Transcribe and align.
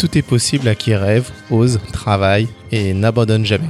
tout 0.00 0.16
est 0.16 0.22
possible 0.22 0.66
à 0.66 0.74
qui 0.74 0.94
rêve, 0.94 1.30
ose, 1.50 1.78
travaille 1.92 2.48
et 2.72 2.94
n'abandonne 2.94 3.44
jamais. 3.44 3.68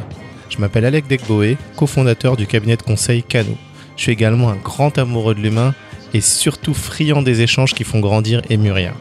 Je 0.49 0.58
m'appelle 0.58 0.84
Alec 0.84 1.08
Degboé, 1.08 1.58
cofondateur 1.74 2.37
du 2.37 2.46
cabinet 2.46 2.76
de 2.76 2.83
conseil 2.83 3.24
Cano. 3.24 3.56
Je 3.96 4.03
suis 4.03 4.12
également 4.12 4.48
un 4.48 4.54
grand 4.54 4.96
amoureux 4.96 5.35
de 5.35 5.40
l'humain 5.40 5.74
et 6.14 6.21
surtout 6.21 6.72
friand 6.72 7.22
des 7.22 7.40
échanges 7.40 7.74
qui 7.74 7.82
font 7.82 7.98
grandir 7.98 8.43
et 8.48 8.56
mûrir. 8.58 8.95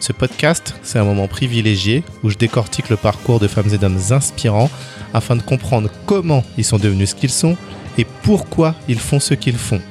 Ce 0.00 0.14
podcast, 0.14 0.74
c'est 0.82 0.98
un 0.98 1.04
moment 1.04 1.28
privilégié 1.28 2.04
où 2.22 2.30
je 2.30 2.38
décortique 2.38 2.88
le 2.88 2.96
parcours 2.96 3.38
de 3.38 3.48
femmes 3.48 3.74
et 3.74 3.78
d'hommes 3.78 4.00
inspirants 4.10 4.70
afin 5.12 5.36
de 5.36 5.42
comprendre 5.42 5.90
comment 6.06 6.42
ils 6.56 6.64
sont 6.64 6.78
devenus 6.78 7.10
ce 7.10 7.14
qu'ils 7.14 7.28
sont 7.28 7.58
et 7.98 8.06
pourquoi 8.22 8.74
ils 8.88 8.98
font 8.98 9.20
ce 9.20 9.34
qu'ils 9.34 9.58
font. 9.58 9.82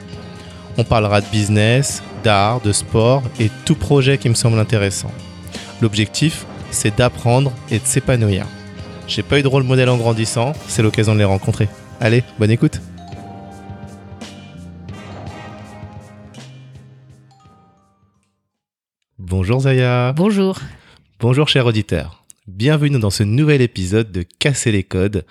On 0.79 0.83
parlera 0.83 1.21
de 1.21 1.27
business, 1.31 2.01
d'art, 2.23 2.59
de 2.59 2.71
sport 2.71 3.21
et 3.39 3.51
tout 3.65 3.75
projet 3.75 4.17
qui 4.17 4.29
me 4.29 4.33
semble 4.33 4.57
intéressant. 4.57 5.11
L'objectif, 5.79 6.45
c'est 6.71 6.97
d'apprendre 6.97 7.53
et 7.69 7.79
de 7.79 7.85
s'épanouir. 7.85 8.45
J'ai 9.07 9.23
pas 9.23 9.39
eu 9.39 9.43
de 9.43 9.47
rôle 9.47 9.63
modèle 9.63 9.89
en 9.89 9.97
grandissant, 9.97 10.53
c'est 10.67 10.81
l'occasion 10.81 11.13
de 11.13 11.19
les 11.19 11.25
rencontrer. 11.25 11.69
Allez, 11.99 12.23
bonne 12.39 12.49
écoute 12.49 12.81
Bonjour 19.19 19.61
Zaya 19.61 20.13
Bonjour 20.13 20.57
Bonjour 21.19 21.47
cher 21.47 21.67
auditeur 21.67 22.23
Bienvenue 22.47 22.99
dans 22.99 23.11
ce 23.11 23.21
nouvel 23.21 23.61
épisode 23.61 24.11
de 24.11 24.23
Casser 24.23 24.71
les 24.71 24.83
codes 24.83 25.25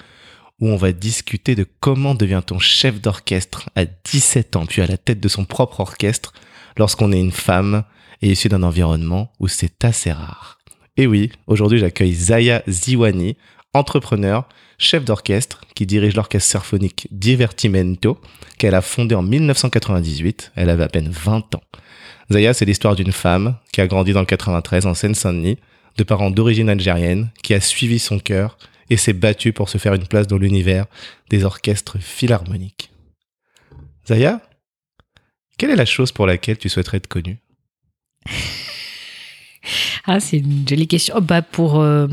où 0.60 0.68
on 0.68 0.76
va 0.76 0.92
discuter 0.92 1.54
de 1.54 1.66
comment 1.80 2.14
devient-on 2.14 2.58
chef 2.58 3.00
d'orchestre 3.00 3.68
à 3.74 3.84
17 3.84 4.56
ans 4.56 4.66
puis 4.66 4.80
à 4.82 4.86
la 4.86 4.96
tête 4.96 5.20
de 5.20 5.28
son 5.28 5.44
propre 5.44 5.80
orchestre 5.80 6.32
lorsqu'on 6.76 7.12
est 7.12 7.20
une 7.20 7.32
femme 7.32 7.82
et 8.22 8.30
issue 8.30 8.48
d'un 8.48 8.62
environnement 8.62 9.32
où 9.40 9.48
c'est 9.48 9.84
assez 9.84 10.12
rare. 10.12 10.59
Et 11.00 11.06
oui, 11.06 11.32
aujourd'hui 11.46 11.78
j'accueille 11.78 12.12
Zaya 12.12 12.62
Ziwani, 12.68 13.38
entrepreneur, 13.72 14.46
chef 14.76 15.02
d'orchestre 15.02 15.62
qui 15.74 15.86
dirige 15.86 16.14
l'orchestre 16.14 16.50
symphonique 16.50 17.08
Divertimento 17.10 18.20
qu'elle 18.58 18.74
a 18.74 18.82
fondé 18.82 19.14
en 19.14 19.22
1998. 19.22 20.52
Elle 20.56 20.68
avait 20.68 20.84
à 20.84 20.90
peine 20.90 21.08
20 21.08 21.54
ans. 21.54 21.62
Zaya, 22.30 22.52
c'est 22.52 22.66
l'histoire 22.66 22.96
d'une 22.96 23.12
femme 23.12 23.56
qui 23.72 23.80
a 23.80 23.86
grandi 23.86 24.12
dans 24.12 24.20
le 24.20 24.26
93 24.26 24.84
en 24.84 24.92
Seine-Saint-Denis, 24.92 25.56
de 25.96 26.04
parents 26.04 26.30
d'origine 26.30 26.68
algérienne, 26.68 27.30
qui 27.42 27.54
a 27.54 27.60
suivi 27.60 27.98
son 27.98 28.18
cœur 28.18 28.58
et 28.90 28.98
s'est 28.98 29.14
battue 29.14 29.54
pour 29.54 29.70
se 29.70 29.78
faire 29.78 29.94
une 29.94 30.06
place 30.06 30.26
dans 30.26 30.36
l'univers 30.36 30.84
des 31.30 31.44
orchestres 31.44 31.98
philharmoniques. 31.98 32.90
Zaya, 34.06 34.42
quelle 35.56 35.70
est 35.70 35.76
la 35.76 35.86
chose 35.86 36.12
pour 36.12 36.26
laquelle 36.26 36.58
tu 36.58 36.68
souhaiterais 36.68 36.98
être 36.98 37.06
connue? 37.06 37.38
Ah, 40.06 40.20
c'est 40.20 40.38
une 40.38 40.66
jolie 40.68 40.86
question. 40.86 41.14
Oh, 41.18 41.20
bah 41.20 41.42
pour, 41.42 41.80
euh, 41.80 42.08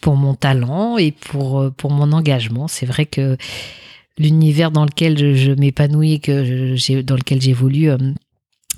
pour 0.00 0.16
mon 0.16 0.34
talent 0.34 0.98
et 0.98 1.12
pour, 1.12 1.60
euh, 1.60 1.70
pour 1.70 1.90
mon 1.90 2.12
engagement. 2.12 2.68
C'est 2.68 2.86
vrai 2.86 3.06
que 3.06 3.36
l'univers 4.18 4.70
dans 4.70 4.84
lequel 4.84 5.36
je, 5.36 5.52
m'épanouis, 5.52 6.20
que 6.20 6.74
j'ai, 6.74 7.02
dans 7.02 7.16
lequel 7.16 7.40
j'évolue, 7.40 7.90
euh, 7.90 7.98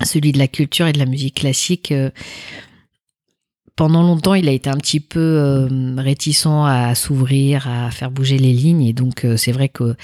celui 0.03 0.31
de 0.31 0.37
la 0.37 0.47
culture 0.47 0.87
et 0.87 0.93
de 0.93 0.99
la 0.99 1.05
musique 1.05 1.35
classique, 1.35 1.93
pendant 3.77 4.03
longtemps, 4.03 4.35
il 4.35 4.47
a 4.47 4.51
été 4.51 4.69
un 4.69 4.77
petit 4.77 4.99
peu 4.99 5.67
réticent 5.97 6.47
à 6.47 6.95
s'ouvrir, 6.95 7.67
à 7.69 7.91
faire 7.91 8.11
bouger 8.11 8.37
les 8.37 8.51
lignes. 8.51 8.83
Et 8.83 8.93
donc, 8.93 9.25
c'est 9.37 9.53
vrai 9.53 9.69
que 9.69 9.95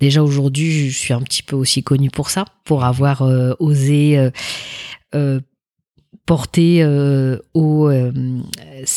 déjà 0.00 0.22
aujourd'hui, 0.22 0.88
je 0.90 0.96
suis 0.96 1.12
un 1.12 1.20
petit 1.20 1.42
peu 1.42 1.56
aussi 1.56 1.82
connue 1.82 2.10
pour 2.10 2.30
ça, 2.30 2.44
pour 2.64 2.84
avoir 2.84 3.22
osé 3.58 4.30
porter 6.26 6.82
euh, 6.82 7.38
euh, 7.56 8.12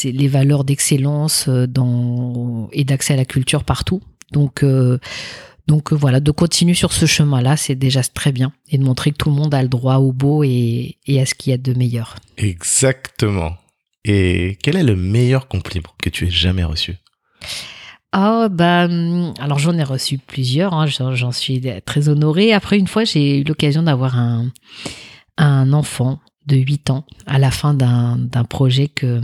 les 0.04 0.28
valeurs 0.28 0.64
d'excellence 0.64 1.46
euh, 1.48 1.68
et 2.72 2.84
d'accès 2.84 3.14
à 3.14 3.18
la 3.18 3.26
culture 3.26 3.64
partout. 3.64 4.02
Donc, 4.32 4.66
donc 5.68 5.94
voilà, 5.94 6.20
de 6.20 6.32
continuer 6.32 6.74
sur 6.74 6.92
ce 6.92 7.06
chemin-là, 7.06 7.56
c'est 7.56 7.76
déjà 7.76 8.02
très 8.04 8.32
bien. 8.32 8.52
Et 8.70 8.78
de 8.78 8.84
montrer 8.84 9.12
que 9.12 9.18
tout 9.18 9.30
le 9.30 9.36
monde 9.36 9.54
a 9.54 9.62
le 9.62 9.68
droit 9.68 9.96
au 9.96 10.12
beau 10.12 10.44
et, 10.44 10.98
à 11.08 11.26
ce 11.26 11.36
qu'il 11.36 11.52
y 11.52 11.54
a 11.54 11.58
de 11.58 11.74
meilleur. 11.74 12.16
Exactement. 12.38 13.54
Et 14.06 14.58
quel 14.62 14.76
est 14.76 14.84
le 14.84 14.96
meilleur 14.96 15.48
compliment 15.48 15.90
que 16.02 16.10
tu 16.10 16.28
aies 16.28 16.32
jamais 16.32 16.64
reçu? 16.64 16.96
Ah 18.12 18.48
bah 18.50 18.88
alors 19.40 19.58
j'en 19.58 19.76
ai 19.76 19.84
reçu 19.84 20.20
plusieurs, 20.20 20.74
hein, 20.74 20.86
j'en 20.86 21.32
suis 21.32 21.62
très 21.86 22.10
honorée. 22.10 22.54
Après 22.54 22.78
une 22.78 22.88
fois 22.88 23.06
j'ai 23.06 23.40
eu 23.40 23.44
l'occasion 23.44 23.82
d'avoir 23.82 24.20
un, 24.20 24.52
un 25.38 25.74
enfant 25.74 26.20
de 26.48 26.58
8 26.58 26.90
ans 26.90 27.06
à 27.26 27.40
la 27.40 27.52
fin 27.52 27.74
d'un 27.74 28.44
projet 28.46 28.88
que 28.88 29.22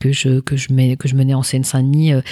que 0.00 0.12
je 0.12 0.40
que 0.40 0.56
je 0.56 0.72
mets, 0.72 0.96
que 0.96 1.08
je 1.08 1.14
menais 1.14 1.34
en 1.34 1.42
Seine-Saint-Denis 1.42 2.14
euh, 2.14 2.22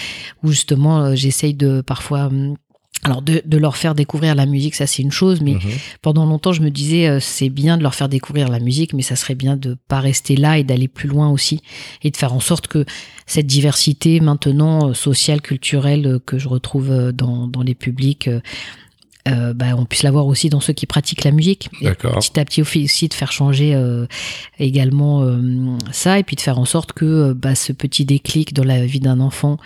où 0.42 0.48
justement 0.48 1.00
euh, 1.00 1.14
j'essaye 1.14 1.54
de 1.54 1.82
parfois 1.82 2.26
hum, 2.26 2.56
alors 3.04 3.22
de, 3.22 3.42
de, 3.44 3.58
leur 3.58 3.76
faire 3.76 3.94
découvrir 3.94 4.34
la 4.34 4.44
musique, 4.44 4.74
ça 4.74 4.88
c'est 4.88 5.02
une 5.02 5.12
chose, 5.12 5.40
mais 5.40 5.52
mhm. 5.52 5.60
pendant 6.02 6.26
longtemps 6.26 6.52
je 6.52 6.62
me 6.62 6.70
disais 6.70 7.06
euh, 7.06 7.20
c'est 7.20 7.50
bien 7.50 7.76
de 7.76 7.82
leur 7.82 7.94
faire 7.94 8.08
découvrir 8.08 8.48
la 8.48 8.58
musique, 8.58 8.92
mais 8.92 9.02
ça 9.02 9.14
serait 9.14 9.36
bien 9.36 9.56
de 9.56 9.76
pas 9.86 10.00
rester 10.00 10.34
là 10.34 10.58
et 10.58 10.64
d'aller 10.64 10.88
plus 10.88 11.08
loin 11.08 11.30
aussi 11.30 11.60
et 12.02 12.10
de 12.10 12.16
faire 12.16 12.32
en 12.32 12.40
sorte 12.40 12.66
que 12.66 12.84
cette 13.26 13.46
diversité 13.46 14.18
maintenant 14.18 14.94
sociale, 14.94 15.42
culturelle 15.42 16.18
que 16.24 16.38
je 16.38 16.48
retrouve 16.48 17.12
dans, 17.12 17.46
dans 17.46 17.62
les 17.62 17.74
publics 17.74 18.28
euh, 19.28 19.54
bah, 19.54 19.66
on 19.76 19.84
puisse 19.84 20.02
l'avoir 20.02 20.26
aussi 20.26 20.48
dans 20.48 20.60
ceux 20.60 20.72
qui 20.72 20.86
pratiquent 20.86 21.24
la 21.24 21.30
musique. 21.30 21.70
petit 21.80 22.40
à 22.40 22.44
petit 22.44 22.62
aussi 22.62 23.08
de 23.08 23.14
faire 23.14 23.32
changer 23.32 23.74
euh, 23.74 24.06
également 24.58 25.22
euh, 25.22 25.76
ça 25.92 26.18
et 26.18 26.22
puis 26.22 26.36
de 26.36 26.40
faire 26.40 26.58
en 26.58 26.64
sorte 26.64 26.92
que 26.92 27.32
bah, 27.32 27.54
ce 27.54 27.72
petit 27.72 28.04
déclic 28.04 28.54
dans 28.54 28.64
la 28.64 28.84
vie 28.84 29.00
d'un 29.00 29.20
enfant, 29.20 29.58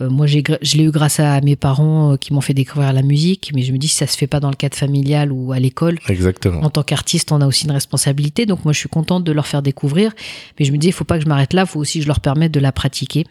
moi 0.00 0.28
j'ai 0.28 0.44
je 0.62 0.76
l'ai 0.76 0.84
eu 0.84 0.92
grâce 0.92 1.18
à 1.18 1.40
mes 1.40 1.56
parents 1.56 2.16
qui 2.16 2.32
m'ont 2.32 2.40
fait 2.40 2.54
découvrir 2.54 2.92
la 2.92 3.02
musique, 3.02 3.50
mais 3.52 3.62
je 3.62 3.72
me 3.72 3.78
dis 3.78 3.88
si 3.88 3.96
ça 3.96 4.06
se 4.06 4.16
fait 4.16 4.28
pas 4.28 4.38
dans 4.38 4.50
le 4.50 4.54
cadre 4.54 4.76
familial 4.76 5.32
ou 5.32 5.50
à 5.50 5.58
l'école. 5.58 5.98
Exactement. 6.08 6.62
En 6.62 6.70
tant 6.70 6.84
qu'artiste, 6.84 7.32
on 7.32 7.40
a 7.40 7.46
aussi 7.48 7.64
une 7.64 7.72
responsabilité, 7.72 8.46
donc 8.46 8.64
moi 8.64 8.72
je 8.72 8.78
suis 8.78 8.88
contente 8.88 9.24
de 9.24 9.32
leur 9.32 9.48
faire 9.48 9.60
découvrir, 9.60 10.12
mais 10.58 10.64
je 10.64 10.70
me 10.70 10.78
dis 10.78 10.86
il 10.86 10.92
faut 10.92 11.02
pas 11.02 11.18
que 11.18 11.24
je 11.24 11.28
m'arrête 11.28 11.52
là, 11.52 11.62
il 11.62 11.68
faut 11.68 11.80
aussi 11.80 11.98
que 11.98 12.04
je 12.04 12.08
leur 12.08 12.20
permette 12.20 12.52
de 12.52 12.60
la 12.60 12.70
pratiquer 12.70 13.26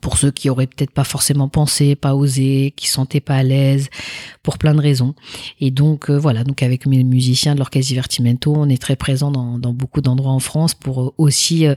pour 0.00 0.16
ceux 0.16 0.30
qui 0.30 0.48
auraient 0.48 0.66
peut-être 0.66 0.90
pas 0.90 1.04
forcément 1.04 1.48
pensé, 1.48 1.94
pas 1.94 2.14
osé, 2.14 2.72
qui 2.76 2.88
sentaient 2.88 3.20
pas 3.20 3.36
à 3.36 3.42
l'aise, 3.42 3.88
pour 4.42 4.58
plein 4.58 4.74
de 4.74 4.80
raisons. 4.80 5.14
Et 5.60 5.70
donc 5.70 6.10
euh, 6.10 6.18
voilà, 6.18 6.44
donc 6.44 6.62
avec 6.62 6.86
mes 6.86 7.04
musiciens 7.04 7.54
de 7.54 7.58
l'orchestre 7.58 7.88
Divertimento, 7.88 8.54
on 8.56 8.68
est 8.68 8.80
très 8.80 8.96
présent 8.96 9.30
dans, 9.30 9.58
dans 9.58 9.72
beaucoup 9.72 10.00
d'endroits 10.00 10.32
en 10.32 10.38
France 10.38 10.74
pour 10.74 11.02
euh, 11.02 11.14
aussi 11.18 11.66
euh, 11.66 11.74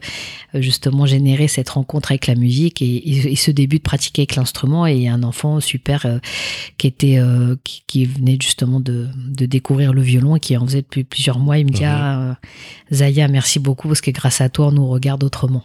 justement 0.54 1.06
générer 1.06 1.48
cette 1.48 1.70
rencontre 1.70 2.12
avec 2.12 2.28
la 2.28 2.36
musique 2.36 2.82
et, 2.82 3.32
et, 3.32 3.36
ce 3.36 3.52
début 3.52 3.78
de 3.78 3.84
pratiquer 3.84 4.22
avec 4.22 4.36
l'instrument. 4.36 4.86
Et 4.86 5.08
un 5.08 5.24
enfant 5.24 5.60
super 5.60 6.20
qui 6.78 6.88
était 6.88 7.20
qui, 7.64 7.84
qui, 7.88 8.06
venait 8.06 8.38
justement 8.42 8.80
de, 8.80 9.08
de 9.28 9.46
découvrir 9.46 9.94
le 9.94 10.02
violon 10.02 10.36
et 10.36 10.40
qui 10.40 10.56
en 10.58 10.66
faisait 10.66 10.82
depuis 10.82 11.04
plusieurs 11.04 11.40
mois. 11.40 11.58
Il 11.58 11.66
me 11.66 11.72
dit 11.72 11.86
ah, 11.86 12.38
Zaya, 12.92 13.28
merci 13.28 13.60
beaucoup 13.60 13.88
parce 13.88 14.02
que 14.02 14.12
grâce 14.12 14.42
à 14.42 14.50
toi, 14.50 14.68
on 14.68 14.72
nous 14.72 14.88
regarde 14.88 15.24
autrement. 15.24 15.64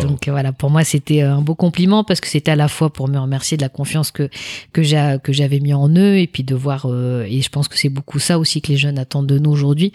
Et 0.00 0.06
donc 0.06 0.28
voilà, 0.28 0.52
pour 0.52 0.70
moi 0.70 0.84
c'était 0.84 1.22
un 1.22 1.40
beau 1.40 1.54
compliment 1.54 2.04
parce 2.04 2.20
que 2.20 2.28
c'était 2.28 2.50
à 2.50 2.56
la 2.56 2.68
fois 2.68 2.92
pour 2.92 3.08
me 3.08 3.18
remercier 3.18 3.56
de 3.56 3.62
la 3.62 3.68
confiance 3.68 4.10
que 4.10 4.28
que 4.72 4.82
j'ai 4.82 5.16
que 5.22 5.32
j'avais 5.32 5.60
mis 5.60 5.74
en 5.74 5.88
eux 5.90 6.18
et 6.18 6.26
puis 6.26 6.44
de 6.44 6.54
voir 6.54 6.86
euh, 6.86 7.24
et 7.28 7.40
je 7.42 7.48
pense 7.48 7.68
que 7.68 7.78
c'est 7.78 7.88
beaucoup 7.88 8.18
ça 8.18 8.38
aussi 8.38 8.60
que 8.60 8.68
les 8.68 8.76
jeunes 8.76 8.98
attendent 8.98 9.26
de 9.26 9.38
nous 9.38 9.50
aujourd'hui. 9.50 9.92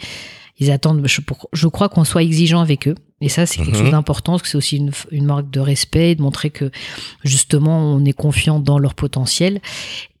Ils 0.58 0.70
attendent, 0.70 1.06
je, 1.06 1.20
je 1.52 1.68
crois 1.68 1.90
qu'on 1.90 2.04
soit 2.04 2.22
exigeant 2.22 2.60
avec 2.60 2.88
eux. 2.88 2.94
Et 3.20 3.28
ça, 3.28 3.44
c'est 3.44 3.58
quelque 3.58 3.76
mhm. 3.76 3.82
chose 3.82 3.90
d'important, 3.90 4.32
parce 4.32 4.42
que 4.42 4.48
c'est 4.48 4.56
aussi 4.56 4.76
une, 4.76 4.90
une, 5.10 5.24
marque 5.26 5.50
de 5.50 5.60
respect, 5.60 6.14
de 6.14 6.22
montrer 6.22 6.50
que 6.50 6.70
justement, 7.24 7.78
on 7.78 8.04
est 8.04 8.12
confiant 8.12 8.58
dans 8.58 8.78
leur 8.78 8.94
potentiel, 8.94 9.60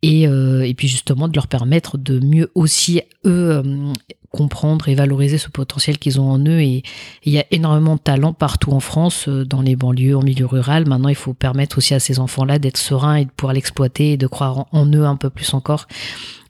et, 0.02 0.26
euh, 0.28 0.62
et 0.62 0.74
puis 0.74 0.88
justement 0.88 1.28
de 1.28 1.34
leur 1.34 1.46
permettre 1.46 1.98
de 1.98 2.20
mieux 2.20 2.50
aussi 2.54 3.00
eux 3.24 3.50
euh, 3.50 3.92
comprendre 4.36 4.88
et 4.88 4.94
valoriser 4.94 5.38
ce 5.38 5.48
potentiel 5.48 5.98
qu'ils 5.98 6.20
ont 6.20 6.30
en 6.30 6.38
eux. 6.38 6.60
Et 6.60 6.82
il 7.24 7.32
y 7.32 7.38
a 7.38 7.44
énormément 7.50 7.96
de 7.96 8.00
talents 8.00 8.34
partout 8.34 8.72
en 8.72 8.80
France, 8.80 9.28
euh, 9.28 9.44
dans 9.44 9.62
les 9.62 9.76
banlieues, 9.76 10.16
en 10.16 10.22
milieu 10.22 10.46
rural. 10.46 10.86
Maintenant, 10.86 11.08
il 11.08 11.16
faut 11.16 11.34
permettre 11.34 11.78
aussi 11.78 11.94
à 11.94 12.00
ces 12.00 12.20
enfants-là 12.20 12.58
d'être 12.58 12.76
sereins 12.76 13.16
et 13.16 13.24
de 13.24 13.30
pouvoir 13.30 13.54
l'exploiter 13.54 14.12
et 14.12 14.16
de 14.16 14.26
croire 14.26 14.66
en 14.72 14.86
eux 14.92 15.04
un 15.04 15.16
peu 15.16 15.30
plus 15.30 15.54
encore. 15.54 15.86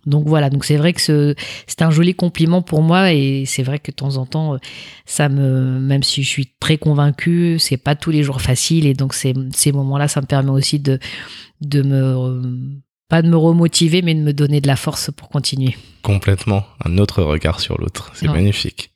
Donc 0.06 0.28
voilà, 0.28 0.50
donc 0.50 0.64
c'est 0.64 0.76
vrai 0.76 0.92
que 0.92 1.34
c'est 1.66 1.82
un 1.82 1.90
joli 1.90 2.14
compliment 2.14 2.62
pour 2.62 2.80
moi 2.80 3.12
et 3.12 3.44
c'est 3.44 3.64
vrai 3.64 3.80
que 3.80 3.90
de 3.90 3.96
temps 3.96 4.16
en 4.18 4.24
temps, 4.26 4.54
euh, 4.54 4.58
ça 5.04 5.28
me, 5.28 5.80
même 5.80 6.04
si 6.04 6.22
je 6.22 6.28
suis 6.28 6.52
très 6.60 6.78
convaincue, 6.78 7.58
c'est 7.58 7.76
pas 7.76 7.96
tous 7.96 8.12
les 8.12 8.22
jours 8.22 8.40
facile 8.40 8.86
et 8.86 8.94
donc 8.94 9.14
ces, 9.14 9.34
moments-là, 9.72 10.06
ça 10.06 10.20
me 10.20 10.26
permet 10.26 10.50
aussi 10.50 10.78
de, 10.78 11.00
de 11.60 11.82
me, 11.82 12.40
pas 13.08 13.22
de 13.22 13.28
me 13.28 13.36
remotiver, 13.36 14.02
mais 14.02 14.14
de 14.14 14.20
me 14.20 14.32
donner 14.32 14.60
de 14.60 14.66
la 14.66 14.76
force 14.76 15.10
pour 15.10 15.28
continuer. 15.28 15.76
Complètement, 16.02 16.64
un 16.84 16.98
autre 16.98 17.22
regard 17.22 17.60
sur 17.60 17.78
l'autre, 17.78 18.10
c'est 18.14 18.26
magnifique. 18.26 18.90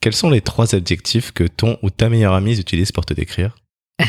Quels 0.00 0.14
sont 0.14 0.30
les 0.30 0.40
trois 0.40 0.74
adjectifs 0.74 1.32
que 1.32 1.44
ton 1.44 1.76
ou 1.82 1.90
ta 1.90 2.08
meilleure 2.08 2.34
amie 2.34 2.58
utilise 2.58 2.92
pour 2.92 3.04
te 3.04 3.14
décrire? 3.14 3.56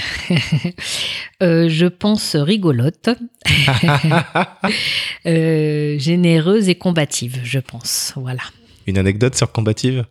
Euh, 1.41 1.69
je 1.69 1.85
pense 1.85 2.35
rigolote, 2.35 3.07
euh, 5.25 5.97
généreuse 5.97 6.67
et 6.67 6.75
combative, 6.75 7.39
je 7.45 7.59
pense. 7.59 8.11
Voilà. 8.17 8.41
Une 8.87 8.97
anecdote 8.97 9.35
sur 9.35 9.49
combative? 9.53 10.05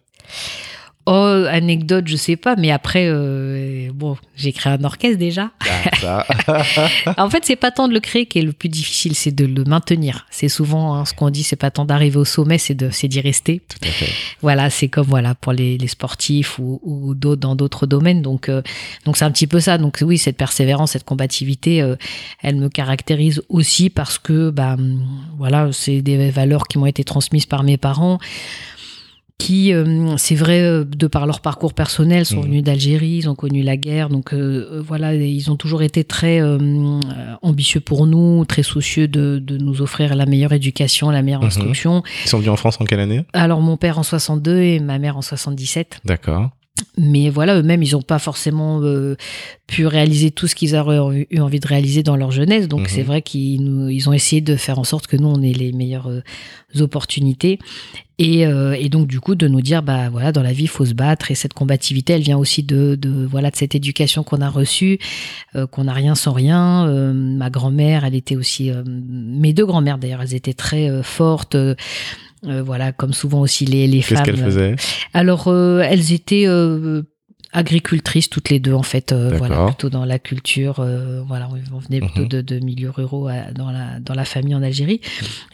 Oh, 1.10 1.46
anecdote, 1.48 2.06
je 2.06 2.16
sais 2.16 2.36
pas, 2.36 2.54
mais 2.56 2.70
après, 2.70 3.06
euh, 3.08 3.88
bon, 3.94 4.18
j'ai 4.36 4.52
créé 4.52 4.74
un 4.74 4.84
orchestre 4.84 5.16
déjà. 5.16 5.52
Ah, 6.04 6.26
ça. 6.44 7.14
en 7.16 7.30
fait, 7.30 7.46
c'est 7.46 7.56
pas 7.56 7.70
tant 7.70 7.88
de 7.88 7.94
le 7.94 8.00
créer 8.00 8.26
qui 8.26 8.38
est 8.38 8.42
le 8.42 8.52
plus 8.52 8.68
difficile, 8.68 9.14
c'est 9.14 9.34
de 9.34 9.46
le 9.46 9.64
maintenir. 9.64 10.26
C'est 10.30 10.50
souvent 10.50 10.94
hein, 10.94 11.06
ce 11.06 11.14
qu'on 11.14 11.30
dit, 11.30 11.44
c'est 11.44 11.56
pas 11.56 11.70
tant 11.70 11.86
d'arriver 11.86 12.18
au 12.18 12.26
sommet, 12.26 12.58
c'est 12.58 12.74
de, 12.74 12.90
c'est 12.90 13.08
d'y 13.08 13.22
rester. 13.22 13.62
Tout 13.70 13.88
à 13.88 13.90
fait. 13.90 14.12
Voilà, 14.42 14.68
c'est 14.68 14.88
comme 14.88 15.06
voilà 15.06 15.34
pour 15.34 15.54
les, 15.54 15.78
les 15.78 15.88
sportifs 15.88 16.58
ou, 16.58 16.78
ou 16.82 17.14
d'autres 17.14 17.40
dans 17.40 17.56
d'autres 17.56 17.86
domaines. 17.86 18.20
Donc, 18.20 18.50
euh, 18.50 18.60
donc 19.06 19.16
c'est 19.16 19.24
un 19.24 19.30
petit 19.30 19.46
peu 19.46 19.60
ça. 19.60 19.78
Donc 19.78 20.00
oui, 20.02 20.18
cette 20.18 20.36
persévérance, 20.36 20.90
cette 20.90 21.04
combativité, 21.04 21.80
euh, 21.80 21.96
elle 22.42 22.56
me 22.56 22.68
caractérise 22.68 23.40
aussi 23.48 23.88
parce 23.88 24.18
que, 24.18 24.50
bah, 24.50 24.76
voilà, 25.38 25.70
c'est 25.72 26.02
des 26.02 26.30
valeurs 26.30 26.68
qui 26.68 26.76
m'ont 26.76 26.84
été 26.84 27.02
transmises 27.02 27.46
par 27.46 27.62
mes 27.62 27.78
parents 27.78 28.18
qui, 29.38 29.72
euh, 29.72 30.16
c'est 30.16 30.34
vrai, 30.34 30.60
euh, 30.62 30.84
de 30.84 31.06
par 31.06 31.24
leur 31.26 31.40
parcours 31.40 31.72
personnel, 31.72 32.26
sont 32.26 32.38
Mhm. 32.38 32.42
venus 32.44 32.62
d'Algérie, 32.64 33.18
ils 33.22 33.28
ont 33.30 33.36
connu 33.36 33.62
la 33.62 33.76
guerre, 33.76 34.08
donc 34.08 34.34
euh, 34.34 34.68
euh, 34.72 34.82
voilà, 34.84 35.14
ils 35.14 35.48
ont 35.50 35.54
toujours 35.56 35.82
été 35.82 36.02
très 36.02 36.40
euh, 36.40 36.58
euh, 36.58 36.98
ambitieux 37.42 37.78
pour 37.80 38.06
nous, 38.08 38.44
très 38.46 38.64
soucieux 38.64 39.06
de, 39.06 39.38
de 39.38 39.56
nous 39.56 39.80
offrir 39.80 40.16
la 40.16 40.26
meilleure 40.26 40.52
éducation, 40.52 41.10
la 41.10 41.22
meilleure 41.22 41.42
Mhm. 41.42 41.46
instruction. 41.46 42.02
Ils 42.24 42.28
sont 42.28 42.38
venus 42.38 42.50
en 42.50 42.56
France 42.56 42.78
en 42.80 42.84
quelle 42.84 42.98
année? 43.00 43.24
Alors 43.32 43.60
mon 43.60 43.76
père 43.76 43.98
en 43.98 44.02
62 44.02 44.60
et 44.60 44.80
ma 44.80 44.98
mère 44.98 45.16
en 45.16 45.22
77. 45.22 46.00
D'accord. 46.04 46.50
Mais 46.96 47.28
voilà, 47.30 47.56
eux-mêmes, 47.58 47.82
ils 47.82 47.92
n'ont 47.92 48.02
pas 48.02 48.18
forcément 48.20 48.80
euh, 48.82 49.16
pu 49.68 49.86
réaliser 49.86 50.30
tout 50.32 50.46
ce 50.48 50.54
qu'ils 50.56 50.74
auraient 50.76 51.26
eu 51.30 51.40
envie 51.40 51.58
de 51.60 51.66
réaliser 51.66 52.02
dans 52.02 52.16
leur 52.16 52.30
jeunesse. 52.32 52.66
Donc 52.68 52.80
Mhm. 52.82 52.86
c'est 52.88 53.02
vrai 53.02 53.22
qu'ils 53.22 53.88
ils 53.90 54.08
ont 54.08 54.12
essayé 54.12 54.40
de 54.42 54.56
faire 54.56 54.78
en 54.80 54.84
sorte 54.84 55.06
que 55.06 55.16
nous, 55.16 55.28
on 55.28 55.42
ait 55.42 55.52
les 55.52 55.72
meilleures 55.72 56.08
euh, 56.08 56.22
opportunités. 56.80 57.58
Et, 58.20 58.46
euh, 58.46 58.72
et 58.76 58.88
donc 58.88 59.06
du 59.06 59.20
coup 59.20 59.36
de 59.36 59.46
nous 59.46 59.60
dire 59.60 59.82
bah 59.82 60.08
voilà 60.10 60.32
dans 60.32 60.42
la 60.42 60.52
vie 60.52 60.64
il 60.64 60.68
faut 60.68 60.84
se 60.86 60.94
battre. 60.94 61.30
Et 61.30 61.34
cette 61.36 61.54
combativité 61.54 62.14
elle 62.14 62.22
vient 62.22 62.36
aussi 62.38 62.62
de, 62.64 62.96
de 62.96 63.24
voilà 63.24 63.50
de 63.50 63.56
cette 63.56 63.74
éducation 63.76 64.24
qu'on 64.24 64.40
a 64.40 64.48
reçue 64.48 64.98
euh, 65.54 65.66
qu'on 65.68 65.84
n'a 65.84 65.92
rien 65.92 66.14
sans 66.16 66.32
rien. 66.32 66.86
Euh, 66.88 67.12
ma 67.12 67.48
grand-mère 67.50 68.04
elle 68.04 68.16
était 68.16 68.34
aussi 68.36 68.70
euh, 68.70 68.82
mes 68.84 69.52
deux 69.52 69.66
grand-mères 69.66 69.98
d'ailleurs 69.98 70.22
elles 70.22 70.34
étaient 70.34 70.52
très 70.52 70.90
euh, 70.90 71.02
fortes 71.04 71.54
euh, 71.54 71.74
voilà 72.44 72.92
comme 72.92 73.12
souvent 73.12 73.40
aussi 73.40 73.64
les, 73.66 73.86
les 73.86 73.98
Qu'est-ce 74.00 74.14
femmes. 74.14 74.24
qu'elle 74.24 74.36
faisait 74.36 74.76
alors, 75.14 75.48
euh, 75.48 75.80
elles 75.80 76.12
étaient 76.12 76.44
euh, 76.46 77.02
agricultrices 77.52 78.28
toutes 78.30 78.50
les 78.50 78.58
deux, 78.60 78.72
en 78.74 78.82
fait. 78.82 79.12
euh, 79.12 79.32
voilà, 79.36 79.66
plutôt 79.66 79.88
dans 79.90 80.04
la 80.04 80.18
culture. 80.18 80.80
euh, 80.80 81.22
voilà, 81.26 81.48
on 81.72 81.78
venait 81.78 82.00
plutôt 82.00 82.22
Mhm. 82.22 82.28
de, 82.28 82.40
de 82.40 82.58
milieux 82.64 82.90
ruraux 82.90 83.28
à- 83.28 83.52
dans 83.52 83.70
la 83.70 84.00
dans 84.00 84.14
la 84.14 84.24
famille 84.24 84.54
en 84.54 84.62
Algérie. 84.62 85.00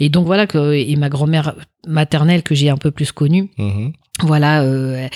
Et 0.01 0.09
donc 0.09 0.27
voilà 0.27 0.47
que 0.47 0.73
et 0.75 0.97
ma 0.97 1.09
grand-mère 1.09 1.55
maternelle 1.87 2.43
que 2.43 2.55
j'ai 2.55 2.71
un 2.71 2.77
peu 2.77 2.91
plus 2.91 3.13
connue. 3.13 3.51
Mhm. 3.59 3.93
Voilà, 4.23 4.63
euh, 4.63 5.09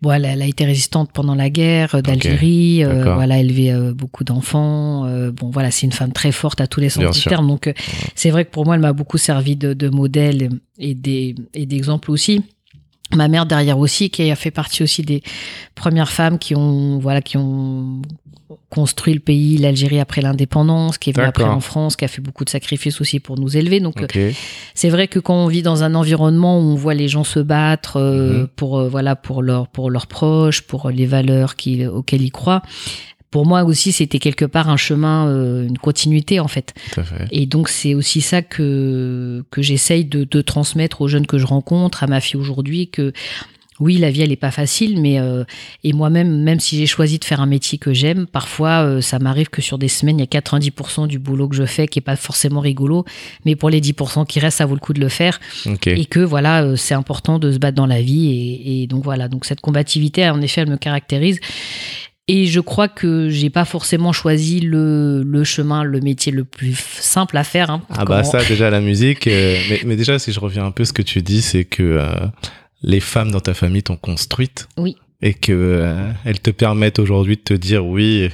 bon, 0.00 0.10
elle, 0.12 0.24
elle 0.24 0.40
a 0.40 0.46
été 0.46 0.64
résistante 0.64 1.10
pendant 1.12 1.34
la 1.34 1.50
guerre 1.50 1.94
euh, 1.96 2.00
d'Algérie. 2.00 2.82
euh, 2.82 2.94
d'accord. 3.00 3.14
voilà, 3.16 3.38
élevé 3.38 3.72
euh, 3.72 3.92
beaucoup 3.92 4.24
d'enfants. 4.24 5.04
euh, 5.04 5.30
bon, 5.30 5.50
voilà, 5.50 5.70
c'est 5.70 5.84
une 5.84 5.92
femme 5.92 6.12
très 6.12 6.32
forte 6.32 6.60
à 6.62 6.66
tous 6.66 6.80
les 6.80 6.88
sens 6.88 7.02
Bien 7.02 7.10
du 7.10 7.18
sûr. 7.20 7.28
terme. 7.28 7.46
Donc, 7.46 7.66
euh, 7.66 7.74
c'est 8.14 8.30
vrai 8.30 8.46
que 8.46 8.50
pour 8.50 8.64
moi, 8.64 8.74
elle 8.74 8.80
m'a 8.80 8.94
beaucoup 8.94 9.18
servi 9.18 9.54
de, 9.56 9.74
de 9.74 9.88
modèle 9.90 10.48
et 10.78 10.94
d'exemple 10.94 12.10
aussi. 12.10 12.42
Ma 13.14 13.28
mère 13.28 13.46
derrière 13.46 13.78
aussi, 13.78 14.10
qui 14.10 14.30
a 14.30 14.36
fait 14.36 14.50
partie 14.50 14.82
aussi 14.82 15.02
des 15.02 15.22
premières 15.74 16.10
femmes 16.10 16.38
qui 16.38 16.54
ont 16.54 16.98
voilà 16.98 17.22
qui 17.22 17.36
ont 17.38 18.02
construit 18.70 19.14
le 19.14 19.20
pays, 19.20 19.56
l'Algérie 19.56 19.98
après 19.98 20.20
l'indépendance, 20.20 20.98
qui 20.98 21.10
est 21.10 21.12
venue 21.14 21.26
après 21.26 21.44
en 21.44 21.60
France, 21.60 21.96
qui 21.96 22.04
a 22.04 22.08
fait 22.08 22.20
beaucoup 22.20 22.44
de 22.44 22.50
sacrifices 22.50 23.00
aussi 23.00 23.18
pour 23.18 23.38
nous 23.38 23.56
élever. 23.56 23.80
Donc, 23.80 24.02
euh, 24.02 24.06
c'est 24.74 24.90
vrai 24.90 25.08
que 25.08 25.18
quand 25.18 25.34
on 25.34 25.48
vit 25.48 25.62
dans 25.62 25.84
un 25.84 25.94
environnement 25.94 26.58
où 26.58 26.62
on 26.62 26.74
voit 26.74 26.94
les 26.94 27.08
gens 27.08 27.24
se 27.24 27.40
battre 27.40 27.96
euh, 27.98 28.40
Mhm. 28.42 28.48
pour 28.56 28.78
euh, 28.78 28.88
voilà 28.88 29.16
pour 29.16 29.42
leurs 29.42 29.68
pour 29.68 29.90
leurs 29.90 30.06
proches, 30.06 30.62
pour 30.62 30.90
les 30.90 31.06
valeurs 31.06 31.56
qui, 31.56 31.86
auxquelles 31.86 32.22
ils 32.22 32.30
croient, 32.30 32.62
pour 33.30 33.46
moi 33.46 33.64
aussi 33.64 33.92
c'était 33.92 34.18
quelque 34.18 34.44
part 34.44 34.68
un 34.70 34.76
chemin, 34.76 35.28
euh, 35.28 35.66
une 35.66 35.78
continuité 35.78 36.40
en 36.40 36.48
fait. 36.48 36.74
Tout 36.92 37.00
à 37.00 37.04
fait. 37.04 37.28
Et 37.30 37.46
donc 37.46 37.68
c'est 37.68 37.94
aussi 37.94 38.20
ça 38.20 38.42
que 38.42 39.44
que 39.50 39.62
j'essaye 39.62 40.04
de, 40.04 40.24
de 40.24 40.40
transmettre 40.40 41.00
aux 41.02 41.08
jeunes 41.08 41.26
que 41.26 41.38
je 41.38 41.46
rencontre, 41.46 42.02
à 42.02 42.06
ma 42.06 42.20
fille 42.20 42.40
aujourd'hui 42.40 42.88
que 42.88 43.12
oui, 43.80 43.96
la 43.98 44.10
vie 44.10 44.22
elle 44.22 44.32
est 44.32 44.36
pas 44.36 44.50
facile, 44.50 45.00
mais 45.00 45.20
euh, 45.20 45.44
et 45.84 45.92
moi-même, 45.92 46.42
même 46.42 46.60
si 46.60 46.76
j'ai 46.76 46.86
choisi 46.86 47.18
de 47.18 47.24
faire 47.24 47.40
un 47.40 47.46
métier 47.46 47.78
que 47.78 47.92
j'aime, 47.92 48.26
parfois 48.26 48.84
euh, 48.84 49.00
ça 49.00 49.18
m'arrive 49.18 49.48
que 49.48 49.62
sur 49.62 49.78
des 49.78 49.88
semaines 49.88 50.18
il 50.18 50.22
y 50.22 50.36
a 50.36 50.40
90% 50.40 51.06
du 51.06 51.18
boulot 51.18 51.48
que 51.48 51.56
je 51.56 51.64
fais 51.64 51.86
qui 51.86 51.98
est 51.98 52.02
pas 52.02 52.16
forcément 52.16 52.60
rigolo, 52.60 53.04
mais 53.44 53.56
pour 53.56 53.70
les 53.70 53.80
10% 53.80 54.26
qui 54.26 54.40
restent, 54.40 54.58
ça 54.58 54.66
vaut 54.66 54.74
le 54.74 54.80
coup 54.80 54.92
de 54.92 55.00
le 55.00 55.08
faire 55.08 55.38
et 55.86 56.04
que 56.06 56.20
voilà, 56.20 56.62
euh, 56.64 56.76
c'est 56.76 56.94
important 56.94 57.38
de 57.38 57.52
se 57.52 57.58
battre 57.58 57.76
dans 57.76 57.86
la 57.86 58.02
vie 58.02 58.28
et, 58.28 58.82
et 58.82 58.86
donc 58.86 59.04
voilà, 59.04 59.28
donc 59.28 59.44
cette 59.44 59.60
combativité, 59.60 60.28
en 60.28 60.40
effet, 60.40 60.62
elle 60.62 60.70
me 60.70 60.76
caractérise. 60.76 61.38
Et 62.30 62.44
je 62.46 62.60
crois 62.60 62.88
que 62.88 63.30
j'ai 63.30 63.48
pas 63.48 63.64
forcément 63.64 64.12
choisi 64.12 64.60
le, 64.60 65.22
le 65.22 65.44
chemin, 65.44 65.82
le 65.82 66.00
métier 66.00 66.30
le 66.30 66.44
plus 66.44 66.74
simple 66.78 67.36
à 67.38 67.44
faire. 67.44 67.70
hein. 67.70 67.82
Ah 67.88 68.04
bah 68.04 68.20
Comment- 68.22 68.24
ça 68.24 68.44
déjà 68.48 68.68
la 68.70 68.80
musique, 68.82 69.26
euh, 69.26 69.56
mais, 69.70 69.80
mais 69.86 69.96
déjà 69.96 70.18
si 70.18 70.30
je 70.32 70.38
reviens 70.40 70.66
un 70.66 70.70
peu 70.70 70.84
ce 70.84 70.92
que 70.92 71.00
tu 71.02 71.22
dis, 71.22 71.40
c'est 71.40 71.64
que 71.64 71.82
euh, 71.82 72.06
les 72.82 73.00
femmes 73.00 73.30
dans 73.30 73.40
ta 73.40 73.54
famille 73.54 73.82
t'ont 73.82 73.96
construite. 73.96 74.68
Oui. 74.76 74.96
Et 75.22 75.32
que 75.34 75.52
euh, 75.52 76.10
elles 76.24 76.40
te 76.40 76.50
permettent 76.50 76.98
aujourd'hui 76.98 77.36
de 77.36 77.42
te 77.42 77.54
dire 77.54 77.84
oui, 77.86 78.28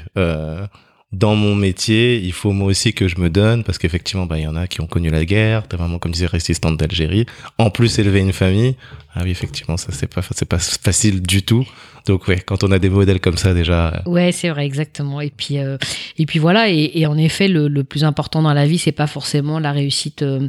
dans 1.15 1.35
mon 1.37 1.55
métier, 1.55 2.19
il 2.23 2.33
faut 2.33 2.53
moi 2.53 2.67
aussi 2.69 2.93
que 2.93 3.09
je 3.09 3.19
me 3.21 3.31
donne 3.31 3.65
parce 3.65 3.79
qu'effectivement 3.79 4.27
bah 4.27 4.39
il 4.39 4.43
y 4.43 4.47
en 4.47 4.57
a 4.57 4.67
qui 4.67 4.81
ont 4.81 4.87
connu 4.87 5.11
la 5.11 5.25
guerre, 5.25 5.67
ta 5.69 5.77
maman 5.77 5.99
comme 5.99 6.13
disait 6.13 6.27
résistante 6.27 6.77
d'Algérie, 6.77 7.27
en 7.59 7.71
plus 7.71 7.99
élever 7.99 8.21
une 8.21 8.33
famille. 8.33 8.75
Ah 9.15 9.21
oui 9.25 9.31
effectivement 9.31 9.77
ça 9.77 9.89
c'est 9.93 10.07
pas 10.13 10.23
c'est 10.31 10.49
pas 10.49 10.59
facile 10.59 11.23
du 11.23 11.43
tout. 11.43 11.65
Donc 12.07 12.29
ouais 12.29 12.39
quand 12.41 12.65
on 12.65 12.73
a 12.73 12.79
des 12.79 12.91
modèles 12.91 13.21
comme 13.21 13.37
ça 13.39 13.55
déjà. 13.55 13.89
euh, 14.07 14.11
Ouais, 14.11 14.33
c'est 14.33 14.51
vrai, 14.51 14.67
exactement. 14.67 15.21
Et 15.21 15.31
puis, 15.31 15.59
euh, 15.59 15.79
et 16.19 16.27
puis 16.27 16.39
voilà. 16.39 16.69
Et, 16.69 16.91
et 16.99 17.07
en 17.07 17.17
effet, 17.17 17.49
le, 17.49 17.69
le 17.69 17.83
plus 17.85 18.05
important 18.05 18.43
dans 18.43 18.53
la 18.53 18.67
vie, 18.67 18.79
c'est 18.79 18.93
pas 18.93 19.07
forcément 19.07 19.59
la 19.59 19.73
réussite 19.73 20.23
euh, 20.23 20.49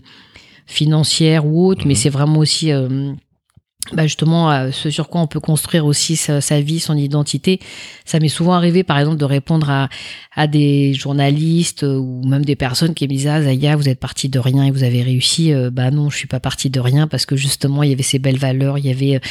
financière 0.65 1.45
ou 1.45 1.67
autre, 1.67 1.81
Mhm. 1.83 1.87
mais 1.89 1.95
c'est 1.95 2.09
vraiment 2.09 2.39
aussi 2.39 2.71
euh, 2.71 3.13
bah 3.93 4.03
justement 4.03 4.51
euh, 4.51 4.71
ce 4.71 4.89
sur 4.89 5.09
quoi 5.09 5.21
on 5.21 5.27
peut 5.27 5.39
construire 5.39 5.85
aussi 5.85 6.15
sa, 6.15 6.61
vie, 6.61 6.79
son 6.79 6.97
identité. 6.97 7.59
Ça 8.03 8.19
m'est 8.19 8.29
souvent 8.29 8.53
arrivé, 8.53 8.83
par 8.83 8.97
exemple, 8.97 9.17
de 9.17 9.25
répondre 9.25 9.69
à, 9.69 9.89
à 10.35 10.47
des 10.47 10.93
journalistes 10.93 11.83
euh, 11.83 11.97
ou 11.97 12.25
même 12.25 12.43
des 12.43 12.55
personnes 12.55 12.95
qui 12.95 13.07
me 13.07 13.13
disaient 13.13 13.29
ah, 13.29 13.43
Zaya, 13.43 13.75
vous 13.75 13.87
êtes 13.87 13.99
parti 13.99 14.27
de 14.27 14.39
rien 14.39 14.63
et 14.63 14.71
vous 14.71 14.83
avez 14.83 15.03
réussi. 15.03 15.53
Euh, 15.53 15.69
bah 15.69 15.91
non, 15.91 16.09
je 16.09 16.17
suis 16.17 16.27
pas 16.27 16.39
parti 16.39 16.69
de 16.71 16.79
rien 16.79 17.07
parce 17.07 17.27
que 17.27 17.35
justement 17.35 17.83
il 17.83 17.91
y 17.91 17.93
avait 17.93 18.03
ces 18.03 18.19
belles 18.19 18.39
valeurs, 18.39 18.79
il 18.79 18.87
y 18.87 18.91
avait 18.91 19.21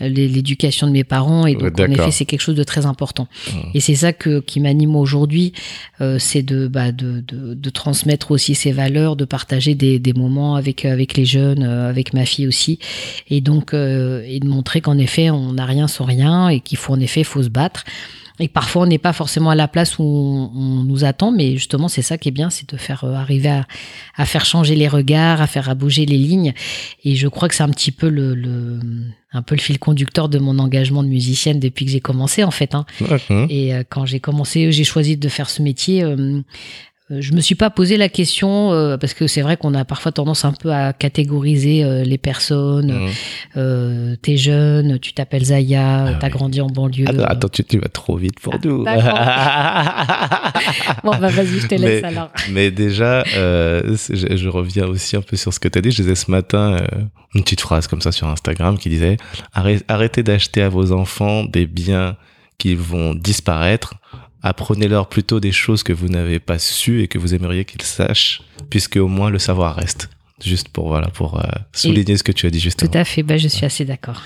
l'éducation 0.00 0.86
de 0.86 0.92
mes 0.92 1.04
parents 1.04 1.46
et 1.46 1.54
donc 1.54 1.78
en 1.78 1.84
effet 1.84 2.10
c'est 2.10 2.24
quelque 2.24 2.40
chose 2.40 2.56
de 2.56 2.64
très 2.64 2.86
important. 2.86 3.28
Mhm. 3.52 3.70
Et 3.74 3.80
c'est 3.80 3.94
ça 3.94 4.12
que, 4.12 4.40
qui 4.40 4.60
m'anime 4.60 4.96
aujourd'hui, 4.96 5.52
euh, 6.00 6.18
c'est 6.18 6.42
de, 6.42 6.66
bah, 6.66 6.92
de, 6.92 7.20
de, 7.20 7.54
de 7.54 7.70
transmettre 7.70 8.32
aussi 8.32 8.54
ces 8.54 8.72
valeurs, 8.72 9.16
de 9.16 9.24
partager 9.24 9.74
des, 9.74 9.98
des 9.98 10.12
moments 10.12 10.56
avec, 10.56 10.84
avec 10.84 11.16
les 11.16 11.24
jeunes, 11.24 11.62
euh, 11.62 11.88
avec 11.88 12.12
ma 12.12 12.26
fille 12.26 12.46
aussi, 12.46 12.78
et 13.28 13.40
donc 13.40 13.72
euh, 13.72 14.24
et 14.26 14.40
de 14.40 14.48
montrer 14.48 14.80
qu'en 14.80 14.98
effet 14.98 15.30
on 15.30 15.52
n'a 15.52 15.64
rien 15.64 15.86
sans 15.86 16.04
rien 16.04 16.48
et 16.48 16.60
qu'il 16.60 16.78
faut 16.78 16.92
en 16.92 17.00
effet 17.00 17.24
faut 17.24 17.42
se 17.42 17.48
battre. 17.48 17.84
Et 18.40 18.48
parfois 18.48 18.82
on 18.82 18.86
n'est 18.86 18.98
pas 18.98 19.12
forcément 19.12 19.50
à 19.50 19.54
la 19.54 19.68
place 19.68 19.98
où 19.98 20.02
on, 20.02 20.50
on 20.54 20.82
nous 20.82 21.04
attend, 21.04 21.30
mais 21.30 21.52
justement 21.52 21.86
c'est 21.86 22.02
ça 22.02 22.18
qui 22.18 22.28
est 22.30 22.32
bien, 22.32 22.50
c'est 22.50 22.68
de 22.68 22.76
faire 22.76 23.04
euh, 23.04 23.12
arriver 23.14 23.48
à, 23.48 23.64
à 24.16 24.24
faire 24.26 24.44
changer 24.44 24.74
les 24.74 24.88
regards, 24.88 25.40
à 25.40 25.46
faire 25.46 25.68
à 25.68 25.74
bouger 25.76 26.04
les 26.04 26.18
lignes. 26.18 26.52
Et 27.04 27.14
je 27.14 27.28
crois 27.28 27.48
que 27.48 27.54
c'est 27.54 27.62
un 27.62 27.68
petit 27.68 27.92
peu 27.92 28.08
le, 28.08 28.34
le 28.34 28.80
un 29.32 29.42
peu 29.42 29.54
le 29.54 29.60
fil 29.60 29.78
conducteur 29.78 30.28
de 30.28 30.38
mon 30.38 30.58
engagement 30.58 31.02
de 31.02 31.08
musicienne 31.08 31.60
depuis 31.60 31.84
que 31.84 31.90
j'ai 31.92 32.00
commencé 32.00 32.42
en 32.44 32.50
fait. 32.50 32.74
Hein. 32.74 32.86
Et 33.50 33.72
euh, 33.74 33.82
quand 33.88 34.04
j'ai 34.06 34.20
commencé, 34.20 34.70
j'ai 34.72 34.84
choisi 34.84 35.16
de 35.16 35.28
faire 35.28 35.48
ce 35.50 35.62
métier. 35.62 36.02
euh, 36.02 36.40
je 37.10 37.32
me 37.34 37.40
suis 37.40 37.54
pas 37.54 37.68
posé 37.68 37.96
la 37.98 38.08
question 38.08 38.72
euh, 38.72 38.96
parce 38.96 39.12
que 39.12 39.26
c'est 39.26 39.42
vrai 39.42 39.56
qu'on 39.58 39.74
a 39.74 39.84
parfois 39.84 40.10
tendance 40.10 40.44
un 40.46 40.52
peu 40.52 40.72
à 40.72 40.92
catégoriser 40.94 41.84
euh, 41.84 42.02
les 42.02 42.16
personnes. 42.16 43.08
Euh, 43.58 44.16
t'es 44.22 44.36
jeune, 44.38 44.98
tu 44.98 45.12
t'appelles 45.12 45.44
Zaya, 45.44 46.04
Ah 46.06 46.14
t'as 46.18 46.28
oui. 46.28 46.32
grandi 46.32 46.60
en 46.62 46.66
banlieue. 46.68 47.04
Attends, 47.08 47.24
attends, 47.24 47.48
tu, 47.48 47.62
tu 47.64 47.78
vas 47.78 47.88
trop 47.88 48.16
vite 48.16 48.40
pour 48.40 48.54
nous. 48.64 48.84
Bon, 51.02 51.10
bah 51.18 51.28
vas-y, 51.28 51.58
je 51.60 51.66
te 51.66 51.74
laisse 51.74 52.02
Mais- 52.02 52.08
alors. 52.08 52.30
Mais 52.50 52.70
déjà, 52.70 53.24
euh, 53.36 53.96
je, 54.08 54.36
je 54.36 54.48
reviens 54.48 54.86
aussi 54.86 55.16
un 55.16 55.20
peu 55.22 55.36
sur 55.36 55.52
ce 55.52 55.60
que 55.60 55.68
tu 55.68 55.78
as 55.78 55.82
dit. 55.82 55.90
Je 55.90 55.96
disais 56.02 56.14
ce 56.14 56.30
matin 56.30 56.76
euh, 56.80 56.86
une 57.34 57.42
petite 57.42 57.60
phrase 57.60 57.86
comme 57.86 58.00
ça 58.00 58.12
sur 58.12 58.28
Instagram 58.28 58.78
qui 58.78 58.88
disait 58.88 59.16
Arrê- 59.54 59.82
arrêtez 59.88 60.22
d'acheter 60.22 60.62
à 60.62 60.68
vos 60.68 60.92
enfants 60.92 61.44
des 61.44 61.66
biens 61.66 62.16
qui 62.58 62.74
vont 62.74 63.14
disparaître. 63.14 63.94
Apprenez-leur 64.46 65.08
plutôt 65.08 65.40
des 65.40 65.52
choses 65.52 65.82
que 65.82 65.94
vous 65.94 66.08
n'avez 66.08 66.38
pas 66.38 66.58
su 66.58 67.02
et 67.02 67.08
que 67.08 67.16
vous 67.16 67.34
aimeriez 67.34 67.64
qu'ils 67.64 67.80
sachent, 67.80 68.42
puisque 68.68 68.96
au 68.96 69.08
moins 69.08 69.30
le 69.30 69.38
savoir 69.38 69.74
reste. 69.74 70.10
Juste 70.44 70.68
pour 70.68 70.88
voilà 70.88 71.08
pour 71.08 71.40
euh, 71.40 71.48
souligner 71.72 72.18
ce 72.18 72.22
que 72.22 72.30
tu 72.32 72.46
as 72.46 72.50
dit 72.50 72.58
Tout 72.58 72.64
justement. 72.64 72.90
à 72.92 73.04
fait, 73.04 73.22
bah, 73.22 73.38
je 73.38 73.48
suis 73.48 73.64
assez 73.64 73.86
d'accord. 73.86 74.20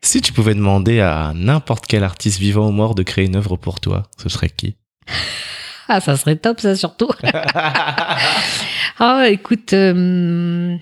Si 0.00 0.22
tu 0.22 0.32
pouvais 0.32 0.54
demander 0.54 1.00
à 1.00 1.32
n'importe 1.34 1.86
quel 1.86 2.02
artiste 2.02 2.38
vivant 2.38 2.66
ou 2.66 2.72
mort 2.72 2.94
de 2.94 3.02
créer 3.02 3.26
une 3.26 3.36
œuvre 3.36 3.56
pour 3.56 3.78
toi, 3.78 4.04
ce 4.16 4.28
serait 4.28 4.48
qui? 4.50 4.74
Ah, 5.88 6.00
ça 6.00 6.16
serait 6.16 6.36
top, 6.36 6.60
ça 6.60 6.74
surtout. 6.74 7.10
Ah, 8.98 9.26
écoute, 9.28 9.74
euh, 9.74 10.76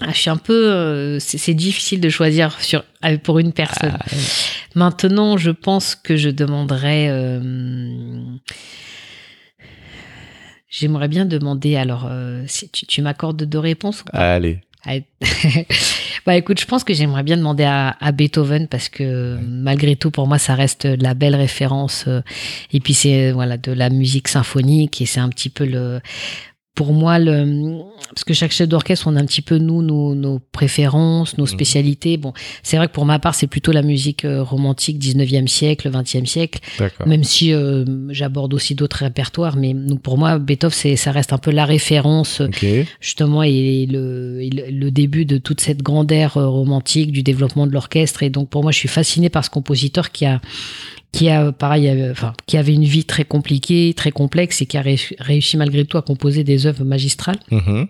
Ah, 0.00 0.12
je 0.12 0.18
suis 0.18 0.30
un 0.30 0.36
peu. 0.36 0.72
euh, 0.72 1.18
c'est 1.18 1.54
difficile 1.54 2.00
de 2.00 2.08
choisir 2.10 2.60
sur, 2.60 2.84
euh, 3.04 3.16
pour 3.18 3.38
une 3.38 3.52
personne. 3.52 3.96
Ah, 3.98 4.04
Maintenant, 4.74 5.36
je 5.38 5.50
pense 5.50 5.94
que 5.94 6.16
je 6.16 6.28
demanderais. 6.28 7.08
euh, 7.10 8.20
J'aimerais 10.68 11.08
bien 11.08 11.24
demander. 11.24 11.76
Alors, 11.76 12.06
euh, 12.10 12.42
si 12.46 12.68
tu, 12.68 12.86
tu 12.86 13.00
m'accordes 13.02 13.42
deux 13.42 13.58
réponses 13.58 14.02
ou 14.02 14.04
pas? 14.04 14.34
Allez. 14.34 14.60
Ah, 14.84 14.94
bah 16.26 16.36
écoute, 16.36 16.60
je 16.60 16.66
pense 16.66 16.84
que 16.84 16.92
j'aimerais 16.94 17.22
bien 17.22 17.36
demander 17.36 17.64
à, 17.64 17.96
à 18.00 18.12
Beethoven 18.12 18.68
parce 18.68 18.88
que 18.88 19.38
malgré 19.42 19.96
tout, 19.96 20.10
pour 20.10 20.26
moi, 20.28 20.38
ça 20.38 20.54
reste 20.54 20.86
de 20.86 21.02
la 21.02 21.14
belle 21.14 21.34
référence. 21.34 22.04
Et 22.72 22.80
puis 22.80 22.94
c'est 22.94 23.32
voilà 23.32 23.56
de 23.56 23.72
la 23.72 23.90
musique 23.90 24.28
symphonique 24.28 25.00
et 25.00 25.06
c'est 25.06 25.20
un 25.20 25.28
petit 25.28 25.48
peu 25.48 25.64
le 25.64 26.00
pour 26.76 26.92
moi 26.92 27.18
le 27.18 27.80
parce 28.10 28.22
que 28.22 28.34
chaque 28.34 28.52
chef 28.52 28.68
d'orchestre 28.68 29.08
on 29.08 29.16
a 29.16 29.20
un 29.20 29.24
petit 29.24 29.40
peu 29.42 29.56
nous 29.58 29.82
nos, 29.82 30.14
nos 30.14 30.38
préférences, 30.52 31.38
nos 31.38 31.46
spécialités. 31.46 32.18
Bon, 32.18 32.32
c'est 32.62 32.76
vrai 32.76 32.86
que 32.86 32.92
pour 32.92 33.06
ma 33.06 33.18
part, 33.18 33.34
c'est 33.34 33.46
plutôt 33.46 33.72
la 33.72 33.82
musique 33.82 34.24
euh, 34.24 34.42
romantique 34.42 34.98
19e 34.98 35.48
siècle, 35.48 35.90
20e 35.90 36.26
siècle, 36.26 36.60
D'accord. 36.78 37.08
même 37.08 37.24
si 37.24 37.52
euh, 37.52 37.84
j'aborde 38.10 38.52
aussi 38.54 38.74
d'autres 38.74 38.98
répertoires 38.98 39.56
mais 39.56 39.72
donc 39.74 40.02
pour 40.02 40.18
moi 40.18 40.38
Beethoven 40.38 40.72
c'est 40.76 40.96
ça 40.96 41.10
reste 41.12 41.32
un 41.32 41.38
peu 41.38 41.50
la 41.50 41.64
référence 41.64 42.40
Ok. 42.42 42.64
justement 43.00 43.42
et 43.42 43.86
le, 43.90 44.42
et 44.42 44.50
le, 44.50 44.64
le 44.70 44.90
début 44.90 45.24
de 45.24 45.38
toute 45.38 45.60
cette 45.62 45.82
grande 45.82 46.12
ère 46.12 46.36
euh, 46.36 46.46
romantique 46.46 47.10
du 47.10 47.22
développement 47.22 47.66
de 47.66 47.72
l'orchestre 47.72 48.22
et 48.22 48.28
donc 48.30 48.50
pour 48.50 48.62
moi 48.62 48.70
je 48.70 48.78
suis 48.78 48.88
fasciné 48.88 49.30
par 49.30 49.44
ce 49.44 49.50
compositeur 49.50 50.12
qui 50.12 50.26
a 50.26 50.40
qui 51.12 51.28
a 51.30 51.52
pareil 51.52 51.88
euh, 51.88 52.10
enfin 52.12 52.32
qui 52.46 52.56
avait 52.56 52.74
une 52.74 52.84
vie 52.84 53.04
très 53.04 53.24
compliquée 53.24 53.94
très 53.96 54.10
complexe 54.12 54.60
et 54.62 54.66
qui 54.66 54.76
a 54.76 54.82
réussi, 54.82 55.14
réussi 55.18 55.56
malgré 55.56 55.84
tout 55.84 55.96
à 55.98 56.02
composer 56.02 56.44
des 56.44 56.66
œuvres 56.66 56.84
magistrales 56.84 57.38
Mhm. 57.50 57.86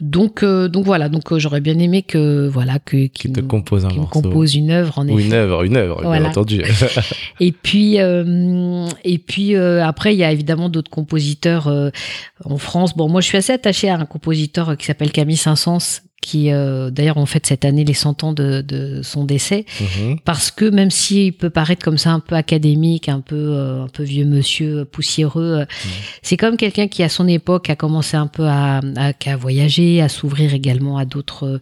donc 0.00 0.42
euh, 0.42 0.68
donc 0.68 0.84
voilà 0.86 1.08
donc 1.08 1.30
euh, 1.32 1.38
j'aurais 1.38 1.60
bien 1.60 1.78
aimé 1.78 2.02
que 2.02 2.48
voilà 2.48 2.78
que 2.78 2.96
Qui 3.06 3.10
qu'il 3.10 3.32
te 3.32 3.40
me- 3.40 3.46
compose 3.46 3.84
un 3.84 3.90
me 3.90 3.96
morceau. 3.96 4.22
compose 4.22 4.54
une 4.54 4.70
œuvre 4.70 4.98
en 4.98 5.06
Ou 5.08 5.18
effet 5.18 5.28
une 5.28 5.34
œuvre, 5.34 5.62
une 5.64 5.76
œuvre, 5.76 6.00
bien 6.02 6.24
entendu. 6.24 6.62
Et 7.40 7.52
puis, 7.52 8.00
euh, 8.00 8.86
et 9.04 9.18
puis 9.18 9.56
après, 9.56 10.14
il 10.14 10.18
y 10.18 10.24
a 10.24 10.30
évidemment 10.32 10.68
d'autres 10.68 10.90
compositeurs 10.90 11.66
en 12.44 12.56
France. 12.56 12.96
Bon, 12.96 13.08
moi, 13.08 13.20
je 13.20 13.26
suis 13.26 13.36
assez 13.38 13.52
attachée 13.52 13.88
à 13.90 13.98
un 13.98 14.04
compositeur 14.06 14.76
qui 14.76 14.86
s'appelle 14.86 15.10
Camille 15.10 15.36
Saint-Saëns, 15.36 16.02
qui 16.22 16.50
euh, 16.52 16.88
d'ailleurs 16.90 17.18
on 17.18 17.26
fête 17.26 17.44
cette 17.46 17.66
année 17.66 17.84
les 17.84 17.92
100 17.92 18.24
ans 18.24 18.32
de, 18.32 18.62
de 18.62 19.02
son 19.02 19.24
décès, 19.24 19.66
Mhm. 19.80 20.20
parce 20.24 20.50
que 20.50 20.64
même 20.64 20.90
s'il 20.90 21.34
peut 21.34 21.50
paraître 21.50 21.84
comme 21.84 21.98
ça 21.98 22.12
un 22.12 22.20
peu 22.20 22.34
académique, 22.36 23.10
un 23.10 23.20
peu 23.20 23.36
euh, 23.36 23.82
un 23.84 23.88
peu 23.88 24.04
vieux 24.04 24.24
monsieur 24.24 24.86
poussiéreux, 24.86 25.58
euh, 25.60 25.64
c'est 26.22 26.36
comme 26.38 26.56
quelqu'un 26.56 26.88
qui 26.88 27.02
à 27.02 27.08
son 27.10 27.28
époque 27.28 27.68
a 27.68 27.76
commencé 27.76 28.16
un 28.16 28.28
peu 28.28 28.44
à, 28.46 28.80
à, 28.96 29.12
à 29.26 29.36
voyager, 29.36 30.00
à 30.00 30.08
s'ouvrir 30.08 30.54
également 30.54 30.96
à 30.96 31.04
d'autres 31.04 31.60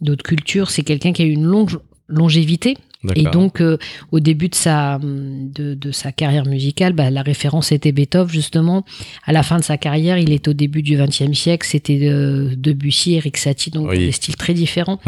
d'autres 0.00 0.24
cultures. 0.24 0.70
C'est 0.70 0.82
quelqu'un 0.82 1.12
qui 1.12 1.22
a 1.22 1.24
eu 1.26 1.30
une 1.32 1.44
longue 1.44 1.70
longévité 2.08 2.76
et 3.14 3.22
donc, 3.24 3.60
euh, 3.60 3.78
au 4.10 4.18
début 4.18 4.48
de 4.48 4.54
sa, 4.56 4.98
de, 5.00 5.74
de 5.74 5.92
sa 5.92 6.10
carrière 6.10 6.46
musicale, 6.46 6.92
bah, 6.94 7.10
la 7.10 7.22
référence 7.22 7.70
était 7.70 7.92
Beethoven, 7.92 8.28
justement. 8.28 8.84
À 9.24 9.32
la 9.32 9.42
fin 9.44 9.58
de 9.58 9.62
sa 9.62 9.76
carrière, 9.76 10.18
il 10.18 10.32
est 10.32 10.48
au 10.48 10.52
début 10.52 10.82
du 10.82 10.96
XXe 10.96 11.32
siècle, 11.32 11.66
c'était 11.68 12.00
euh, 12.02 12.50
Debussy, 12.56 13.14
Eric 13.14 13.36
Satie, 13.36 13.70
donc 13.70 13.88
Oui. 13.90 13.98
des 13.98 14.12
styles 14.12 14.34
très 14.36 14.52
différents. 14.52 14.98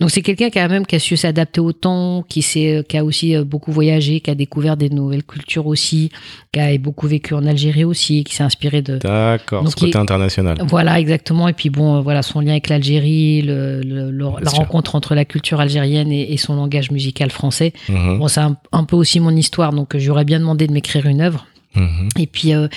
Donc, 0.00 0.10
c'est 0.10 0.22
quelqu'un 0.22 0.48
qui 0.48 0.58
a 0.58 0.66
même 0.68 0.86
qui 0.86 0.96
a 0.96 0.98
su 0.98 1.16
s'adapter 1.16 1.60
au 1.60 1.72
temps, 1.72 2.24
qui, 2.28 2.40
s'est, 2.40 2.84
qui 2.88 2.96
a 2.96 3.04
aussi 3.04 3.36
euh, 3.36 3.44
beaucoup 3.44 3.70
voyagé, 3.72 4.20
qui 4.20 4.30
a 4.30 4.34
découvert 4.34 4.76
des 4.78 4.88
nouvelles 4.88 5.24
cultures 5.24 5.66
aussi, 5.66 6.10
qui 6.52 6.60
a 6.60 6.76
beaucoup 6.78 7.06
vécu 7.06 7.34
en 7.34 7.44
Algérie 7.44 7.84
aussi, 7.84 8.24
qui 8.24 8.34
s'est 8.34 8.44
inspiré 8.44 8.80
de, 8.80 8.96
D'accord. 8.98 9.68
Ce 9.70 9.76
côté 9.76 9.90
il- 9.90 9.96
international. 9.98 10.56
voilà, 10.66 10.98
exactement. 10.98 11.48
Et 11.48 11.52
puis 11.52 11.68
bon, 11.68 11.96
euh, 11.96 12.00
voilà, 12.00 12.22
son 12.22 12.40
lien 12.40 12.52
avec 12.52 12.68
l'Algérie, 12.70 13.42
le, 13.42 13.82
le- 13.82 14.10
le- 14.10 14.24
la 14.40 14.48
sûr. 14.50 14.60
rencontre 14.60 14.94
entre 14.94 15.14
la 15.14 15.24
culture 15.26 15.60
algérienne 15.60 16.10
et, 16.10 16.32
et 16.32 16.36
son 16.38 16.54
langage 16.56 16.90
musical 16.90 17.26
français. 17.36 17.72
Mhm. 17.88 18.18
Bon, 18.18 18.28
c'est 18.28 18.40
un, 18.40 18.56
un 18.72 18.84
peu 18.84 18.96
aussi 18.96 19.20
mon 19.20 19.34
histoire, 19.34 19.72
donc 19.72 19.94
euh, 19.94 19.98
j'aurais 19.98 20.24
bien 20.24 20.40
demandé 20.40 20.66
de 20.66 20.72
m'écrire 20.72 21.06
une 21.06 21.20
œuvre. 21.20 21.46
Mhm. 21.74 22.08
Et 22.18 22.26
puis, 22.26 22.54
euh, 22.54 22.68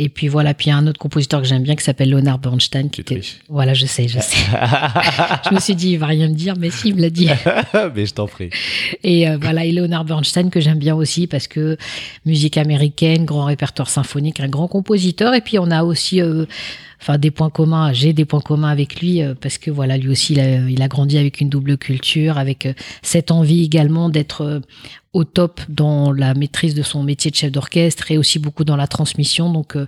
et 0.00 0.08
puis 0.08 0.28
voilà, 0.28 0.54
puis 0.54 0.66
il 0.66 0.68
y 0.70 0.72
a 0.72 0.76
un 0.76 0.86
autre 0.86 1.00
compositeur 1.00 1.42
que 1.42 1.48
j'aime 1.48 1.64
bien 1.64 1.74
qui 1.74 1.82
s'appelle 1.82 2.10
Leonard 2.10 2.38
Bernstein. 2.38 2.88
Qui 2.88 3.00
était... 3.00 3.20
Voilà, 3.48 3.74
je 3.74 3.84
sais, 3.84 4.06
je 4.06 4.20
sais. 4.20 4.36
je 5.48 5.54
me 5.54 5.58
suis 5.58 5.74
dit, 5.74 5.90
il 5.90 5.98
va 5.98 6.06
rien 6.06 6.28
me 6.28 6.34
dire, 6.34 6.54
mais 6.56 6.70
si, 6.70 6.90
il 6.90 6.94
me 6.94 7.02
l'a 7.02 7.10
dit. 7.10 7.28
Mais 7.96 8.06
je 8.06 8.14
t'en 8.14 8.28
prie. 8.28 8.50
Et 9.02 9.28
euh, 9.28 9.36
voilà, 9.40 9.64
et 9.64 9.72
Leonard 9.72 10.04
Bernstein 10.04 10.50
que 10.50 10.60
j'aime 10.60 10.78
bien 10.78 10.94
aussi 10.94 11.26
parce 11.26 11.48
que 11.48 11.76
musique 12.24 12.56
américaine, 12.56 13.24
grand 13.24 13.46
répertoire 13.46 13.90
symphonique, 13.90 14.38
un 14.38 14.48
grand 14.48 14.68
compositeur. 14.68 15.34
Et 15.34 15.40
puis 15.40 15.58
on 15.58 15.70
a 15.70 15.82
aussi, 15.82 16.22
euh, 16.22 16.46
enfin 17.00 17.18
des 17.18 17.30
points 17.30 17.50
communs. 17.50 17.92
J'ai 17.92 18.12
des 18.12 18.24
points 18.24 18.40
communs 18.40 18.68
avec 18.70 19.00
lui 19.00 19.22
euh, 19.22 19.34
parce 19.40 19.58
que 19.58 19.70
voilà, 19.70 19.96
lui 19.96 20.08
aussi, 20.08 20.32
il 20.34 20.40
a, 20.40 20.68
il 20.68 20.82
a 20.82 20.88
grandi 20.88 21.16
avec 21.18 21.40
une 21.40 21.48
double 21.48 21.76
culture, 21.78 22.38
avec 22.38 22.66
euh, 22.66 22.72
cette 23.02 23.30
envie 23.30 23.62
également 23.64 24.08
d'être 24.08 24.42
euh, 24.42 24.60
au 25.14 25.24
top 25.24 25.60
dans 25.68 26.12
la 26.12 26.34
maîtrise 26.34 26.74
de 26.74 26.82
son 26.82 27.02
métier 27.02 27.30
de 27.30 27.36
chef 27.36 27.50
d'orchestre 27.50 28.10
et 28.10 28.18
aussi 28.18 28.38
beaucoup 28.38 28.64
dans 28.64 28.76
la 28.76 28.86
transmission. 28.86 29.50
Donc, 29.50 29.74
euh, 29.76 29.86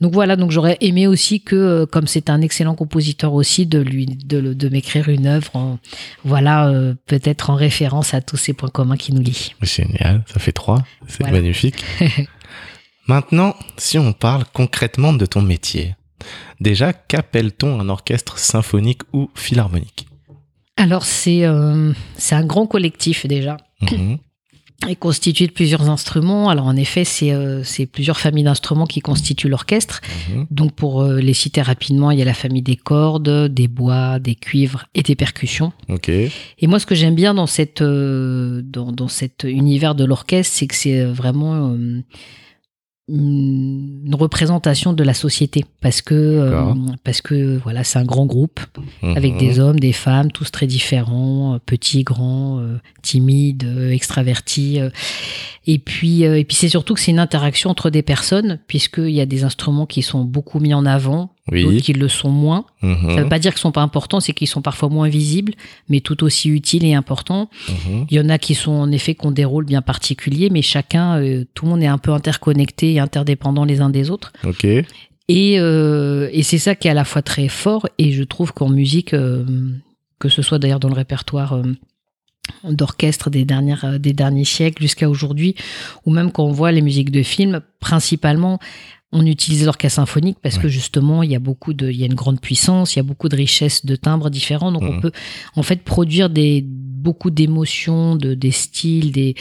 donc 0.00 0.12
voilà, 0.12 0.36
donc 0.36 0.50
j'aurais 0.52 0.76
aimé 0.80 1.06
aussi 1.06 1.40
que, 1.40 1.56
euh, 1.56 1.86
comme 1.86 2.06
c'est 2.06 2.30
un 2.30 2.40
excellent 2.40 2.74
compositeur 2.74 3.34
aussi, 3.34 3.66
de 3.66 3.78
lui, 3.80 4.06
de, 4.06 4.68
m'écrire 4.68 5.08
une 5.08 5.26
œuvre, 5.26 5.54
en- 5.56 5.78
voilà, 6.24 6.68
euh, 6.68 6.94
peut-être 7.06 7.50
en 7.50 7.54
référence 7.56 8.14
à 8.14 8.20
tous 8.20 8.36
ces 8.36 8.52
points 8.52 8.68
communs 8.70 8.96
qui 8.96 9.12
nous 9.12 9.20
lient. 9.22 9.52
Génial. 9.62 10.22
Ça 10.32 10.38
fait 10.38 10.52
trois. 10.52 10.84
C'est 11.08 11.18
Voilà. 11.24 11.32
magnifique. 11.38 11.84
Maintenant, 13.08 13.56
si 13.78 13.98
on 13.98 14.12
parle 14.12 14.44
concrètement 14.52 15.12
de 15.12 15.26
ton 15.26 15.42
métier, 15.42 15.96
déjà, 16.60 16.92
qu'appelle-t-on 16.92 17.80
un 17.80 17.88
orchestre 17.88 18.38
symphonique 18.38 19.02
ou 19.12 19.30
philharmonique? 19.34 20.06
Alors 20.76 21.04
c'est 21.04 21.44
euh, 21.44 21.92
c'est 22.16 22.34
un 22.34 22.44
grand 22.44 22.66
collectif 22.66 23.26
déjà. 23.26 23.56
Mhm. 23.82 24.18
est 24.88 24.96
constitué 24.96 25.46
de 25.46 25.52
plusieurs 25.52 25.88
instruments. 25.88 26.48
Alors 26.48 26.66
en 26.66 26.76
effet, 26.76 27.04
c'est 27.04 27.32
euh, 27.32 27.62
plusieurs 27.90 28.18
familles 28.18 28.44
d'instruments 28.44 28.86
qui 28.86 29.00
constituent 29.00 29.48
l'orchestre. 29.48 30.00
Mhm. 30.30 30.46
Donc 30.50 30.72
pour 30.72 31.02
euh, 31.02 31.20
les 31.20 31.34
citer 31.34 31.62
rapidement, 31.62 32.10
il 32.10 32.18
y 32.18 32.22
a 32.22 32.24
la 32.24 32.34
famille 32.34 32.62
des 32.62 32.76
cordes, 32.76 33.48
des 33.48 33.68
bois, 33.68 34.18
des 34.18 34.34
cuivres 34.34 34.86
et 34.94 35.02
des 35.02 35.14
percussions. 35.14 35.72
Et 36.08 36.66
moi, 36.66 36.78
ce 36.78 36.86
que 36.86 36.94
j'aime 36.94 37.14
bien 37.14 37.34
dans 37.34 37.46
cette 37.46 37.82
euh, 37.82 38.62
dans, 38.64 38.92
dans 38.92 39.08
cet 39.08 39.44
univers 39.44 39.94
de 39.94 40.04
l'orchestre, 40.04 40.56
c'est 40.56 40.66
que 40.66 40.74
c'est 40.74 41.04
vraiment 41.04 41.76
une 43.16 44.14
représentation 44.14 44.92
de 44.92 45.02
la 45.04 45.14
société 45.14 45.64
parce 45.80 46.00
que 46.02 46.14
euh, 46.14 46.72
parce 47.04 47.20
que 47.20 47.58
voilà, 47.58 47.84
c'est 47.84 47.98
un 47.98 48.04
grand 48.04 48.26
groupe 48.26 48.60
avec 49.02 49.34
Mhm. 49.34 49.38
des 49.38 49.60
hommes, 49.60 49.78
des 49.80 49.92
femmes, 49.92 50.30
tous 50.32 50.50
très 50.50 50.66
différents, 50.66 51.54
euh, 51.54 51.58
petits, 51.64 52.04
grands, 52.04 52.58
euh, 52.60 52.78
timides, 53.02 53.64
euh, 53.64 53.90
extravertis. 53.90 54.78
Et 55.66 55.78
puis, 55.78 56.24
euh, 56.24 56.38
et 56.38 56.44
puis 56.44 56.56
c'est 56.56 56.68
surtout 56.68 56.94
que 56.94 57.00
c'est 57.00 57.12
une 57.12 57.18
interaction 57.20 57.70
entre 57.70 57.90
des 57.90 58.02
personnes, 58.02 58.58
puisqu'il 58.66 59.10
y 59.10 59.20
a 59.20 59.26
des 59.26 59.44
instruments 59.44 59.86
qui 59.86 60.02
sont 60.02 60.24
beaucoup 60.24 60.58
mis 60.58 60.74
en 60.74 60.84
avant, 60.86 61.34
d'autres 61.50 61.68
Oui. 61.68 61.82
qui 61.82 61.92
le 61.92 62.08
sont 62.08 62.30
moins. 62.30 62.64
Mhm. 62.82 63.14
Ça 63.16 63.22
veut 63.22 63.28
pas 63.28 63.38
dire 63.38 63.52
qu'ils 63.52 63.60
sont 63.60 63.72
pas 63.72 63.82
importants, 63.82 64.20
c'est 64.20 64.32
qu'ils 64.32 64.46
sont 64.48 64.62
parfois 64.62 64.88
moins 64.88 65.08
visibles, 65.08 65.54
mais 65.88 66.00
tout 66.00 66.22
aussi 66.22 66.48
utiles 66.50 66.84
et 66.84 66.94
importants. 66.94 67.50
Mhm. 67.68 68.06
Il 68.10 68.16
y 68.16 68.20
en 68.20 68.28
a 68.28 68.38
qui 68.38 68.54
sont 68.54 68.70
en 68.72 68.90
effet 68.92 69.14
qui 69.14 69.26
ont 69.26 69.32
des 69.32 69.44
rôles 69.44 69.64
bien 69.64 69.82
particuliers, 69.82 70.50
mais 70.50 70.62
chacun, 70.62 71.20
euh, 71.20 71.44
tout 71.54 71.64
le 71.64 71.72
monde 71.72 71.82
est 71.82 71.86
un 71.88 71.98
peu 71.98 72.12
interconnecté 72.12 72.92
et 72.94 73.00
interdépendant 73.00 73.64
les 73.64 73.80
uns 73.80 73.90
des 73.90 74.10
autres. 74.10 74.32
Ok. 74.44 74.64
Et, 74.64 75.58
euh, 75.58 76.28
et 76.32 76.42
c'est 76.42 76.58
ça 76.58 76.74
qui 76.74 76.88
est 76.88 76.90
à 76.90 76.94
la 76.94 77.04
fois 77.04 77.22
très 77.22 77.48
fort, 77.48 77.88
et 77.98 78.12
je 78.12 78.22
trouve 78.22 78.52
qu'en 78.52 78.68
musique, 78.68 79.14
euh, 79.14 79.44
que 80.18 80.28
ce 80.28 80.42
soit 80.42 80.58
d'ailleurs 80.58 80.80
dans 80.80 80.88
le 80.88 80.94
répertoire 80.94 81.60
d'orchestre 82.68 83.30
des, 83.30 83.44
dernières, 83.44 83.98
des 83.98 84.12
derniers 84.12 84.44
siècles 84.44 84.82
jusqu'à 84.82 85.08
aujourd'hui, 85.08 85.54
ou 86.06 86.12
même 86.12 86.30
quand 86.30 86.44
on 86.44 86.52
voit 86.52 86.70
les 86.72 86.82
musiques 86.82 87.10
de 87.10 87.22
films, 87.22 87.60
principalement, 87.80 88.58
on 89.12 89.26
utilise 89.26 89.64
l'orchestre 89.66 89.96
symphonique 89.96 90.38
parce 90.42 90.56
Ouais. 90.56 90.62
que 90.62 90.68
justement, 90.68 91.22
il 91.22 91.30
y 91.30 91.36
a 91.36 91.38
beaucoup 91.38 91.74
de, 91.74 91.90
il 91.90 91.96
y 91.98 92.02
a 92.02 92.06
une 92.06 92.14
grande 92.14 92.40
puissance, 92.40 92.94
il 92.94 92.98
y 92.98 93.00
a 93.00 93.02
beaucoup 93.02 93.28
de 93.28 93.36
richesses 93.36 93.84
de 93.84 93.94
timbres 93.96 94.30
différents, 94.30 94.72
donc 94.72 94.82
on 94.82 94.92
Mhm. 94.94 95.00
peut 95.02 95.12
en 95.56 95.62
fait 95.62 95.82
produire 95.82 96.30
des, 96.30 96.64
beaucoup 96.66 97.30
d'émotions, 97.30 98.16
de, 98.16 98.34
des 98.34 98.50
styles, 98.52 99.12
des, 99.12 99.34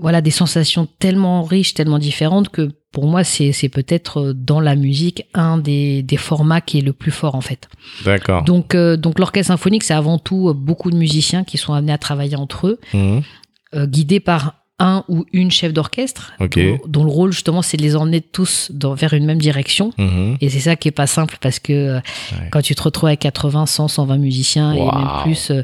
voilà, 0.00 0.20
des 0.20 0.30
sensations 0.30 0.88
tellement 0.98 1.42
riches, 1.42 1.74
tellement 1.74 1.98
différentes 1.98 2.48
que 2.48 2.70
pour 2.92 3.06
moi, 3.06 3.24
c'est, 3.24 3.52
c'est 3.52 3.68
peut-être 3.70 4.18
euh, 4.20 4.32
dans 4.34 4.60
la 4.60 4.74
musique 4.74 5.24
un 5.32 5.56
des, 5.58 6.02
des 6.02 6.16
formats 6.18 6.60
qui 6.60 6.78
est 6.78 6.82
le 6.82 6.92
plus 6.92 7.10
fort 7.10 7.34
en 7.34 7.40
fait. 7.40 7.68
D'accord. 8.04 8.42
Donc, 8.44 8.74
euh, 8.74 8.96
donc 8.96 9.18
l'orchestre 9.18 9.48
symphonique, 9.48 9.82
c'est 9.84 9.94
avant 9.94 10.18
tout 10.18 10.48
euh, 10.48 10.52
beaucoup 10.54 10.90
de 10.90 10.96
musiciens 10.96 11.44
qui 11.44 11.56
sont 11.56 11.72
amenés 11.72 11.92
à 11.92 11.98
travailler 11.98 12.36
entre 12.36 12.66
eux, 12.68 12.80
euh, 12.94 13.86
guidés 13.86 14.20
par 14.20 14.56
un 14.84 15.04
ou 15.08 15.24
une 15.32 15.50
chef 15.50 15.72
d'orchestre, 15.72 16.32
dont, 16.40 16.78
dont 16.88 17.04
le 17.04 17.10
rôle 17.10 17.32
justement 17.32 17.62
c'est 17.62 17.76
de 17.76 17.82
les 17.82 17.94
emmener 17.96 18.20
tous 18.20 18.70
dans, 18.74 18.94
vers 18.94 19.12
une 19.14 19.24
même 19.24 19.38
direction. 19.40 19.92
Mhm. 19.96 20.36
Et 20.40 20.50
c'est 20.50 20.60
ça 20.60 20.76
qui 20.76 20.88
est 20.88 20.90
pas 20.92 21.06
simple 21.06 21.38
parce 21.40 21.58
que 21.60 21.72
euh, 21.72 22.00
Ouais. 22.32 22.48
quand 22.50 22.60
tu 22.62 22.74
te 22.74 22.82
retrouves 22.82 23.06
avec 23.08 23.20
80, 23.20 23.66
100, 23.66 23.88
120 23.88 24.18
musiciens 24.18 24.72
et 24.72 24.80
même 24.80 25.08
plus, 25.22 25.50
euh, 25.50 25.62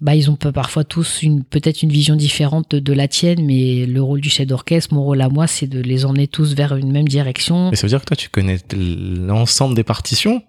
bah 0.00 0.14
ils 0.14 0.30
ont 0.30 0.36
parfois 0.36 0.82
tous 0.84 1.22
une 1.22 1.44
peut-être 1.44 1.82
une 1.82 1.90
vision 1.90 2.16
différente 2.16 2.70
de, 2.70 2.78
de 2.78 2.92
la 2.94 3.06
tienne, 3.06 3.44
mais 3.44 3.84
le 3.84 4.02
rôle 4.02 4.22
du 4.22 4.30
chef 4.30 4.46
d'orchestre, 4.46 4.94
mon 4.94 5.02
rôle 5.02 5.20
à 5.20 5.28
moi, 5.28 5.46
c'est 5.46 5.66
de 5.66 5.78
les 5.80 6.06
emmener 6.06 6.26
tous 6.26 6.54
vers 6.54 6.74
une 6.76 6.90
même 6.90 7.06
direction. 7.06 7.68
Mais 7.70 7.76
ça 7.76 7.82
veut 7.82 7.90
dire 7.90 8.00
que 8.00 8.06
toi, 8.06 8.16
tu 8.16 8.30
connais 8.30 8.56
l'ensemble 8.74 9.74
des 9.74 9.84
partitions? 9.84 10.42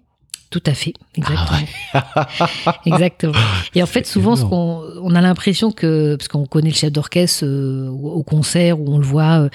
Tout 0.52 0.62
à 0.66 0.74
fait, 0.74 0.92
exactement. 1.14 1.58
exactement. 2.84 3.32
Et 3.74 3.82
en 3.82 3.86
fait, 3.86 4.06
souvent, 4.06 4.36
ce 4.36 4.44
qu'on, 4.44 4.84
on 5.02 5.14
a 5.14 5.22
l'impression 5.22 5.72
que, 5.72 6.14
parce 6.16 6.28
qu'on 6.28 6.44
connaît 6.44 6.68
le 6.68 6.74
chef 6.74 6.92
d'orchestre 6.92 7.46
euh, 7.46 7.88
au 7.88 8.22
concert 8.22 8.78
où 8.78 8.92
on 8.92 8.98
le 8.98 9.04
voit, 9.04 9.44
euh, 9.44 9.48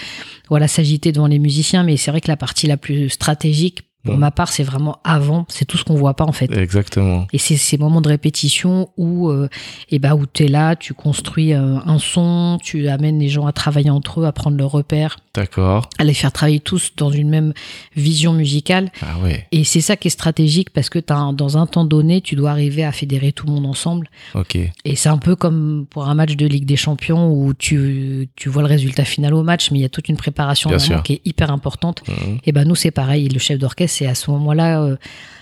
voilà, 0.49 0.67
s'agiter 0.67 1.11
devant 1.11 1.27
les 1.27 1.37
musiciens, 1.37 1.83
mais 1.83 1.97
c'est 1.97 2.09
vrai 2.09 2.19
que 2.19 2.29
la 2.29 2.35
partie 2.35 2.65
la 2.65 2.77
plus 2.77 3.11
stratégique 3.11 3.86
pour 4.07 4.17
ma 4.17 4.31
part, 4.31 4.49
c'est 4.49 4.63
vraiment 4.63 4.97
avant, 5.03 5.45
c'est 5.49 5.65
tout 5.65 5.77
ce 5.77 5.83
qu'on 5.83 5.95
voit 5.95 6.15
pas 6.15 6.25
en 6.25 6.31
fait. 6.31 6.51
Exactement. 6.57 7.27
Et 7.33 7.37
c'est 7.37 7.57
ces 7.57 7.77
moments 7.77 8.01
de 8.01 8.09
répétition 8.09 8.89
où, 8.97 9.29
euh, 9.29 9.47
eh 9.91 9.99
ben, 9.99 10.13
où 10.15 10.25
tu 10.25 10.45
es 10.45 10.47
là, 10.47 10.75
tu 10.75 10.93
construis 10.93 11.53
euh, 11.53 11.77
un 11.85 11.99
son, 11.99 12.57
tu 12.63 12.87
amènes 12.87 13.19
les 13.19 13.29
gens 13.29 13.45
à 13.45 13.51
travailler 13.51 13.89
entre 13.89 14.21
eux, 14.21 14.25
à 14.25 14.31
prendre 14.31 14.57
leurs 14.57 14.71
repères, 14.71 15.17
D'accord. 15.35 15.89
à 15.97 16.03
les 16.03 16.13
faire 16.13 16.31
travailler 16.31 16.59
tous 16.59 16.93
dans 16.97 17.11
une 17.11 17.29
même 17.29 17.53
vision 17.95 18.33
musicale. 18.33 18.91
Ah 19.01 19.17
ouais. 19.23 19.47
Et 19.51 19.63
c'est 19.63 19.81
ça 19.81 19.95
qui 19.95 20.07
est 20.07 20.11
stratégique 20.11 20.69
parce 20.71 20.89
que 20.89 20.99
un- 21.09 21.33
dans 21.33 21.57
un 21.57 21.65
temps 21.67 21.85
donné, 21.85 22.21
tu 22.21 22.35
dois 22.35 22.51
arriver 22.51 22.83
à 22.83 22.91
fédérer 22.91 23.31
tout 23.31 23.45
le 23.45 23.53
monde 23.53 23.65
ensemble. 23.65 24.09
Ok. 24.35 24.55
Et 24.85 24.95
c'est 24.95 25.09
un 25.09 25.17
peu 25.17 25.35
comme 25.35 25.85
pour 25.89 26.07
un 26.09 26.15
match 26.15 26.35
de 26.35 26.45
Ligue 26.45 26.65
des 26.65 26.75
Champions 26.75 27.31
où 27.31 27.53
tu, 27.53 28.29
tu 28.35 28.49
vois 28.49 28.61
le 28.61 28.67
résultat 28.67 29.05
final 29.05 29.33
au 29.33 29.43
match, 29.43 29.71
mais 29.71 29.79
il 29.79 29.81
y 29.81 29.85
a 29.85 29.89
toute 29.89 30.09
une 30.09 30.17
préparation 30.17 30.69
qui 31.03 31.13
est 31.13 31.21
hyper 31.25 31.51
importante. 31.51 32.03
Mhm. 32.07 32.39
Et 32.45 32.51
ben 32.51 32.67
nous 32.67 32.75
c'est 32.75 32.91
pareil, 32.91 33.27
le 33.29 33.39
chef 33.39 33.57
d'orchestre, 33.59 33.96
c'est 33.97 34.07
à 34.07 34.15
ce 34.15 34.29
moment-là, 34.31 34.81
euh, 34.81 34.95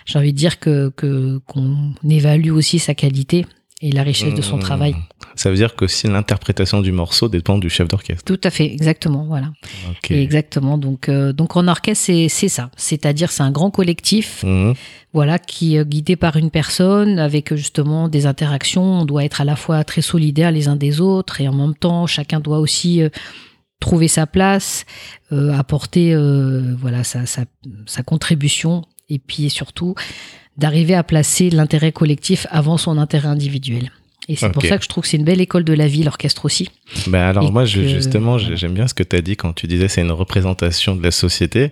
j'ai 0.06 0.18
envie 0.20 0.34
de 0.34 0.38
dire 0.38 0.60
que 0.60 0.90
qu'on 1.48 1.94
évalue 2.10 2.52
aussi 2.52 2.80
sa 2.80 2.94
qualité 2.94 3.46
et 3.82 3.92
la 3.92 4.04
richesse 4.04 4.34
de 4.34 4.42
son 4.42 4.56
Mhm. 4.58 4.62
travail. 4.62 4.96
Ça 5.36 5.50
veut 5.50 5.58
dire 5.58 5.76
que 5.76 5.86
si 5.86 6.08
l'interprétation 6.08 6.82
du 6.82 6.94
morceau 6.94 7.28
dépend 7.28 7.58
du 7.58 7.70
chef 7.70 7.88
d'orchestre. 7.90 8.24
Tout 8.24 8.40
à 8.46 8.50
fait, 8.50 8.66
exactement, 8.72 9.26
voilà. 9.26 9.50
Exactement. 10.10 10.78
Donc 10.78 11.10
euh, 11.10 11.34
donc 11.34 11.58
en 11.58 11.68
orchestre 11.68 12.06
c'est 12.30 12.48
ça, 12.58 12.72
c'est-à-dire 12.78 13.30
c'est 13.32 13.44
un 13.44 13.52
grand 13.52 13.72
collectif, 13.72 14.44
Mhm. 14.44 14.74
voilà, 15.12 15.38
qui 15.40 15.76
est 15.76 15.86
guidé 15.86 16.16
par 16.16 16.38
une 16.38 16.52
personne 16.52 17.20
avec 17.20 17.52
euh, 17.52 17.58
justement 17.58 18.08
des 18.08 18.26
interactions. 18.34 18.84
On 19.02 19.06
doit 19.06 19.26
être 19.26 19.42
à 19.42 19.46
la 19.46 19.58
fois 19.58 19.84
très 19.84 20.02
solidaires 20.02 20.52
les 20.52 20.68
uns 20.70 20.78
des 20.78 21.02
autres 21.02 21.42
et 21.42 21.48
en 21.50 21.54
même 21.54 21.76
temps 21.76 22.08
chacun 22.08 22.40
doit 22.40 22.60
aussi 22.60 23.02
euh, 23.02 23.10
trouver 23.80 24.08
sa 24.08 24.26
place, 24.28 24.86
euh, 25.32 25.54
apporter 25.54 26.14
euh, 26.14 26.76
voilà 26.80 27.04
sa, 27.04 27.26
sa, 27.26 27.46
sa 27.86 28.04
contribution 28.04 28.84
et 29.10 29.20
puis 29.20 29.50
surtout 29.50 29.96
d'arriver 30.58 30.96
à 30.96 31.04
placer 31.04 31.50
l'intérêt 31.50 31.92
collectif 31.92 32.48
avant 32.50 32.78
son 32.78 32.98
intérêt 32.98 33.28
individuel. 33.28 33.92
Et 34.28 34.36
c'est 34.36 34.50
pour 34.52 34.64
ça 34.66 34.78
que 34.80 34.84
je 34.84 34.90
trouve 34.90 35.04
que 35.04 35.08
c'est 35.10 35.18
une 35.18 35.24
belle 35.24 35.42
école 35.42 35.64
de 35.66 35.74
la 35.74 35.88
vie, 35.88 36.02
l'orchestre 36.02 36.46
aussi. 36.46 36.72
Ben 37.06 37.22
alors 37.22 37.44
Et 37.48 37.52
moi 37.52 37.66
je- 37.66 37.82
justement 37.88 38.40
j'aime 38.40 38.74
bien 38.74 38.88
ce 38.88 38.96
que 38.96 39.04
tu 39.04 39.16
as 39.16 39.22
dit 39.22 39.36
quand 39.36 39.54
tu 39.54 39.68
disais 39.68 39.88
c'est 39.88 40.02
une 40.02 40.12
représentation 40.12 40.96
de 40.96 41.04
la 41.04 41.12
société. 41.12 41.72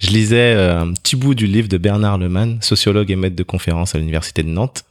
Je 0.00 0.08
lisais 0.10 0.54
euh, 0.56 0.80
un 0.80 0.92
petit 0.94 1.14
bout 1.14 1.36
du 1.36 1.46
livre 1.46 1.68
de 1.68 1.78
Bernard 1.78 2.18
Lemann, 2.18 2.58
sociologue 2.60 3.08
et 3.12 3.14
maître 3.16 3.36
de 3.36 3.44
conférence 3.44 3.94
à 3.94 3.98
l'université 3.98 4.42
de 4.42 4.48
Nantes, 4.48 4.82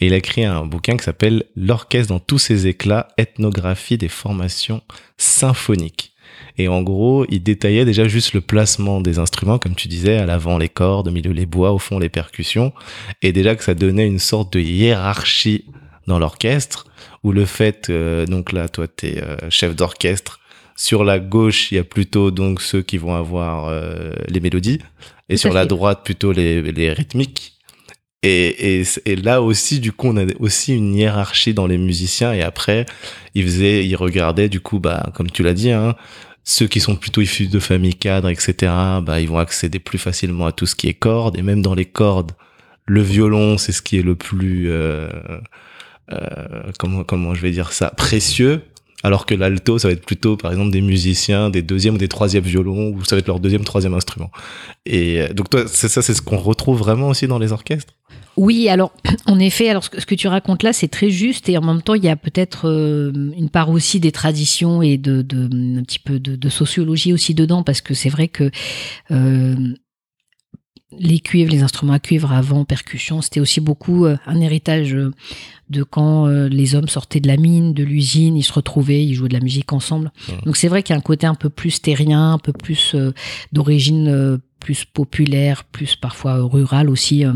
et 0.00 0.06
il 0.06 0.12
a 0.12 0.16
écrit 0.16 0.44
un 0.44 0.64
bouquin 0.66 0.96
qui 0.96 1.04
s'appelle 1.04 1.44
L'orchestre 1.56 2.12
dans 2.12 2.20
tous 2.20 2.38
ses 2.38 2.66
éclats, 2.66 3.08
ethnographie 3.16 3.98
des 3.98 4.08
formations 4.08 4.82
symphoniques. 5.16 6.12
Et 6.58 6.68
en 6.68 6.82
gros, 6.82 7.26
il 7.28 7.42
détaillait 7.42 7.84
déjà 7.84 8.08
juste 8.08 8.32
le 8.32 8.40
placement 8.40 9.00
des 9.00 9.18
instruments, 9.18 9.58
comme 9.58 9.74
tu 9.74 9.88
disais, 9.88 10.16
à 10.16 10.26
l'avant 10.26 10.58
les 10.58 10.68
cordes, 10.68 11.08
au 11.08 11.10
milieu 11.10 11.32
les 11.32 11.46
bois, 11.46 11.72
au 11.72 11.78
fond 11.78 11.98
les 11.98 12.08
percussions, 12.08 12.72
et 13.22 13.32
déjà 13.32 13.56
que 13.56 13.64
ça 13.64 13.74
donnait 13.74 14.06
une 14.06 14.18
sorte 14.18 14.52
de 14.52 14.60
hiérarchie 14.60 15.64
dans 16.06 16.18
l'orchestre, 16.18 16.86
où 17.24 17.32
le 17.32 17.44
fait, 17.44 17.90
euh, 17.90 18.26
donc 18.26 18.52
là, 18.52 18.68
toi, 18.68 18.86
t'es 18.88 19.22
euh, 19.22 19.36
chef 19.50 19.74
d'orchestre, 19.74 20.40
sur 20.76 21.04
la 21.04 21.18
gauche, 21.18 21.72
il 21.72 21.76
y 21.76 21.78
a 21.78 21.84
plutôt 21.84 22.30
donc 22.30 22.60
ceux 22.60 22.82
qui 22.82 22.98
vont 22.98 23.14
avoir 23.14 23.68
euh, 23.68 24.12
les 24.28 24.40
mélodies, 24.40 24.80
et 25.28 25.34
Tout 25.34 25.40
sur 25.40 25.52
la 25.52 25.66
droite 25.66 26.04
plutôt 26.04 26.32
les, 26.32 26.62
les 26.72 26.92
rythmiques. 26.92 27.55
Et, 28.26 29.16
là 29.16 29.42
aussi, 29.42 29.80
du 29.80 29.92
coup, 29.92 30.08
on 30.08 30.16
a 30.16 30.24
aussi 30.40 30.74
une 30.74 30.94
hiérarchie 30.94 31.54
dans 31.54 31.66
les 31.66 31.78
musiciens. 31.78 32.32
Et 32.32 32.42
après, 32.42 32.86
ils 33.34 33.44
faisaient, 33.44 33.86
ils 33.86 33.96
regardaient, 33.96 34.48
du 34.48 34.60
coup, 34.60 34.80
bah, 34.80 35.10
comme 35.14 35.30
tu 35.30 35.42
l'as 35.42 35.54
dit, 35.54 35.70
hein, 35.70 35.94
ceux 36.44 36.66
qui 36.66 36.80
sont 36.80 36.96
plutôt 36.96 37.20
issus 37.20 37.48
de 37.48 37.58
familles 37.58 37.94
cadres, 37.94 38.28
etc., 38.28 38.72
bah, 39.02 39.20
ils 39.20 39.28
vont 39.28 39.38
accéder 39.38 39.78
plus 39.78 39.98
facilement 39.98 40.46
à 40.46 40.52
tout 40.52 40.66
ce 40.66 40.74
qui 40.74 40.88
est 40.88 40.94
cordes. 40.94 41.36
Et 41.38 41.42
même 41.42 41.62
dans 41.62 41.74
les 41.74 41.84
cordes, 41.84 42.32
le 42.86 43.02
violon, 43.02 43.58
c'est 43.58 43.72
ce 43.72 43.82
qui 43.82 43.98
est 43.98 44.02
le 44.02 44.16
plus, 44.16 44.70
euh, 44.70 45.08
euh, 46.12 46.72
comment, 46.78 47.04
comment 47.04 47.34
je 47.34 47.42
vais 47.42 47.50
dire 47.50 47.72
ça, 47.72 47.90
précieux. 47.90 48.62
Alors 49.02 49.26
que 49.26 49.34
l'alto, 49.34 49.78
ça 49.78 49.88
va 49.88 49.92
être 49.92 50.04
plutôt, 50.04 50.36
par 50.36 50.50
exemple, 50.50 50.70
des 50.70 50.80
musiciens, 50.80 51.50
des 51.50 51.62
deuxièmes 51.62 51.94
ou 51.94 51.98
des 51.98 52.08
troisièmes 52.08 52.44
violons, 52.44 52.90
ou 52.90 53.04
ça 53.04 53.14
va 53.14 53.20
être 53.20 53.26
leur 53.26 53.40
deuxième, 53.40 53.64
troisième 53.64 53.94
instrument. 53.94 54.30
Et 54.86 55.20
euh, 55.20 55.32
donc 55.32 55.50
toi, 55.50 55.64
c'est 55.66 55.88
ça, 55.88 56.02
c'est 56.02 56.14
ce 56.14 56.22
qu'on 56.22 56.38
retrouve 56.38 56.78
vraiment 56.78 57.08
aussi 57.08 57.26
dans 57.26 57.38
les 57.38 57.52
orchestres? 57.52 57.92
Oui, 58.36 58.68
alors 58.68 58.92
en 59.26 59.38
effet, 59.38 59.68
alors 59.68 59.84
ce 59.84 59.90
que, 59.90 60.14
tu 60.14 60.28
racontes 60.28 60.62
là, 60.62 60.72
c'est 60.72 60.88
très 60.88 61.10
juste 61.10 61.48
et 61.48 61.58
en 61.58 61.62
même 61.62 61.82
temps, 61.82 61.94
il 61.94 62.04
y 62.04 62.08
a 62.08 62.16
peut-être 62.16 62.68
euh, 62.68 63.12
une 63.36 63.50
part 63.50 63.70
aussi 63.70 64.00
des 64.00 64.12
traditions 64.12 64.82
et 64.82 64.98
de, 64.98 65.22
de 65.22 65.44
un 65.78 65.82
petit 65.82 65.98
peu 65.98 66.18
de, 66.18 66.36
de 66.36 66.48
sociologie 66.48 67.12
aussi 67.12 67.34
dedans 67.34 67.62
parce 67.62 67.80
que 67.80 67.94
c'est 67.94 68.10
vrai 68.10 68.28
que 68.28 68.50
euh, 69.10 69.74
les 70.98 71.20
cuivres, 71.20 71.50
les 71.50 71.62
instruments 71.62 71.92
à 71.92 71.98
cuivre 71.98 72.32
avant 72.32 72.64
percussion, 72.64 73.20
c'était 73.20 73.40
aussi 73.40 73.60
beaucoup 73.60 74.06
euh, 74.06 74.16
un 74.26 74.40
héritage 74.40 74.94
euh, 74.94 75.12
de 75.70 75.82
quand 75.82 76.26
euh, 76.26 76.48
les 76.48 76.74
hommes 76.74 76.88
sortaient 76.88 77.20
de 77.20 77.28
la 77.28 77.36
mine, 77.36 77.72
de 77.74 77.82
l'usine, 77.82 78.36
ils 78.36 78.42
se 78.42 78.52
retrouvaient, 78.52 79.04
ils 79.04 79.14
jouaient 79.14 79.28
de 79.28 79.34
la 79.34 79.40
musique 79.40 79.72
ensemble. 79.72 80.12
Donc 80.44 80.56
c'est 80.56 80.68
vrai 80.68 80.82
qu'il 80.82 80.94
y 80.94 80.96
a 80.96 80.98
un 80.98 81.02
côté 81.02 81.26
un 81.26 81.34
peu 81.34 81.50
plus 81.50 81.80
terrien, 81.80 82.32
un 82.32 82.38
peu 82.38 82.52
plus 82.52 82.94
d'origine 83.52 84.38
plus 84.60 84.84
populaire, 84.84 85.64
plus 85.64 85.96
parfois 85.96 86.42
rural 86.42 86.88
aussi. 86.90 87.24
euh, 87.24 87.32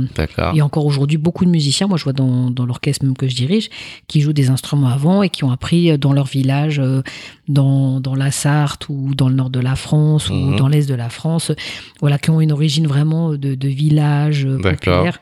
et 0.55 0.63
encore 0.63 0.87
aujourd'hui, 0.87 1.17
beaucoup 1.19 1.45
de 1.45 1.51
musiciens, 1.51 1.87
moi 1.87 1.97
je 1.97 2.05
vois 2.05 2.13
dans, 2.13 2.51
dans 2.51 2.67
l'orchestre 2.67 3.05
même 3.05 3.17
que 3.17 3.29
je 3.29 3.35
dirige, 3.37 3.69
qui 4.09 4.21
jouent 4.21 4.33
des 4.33 4.51
instruments 4.51 4.89
avant 4.89 5.23
et 5.23 5.29
qui 5.29 5.45
ont 5.45 5.51
appris 5.51 5.97
dans 5.99 6.13
leur 6.13 6.27
village, 6.27 6.79
euh, 6.81 7.03
dans, 7.49 8.01
dans 8.01 8.15
la 8.15 8.31
Sarthe 8.31 8.89
ou 8.89 9.15
dans 9.15 9.29
le 9.29 9.35
nord 9.35 9.51
de 9.51 9.61
la 9.61 9.77
France 9.77 10.29
Mhm. 10.31 10.55
ou 10.55 10.57
dans 10.57 10.69
l'est 10.69 10.89
de 10.89 10.95
la 10.95 11.09
France, 11.11 11.53
voilà, 12.01 12.19
qui 12.19 12.31
ont 12.31 12.41
une 12.41 12.53
origine 12.53 12.87
vraiment 12.87 13.31
de, 13.31 13.55
de 13.55 13.69
village 13.69 14.45
euh, 14.47 14.59
populaire. 14.77 15.21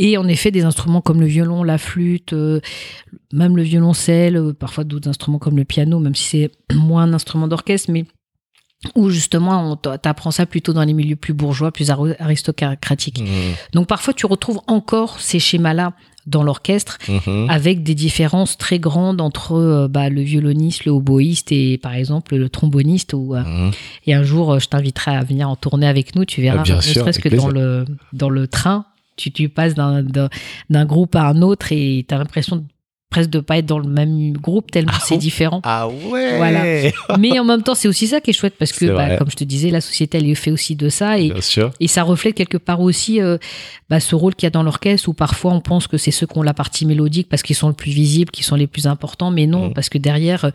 Et 0.00 0.16
en 0.16 0.28
effet, 0.28 0.50
des 0.52 0.62
instruments 0.62 1.00
comme 1.00 1.20
le 1.20 1.26
violon, 1.26 1.64
la 1.64 1.76
flûte, 1.76 2.32
euh, 2.32 2.60
même 3.32 3.56
le 3.56 3.62
violoncelle, 3.62 4.36
euh, 4.36 4.52
parfois 4.52 4.84
d'autres 4.84 5.08
instruments 5.08 5.38
comme 5.40 5.56
le 5.56 5.64
piano, 5.64 5.98
même 5.98 6.14
si 6.14 6.24
c'est 6.24 6.50
moins 6.76 7.02
un 7.02 7.12
instrument 7.14 7.48
d'orchestre, 7.48 7.90
mais 7.90 8.04
où 8.94 9.10
justement 9.10 9.72
on 9.72 9.76
t- 9.76 9.90
t'apprends 10.00 10.30
ça 10.30 10.46
plutôt 10.46 10.72
dans 10.72 10.82
les 10.84 10.92
milieux 10.92 11.16
plus 11.16 11.32
bourgeois, 11.34 11.72
plus 11.72 11.90
aristocratiques. 12.20 13.20
Mhm. 13.20 13.26
Donc 13.74 13.86
parfois 13.88 14.14
tu 14.14 14.26
retrouves 14.26 14.60
encore 14.66 15.20
ces 15.20 15.38
schémas-là 15.38 15.92
dans 16.26 16.42
l'orchestre 16.42 16.98
Mhm. 17.08 17.48
avec 17.48 17.82
des 17.82 17.94
différences 17.94 18.58
très 18.58 18.78
grandes 18.78 19.20
entre 19.20 19.52
euh, 19.52 19.88
bah, 19.88 20.10
le 20.10 20.20
violoniste, 20.20 20.84
le 20.84 20.92
hautboïste 20.92 21.50
et 21.52 21.78
par 21.78 21.94
exemple 21.94 22.36
le 22.36 22.48
tromboniste. 22.50 23.14
Ou, 23.14 23.34
euh, 23.34 23.42
Mhm. 23.42 23.70
et 24.06 24.14
un 24.14 24.22
jour, 24.22 24.52
euh, 24.52 24.58
je 24.58 24.68
t'inviterai 24.68 25.16
à 25.16 25.24
venir 25.24 25.48
en 25.48 25.56
tournée 25.56 25.86
avec 25.88 26.14
nous, 26.14 26.24
tu 26.26 26.42
verras, 26.42 26.60
Ah, 26.60 26.62
bien 26.62 26.76
ne 26.76 26.80
serait-ce 26.82 27.18
que 27.18 27.30
dans 27.34 27.48
le, 27.48 27.84
dans 28.12 28.28
le 28.30 28.46
train, 28.46 28.84
tu, 29.16 29.32
tu 29.32 29.48
passes 29.48 29.74
d'un 29.74 30.84
groupe 30.84 31.16
à 31.16 31.26
un 31.28 31.42
autre 31.42 31.72
et 31.72 32.04
tu 32.08 32.14
as 32.14 32.18
l'impression 32.18 32.56
de- 32.56 32.64
presque 33.10 33.30
de 33.30 33.40
pas 33.40 33.58
être 33.58 33.66
dans 33.66 33.78
le 33.78 33.88
même 33.88 34.32
groupe 34.34 34.70
tellement 34.70 34.92
Ah 34.94 35.00
c'est 35.02 35.16
différent. 35.16 35.60
Ah 35.64 35.88
ouais 35.88 36.36
Voilà. 36.36 36.90
Mais 37.18 37.38
en 37.38 37.44
même 37.44 37.62
temps, 37.62 37.74
c'est 37.74 37.88
aussi 37.88 38.06
ça 38.06 38.20
qui 38.20 38.30
est 38.30 38.34
chouette 38.34 38.54
parce 38.58 38.72
que, 38.72 38.84
bah, 38.86 39.16
comme 39.16 39.30
je 39.30 39.36
te 39.36 39.44
disais, 39.44 39.70
la 39.70 39.80
société, 39.80 40.18
elle 40.18 40.28
est 40.28 40.34
fait 40.34 40.50
aussi 40.50 40.76
de 40.76 40.88
ça. 40.90 41.18
Et 41.18 41.30
Bien 41.30 41.40
sûr. 41.40 41.70
et 41.80 41.88
ça 41.88 42.02
reflète 42.02 42.34
quelque 42.34 42.58
part 42.58 42.80
aussi 42.80 43.20
euh, 43.22 43.38
bah, 43.88 43.98
ce 44.00 44.14
rôle 44.14 44.34
qu'il 44.34 44.46
y 44.46 44.48
a 44.48 44.50
dans 44.50 44.62
l'orchestre 44.62 45.08
où 45.08 45.14
parfois 45.14 45.52
on 45.54 45.60
pense 45.60 45.86
que 45.86 45.96
c'est 45.96 46.10
ceux 46.10 46.26
qui 46.26 46.36
ont 46.38 46.42
la 46.42 46.54
partie 46.54 46.84
mélodique 46.84 47.28
parce 47.30 47.42
qu'ils 47.42 47.56
sont 47.56 47.68
le 47.68 47.74
plus 47.74 47.92
visibles, 47.92 48.30
qui 48.30 48.42
sont 48.42 48.56
les 48.56 48.66
plus 48.66 48.86
importants, 48.86 49.30
mais 49.30 49.46
non, 49.46 49.68
Mhm. 49.68 49.72
parce 49.74 49.88
que 49.88 49.98
derrière, 49.98 50.44
euh, 50.44 50.50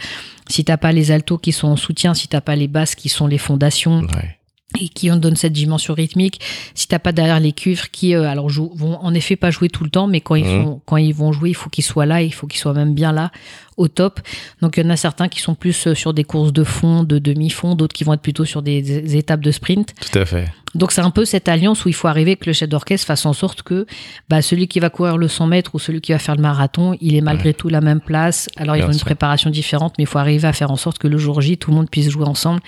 si 0.49 0.63
t'as 0.63 0.77
pas 0.77 0.91
les 0.91 1.09
altos 1.11 1.39
qui 1.39 1.51
sont 1.53 1.67
en 1.69 1.75
soutien, 1.75 2.13
si 2.13 2.27
t'as 2.27 2.41
pas 2.41 2.55
les 2.55 2.67
basses 2.67 2.93
qui 2.95 3.09
sont 3.09 3.25
les 3.27 3.37
fondations 3.39 4.01
Ouais. 4.01 4.37
Et 4.79 4.89
qui 4.89 5.11
en 5.11 5.17
donnent 5.17 5.35
cette 5.35 5.53
dimension 5.53 5.93
rythmique, 5.93 6.39
si 6.73 6.87
t'as 6.87 6.99
pas 6.99 7.11
derrière 7.11 7.39
les 7.39 7.51
cuivres 7.53 7.89
qui, 7.91 8.15
euh, 8.15 8.27
alors 8.29 8.49
jou- 8.49 8.71
vont 8.75 8.97
en 8.97 9.13
effet 9.13 9.35
pas 9.35 9.51
jouer 9.51 9.69
tout 9.69 9.83
le 9.83 9.89
temps, 9.89 10.07
mais 10.07 10.21
quand 10.21 10.35
ils 10.35 10.45
font, 10.45 10.81
quand 10.85 10.97
ils 10.97 11.13
vont 11.13 11.31
jouer, 11.31 11.49
il 11.49 11.53
faut 11.55 11.69
qu'ils 11.69 11.83
soient 11.83 12.05
là, 12.05 12.21
il 12.21 12.33
faut 12.33 12.47
qu'ils 12.47 12.59
soient 12.59 12.73
même 12.73 12.93
bien 12.93 13.11
là, 13.11 13.31
au 13.77 13.87
top. 13.87 14.19
Donc 14.61 14.77
il 14.77 14.83
y 14.83 14.87
en 14.87 14.89
a 14.89 14.97
certains 14.97 15.27
qui 15.29 15.41
sont 15.41 15.55
plus 15.55 15.87
euh, 15.87 15.93
sur 15.95 16.13
des 16.13 16.23
courses 16.23 16.53
de 16.53 16.63
fond, 16.63 17.03
de 17.03 17.19
demi-fond, 17.19 17.75
d'autres 17.75 17.93
qui 17.93 18.03
vont 18.03 18.13
être 18.13 18.21
plutôt 18.21 18.45
sur 18.45 18.61
des, 18.61 18.81
des 18.81 19.15
étapes 19.17 19.41
de 19.41 19.51
sprint. 19.51 19.93
Tout 20.11 20.19
à 20.19 20.25
fait. 20.25 20.47
Donc 20.75 20.91
c'est 20.91 21.01
un 21.01 21.11
peu 21.11 21.23
cette 21.23 21.47
alliance 21.49 21.85
où 21.85 21.89
il 21.89 21.93
faut 21.93 22.07
arriver 22.07 22.35
que 22.35 22.45
le 22.47 22.53
chef 22.53 22.67
d'orchestre 22.67 23.05
fasse 23.05 23.27
en 23.27 23.33
sorte 23.33 23.61
que 23.61 23.85
bah, 24.27 24.41
celui 24.41 24.67
qui 24.67 24.79
va 24.79 24.89
courir 24.89 25.17
le 25.17 25.27
100 25.27 25.45
mètres 25.45 25.75
ou 25.75 25.79
celui 25.79 26.01
qui 26.01 26.13
va 26.13 26.17
faire 26.19 26.35
le 26.35 26.41
marathon, 26.41 26.97
il 26.99 27.15
est 27.15 27.21
malgré 27.21 27.53
tout 27.53 27.69
la 27.69 27.79
même 27.81 28.01
place. 28.01 28.49
Alors 28.57 28.75
ils 28.75 28.79
Bien 28.79 28.87
ont 28.87 28.91
une 28.91 28.97
sûr. 28.97 29.05
préparation 29.05 29.51
différente, 29.51 29.93
mais 29.99 30.05
il 30.05 30.07
faut 30.07 30.17
arriver 30.17 30.47
à 30.47 30.53
faire 30.53 30.71
en 30.71 30.75
sorte 30.75 30.97
que 30.97 31.07
le 31.07 31.19
jour 31.19 31.41
J, 31.41 31.57
tout 31.59 31.69
le 31.69 31.77
monde 31.77 31.89
puisse 31.91 32.09
jouer 32.09 32.25
ensemble. 32.25 32.59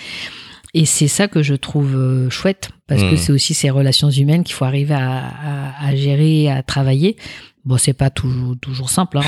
Et 0.77 0.85
c'est 0.85 1.07
ça 1.07 1.27
que 1.29 1.41
je 1.41 1.55
trouve 1.55 1.95
euh, 1.95 2.29
chouette, 2.29 2.69
parce 2.88 3.01
que 3.01 3.11
Mhm. 3.11 3.17
c'est 3.17 3.31
aussi 3.31 3.53
ces 3.53 3.69
relations 3.69 4.09
humaines 4.11 4.43
qu'il 4.43 4.53
faut 4.55 4.65
arriver 4.65 4.93
à, 4.93 5.23
à, 5.25 5.88
à 5.88 5.95
gérer, 5.95 6.49
à 6.51 6.61
travailler. 6.63 7.15
Bon, 7.63 7.77
c'est 7.77 7.93
pas 7.93 8.09
toujours, 8.11 8.55
toujours 8.61 8.89
simple 8.91 9.17
hein, 9.17 9.23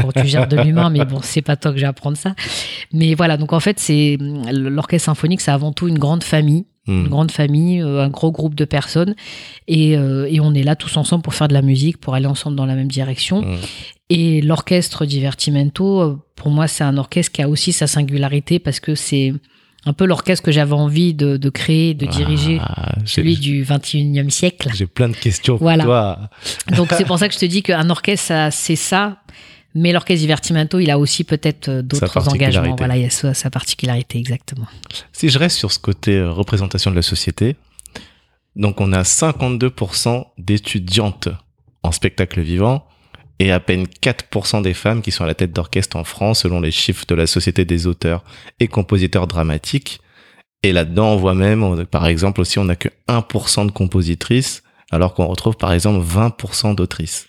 quand 0.00 0.12
tu 0.12 0.26
gères 0.26 0.46
de 0.48 0.56
l'humain, 0.56 0.88
mais 0.90 1.04
bon, 1.04 1.18
c'est 1.22 1.42
pas 1.42 1.56
toi 1.56 1.72
que 1.72 1.78
j'ai 1.78 1.84
à 1.86 1.90
apprendre 1.90 2.16
ça. 2.16 2.34
Mais 2.92 3.14
voilà, 3.14 3.36
donc 3.36 3.52
en 3.52 3.60
fait, 3.60 3.78
c'est 3.80 4.16
l'orchestre 4.50 5.06
symphonique, 5.06 5.40
c'est 5.42 5.50
avant 5.50 5.72
tout 5.72 5.88
une 5.88 5.98
grande 5.98 6.22
famille 6.24 6.64
une 6.88 7.04
Hmm. 7.04 7.08
grande 7.10 7.30
famille, 7.30 7.80
euh, 7.80 8.02
un 8.02 8.08
gros 8.08 8.32
groupe 8.32 8.56
de 8.56 8.64
personnes, 8.64 9.14
et, 9.68 9.96
euh, 9.96 10.26
et 10.28 10.40
on 10.40 10.52
est 10.52 10.64
là 10.64 10.74
tous 10.74 10.96
ensemble 10.96 11.22
pour 11.22 11.32
faire 11.32 11.46
de 11.46 11.52
la 11.54 11.62
musique, 11.62 11.98
pour 11.98 12.14
aller 12.16 12.26
ensemble 12.26 12.56
dans 12.56 12.66
la 12.66 12.74
même 12.74 12.88
direction. 12.90 13.42
Hmm. 13.42 13.56
Et 14.10 14.40
l'orchestre 14.42 15.06
Divertimento, 15.06 16.18
pour 16.34 16.50
moi, 16.50 16.66
c'est 16.66 16.82
un 16.82 16.96
orchestre 16.98 17.30
qui 17.30 17.40
a 17.42 17.48
aussi 17.48 17.72
sa 17.72 17.86
singularité 17.86 18.58
parce 18.58 18.80
que 18.80 18.96
c'est 18.96 19.32
un 19.84 19.92
peu 19.92 20.04
l'orchestre 20.06 20.44
que 20.44 20.52
j'avais 20.52 20.72
envie 20.74 21.12
de, 21.14 21.36
de 21.36 21.50
créer, 21.50 21.94
de 21.94 22.06
diriger, 22.06 22.58
Ah, 22.62 22.94
j'ai- 23.04 23.14
celui 23.14 23.36
du 23.36 23.64
21e 23.64 24.30
siècle. 24.30 24.70
J'ai 24.74 24.86
plein 24.86 25.08
de 25.08 25.16
questions 25.16 25.54
pour 25.58 25.64
Voilà. 25.64 25.84
toi. 25.84 26.18
Donc 26.76 26.92
c'est 26.96 27.04
pour 27.04 27.18
ça 27.20 27.28
que 27.28 27.34
je 27.34 27.40
te 27.40 27.46
dis 27.46 27.62
qu'un 27.62 27.90
orchestre, 27.90 28.48
c'est 28.52 28.76
ça. 28.76 29.18
Mais 29.74 29.90
l'orchestre 29.92 30.20
Divertimento, 30.20 30.78
il 30.78 30.90
a 30.90 30.98
aussi 30.98 31.24
peut-être 31.24 31.68
euh, 31.70 31.82
d'autres 31.82 32.28
engagements. 32.28 32.76
Voilà, 32.76 32.96
il 32.98 33.02
y 33.04 33.06
a 33.06 33.10
sa, 33.10 33.32
sa 33.32 33.48
particularité, 33.48 34.18
exactement. 34.18 34.66
Si 35.12 35.30
je 35.30 35.38
reste 35.38 35.56
sur 35.56 35.72
ce 35.72 35.78
côté 35.78 36.14
euh, 36.16 36.30
représentation 36.30 36.90
de 36.90 36.96
la 36.96 37.00
société, 37.02 37.56
donc 38.54 38.80
on 38.82 38.92
a 38.92 39.02
52% 39.02 40.26
d'étudiantes 40.38 41.28
en 41.82 41.90
spectacle 41.90 42.40
vivant 42.42 42.84
et 43.42 43.50
à 43.50 43.58
peine 43.58 43.86
4% 44.00 44.62
des 44.62 44.72
femmes 44.72 45.02
qui 45.02 45.10
sont 45.10 45.24
à 45.24 45.26
la 45.26 45.34
tête 45.34 45.52
d'orchestre 45.52 45.96
en 45.96 46.04
France 46.04 46.42
selon 46.42 46.60
les 46.60 46.70
chiffres 46.70 47.04
de 47.08 47.14
la 47.16 47.26
Société 47.26 47.64
des 47.64 47.88
auteurs 47.88 48.22
et 48.60 48.68
compositeurs 48.68 49.26
dramatiques. 49.26 50.00
Et 50.62 50.72
là-dedans, 50.72 51.08
on 51.14 51.16
voit 51.16 51.34
même, 51.34 51.64
on- 51.64 51.84
par 51.84 52.06
exemple 52.06 52.40
aussi, 52.40 52.60
on 52.60 52.64
n'a 52.66 52.76
que 52.76 52.88
1% 53.08 53.64
de 53.66 53.72
compositrices 53.72 54.62
alors 54.92 55.12
qu'on 55.14 55.26
retrouve 55.26 55.56
par 55.56 55.72
exemple 55.72 56.04
20% 56.06 56.74
d'autrices. 56.74 57.26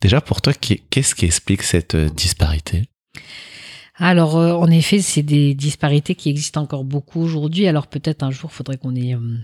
Déjà, 0.00 0.22
pour 0.22 0.40
toi, 0.40 0.54
qu'est-ce 0.54 1.14
qui 1.14 1.26
explique 1.26 1.62
cette 1.62 1.94
euh, 1.94 2.08
disparité? 2.08 2.84
Alors, 3.96 4.38
euh, 4.38 4.52
en 4.52 4.68
effet, 4.70 5.00
c'est 5.00 5.22
des 5.22 5.54
disparités 5.54 6.14
qui 6.14 6.30
existent 6.30 6.62
encore 6.62 6.84
beaucoup 6.84 7.20
aujourd'hui. 7.20 7.66
Alors, 7.66 7.86
peut-être 7.86 8.22
un 8.22 8.30
jour, 8.30 8.48
il 8.52 8.56
faudrait 8.56 8.76
qu'on 8.78 8.94
ait 8.94 9.14
euh, 9.14 9.36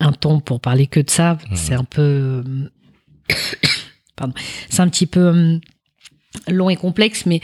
un 0.00 0.12
temps 0.12 0.40
pour 0.40 0.60
parler 0.60 0.86
que 0.88 0.98
de 1.00 1.10
ça. 1.10 1.38
Mhm. 1.50 1.56
C'est 1.56 1.74
un 1.74 1.84
peu. 1.84 2.02
euh, 2.02 2.42
C'est 4.68 4.80
un 4.80 4.88
petit 4.88 5.06
peu. 5.06 5.20
euh, 5.20 5.58
long 6.48 6.68
et 6.68 6.76
complexe, 6.76 7.26
mais 7.26 7.40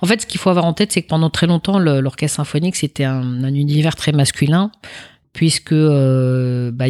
en 0.00 0.06
fait, 0.06 0.22
ce 0.22 0.26
qu'il 0.26 0.40
faut 0.40 0.50
avoir 0.50 0.64
en 0.64 0.72
tête, 0.72 0.92
c'est 0.92 1.02
que 1.02 1.08
pendant 1.08 1.30
très 1.30 1.46
longtemps, 1.46 1.78
l'orchestre 1.78 2.36
symphonique, 2.36 2.76
c'était 2.76 3.04
un, 3.04 3.44
un 3.44 3.54
univers 3.54 3.96
très 3.96 4.12
masculin, 4.12 4.72
puisque 5.32 5.72
euh, 5.72 6.70
bah, 6.72 6.86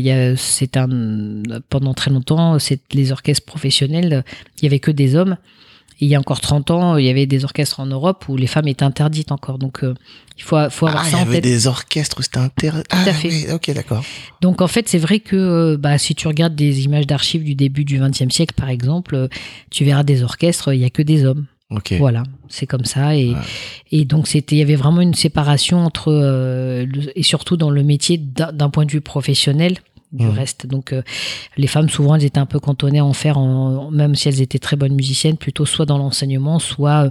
pendant 1.68 1.94
très 1.94 2.10
longtemps, 2.10 2.56
les 2.92 3.12
orchestres 3.12 3.44
professionnels, 3.44 4.24
il 4.58 4.64
y 4.64 4.66
avait 4.66 4.78
que 4.78 4.90
des 4.90 5.16
hommes. 5.16 5.36
Et 6.00 6.06
il 6.06 6.08
y 6.08 6.14
a 6.14 6.18
encore 6.18 6.40
30 6.40 6.70
ans, 6.70 6.96
il 6.96 7.04
y 7.04 7.10
avait 7.10 7.26
des 7.26 7.44
orchestres 7.44 7.78
en 7.80 7.86
Europe 7.86 8.24
où 8.28 8.36
les 8.36 8.46
femmes 8.46 8.68
étaient 8.68 8.84
interdites 8.84 9.32
encore. 9.32 9.58
Donc, 9.58 9.84
euh, 9.84 9.94
il 10.38 10.42
faut, 10.42 10.56
faut 10.70 10.86
avoir 10.86 11.02
Ah, 11.04 11.08
il 11.08 11.10
ça 11.10 11.18
y 11.18 11.20
en 11.20 11.26
avait 11.26 11.40
des 11.42 11.66
orchestres 11.66 12.16
où 12.18 12.22
c'était 12.22 12.38
intéressant. 12.38 12.84
Ah, 12.90 13.02
à 13.06 13.12
fait. 13.12 13.28
oui, 13.28 13.44
ok, 13.52 13.70
d'accord. 13.74 14.02
Donc 14.40 14.62
en 14.62 14.66
fait, 14.68 14.88
c'est 14.88 14.98
vrai 14.98 15.20
que 15.20 15.36
euh, 15.36 15.76
bah, 15.76 15.98
si 15.98 16.14
tu 16.14 16.26
regardes 16.28 16.54
des 16.54 16.84
images 16.86 17.06
d'archives 17.06 17.44
du 17.44 17.54
début 17.54 17.84
du 17.84 17.98
XXe 18.00 18.34
siècle, 18.34 18.54
par 18.56 18.70
exemple, 18.70 19.14
euh, 19.14 19.28
tu 19.70 19.84
verras 19.84 20.02
des 20.02 20.22
orchestres, 20.22 20.72
il 20.72 20.80
y 20.80 20.84
a 20.84 20.90
que 20.90 21.02
des 21.02 21.26
hommes. 21.26 21.44
Ok. 21.68 21.92
Voilà, 21.98 22.24
c'est 22.48 22.66
comme 22.66 22.84
ça. 22.86 23.14
Et, 23.14 23.28
Ouais. 23.28 23.36
et 23.92 24.04
donc 24.04 24.26
c'était, 24.26 24.56
il 24.56 24.58
y 24.58 24.62
avait 24.62 24.74
vraiment 24.76 25.02
une 25.02 25.14
séparation 25.14 25.84
entre 25.84 26.08
euh, 26.10 26.84
le- 26.84 27.16
et 27.16 27.22
surtout 27.22 27.56
dans 27.56 27.70
le 27.70 27.82
métier 27.84 28.16
d'un 28.18 28.70
point 28.70 28.86
de 28.86 28.90
vue 28.90 29.00
professionnel 29.02 29.76
du 30.12 30.26
Mhm. 30.26 30.32
reste. 30.32 30.66
Donc 30.66 30.92
euh, 30.92 31.02
les 31.56 31.66
femmes 31.66 31.88
souvent 31.88 32.14
elles 32.16 32.24
étaient 32.24 32.38
un 32.40 32.46
peu 32.46 32.58
cantonnées 32.60 32.98
à 32.98 33.04
en 33.04 33.12
faire, 33.12 33.38
en, 33.38 33.90
même 33.90 34.14
si 34.14 34.28
elles 34.28 34.40
étaient 34.40 34.58
très 34.58 34.76
bonnes 34.76 34.94
musiciennes, 34.94 35.36
plutôt 35.36 35.66
soit 35.66 35.86
dans 35.86 35.98
l'enseignement, 35.98 36.58
soit 36.58 37.04
euh, 37.06 37.10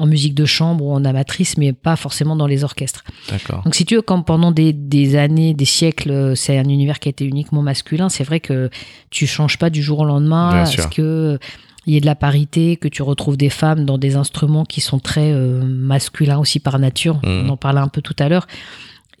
en 0.00 0.06
musique 0.06 0.34
de 0.34 0.44
chambre 0.44 0.84
ou 0.84 0.92
en 0.92 1.04
amatrice, 1.04 1.56
mais 1.58 1.72
pas 1.72 1.96
forcément 1.96 2.36
dans 2.36 2.46
les 2.46 2.62
orchestres. 2.62 3.02
D'accord. 3.30 3.62
Donc 3.64 3.74
si 3.74 3.84
tu 3.84 3.96
veux, 3.96 4.02
comme 4.02 4.22
pendant 4.22 4.52
des, 4.52 4.72
des 4.72 5.16
années, 5.16 5.54
des 5.54 5.64
siècles, 5.64 6.12
euh, 6.12 6.34
c'est 6.36 6.56
un 6.56 6.68
univers 6.68 7.00
qui 7.00 7.08
a 7.08 7.10
été 7.10 7.24
uniquement 7.24 7.62
masculin, 7.62 8.08
c'est 8.08 8.22
vrai 8.22 8.38
que 8.38 8.70
tu 9.10 9.26
changes 9.26 9.58
pas 9.58 9.70
du 9.70 9.82
jour 9.82 9.98
au 9.98 10.04
lendemain 10.04 10.52
Bien 10.52 10.62
à 10.62 10.66
sûr. 10.66 10.84
ce 10.84 10.88
que 10.88 11.38
il 11.86 11.94
y 11.94 11.96
ait 11.96 12.00
de 12.00 12.06
la 12.06 12.14
parité, 12.14 12.76
que 12.76 12.86
tu 12.86 13.02
retrouves 13.02 13.38
des 13.38 13.48
femmes 13.48 13.86
dans 13.86 13.96
des 13.96 14.14
instruments 14.14 14.66
qui 14.66 14.82
sont 14.82 14.98
très 15.00 15.32
euh, 15.32 15.64
masculins 15.64 16.38
aussi 16.38 16.60
par 16.60 16.78
nature? 16.78 17.16
Mhm. 17.24 17.46
On 17.46 17.48
en 17.48 17.56
parlait 17.56 17.80
un 17.80 17.88
peu 17.88 18.02
tout 18.02 18.14
à 18.18 18.28
l'heure. 18.28 18.46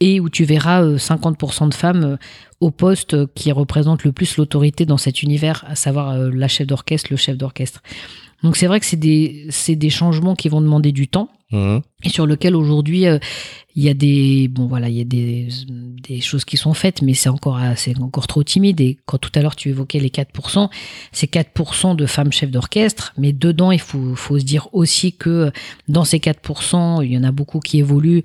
Et 0.00 0.20
où 0.20 0.28
tu 0.28 0.44
verras 0.44 0.82
euh, 0.82 0.96
50% 0.96 1.68
de 1.68 1.74
femmes 1.74 2.04
euh, 2.04 2.16
au 2.60 2.70
poste 2.70 3.14
euh, 3.14 3.26
qui 3.34 3.52
représente 3.52 4.04
le 4.04 4.12
plus 4.12 4.36
l'autorité 4.36 4.86
dans 4.86 4.96
cet 4.96 5.22
univers, 5.22 5.64
à 5.68 5.74
savoir 5.74 6.10
euh, 6.10 6.30
la 6.32 6.48
chef 6.48 6.66
d'orchestre, 6.66 7.08
le 7.10 7.16
chef 7.16 7.36
d'orchestre. 7.36 7.82
Donc 8.42 8.56
c'est 8.56 8.66
vrai 8.66 8.78
que 8.80 8.86
c'est 8.86 8.96
des, 8.96 9.46
c'est 9.50 9.76
des 9.76 9.90
changements 9.90 10.36
qui 10.36 10.48
vont 10.48 10.60
demander 10.60 10.92
du 10.92 11.08
temps 11.08 11.30
Mhm. 11.50 11.80
et 12.04 12.10
sur 12.10 12.26
lequel 12.26 12.54
aujourd'hui 12.54 13.06
euh, 13.06 13.18
il 13.74 13.82
y 13.82 13.88
a 13.88 13.94
des 13.94 14.48
bon 14.48 14.66
voilà 14.66 14.90
il 14.90 14.96
y 14.96 15.00
a 15.00 15.04
des, 15.04 15.48
des 15.66 16.20
choses 16.20 16.44
qui 16.44 16.58
sont 16.58 16.74
faites 16.74 17.00
mais 17.00 17.14
c'est 17.14 17.30
encore 17.30 17.56
euh, 17.56 17.72
c'est 17.74 17.98
encore 18.00 18.26
trop 18.26 18.42
timide 18.42 18.82
et 18.82 18.98
quand 19.06 19.16
tout 19.16 19.30
à 19.34 19.40
l'heure 19.40 19.56
tu 19.56 19.70
évoquais 19.70 19.98
les 19.98 20.10
4% 20.10 20.68
c'est 21.10 21.32
4% 21.32 21.96
de 21.96 22.04
femmes 22.04 22.32
chefs 22.32 22.50
d'orchestre 22.50 23.14
mais 23.16 23.32
dedans 23.32 23.72
il 23.72 23.80
faut 23.80 24.14
faut 24.14 24.38
se 24.38 24.44
dire 24.44 24.68
aussi 24.72 25.14
que 25.14 25.50
dans 25.88 26.04
ces 26.04 26.18
4% 26.18 27.02
il 27.02 27.12
y 27.12 27.16
en 27.16 27.24
a 27.24 27.32
beaucoup 27.32 27.60
qui 27.60 27.78
évoluent 27.78 28.24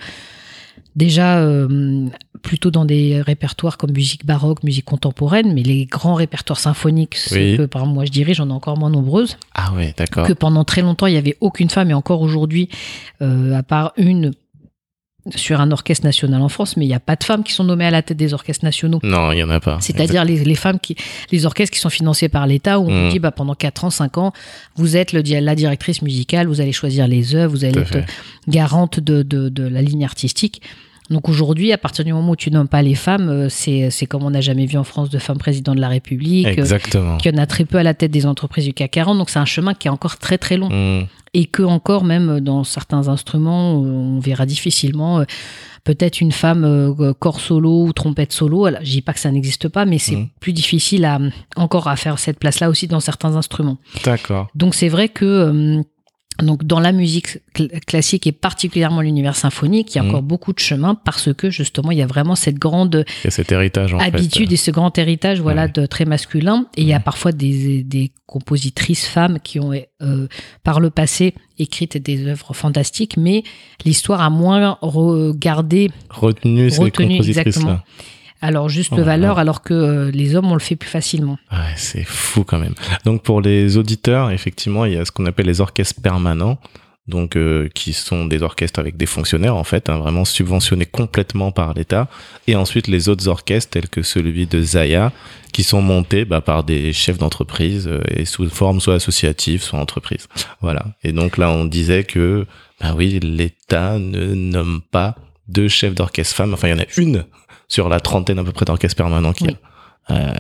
déjà 0.95 1.39
euh, 1.39 2.07
plutôt 2.41 2.71
dans 2.71 2.85
des 2.85 3.21
répertoires 3.21 3.77
comme 3.77 3.91
musique 3.91 4.25
baroque 4.25 4.63
musique 4.63 4.85
contemporaine 4.85 5.53
mais 5.53 5.63
les 5.63 5.85
grands 5.85 6.13
répertoires 6.13 6.59
symphoniques 6.59 7.17
Oui. 7.31 7.57
que 7.57 7.65
par 7.65 7.81
exemple 7.81 7.95
moi 7.95 8.05
je 8.05 8.11
dirige 8.11 8.37
j'en 8.37 8.49
ai 8.49 8.53
encore 8.53 8.77
moins 8.77 8.89
nombreuses 8.89 9.37
Ah 9.55 9.73
ouais, 9.73 9.93
d'accord. 9.97 10.27
que 10.27 10.33
pendant 10.33 10.63
très 10.63 10.81
longtemps, 10.81 11.07
il 11.07 11.13
n'y 11.13 11.17
avait 11.17 11.37
aucune 11.41 11.69
femme, 11.69 11.89
et 11.89 11.93
encore 11.93 12.21
aujourd'hui, 12.21 12.69
euh, 13.21 13.53
à 13.57 13.63
part 13.63 13.93
une 13.97 14.33
sur 15.35 15.61
un 15.61 15.71
orchestre 15.71 16.05
national 16.05 16.41
en 16.41 16.49
France, 16.49 16.75
mais 16.75 16.85
il 16.85 16.89
n'y 16.89 16.93
a 16.93 16.99
pas 16.99 17.15
de 17.15 17.23
femmes 17.23 17.43
qui 17.43 17.53
sont 17.53 17.63
nommées 17.63 17.85
à 17.85 17.91
la 17.91 18.01
tête 18.01 18.17
des 18.17 18.33
orchestres 18.33 18.65
nationaux. 18.65 18.99
Non, 19.03 19.31
il 19.31 19.37
y 19.39 19.43
en 19.43 19.49
a 19.49 19.59
pas. 19.59 19.77
C'est-à-dire 19.79 20.25
les, 20.25 20.43
les 20.43 20.55
femmes 20.55 20.79
qui, 20.79 20.95
les 21.31 21.45
orchestres 21.45 21.73
qui 21.73 21.79
sont 21.79 21.89
financés 21.89 22.27
par 22.29 22.45
l'État, 22.45 22.79
où 22.79 22.89
on 22.89 23.05
vous 23.05 23.11
dit 23.11 23.19
bah, 23.19 23.31
pendant 23.31 23.55
4 23.55 23.85
ans, 23.85 23.89
5 23.89 24.17
ans, 24.17 24.33
vous 24.75 24.97
êtes 24.97 25.13
le, 25.13 25.21
la 25.21 25.55
directrice 25.55 26.01
musicale, 26.01 26.47
vous 26.47 26.59
allez 26.59 26.73
choisir 26.73 27.07
les 27.07 27.35
œuvres, 27.35 27.51
vous 27.53 27.63
allez 27.63 27.79
être 27.79 27.87
fait. 27.87 28.05
garante 28.47 28.99
de, 28.99 29.23
de, 29.23 29.49
de 29.49 29.63
la 29.67 29.81
ligne 29.81 30.03
artistique. 30.03 30.61
Donc 31.09 31.27
aujourd'hui, 31.29 31.71
à 31.73 31.77
partir 31.77 32.05
du 32.05 32.13
moment 32.13 32.31
où 32.31 32.35
tu 32.35 32.49
nommes 32.49 32.67
pas 32.67 32.81
les 32.81 32.95
femmes, 32.95 33.29
euh, 33.29 33.49
c'est 33.49 33.89
c'est 33.91 34.05
comme 34.05 34.23
on 34.23 34.29
n'a 34.31 34.41
jamais 34.41 34.65
vu 34.65 34.77
en 34.77 34.83
France 34.83 35.09
de 35.09 35.19
femmes 35.19 35.37
présidents 35.37 35.75
de 35.75 35.81
la 35.81 35.89
République, 35.89 36.47
euh, 36.47 36.51
Exactement. 36.51 37.17
qu'il 37.17 37.33
y 37.33 37.37
en 37.37 37.41
a 37.41 37.45
très 37.45 37.65
peu 37.65 37.77
à 37.77 37.83
la 37.83 37.93
tête 37.93 38.11
des 38.11 38.25
entreprises 38.25 38.65
du 38.65 38.73
CAC 38.73 38.91
40. 38.91 39.17
Donc 39.17 39.29
c'est 39.29 39.39
un 39.39 39.45
chemin 39.45 39.73
qui 39.73 39.87
est 39.87 39.91
encore 39.91 40.17
très 40.17 40.37
très 40.37 40.55
long 40.57 40.69
Mhm. 40.69 41.07
et 41.33 41.45
que 41.45 41.61
encore 41.63 42.03
même 42.05 42.39
dans 42.39 42.63
certains 42.63 43.07
instruments 43.09 43.73
on 43.75 44.19
verra 44.19 44.45
difficilement 44.45 45.19
euh, 45.19 45.23
peut-être 45.83 46.21
une 46.21 46.31
femme 46.31 46.63
euh, 46.63 47.11
corps 47.13 47.41
solo 47.41 47.83
ou 47.85 47.91
trompette 47.91 48.31
solo 48.31 48.65
Alors, 48.65 48.79
je 48.83 48.89
dis 48.91 49.01
pas 49.01 49.11
que 49.13 49.19
ça 49.19 49.29
n'existe 49.31 49.67
pas 49.67 49.83
mais 49.85 49.97
c'est 49.97 50.15
Mhm. 50.15 50.27
plus 50.39 50.53
difficile 50.53 51.03
à 51.05 51.19
encore 51.57 51.87
à 51.89 51.95
faire 51.97 52.17
cette 52.19 52.39
place 52.39 52.59
là 52.61 52.69
aussi 52.69 52.87
dans 52.87 53.01
certains 53.01 53.35
instruments 53.35 53.77
D'accord. 54.05 54.47
donc 54.55 54.73
c'est 54.75 54.87
vrai 54.89 55.09
que 55.09 55.25
euh, 55.25 55.81
donc 56.43 56.63
dans 56.65 56.79
la 56.79 56.91
musique 56.91 57.39
cl- 57.55 57.79
classique 57.85 58.27
et 58.27 58.31
particulièrement 58.31 59.01
l'univers 59.01 59.35
symphonique, 59.35 59.93
il 59.93 59.97
y 59.97 59.99
a 59.99 60.03
Mhm. 60.03 60.09
encore 60.09 60.21
beaucoup 60.23 60.53
de 60.53 60.59
chemin 60.59 60.95
parce 60.95 61.33
que 61.33 61.49
justement 61.49 61.91
il 61.91 61.97
y 61.97 62.01
a 62.01 62.07
vraiment 62.07 62.35
cette 62.35 62.57
grande 62.59 63.05
cet 63.29 63.51
héritage 63.51 63.93
en 63.93 63.99
habitude 63.99 64.47
fait. 64.49 64.53
et 64.53 64.57
ce 64.57 64.71
grand 64.71 64.97
héritage 64.97 65.39
voilà 65.41 65.63
Ouais. 65.65 65.71
de 65.73 65.85
très 65.85 66.05
masculin 66.05 66.65
et 66.77 66.81
il 66.81 66.87
y 66.87 66.93
a 66.93 66.97
Mhm. 66.99 67.03
parfois 67.03 67.31
des, 67.31 67.83
des 67.83 68.11
compositrices 68.25 69.05
femmes 69.07 69.39
qui 69.43 69.59
ont 69.59 69.71
euh, 70.01 70.27
par 70.63 70.79
le 70.79 70.89
passé 70.89 71.33
écrit 71.59 71.87
des 71.87 72.27
œuvres 72.27 72.53
fantastiques 72.53 73.17
mais 73.17 73.43
l'histoire 73.85 74.21
a 74.21 74.29
moins 74.29 74.77
regardé 74.81 75.91
Retenu 76.09 76.69
ces 76.69 76.91
compositrices 76.91 77.37
exactement. 77.37 77.79
Là. 78.43 78.47
alors 78.47 78.69
juste 78.69 78.93
Oh 78.95 79.03
valeur 79.03 79.39
alors 79.39 79.61
que 79.61 79.73
euh, 79.73 80.11
les 80.11 80.35
hommes 80.35 80.51
on 80.51 80.53
le 80.53 80.59
fait 80.59 80.75
plus 80.75 80.89
facilement 80.89 81.37
Ouais, 81.51 81.73
c'est 81.75 82.03
fou 82.03 82.43
quand 82.43 82.59
même. 82.59 82.75
Donc 83.05 83.23
pour 83.23 83.41
les 83.41 83.77
auditeurs, 83.77 84.31
effectivement, 84.31 84.85
il 84.85 84.93
y 84.93 84.97
a 84.97 85.05
ce 85.05 85.11
qu'on 85.11 85.25
appelle 85.25 85.47
les 85.47 85.61
orchestres 85.61 86.01
permanents, 86.01 86.57
donc 87.07 87.35
euh, 87.35 87.67
qui 87.73 87.93
sont 87.93 88.25
des 88.25 88.43
orchestres 88.43 88.79
avec 88.79 88.95
des 88.97 89.05
fonctionnaires 89.05 89.55
en 89.55 89.63
fait, 89.63 89.89
hein, 89.89 89.97
vraiment 89.97 90.25
subventionnés 90.25 90.85
complètement 90.85 91.51
par 91.51 91.73
l'État, 91.73 92.07
et 92.47 92.55
ensuite 92.55 92.87
les 92.87 93.09
autres 93.09 93.27
orchestres 93.27 93.71
tels 93.71 93.89
que 93.89 94.01
celui 94.03 94.45
de 94.47 94.61
Zaya, 94.61 95.11
qui 95.51 95.63
sont 95.63 95.81
montés 95.81 96.25
bah, 96.25 96.41
par 96.41 96.63
des 96.63 96.93
chefs 96.93 97.17
d'entreprise 97.17 97.87
euh, 97.87 98.01
et 98.09 98.25
sous 98.25 98.49
forme 98.49 98.79
soit 98.79 98.95
associative, 98.95 99.61
soit 99.61 99.79
entreprise. 99.79 100.27
Voilà. 100.61 100.85
Et 101.03 101.11
donc 101.11 101.37
là, 101.37 101.49
on 101.49 101.65
disait 101.65 102.03
que 102.03 102.45
bah 102.79 102.93
oui, 102.97 103.19
l'État 103.21 103.99
ne 103.99 104.33
nomme 104.33 104.81
pas 104.91 105.15
deux 105.47 105.67
chefs 105.67 105.95
d'orchestre 105.95 106.35
femmes. 106.35 106.53
Enfin, 106.53 106.69
il 106.69 106.71
y 106.71 106.73
en 106.73 106.79
a 106.79 106.87
une 106.97 107.25
sur 107.73 107.89
la 107.89 107.99
trentaine 107.99 108.37
à 108.39 108.43
peu 108.43 108.51
près 108.51 108.65
d'orchestres 108.65 108.95
permanents 108.95 109.33
qu'il 109.33 109.47
y 109.47 109.49
a. 109.49 109.53
Oui. 109.53 109.57
Euh, 110.11 110.33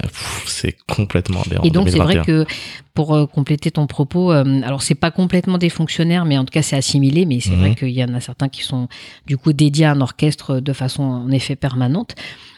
c'est 0.45 0.75
complètement 0.93 1.41
aberrant. 1.41 1.63
Et 1.63 1.69
donc 1.69 1.87
c'est 1.89 1.97
vrai 1.97 2.15
2021. 2.15 2.45
que 2.45 2.51
pour 2.93 3.15
euh, 3.15 3.25
compléter 3.25 3.71
ton 3.71 3.87
propos, 3.87 4.31
euh, 4.33 4.43
alors 4.61 4.81
c'est 4.83 4.93
pas 4.93 5.09
complètement 5.09 5.57
des 5.57 5.69
fonctionnaires, 5.69 6.25
mais 6.25 6.37
en 6.37 6.43
tout 6.43 6.51
cas 6.51 6.61
c'est 6.61 6.75
assimilé. 6.75 7.25
Mais 7.25 7.39
c'est 7.39 7.51
Mhm. 7.51 7.59
vrai 7.59 7.75
qu'il 7.75 7.89
y 7.91 8.03
en 8.03 8.13
a 8.13 8.19
certains 8.19 8.49
qui 8.49 8.61
sont 8.63 8.89
du 9.25 9.37
coup 9.37 9.53
dédiés 9.53 9.85
à 9.85 9.91
un 9.91 10.01
orchestre 10.01 10.59
de 10.59 10.73
façon 10.73 11.03
en 11.03 11.31
effet 11.31 11.55
permanente. 11.55 12.13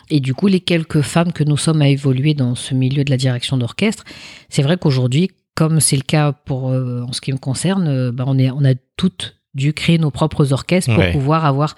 Et 0.09 0.19
du 0.19 0.33
coup 0.33 0.47
les 0.47 0.59
quelques 0.59 1.01
femmes 1.01 1.31
que 1.31 1.43
nous 1.43 1.57
sommes 1.57 1.81
à 1.83 1.89
évoluer 1.89 2.33
dans 2.33 2.55
ce 2.55 2.73
milieu 2.73 3.03
de 3.03 3.11
la 3.11 3.17
direction 3.17 3.55
d'orchestre, 3.57 4.03
c'est 4.49 4.63
vrai 4.63 4.77
qu'aujourd'hui, 4.77 5.29
comme 5.53 5.79
c'est 5.79 5.95
le 5.97 6.01
cas 6.03 6.31
pour 6.31 6.65
en 6.65 7.11
ce 7.13 7.21
qui 7.21 7.31
me 7.31 7.37
concerne, 7.37 8.09
bah, 8.11 8.23
on 8.27 8.37
est 8.39 8.49
on 8.49 8.65
a 8.65 8.73
toutes 8.97 9.35
dû 9.53 9.73
créer 9.73 9.99
nos 9.99 10.11
propres 10.11 10.51
orchestres 10.53 10.89
pour 10.91 11.03
Ouais. 11.03 11.11
pouvoir 11.13 11.45
avoir 11.45 11.75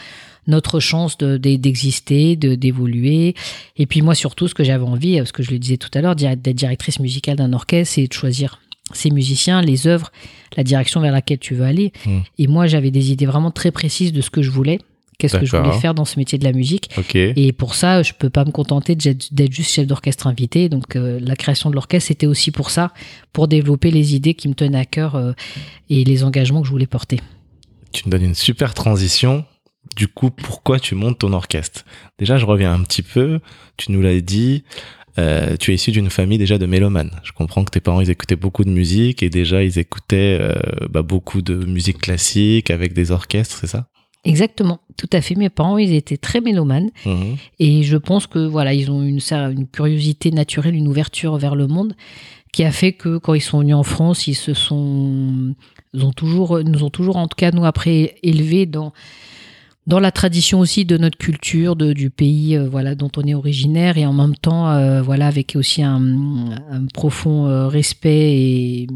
notre 0.48 0.80
chance 0.80 1.18
de- 1.18 1.38
de- 1.38 1.56
d'exister, 1.58 2.36
de, 2.36 2.56
d'évoluer. 2.56 3.36
Et 3.78 3.86
puis 3.86 4.02
moi 4.02 4.16
surtout, 4.16 4.48
ce 4.48 4.54
que 4.54 4.64
j'avais 4.64 4.84
envie, 4.86 5.22
ce 5.26 5.34
que 5.34 5.44
je 5.44 5.52
le 5.52 5.60
disais 5.60 5.78
tout 5.78 5.90
à 5.94 6.02
l'heure, 6.02 6.16
d'être 6.16 6.42
directrice 6.56 7.00
musicale 7.00 7.36
d'un 7.38 7.54
orchestre, 7.54 7.96
c'est 7.96 8.08
de 8.08 8.14
choisir 8.14 8.60
ses 8.94 9.10
musiciens, 9.12 9.62
les 9.62 9.86
œuvres, 9.88 10.12
la 10.56 10.64
direction 10.64 11.02
vers 11.02 11.12
laquelle 11.12 11.40
tu 11.40 11.54
veux 11.56 11.66
aller. 11.66 11.92
Mm. 12.06 12.20
Et 12.38 12.48
moi, 12.48 12.68
j'avais 12.68 12.90
des 12.92 13.12
idées 13.12 13.26
vraiment 13.26 13.52
très 13.52 13.72
précises 13.72 14.14
de 14.14 14.22
ce 14.22 14.30
que 14.30 14.42
je 14.42 14.50
voulais, 14.50 14.80
qu'est-ce 15.18 15.36
que 15.36 15.46
je 15.46 15.52
voulais 15.58 15.78
faire 15.82 15.94
dans 15.94 16.06
ce 16.06 16.18
métier 16.18 16.38
de 16.38 16.46
la 16.46 16.54
musique. 16.54 16.90
Et 17.36 17.52
pour 17.52 17.76
ça, 17.76 18.02
je 18.02 18.14
peux 18.18 18.30
pas 18.30 18.46
me 18.46 18.52
contenter 18.52 18.96
d'être 18.96 19.34
d'être 19.34 19.52
juste 19.52 19.72
chef 19.72 19.88
d'orchestre 19.88 20.28
invité. 20.28 20.70
Donc 20.70 20.96
euh, 20.96 21.20
la 21.22 21.36
création 21.36 21.70
de 21.70 21.76
l'orchestre, 21.76 22.08
c'était 22.08 22.28
aussi 22.28 22.52
pour 22.52 22.70
ça, 22.70 22.94
pour 23.34 23.50
développer 23.50 23.92
les 23.92 24.16
idées 24.16 24.36
qui 24.36 24.48
me 24.48 24.54
tenaient 24.54 24.78
à 24.80 24.86
cœur 24.86 25.16
euh, 25.16 25.34
et 25.90 26.06
les 26.06 26.24
engagements 26.24 26.62
que 26.62 26.68
je 26.68 26.72
voulais 26.72 26.88
porter. 26.88 27.20
Tu 27.92 28.04
me 28.06 28.12
donnes 28.12 28.24
une 28.24 28.36
super 28.36 28.74
transition. 28.74 29.44
Du 29.96 30.08
coup, 30.08 30.30
pourquoi 30.32 30.80
tu 30.80 30.96
montes 30.96 31.20
ton 31.20 31.34
orchestre? 31.34 31.86
Déjà, 32.20 32.38
je 32.38 32.46
reviens 32.46 32.74
un 32.74 32.84
petit 32.84 33.02
peu. 33.04 33.40
Tu 33.78 33.92
nous 33.92 34.02
l'as 34.02 34.20
dit. 34.22 34.64
euh, 35.18 35.56
tu 35.58 35.72
es 35.72 35.76
issu 35.76 35.92
d'une 35.92 36.10
famille 36.12 36.38
déjà 36.38 36.58
de 36.60 36.66
mélomanes. 36.68 37.12
Je 37.24 37.32
comprends 37.32 37.64
que 37.64 37.72
tes 37.72 37.80
parents 37.80 38.02
ils 38.02 38.10
écoutaient 38.12 38.36
beaucoup 38.36 38.64
de 38.64 38.70
musique 38.70 39.24
et 39.24 39.30
déjà 39.32 39.64
ils 39.64 39.80
écoutaient 39.80 40.38
euh, 40.40 40.54
bah, 40.92 41.02
beaucoup 41.02 41.42
de 41.42 41.56
musique 41.66 41.98
classique 42.00 42.70
avec 42.70 42.94
des 42.94 43.10
orchestres, 43.12 43.58
c'est 43.60 43.68
ça? 43.68 43.88
Exactement, 44.26 44.80
tout 44.98 45.10
à 45.14 45.22
fait. 45.22 45.36
Mes 45.36 45.50
parents, 45.50 45.78
ils 45.78 45.94
étaient 45.94 46.18
très 46.18 46.42
mélomanes 46.42 46.90
Mhm. 47.06 47.38
et 47.60 47.82
je 47.84 47.98
pense 47.98 48.28
que 48.28 48.40
voilà, 48.46 48.74
ils 48.74 48.92
ont 48.92 49.02
une 49.02 49.68
curiosité 49.68 50.30
naturelle, 50.32 50.76
une 50.76 50.88
ouverture 50.88 51.38
vers 51.38 51.56
le 51.56 51.66
monde 51.68 51.96
qui 52.52 52.64
a 52.64 52.72
fait 52.72 52.92
que 52.94 53.18
quand 53.18 53.34
ils 53.34 53.42
sont 53.42 53.60
venus 53.60 53.76
en 53.76 53.84
France, 53.84 54.28
ils 54.28 54.36
se 54.36 54.54
sont, 54.54 55.56
ils 55.94 56.04
ont 56.06 56.12
toujours, 56.14 56.60
nous 56.64 56.84
ont 56.84 56.90
toujours, 56.90 57.16
en 57.18 57.28
tout 57.28 57.36
cas 57.38 57.52
nous 57.52 57.66
après 57.66 58.16
élevés 58.22 58.66
dans 58.66 58.94
dans 59.88 60.00
la 60.02 60.12
tradition 60.12 60.60
aussi 60.60 60.84
de 60.86 60.98
notre 60.98 61.18
culture, 61.18 61.76
de, 61.78 61.94
du 61.94 62.10
pays 62.10 62.56
euh, 62.58 62.68
voilà 62.70 62.94
dont 62.94 63.10
on 63.18 63.22
est 63.22 63.34
originaire 63.34 63.98
et 63.98 64.06
en 64.06 64.12
même 64.14 64.36
temps 64.36 64.70
euh, 64.70 65.02
voilà 65.02 65.28
avec 65.28 65.56
aussi 65.56 65.82
un, 65.82 66.02
un 66.70 66.86
profond 66.94 67.48
euh, 67.48 67.68
respect 67.68 68.34
et, 68.38 68.88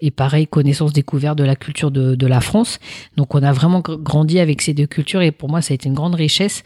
et 0.00 0.10
pareil 0.10 0.48
connaissance 0.48 0.92
découverte 0.92 1.38
de 1.38 1.44
la 1.44 1.54
culture 1.56 1.90
de, 1.92 2.16
de 2.16 2.26
la 2.26 2.40
France. 2.40 2.80
Donc 3.16 3.34
on 3.36 3.42
a 3.42 3.52
vraiment 3.52 3.80
gr- 3.80 4.02
grandi 4.02 4.40
avec 4.40 4.62
ces 4.62 4.74
deux 4.74 4.86
cultures 4.86 5.22
et 5.22 5.30
pour 5.30 5.48
moi 5.48 5.62
ça 5.62 5.72
a 5.72 5.74
été 5.76 5.88
une 5.88 5.94
grande 5.94 6.16
richesse. 6.16 6.64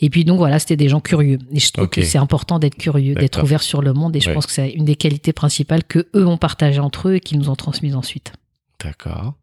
Et 0.00 0.08
puis 0.08 0.24
donc 0.24 0.38
voilà 0.38 0.58
c'était 0.58 0.76
des 0.76 0.88
gens 0.88 1.00
curieux 1.00 1.38
et 1.52 1.60
je 1.60 1.70
trouve 1.70 1.88
que 1.88 2.02
c'est 2.02 2.18
important 2.18 2.58
d'être 2.58 2.76
curieux, 2.76 3.14
d'être 3.14 3.42
ouvert 3.42 3.62
sur 3.62 3.82
le 3.82 3.92
monde 3.92 4.16
et 4.16 4.20
je 4.20 4.28
Ouais. 4.28 4.34
pense 4.34 4.46
que 4.46 4.52
c'est 4.52 4.70
une 4.70 4.84
des 4.84 4.96
qualités 4.96 5.32
principales 5.32 5.84
que 5.84 6.06
eux 6.14 6.26
ont 6.26 6.38
partagées 6.38 6.80
entre 6.80 7.08
eux 7.08 7.14
et 7.16 7.20
qu'ils 7.20 7.38
nous 7.38 7.48
ont 7.50 7.56
transmises 7.56 7.94
ensuite. 7.94 8.32
D'accord. 8.82 9.34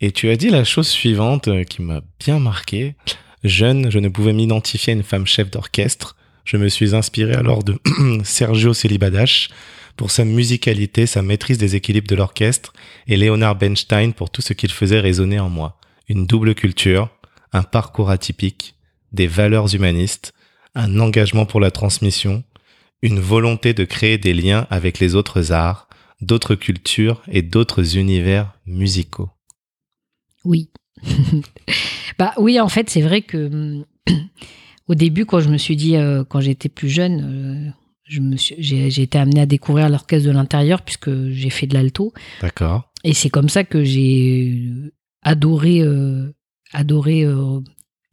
Et 0.00 0.10
tu 0.10 0.30
as 0.30 0.36
dit 0.36 0.50
la 0.50 0.64
chose 0.64 0.88
suivante 0.88 1.48
euh, 1.48 1.64
qui 1.64 1.82
m'a 1.82 2.00
bien 2.18 2.38
marqué. 2.38 2.96
Jeune, 3.44 3.90
je 3.90 3.98
ne 3.98 4.08
pouvais 4.08 4.32
m'identifier 4.32 4.92
à 4.92 4.96
une 4.96 5.02
femme 5.02 5.26
chef 5.26 5.50
d'orchestre. 5.50 6.16
Je 6.44 6.56
me 6.56 6.68
suis 6.68 6.94
inspiré 6.94 7.34
alors 7.34 7.62
de 7.62 7.78
Sergio 8.24 8.74
Célibadache 8.74 9.50
pour 9.96 10.10
sa 10.10 10.24
musicalité, 10.24 11.06
sa 11.06 11.22
maîtrise 11.22 11.58
des 11.58 11.76
équilibres 11.76 12.08
de 12.08 12.16
l'orchestre, 12.16 12.72
et 13.06 13.16
Leonard 13.16 13.56
Bernstein 13.56 14.12
pour 14.12 14.30
tout 14.30 14.42
ce 14.42 14.54
qu'il 14.54 14.72
faisait 14.72 15.00
résonner 15.00 15.38
en 15.38 15.50
moi. 15.50 15.78
Une 16.08 16.26
double 16.26 16.54
culture, 16.54 17.10
un 17.52 17.62
parcours 17.62 18.10
atypique, 18.10 18.74
des 19.12 19.26
valeurs 19.26 19.74
humanistes, 19.74 20.32
un 20.74 20.98
engagement 20.98 21.44
pour 21.44 21.60
la 21.60 21.70
transmission, 21.70 22.42
une 23.02 23.20
volonté 23.20 23.74
de 23.74 23.84
créer 23.84 24.18
des 24.18 24.32
liens 24.32 24.66
avec 24.70 24.98
les 24.98 25.14
autres 25.14 25.52
arts, 25.52 25.88
d'autres 26.22 26.54
cultures 26.54 27.22
et 27.30 27.42
d'autres 27.42 27.96
univers 27.96 28.52
musicaux. 28.66 29.28
Oui. 30.44 30.70
bah 32.18 32.32
oui, 32.38 32.60
en 32.60 32.68
fait, 32.68 32.90
c'est 32.90 33.02
vrai 33.02 33.22
que 33.22 33.46
hum, 33.46 33.84
au 34.88 34.94
début, 34.94 35.26
quand 35.26 35.40
je 35.40 35.48
me 35.50 35.58
suis 35.58 35.76
dit, 35.76 35.96
euh, 35.96 36.24
quand 36.24 36.40
j'étais 36.40 36.68
plus 36.68 36.88
jeune, 36.88 37.20
euh, 37.68 37.70
je 38.04 38.20
me 38.20 38.36
suis- 38.36 38.56
j'ai 38.58 38.90
j'ai 38.90 39.02
été 39.02 39.18
amenée 39.18 39.40
à 39.40 39.46
découvrir 39.46 39.88
l'orchestre 39.88 40.26
de 40.26 40.32
l'intérieur 40.32 40.82
puisque 40.82 41.30
j'ai 41.30 41.50
fait 41.50 41.66
de 41.66 41.74
l'alto. 41.74 42.12
D'accord. 42.40 42.90
Et 43.04 43.14
c'est 43.14 43.30
comme 43.30 43.48
ça 43.48 43.64
que 43.64 43.84
j'ai 43.84 44.62
adoré, 45.22 45.80
euh, 45.80 46.32
adoré 46.72 47.24
euh, 47.24 47.60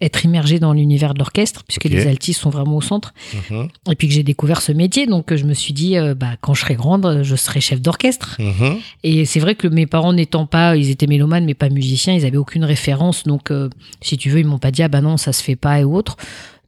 être 0.01 0.23
immergée 0.23 0.59
dans 0.59 0.71
l'univers 0.73 1.13
de 1.13 1.19
l'orchestre 1.19 1.63
puisque 1.67 1.85
les 1.85 2.07
altistes 2.07 2.39
sont 2.39 2.49
vraiment 2.49 2.77
au 2.77 2.81
centre. 2.81 3.13
Mhm. 3.49 3.67
Et 3.91 3.95
puis 3.95 4.07
que 4.07 4.13
j'ai 4.13 4.23
découvert 4.23 4.61
ce 4.61 4.71
métier, 4.71 5.07
donc 5.07 5.31
euh, 5.31 5.37
je 5.37 5.45
me 5.45 5.53
suis 5.53 5.73
dit, 5.73 5.97
euh, 5.97 6.15
bah, 6.15 6.31
quand 6.39 6.53
je 6.53 6.61
serai 6.61 6.75
grande, 6.75 7.21
je 7.23 7.35
serai 7.35 7.59
chef 7.59 7.81
d'orchestre. 7.81 8.37
Mhm. 8.39 8.77
Et 9.03 9.25
c'est 9.25 9.39
vrai 9.39 9.55
que 9.55 9.67
mes 9.67 9.87
parents 9.87 10.13
n'étant 10.13 10.45
pas, 10.45 10.77
ils 10.77 10.89
étaient 10.89 11.07
mélomanes 11.07 11.45
mais 11.45 11.53
pas 11.53 11.69
musiciens, 11.69 12.13
ils 12.13 12.25
avaient 12.25 12.37
aucune 12.37 12.63
référence. 12.63 13.23
Donc, 13.23 13.51
euh, 13.51 13.69
si 14.01 14.17
tu 14.17 14.29
veux, 14.29 14.39
ils 14.39 14.47
m'ont 14.47 14.59
pas 14.59 14.71
dit 14.71 14.83
ah 14.83 14.87
bah 14.87 15.01
non 15.01 15.17
ça 15.17 15.33
se 15.33 15.43
fait 15.43 15.57
pas 15.57 15.79
et 15.79 15.83
autres. 15.83 16.17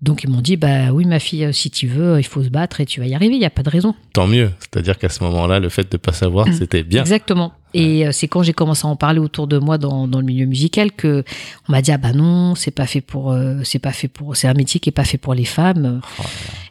Donc 0.01 0.23
ils 0.23 0.29
m'ont 0.29 0.41
dit 0.41 0.57
bah 0.57 0.91
oui 0.91 1.05
ma 1.05 1.19
fille, 1.19 1.45
euh, 1.45 1.51
si 1.51 1.69
tu 1.69 1.85
veux, 1.87 2.19
il 2.19 2.23
faut 2.25 2.43
se 2.43 2.49
battre 2.49 2.81
et 2.81 2.85
tu 2.87 2.99
vas 2.99 3.05
y 3.05 3.13
arriver. 3.13 3.35
Il 3.35 3.41
y 3.41 3.45
a 3.45 3.49
pas 3.51 3.61
de 3.61 3.69
raison. 3.69 3.93
Tant 4.13 4.25
mieux. 4.25 4.51
C'est-à-dire 4.59 4.97
qu'à 4.97 5.09
ce 5.09 5.23
moment-là, 5.23 5.59
le 5.59 5.69
fait 5.69 5.91
de 5.91 5.97
pas 5.97 6.11
savoir, 6.11 6.47
Mm. 6.47 6.53
c'était 6.53 6.83
bien. 6.83 7.01
Exactement. 7.01 7.53
Et 7.75 8.05
euh, 8.07 8.11
c'est 8.11 8.27
quand 8.27 8.41
j'ai 8.43 8.51
commencé 8.53 8.85
à 8.85 8.89
en 8.89 8.95
parler 8.95 9.19
autour 9.19 9.45
de 9.47 9.57
moi 9.59 9.77
dans, 9.77 10.07
dans 10.07 10.19
le 10.19 10.25
milieu 10.25 10.45
musical 10.47 10.91
que 10.91 11.23
on 11.69 11.71
m'a 11.71 11.81
dit 11.81 11.91
ah 11.91 11.97
bah 11.97 12.11
non 12.13 12.53
c'est 12.55 12.71
pas 12.71 12.85
fait 12.87 12.99
pour 12.99 13.31
euh, 13.31 13.61
c'est 13.63 13.79
pas 13.79 13.93
fait 13.93 14.07
pour 14.09 14.35
c'est 14.35 14.47
un 14.47 14.53
métier 14.53 14.79
qui 14.79 14.89
est 14.89 14.91
pas 14.91 15.05
fait 15.05 15.17
pour 15.19 15.33
les 15.35 15.45
femmes. 15.45 16.01
Oh 16.19 16.23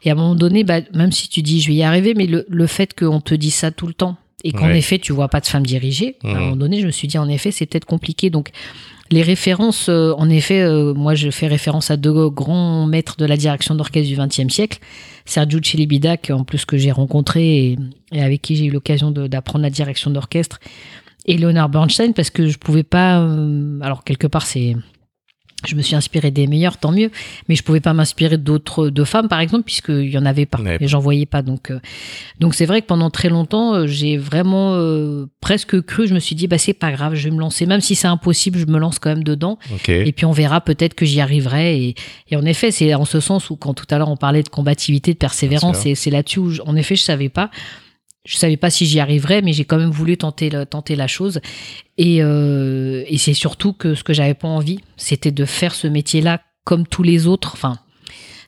Et 0.03 0.11
à 0.11 0.12
un 0.12 0.16
moment 0.16 0.35
donné 0.35 0.62
bah 0.64 0.81
même 0.93 1.12
si 1.12 1.29
tu 1.29 1.40
dis 1.40 1.61
je 1.62 1.69
vais 1.69 1.75
y 1.77 1.83
arriver 1.83 2.12
mais 2.14 2.27
le, 2.27 2.45
le 2.49 2.66
fait 2.66 2.99
qu'on 2.99 3.21
te 3.21 3.35
dise 3.35 3.55
ça 3.55 3.71
tout 3.71 3.87
le 3.87 3.95
temps 3.95 4.16
et 4.45 4.53
qu'en 4.53 4.66
Ouais. 4.66 4.79
effet 4.79 4.99
tu 4.99 5.12
vois 5.12 5.29
pas 5.29 5.40
de 5.40 5.47
femme 5.47 5.64
dirigée 5.64 6.16
à 6.25 6.29
un 6.29 6.35
Mhm. 6.35 6.40
moment 6.40 6.57
donné 6.57 6.81
je 6.83 6.87
me 6.87 6.90
suis 6.90 7.09
dit 7.09 7.16
en 7.16 7.29
effet 7.31 7.51
c'est 7.51 7.64
peut-être 7.66 7.87
compliqué 7.87 8.29
donc 8.29 8.51
les 9.11 9.23
références, 9.23 9.88
euh, 9.88 10.12
en 10.16 10.29
effet, 10.31 10.61
euh, 10.61 10.94
moi 10.94 11.14
je 11.14 11.31
fais 11.31 11.46
référence 11.46 11.90
à 11.90 11.96
deux 11.96 12.31
grands 12.31 12.87
maîtres 12.87 13.16
de 13.16 13.25
la 13.25 13.37
direction 13.37 13.75
d'orchestre 13.75 14.09
du 14.09 14.16
XXe 14.16 14.53
siècle, 14.53 14.79
Sergio 15.25 15.61
Celibidac, 15.62 16.31
en 16.31 16.44
plus 16.44 16.64
que 16.64 16.77
j'ai 16.77 16.92
rencontré 16.92 17.77
et, 18.12 18.20
avec 18.20 18.42
qui 18.42 18.57
j'ai 18.57 18.66
eu 18.66 18.70
l'occasion 18.70 19.11
d'apprendre 19.11 19.62
la 19.62 19.70
direction 19.70 20.11
d'orchestre, 20.11 20.61
et 21.27 21.37
Leonard 21.37 21.68
Bernstein, 21.68 22.12
parce 22.12 22.31
que 22.31 22.49
je 22.49 22.59
pouvais 22.59 22.83
pas. 22.83 23.20
euh, 23.20 23.79
alors 23.83 24.05
quelque 24.05 24.27
part 24.27 24.46
c'est 24.46 24.77
je 25.66 25.75
me 25.77 25.83
suis 25.83 25.94
inspirée 25.96 26.31
des 26.31 26.46
meilleurs, 26.46 26.77
tant 26.77 26.92
mieux. 26.92 27.11
Mais 27.49 27.55
je 27.55 27.62
pouvais 27.62 27.81
pas 27.81 27.92
m'inspirer 27.92 28.37
d'autres 28.38 28.88
de 28.88 29.05
femmes, 29.05 29.29
par 29.29 29.40
exemple, 29.40 29.64
puisqu'il 29.64 30.09
y 30.11 30.18
en 30.18 30.25
avait 30.27 30.46
pas. 30.46 30.61
Ouais. 30.61 30.79
Et 30.81 30.88
j'en 30.88 30.99
voyais 31.01 31.27
pas. 31.27 31.42
Donc, 31.42 31.70
euh, 31.70 31.81
donc 32.38 32.55
c'est 32.55 32.66
vrai 32.66 32.81
que 32.83 32.87
pendant 32.87 33.11
très 33.11 33.29
longtemps, 33.29 33.75
euh, 33.75 33.87
j'ai 33.87 34.16
vraiment 34.16 34.75
euh, 34.75 35.27
presque 35.40 35.81
cru. 35.83 36.07
Je 36.07 36.14
me 36.14 36.18
suis 36.20 36.35
dit, 36.35 36.46
bah 36.46 36.59
c'est 36.59 36.73
pas 36.75 36.92
grave, 36.92 37.14
je 37.14 37.29
vais 37.29 37.35
me 37.35 37.40
lancer, 37.40 37.66
même 37.66 37.81
si 37.81 37.94
c'est 37.94 38.09
impossible, 38.09 38.59
je 38.59 38.66
me 38.66 38.79
lance 38.79 38.99
quand 38.99 39.11
même 39.11 39.25
dedans. 39.25 39.59
Et 40.09 40.12
puis 40.12 40.25
on 40.27 40.33
verra 40.33 40.61
peut-être 40.61 40.94
que 40.94 41.05
j'y 41.05 41.20
arriverai. 41.20 41.83
Et, 41.83 41.94
et 42.31 42.37
en 42.37 42.44
effet, 42.44 42.70
c'est 42.70 42.94
en 42.94 43.05
ce 43.05 43.20
sens 43.20 43.51
où 43.51 43.57
quand 43.57 43.75
tout 43.75 43.87
à 43.90 43.99
l'heure 43.99 44.09
on 44.11 44.16
parlait 44.16 44.42
de 44.42 44.49
combativité, 44.49 45.12
de 45.12 45.18
persévérance, 45.18 45.85
et 45.90 45.94
c'est 45.94 46.11
là-dessus 46.11 46.38
où, 46.38 46.51
je- 46.51 46.62
en 46.62 46.77
effet, 46.77 46.96
je 46.96 47.03
savais 47.03 47.29
pas. 47.29 47.51
Je 48.26 48.37
savais 48.37 48.56
pas 48.59 48.68
si 48.70 48.85
j'y 48.87 49.00
arriverais, 49.00 49.40
mais 49.40 49.52
j'ai 49.52 49.64
quand 49.64 49.78
même 49.78 49.90
voulu 49.90 50.16
tenter, 50.18 50.50
la 50.50 51.06
chose. 51.06 51.40
Et, 51.96 52.18
euh, 52.22 53.02
et 53.09 53.16
c'est 53.18 53.35
surtout 53.35 53.72
que 53.72 53.94
ce 53.94 54.04
que 54.04 54.12
j'avais 54.12 54.35
pas 54.35 54.48
envie, 54.48 54.80
c'était 54.96 55.30
de 55.33 55.44
faire 55.46 55.74
ce 55.74 55.87
métier-là 55.87 56.40
comme 56.64 56.87
tous 56.87 57.02
les 57.02 57.26
autres. 57.26 57.52
Enfin, 57.54 57.78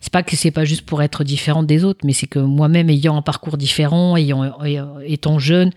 c'est 0.00 0.12
pas 0.12 0.22
que 0.22 0.36
c'est 0.36 0.50
pas 0.50 0.64
juste 0.66 0.82
pour 0.84 1.02
être 1.02 1.24
différente 1.24 1.66
des 1.66 1.84
autres, 1.84 2.00
mais 2.04 2.12
c'est 2.12 2.26
que 2.26 2.38
moi-même 2.38 2.90
ayant 2.90 3.16
un 3.16 3.22
parcours 3.22 3.56
différent, 3.56 4.16
ayant, 4.16 4.62
ayant- 4.62 4.96
étant 5.06 5.38
jeune, 5.38 5.70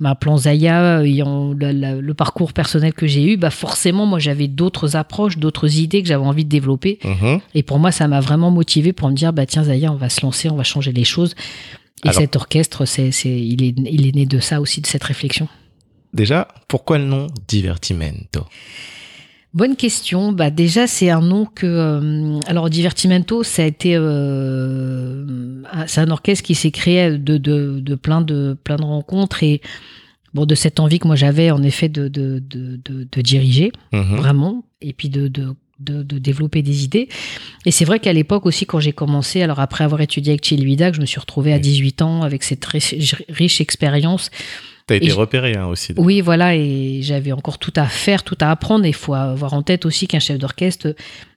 ma 0.00 0.14
plan 0.14 0.36
Zaya, 0.38 1.02
ayant 1.04 1.52
la- 1.58 1.72
la- 1.72 1.96
le 1.96 2.14
parcours 2.14 2.52
personnel 2.52 2.94
que 2.94 3.06
j'ai 3.08 3.24
eu, 3.32 3.36
bah 3.36 3.50
forcément 3.50 4.06
moi 4.06 4.20
j'avais 4.20 4.46
d'autres 4.46 4.94
approches, 4.94 5.38
d'autres 5.38 5.76
idées 5.78 6.02
que 6.02 6.08
j'avais 6.08 6.24
envie 6.24 6.44
de 6.44 6.48
développer. 6.48 7.00
Mhm. 7.04 7.40
Et 7.54 7.64
pour 7.64 7.80
moi 7.80 7.90
ça 7.90 8.06
m'a 8.06 8.20
vraiment 8.20 8.52
motivé 8.52 8.92
pour 8.92 9.08
me 9.10 9.14
dire 9.14 9.32
bah 9.32 9.44
tiens 9.44 9.64
Zaya, 9.64 9.92
on 9.92 9.96
va 9.96 10.08
se 10.08 10.22
lancer, 10.22 10.48
on 10.50 10.54
va 10.56 10.62
changer 10.62 10.92
les 10.92 11.02
choses. 11.04 11.34
Et 12.04 12.08
Alors- 12.08 12.20
cet 12.20 12.36
orchestre, 12.36 12.84
c'est, 12.84 13.10
c'est, 13.10 13.28
il, 13.40 13.62
est, 13.62 13.74
il 13.78 14.06
est 14.06 14.14
né 14.14 14.26
de 14.26 14.38
ça 14.40 14.60
aussi, 14.60 14.80
de 14.80 14.86
cette 14.86 15.04
réflexion? 15.04 15.48
Déjà, 16.14 16.48
pourquoi 16.68 16.98
le 16.98 17.04
nom 17.04 17.26
Divertimento? 17.48 18.44
Bonne 19.54 19.76
question. 19.76 20.32
Bah 20.32 20.50
déjà, 20.50 20.86
c'est 20.86 21.10
un 21.10 21.20
nom 21.22 21.46
que. 21.46 21.66
euh, 21.66 22.38
alors, 22.46 22.68
Divertimento, 22.70 23.42
ça 23.42 23.62
a 23.62 23.66
été. 23.66 23.96
euh, 23.96 25.62
c'est 25.86 26.00
un 26.00 26.10
orchestre 26.10 26.44
qui 26.44 26.54
s'est 26.54 26.70
créé 26.70 27.18
de, 27.18 27.36
de, 27.38 27.80
de 27.80 27.94
plein 27.94 28.20
de 28.20 28.56
plein 28.62 28.76
de 28.76 28.84
rencontres 28.84 29.42
et 29.42 29.60
bon 30.34 30.44
de 30.46 30.54
cette 30.54 30.80
envie 30.80 30.98
que 30.98 31.06
moi 31.06 31.16
j'avais 31.16 31.50
en 31.50 31.62
effet 31.62 31.88
de 31.88 32.08
de, 32.08 32.38
de, 32.38 32.78
de, 32.84 33.08
de 33.10 33.20
diriger 33.22 33.72
Mhm. 33.92 34.16
vraiment 34.16 34.64
et 34.82 34.92
puis 34.92 35.08
de, 35.08 35.28
de 35.80 36.02
développer 36.18 36.62
des 36.62 36.84
idées. 36.84 37.08
Et 37.64 37.70
c'est 37.70 37.84
vrai 37.84 38.00
qu'à 38.00 38.12
l'époque 38.12 38.46
aussi, 38.46 38.66
quand 38.66 38.80
j'ai 38.80 38.92
commencé, 38.92 39.42
alors 39.42 39.60
après 39.60 39.84
avoir 39.84 40.00
étudié 40.00 40.32
avec 40.32 40.44
Chilvida, 40.44 40.90
que 40.90 40.96
je 40.96 41.00
me 41.00 41.06
suis 41.06 41.20
retrouvée 41.20 41.52
à 41.52 41.56
Oui. 41.56 41.62
18 41.62 42.02
ans 42.02 42.22
avec 42.22 42.42
cette 42.42 42.64
riche, 42.64 42.94
riche 43.28 43.60
expérience, 43.60 44.30
T'as 44.88 44.96
été 44.96 45.08
Et 45.08 45.12
repéré 45.12 45.54
hein, 45.54 45.66
aussi. 45.66 45.92
oui, 45.98 46.22
voilà, 46.22 46.56
et 46.56 47.00
j'avais 47.02 47.32
encore 47.32 47.58
tout 47.58 47.74
à 47.76 47.84
faire, 47.84 48.22
tout 48.24 48.38
à 48.40 48.50
apprendre. 48.50 48.86
Il 48.86 48.94
faut 48.94 49.12
avoir 49.12 49.52
en 49.52 49.60
tête 49.62 49.84
aussi 49.84 50.08
qu'un 50.08 50.18
chef 50.18 50.38
d'orchestre, 50.38 50.94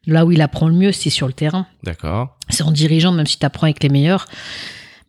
là 0.07 0.25
où 0.25 0.31
il 0.31 0.41
apprend 0.41 0.69
le 0.69 0.73
mieux, 0.73 0.93
c'est 0.93 1.09
sur 1.09 1.27
le 1.27 1.33
terrain. 1.33 1.67
D'accord. 1.83 2.37
C'est 2.47 2.63
en 2.63 2.71
dirigeant, 2.71 3.11
même 3.11 3.25
si 3.27 3.37
tu 3.37 3.45
apprends 3.45 3.65
avec 3.65 3.83
les 3.83 3.89
meilleurs. 3.89 4.25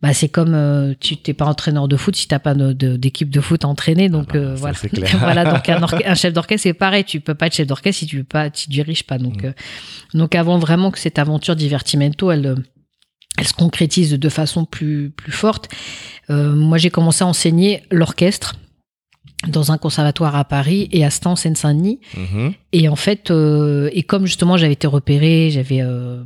Bah 0.03 0.13
c'est 0.13 0.27
comme 0.29 0.53
euh, 0.53 0.93
tu 0.99 1.17
t'es 1.17 1.33
pas 1.33 1.45
entraîneur 1.45 1.87
de 1.87 1.95
foot 1.97 2.15
si 2.15 2.27
t'as 2.27 2.37
pas 2.37 2.53
de- 2.53 2.73
d'équipe 2.97 3.29
de, 3.31 3.39
foot 3.41 3.63
à 3.65 3.67
entraîner 3.69 4.09
donc 4.09 4.31
Ah 4.33 4.37
euh, 4.37 4.55
voilà 4.55 4.77
clair. 4.93 5.17
voilà 5.17 5.45
donc 5.45 5.67
un, 6.05 6.13
chef 6.13 6.33
d'orchestre 6.33 6.63
c'est 6.63 6.73
pareil 6.73 7.05
tu 7.05 7.19
peux 7.21 7.33
pas 7.33 7.47
être 7.47 7.55
chef 7.55 7.65
d'orchestre 7.67 7.99
si 7.99 8.05
tu 8.05 8.17
veux 8.17 8.23
pas 8.25 8.49
tu 8.51 8.69
diriges 8.69 9.03
pas 9.03 9.17
donc 9.17 9.41
Mm. 9.43 9.47
euh, 9.47 9.51
donc 10.13 10.35
avant 10.35 10.59
vraiment 10.59 10.91
que 10.91 10.99
cette 10.99 11.17
aventure 11.17 11.55
divertimento 11.55 12.29
elle 12.31 12.45
euh, 12.45 12.55
elle 13.39 13.47
se 13.47 13.53
concrétise 13.53 14.11
de 14.11 14.29
façon 14.29 14.65
plus 14.65 15.09
plus 15.09 15.31
forte 15.31 15.69
euh, 16.29 16.53
moi 16.53 16.77
j'ai 16.77 16.89
commencé 16.91 17.23
à 17.23 17.27
enseigner 17.27 17.81
l'orchestre 17.89 18.55
dans 19.47 19.71
un 19.71 19.77
conservatoire 19.77 20.35
à 20.35 20.45
Paris 20.45 20.87
et 20.91 21.03
à 21.03 21.09
Stan 21.09 21.35
Seine-Saint-Denis 21.35 21.99
Mhm. 22.15 22.53
et 22.73 22.87
en 22.89 22.95
fait, 22.95 23.29
euh, 23.31 23.89
et 23.93 24.03
comme 24.03 24.25
justement 24.25 24.55
j'avais 24.57 24.73
été 24.73 24.87
repérée, 24.87 25.49
j'avais 25.51 25.81
euh, 25.81 26.23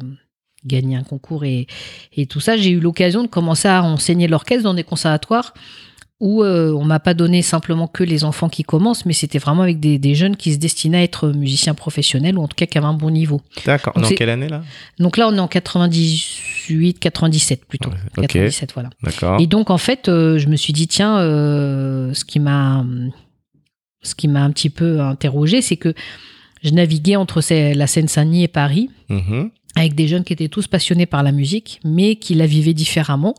gagné 0.66 0.96
un 0.96 1.04
concours 1.04 1.46
et, 1.46 1.68
et 2.14 2.26
tout 2.26 2.40
ça, 2.40 2.58
j'ai 2.58 2.72
eu 2.72 2.80
l'occasion 2.80 3.22
de 3.24 3.28
commencer 3.28 3.68
à 3.68 3.84
enseigner 3.84 4.28
l'orchestre 4.28 4.64
dans 4.64 4.74
des 4.74 4.84
conservatoires 4.84 5.54
où 6.20 6.44
euh, 6.44 6.72
on 6.74 6.84
m'a 6.84 7.00
pas 7.00 7.14
donné 7.14 7.44
simplement 7.44 7.88
que 7.88 8.04
les 8.04 8.24
enfants 8.24 8.50
qui 8.50 8.64
commencent, 8.64 9.06
mais 9.06 9.14
c'était 9.14 9.38
vraiment 9.38 9.62
avec 9.62 9.80
des, 9.80 10.00
des 10.00 10.16
jeunes 10.16 10.36
qui 10.36 10.52
se 10.52 10.58
destinaient 10.58 10.98
à 10.98 11.04
être 11.04 11.30
musiciens 11.30 11.76
professionnels 11.76 12.40
ou 12.40 12.42
en 12.42 12.48
tout 12.48 12.56
cas 12.56 12.66
qui 12.66 12.76
avaient 12.80 12.88
un 12.88 12.94
bon 12.96 13.12
niveau. 13.12 13.40
D'accord. 13.68 13.94
Dans 13.96 14.10
quelle 14.10 14.32
année 14.32 14.48
là? 14.48 14.64
Donc 14.98 15.18
là, 15.18 15.28
on 15.28 15.36
est 15.36 15.40
en 15.40 15.48
98, 15.48 16.98
97 17.00 17.66
plutôt. 17.66 17.92
Ouais, 17.92 17.96
ok. 18.18 18.24
97, 18.28 18.74
voilà. 18.74 18.90
D'accord. 19.04 19.40
Et 19.40 19.46
donc 19.48 19.70
en 19.70 19.78
fait, 19.78 20.10
euh, 20.10 20.40
je 20.40 20.48
me 20.48 20.56
suis 20.56 20.74
dit 20.74 20.88
tiens, 20.88 21.20
euh, 21.20 22.14
ce 22.16 22.26
qui 22.26 22.40
m'a 22.40 22.84
ce 24.02 24.16
qui 24.16 24.28
m'a 24.28 24.42
un 24.44 24.52
petit 24.52 24.70
peu 24.72 25.02
interrogé, 25.02 25.62
c'est 25.62 25.78
que 25.78 25.94
je 26.64 26.72
naviguais 26.72 27.16
entre 27.16 27.42
la 27.52 27.88
Seine-Saint-Denis 27.88 28.44
et 28.44 28.48
Paris 28.48 28.90
Mhm. 29.10 29.52
Avec 29.78 29.96
des 29.96 30.08
jeunes 30.08 30.24
qui 30.24 30.34
étaient 30.34 30.48
tous 30.48 30.68
passionnés 30.68 31.06
par 31.06 31.24
la 31.24 31.32
musique, 31.32 31.80
mais 31.84 32.16
qui 32.16 32.34
la 32.36 32.46
vivaient 32.48 32.74
différemment. 32.74 33.36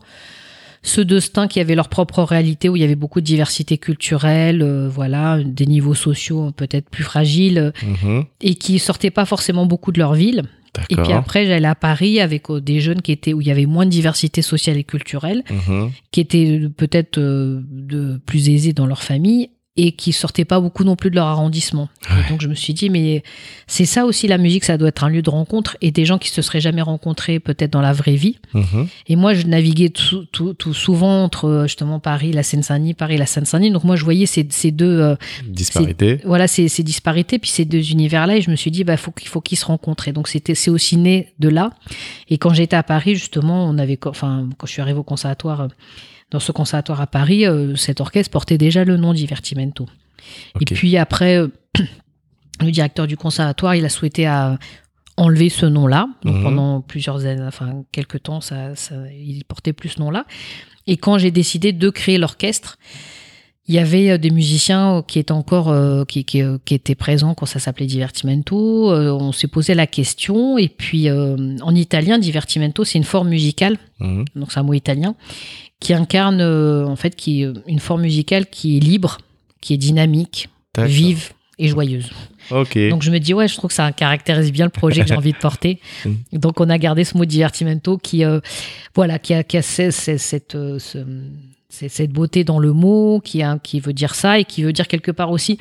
Ceux 0.81 1.03
de 1.03 1.19
Stein 1.19 1.47
qui 1.49 1.59
avaient 1.59 1.75
leur 1.75 1.89
propre 1.89 2.23
réalité, 2.23 2.69
où 2.69 2.75
il 2.77 2.81
y 2.81 2.85
avait 2.85 2.95
beaucoup 2.95 3.19
de 3.19 3.25
diversité 3.25 3.77
culturelle, 3.77 4.61
euh, 4.61 4.87
voilà, 4.87 5.37
des 5.43 5.65
niveaux 5.65 5.93
sociaux 5.93 6.51
peut-être 6.51 6.89
plus 6.89 7.03
fragiles, 7.03 7.73
Mhm. 7.83 8.23
et 8.41 8.55
qui 8.55 8.79
sortaient 8.79 9.11
pas 9.11 9.25
forcément 9.25 9.65
beaucoup 9.65 9.91
de 9.91 9.99
leur 9.99 10.13
ville. 10.13 10.43
Et 10.89 10.95
puis 10.95 11.11
après, 11.11 11.45
j'allais 11.47 11.67
à 11.67 11.75
Paris 11.75 12.21
avec 12.21 12.49
euh, 12.49 12.61
des 12.61 12.79
jeunes 12.79 13.01
qui 13.01 13.11
étaient 13.11 13.33
où 13.33 13.41
il 13.41 13.47
y 13.47 13.51
avait 13.51 13.65
moins 13.65 13.85
de 13.85 13.89
diversité 13.89 14.41
sociale 14.41 14.77
et 14.77 14.85
culturelle 14.85 15.43
Mhm. 15.49 15.91
qui 16.11 16.21
étaient 16.21 16.61
peut-être 16.77 17.17
euh, 17.17 17.61
de 17.69 18.21
plus 18.25 18.49
aisés 18.49 18.71
dans 18.71 18.85
leur 18.85 19.01
famille 19.03 19.49
et 19.81 19.93
qui 19.93 20.11
sortaient 20.11 20.45
pas 20.45 20.59
beaucoup 20.59 20.83
non 20.83 20.95
plus 20.95 21.09
de 21.09 21.15
leur 21.15 21.27
arrondissement. 21.27 21.89
Ouais. 22.09 22.29
donc 22.29 22.41
je 22.41 22.47
me 22.47 22.55
suis 22.55 22.73
dit 22.73 22.89
mais 22.89 23.23
c'est 23.67 23.85
ça 23.85 24.05
aussi 24.05 24.27
la 24.27 24.37
musique, 24.37 24.65
ça 24.65 24.77
doit 24.77 24.89
être 24.89 25.03
un 25.03 25.09
lieu 25.09 25.21
de 25.21 25.29
rencontre 25.29 25.77
et 25.81 25.91
des 25.91 26.05
gens 26.05 26.17
qui 26.17 26.29
se 26.29 26.41
seraient 26.41 26.59
jamais 26.59 26.81
rencontrés 26.81 27.39
peut-être 27.39 27.71
dans 27.71 27.81
la 27.81 27.93
vraie 27.93 28.15
vie. 28.15 28.37
Mhm. 28.53 28.87
Et 29.07 29.15
moi 29.15 29.33
je 29.33 29.45
naviguais 29.45 29.89
tout, 29.89 30.25
tout, 30.31 30.53
tout 30.53 30.73
souvent 30.73 31.23
entre 31.23 31.45
euh, 31.45 31.63
justement 31.63 31.99
Paris, 31.99 32.33
la 32.33 32.43
Seine-Saint-Denis, 32.43 32.93
Paris, 32.93 33.17
la 33.17 33.25
Seine-Saint-Denis. 33.25 33.71
Donc 33.71 33.83
moi 33.83 33.95
je 33.95 34.03
voyais 34.03 34.25
ces, 34.25 34.45
ces 34.49 34.71
deux 34.71 34.99
euh, 34.99 35.15
Disparité. 35.47 36.19
voilà 36.25 36.47
ces, 36.47 36.67
ces 36.67 36.83
disparités 36.83 37.39
puis 37.39 37.49
ces 37.49 37.65
deux 37.65 37.91
univers 37.91 38.27
là 38.27 38.35
et 38.37 38.41
je 38.41 38.51
me 38.51 38.55
suis 38.55 38.71
dit 38.71 38.83
bah 38.83 38.97
faut 38.97 39.11
qu'il 39.11 39.27
faut 39.27 39.41
qu'ils 39.41 39.57
se 39.57 39.65
rencontrent 39.65 40.07
et 40.07 40.11
donc 40.11 40.27
c'était 40.27 40.55
c'est 40.55 40.71
aussi 40.71 40.97
né 40.97 41.33
de 41.39 41.49
là 41.49 41.71
et 42.29 42.37
quand 42.37 42.53
j'étais 42.53 42.75
à 42.75 42.83
Paris 42.83 43.15
justement 43.15 43.65
on 43.65 43.77
avait 43.77 43.97
enfin 44.05 44.47
quand 44.57 44.67
je 44.67 44.73
suis 44.73 44.81
arrivée 44.81 44.99
au 44.99 45.03
conservatoire 45.03 45.61
euh, 45.61 45.67
dans 46.31 46.39
ce 46.39 46.51
conservatoire 46.51 47.01
à 47.01 47.07
Paris 47.07 47.45
euh, 47.45 47.75
cet 47.75 48.01
orchestre 48.01 48.31
portait 48.31 48.57
déjà 48.57 48.83
le 48.85 48.97
nom 48.97 49.13
Divertimento. 49.13 49.85
Et 50.61 50.65
puis 50.65 50.97
après 50.97 51.37
euh, 51.37 51.47
le 52.61 52.71
directeur 52.71 53.07
du 53.07 53.17
conservatoire 53.17 53.75
il 53.75 53.85
a 53.85 53.89
souhaité 53.89 54.25
à 54.25 54.57
enlever 55.17 55.49
ce 55.49 55.65
nom 55.65 55.87
là 55.87 56.07
donc 56.23 56.35
Mhm. 56.37 56.43
pendant 56.43 56.81
plusieurs 56.81 57.25
années 57.25 57.43
enfin 57.45 57.83
quelques 57.91 58.23
temps 58.23 58.41
ça, 58.41 58.75
ça 58.75 58.95
il 59.11 59.43
portait 59.45 59.73
plus 59.73 59.89
ce 59.89 59.99
nom 59.99 60.11
là 60.11 60.25
et 60.87 60.97
quand 60.97 61.17
j'ai 61.17 61.31
décidé 61.31 61.73
de 61.73 61.89
créer 61.89 62.17
l'orchestre 62.17 62.77
il 63.67 63.75
y 63.75 63.79
avait 63.79 64.09
euh, 64.11 64.17
des 64.17 64.31
musiciens 64.31 64.95
euh, 64.97 65.01
qui 65.03 65.19
étaient 65.19 65.31
encore 65.31 65.69
euh, 65.69 66.03
qui, 66.03 66.23
qui, 66.25 66.41
euh, 66.41 66.57
qui 66.65 66.73
étaient 66.73 66.95
présents 66.95 67.35
quand 67.35 67.45
ça 67.45 67.59
s'appelait 67.59 67.85
Divertimento. 67.85 68.91
Euh, 68.91 69.11
on 69.11 69.31
s'est 69.31 69.47
posé 69.47 69.75
la 69.75 69.85
question. 69.85 70.57
Et 70.57 70.69
puis 70.69 71.07
euh, 71.07 71.55
en 71.61 71.75
italien, 71.75 72.17
Divertimento, 72.17 72.83
c'est 72.83 72.97
une 72.97 73.03
forme 73.03 73.29
musicale, 73.29 73.77
Mhm. 73.99 74.25
donc 74.35 74.51
c'est 74.51 74.59
un 74.59 74.63
mot 74.63 74.73
italien 74.73 75.13
qui 75.79 75.93
incarne 75.93 76.41
euh, 76.41 76.85
en 76.85 76.95
fait 76.95 77.15
qui 77.15 77.43
est 77.43 77.47
une 77.67 77.79
forme 77.79 78.01
musicale 78.01 78.45
qui 78.47 78.77
est 78.77 78.79
libre, 78.79 79.17
qui 79.61 79.73
est 79.73 79.77
dynamique, 79.77 80.49
vive 80.87 81.31
et 81.57 81.67
joyeuse. 81.67 82.09
Donc 82.89 83.01
je 83.03 83.11
me 83.11 83.19
dis 83.19 83.33
ouais, 83.33 83.47
je 83.47 83.55
trouve 83.55 83.69
que 83.69 83.73
ça 83.75 83.91
caractérise 83.91 84.51
bien 84.51 84.65
le 84.65 84.71
projet 84.71 85.01
que 85.01 85.07
j'ai 85.07 85.15
envie 85.15 85.33
de 85.33 85.37
porter. 85.37 85.79
Mm. 86.05 86.37
Donc 86.39 86.61
on 86.61 86.69
a 86.69 86.77
gardé 86.77 87.03
ce 87.03 87.17
mot 87.17 87.25
divertimento 87.25 87.97
qui 87.97 88.23
euh, 88.23 88.39
voilà 88.95 89.19
qui 89.19 89.33
a, 89.33 89.43
qui 89.43 89.57
a 89.57 89.61
ce- 89.61 89.91
ce- 89.91 90.17
cette 90.17 90.55
euh, 90.55 90.79
ce- 90.79 91.05
c'est- 91.69 91.89
cette 91.89 92.11
beauté 92.11 92.43
dans 92.45 92.57
le 92.59 92.71
mot 92.73 93.19
qui 93.23 93.43
a, 93.43 93.59
qui 93.61 93.79
veut 93.81 93.91
dire 93.93 94.15
ça 94.15 94.39
et 94.39 94.45
qui 94.45 94.63
veut 94.63 94.71
dire 94.73 94.87
quelque 94.87 95.11
part 95.11 95.29
aussi 95.31 95.57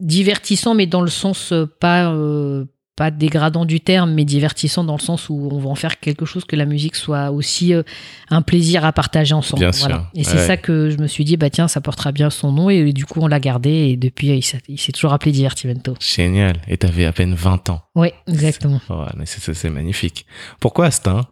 divertissant 0.00 0.74
mais 0.74 0.86
dans 0.86 1.00
le 1.00 1.10
sens 1.10 1.52
euh, 1.52 1.66
pas 1.80 2.10
euh, 2.12 2.64
pas 2.96 3.10
dégradant 3.10 3.64
du 3.66 3.80
terme 3.80 4.12
mais 4.14 4.24
divertissant 4.24 4.82
dans 4.82 4.96
le 4.96 5.00
sens 5.02 5.28
où 5.28 5.48
on 5.52 5.58
va 5.58 5.68
en 5.68 5.74
faire 5.74 6.00
quelque 6.00 6.24
chose 6.24 6.44
que 6.46 6.56
la 6.56 6.64
musique 6.64 6.96
soit 6.96 7.30
aussi 7.30 7.74
euh, 7.74 7.82
un 8.30 8.40
plaisir 8.42 8.84
à 8.86 8.92
partager 8.92 9.34
ensemble 9.34 9.60
Bien 9.60 9.70
voilà. 9.70 9.94
sûr. 9.96 10.06
et 10.14 10.24
c'est 10.24 10.36
Ouais. 10.38 10.46
ça 10.46 10.56
que 10.56 10.88
je 10.90 10.96
me 10.96 11.06
suis 11.06 11.24
dit 11.24 11.36
bah 11.36 11.50
tiens 11.50 11.68
ça 11.68 11.80
portera 11.82 12.10
bien 12.10 12.30
son 12.30 12.52
nom 12.52 12.70
et, 12.70 12.92
du 12.94 13.04
coup 13.04 13.20
on 13.20 13.26
l'a 13.26 13.38
gardé 13.38 13.70
et 13.70 13.96
depuis 13.96 14.28
il 14.28 14.78
s'est 14.78 14.92
toujours 14.92 15.12
appelé 15.12 15.30
divertimento 15.32 15.94
Génial. 16.00 16.56
Et 16.68 16.78
t'avais 16.78 17.04
à 17.04 17.12
peine 17.12 17.34
20 17.34 17.68
ans. 17.70 17.82
oui, 17.94 18.08
exactement. 18.26 18.80
Mais 19.16 19.26
c'est- 19.26 19.40
c'est 19.40 19.52
c'est 19.54 19.70
magnifique. 19.70 20.24
Pourquoi 20.58 20.86
Astin? 20.86 21.26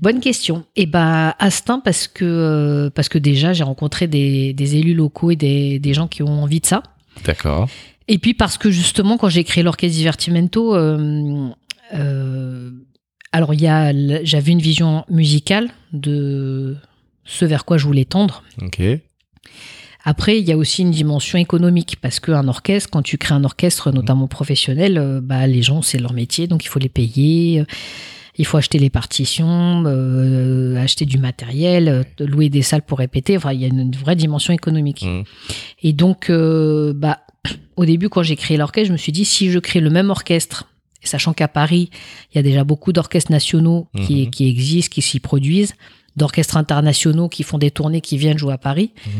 Bonne 0.00 0.20
question. 0.20 0.64
Et 0.74 0.86
bah 0.86 1.34
Astin 1.38 1.80
parce 1.82 2.08
que 2.08 2.24
euh, 2.24 2.90
parce 2.90 3.08
que 3.08 3.18
déjà 3.18 3.52
j'ai 3.52 3.62
rencontré 3.64 4.06
des, 4.08 4.52
des 4.52 4.76
élus 4.76 4.94
locaux 4.94 5.30
et 5.30 5.36
des, 5.36 5.78
des 5.78 5.94
gens 5.94 6.08
qui 6.08 6.22
ont 6.22 6.42
envie 6.42 6.60
de 6.60 6.66
ça. 6.66 6.82
D'accord. 7.24 7.68
Et 8.08 8.18
puis 8.18 8.34
parce 8.34 8.56
que 8.58 8.70
justement 8.70 9.16
quand 9.18 9.28
j'ai 9.28 9.44
créé 9.44 9.62
l'orchestre 9.64 9.96
Divertimento, 9.96 10.74
euh, 10.74 11.48
euh, 11.94 12.70
alors 13.32 13.52
il 13.54 13.60
y 13.60 13.66
a 13.66 13.90
l- 13.90 14.20
j'avais 14.24 14.52
une 14.52 14.60
vision 14.60 15.04
musicale 15.10 15.68
de 15.92 16.76
ce 17.24 17.44
vers 17.44 17.64
quoi 17.64 17.78
je 17.78 17.84
voulais 17.86 18.04
tendre. 18.04 18.42
Ok. 18.62 18.80
Après, 20.08 20.38
il 20.38 20.46
y 20.48 20.52
a 20.52 20.56
aussi 20.56 20.82
une 20.82 20.92
dimension 20.92 21.36
économique 21.36 21.96
parce 22.00 22.20
qu'un 22.20 22.46
orchestre, 22.46 22.88
quand 22.92 23.02
tu 23.02 23.18
crées 23.18 23.34
un 23.34 23.42
orchestre, 23.42 23.90
notamment 23.90 24.28
professionnel, 24.28 24.98
euh, 24.98 25.20
bah, 25.20 25.48
les 25.48 25.62
gens, 25.62 25.82
c'est 25.82 25.98
leur 25.98 26.12
métier, 26.12 26.46
donc 26.46 26.64
il 26.64 26.68
faut 26.68 26.78
les 26.78 26.88
payer. 26.88 27.64
Il 28.38 28.44
faut 28.46 28.56
acheter 28.58 28.78
les 28.78 28.90
partitions, 28.90 29.82
euh, 29.86 30.76
acheter 30.76 31.06
du 31.06 31.18
matériel, 31.18 32.04
louer 32.20 32.50
des 32.50 32.62
salles 32.62 32.82
pour 32.82 32.98
répéter. 32.98 33.36
Enfin, 33.36 33.52
il 33.52 33.60
y 33.62 33.64
a 33.64 33.68
une 33.68 33.90
vraie 33.96 34.14
dimension 34.14 34.52
économique. 34.52 35.02
Mhm. 35.02 35.24
Et 35.82 35.92
donc, 35.92 36.30
euh, 36.30 36.92
bah, 36.94 37.20
au 37.76 37.84
début, 37.84 38.08
quand 38.08 38.22
j'ai 38.22 38.36
créé 38.36 38.56
l'orchestre, 38.56 38.88
je 38.88 38.92
me 38.92 38.96
suis 38.98 39.12
dit, 39.12 39.24
si 39.24 39.50
je 39.50 39.58
crée 39.58 39.80
le 39.80 39.90
même 39.90 40.10
orchestre, 40.10 40.64
sachant 41.02 41.32
qu'à 41.32 41.48
Paris, 41.48 41.90
il 42.32 42.36
y 42.36 42.38
a 42.38 42.42
déjà 42.42 42.64
beaucoup 42.64 42.92
d'orchestres 42.92 43.30
nationaux 43.30 43.88
qui, 44.06 44.24
Mhm. 44.24 44.30
qui 44.30 44.48
existent, 44.48 44.92
qui 44.92 45.02
s'y 45.02 45.20
produisent, 45.20 45.74
d'orchestres 46.16 46.56
internationaux 46.56 47.28
qui 47.28 47.42
font 47.42 47.58
des 47.58 47.70
tournées, 47.70 48.00
qui 48.00 48.16
viennent 48.18 48.38
jouer 48.38 48.54
à 48.54 48.58
Paris. 48.58 48.90
Mhm. 49.06 49.12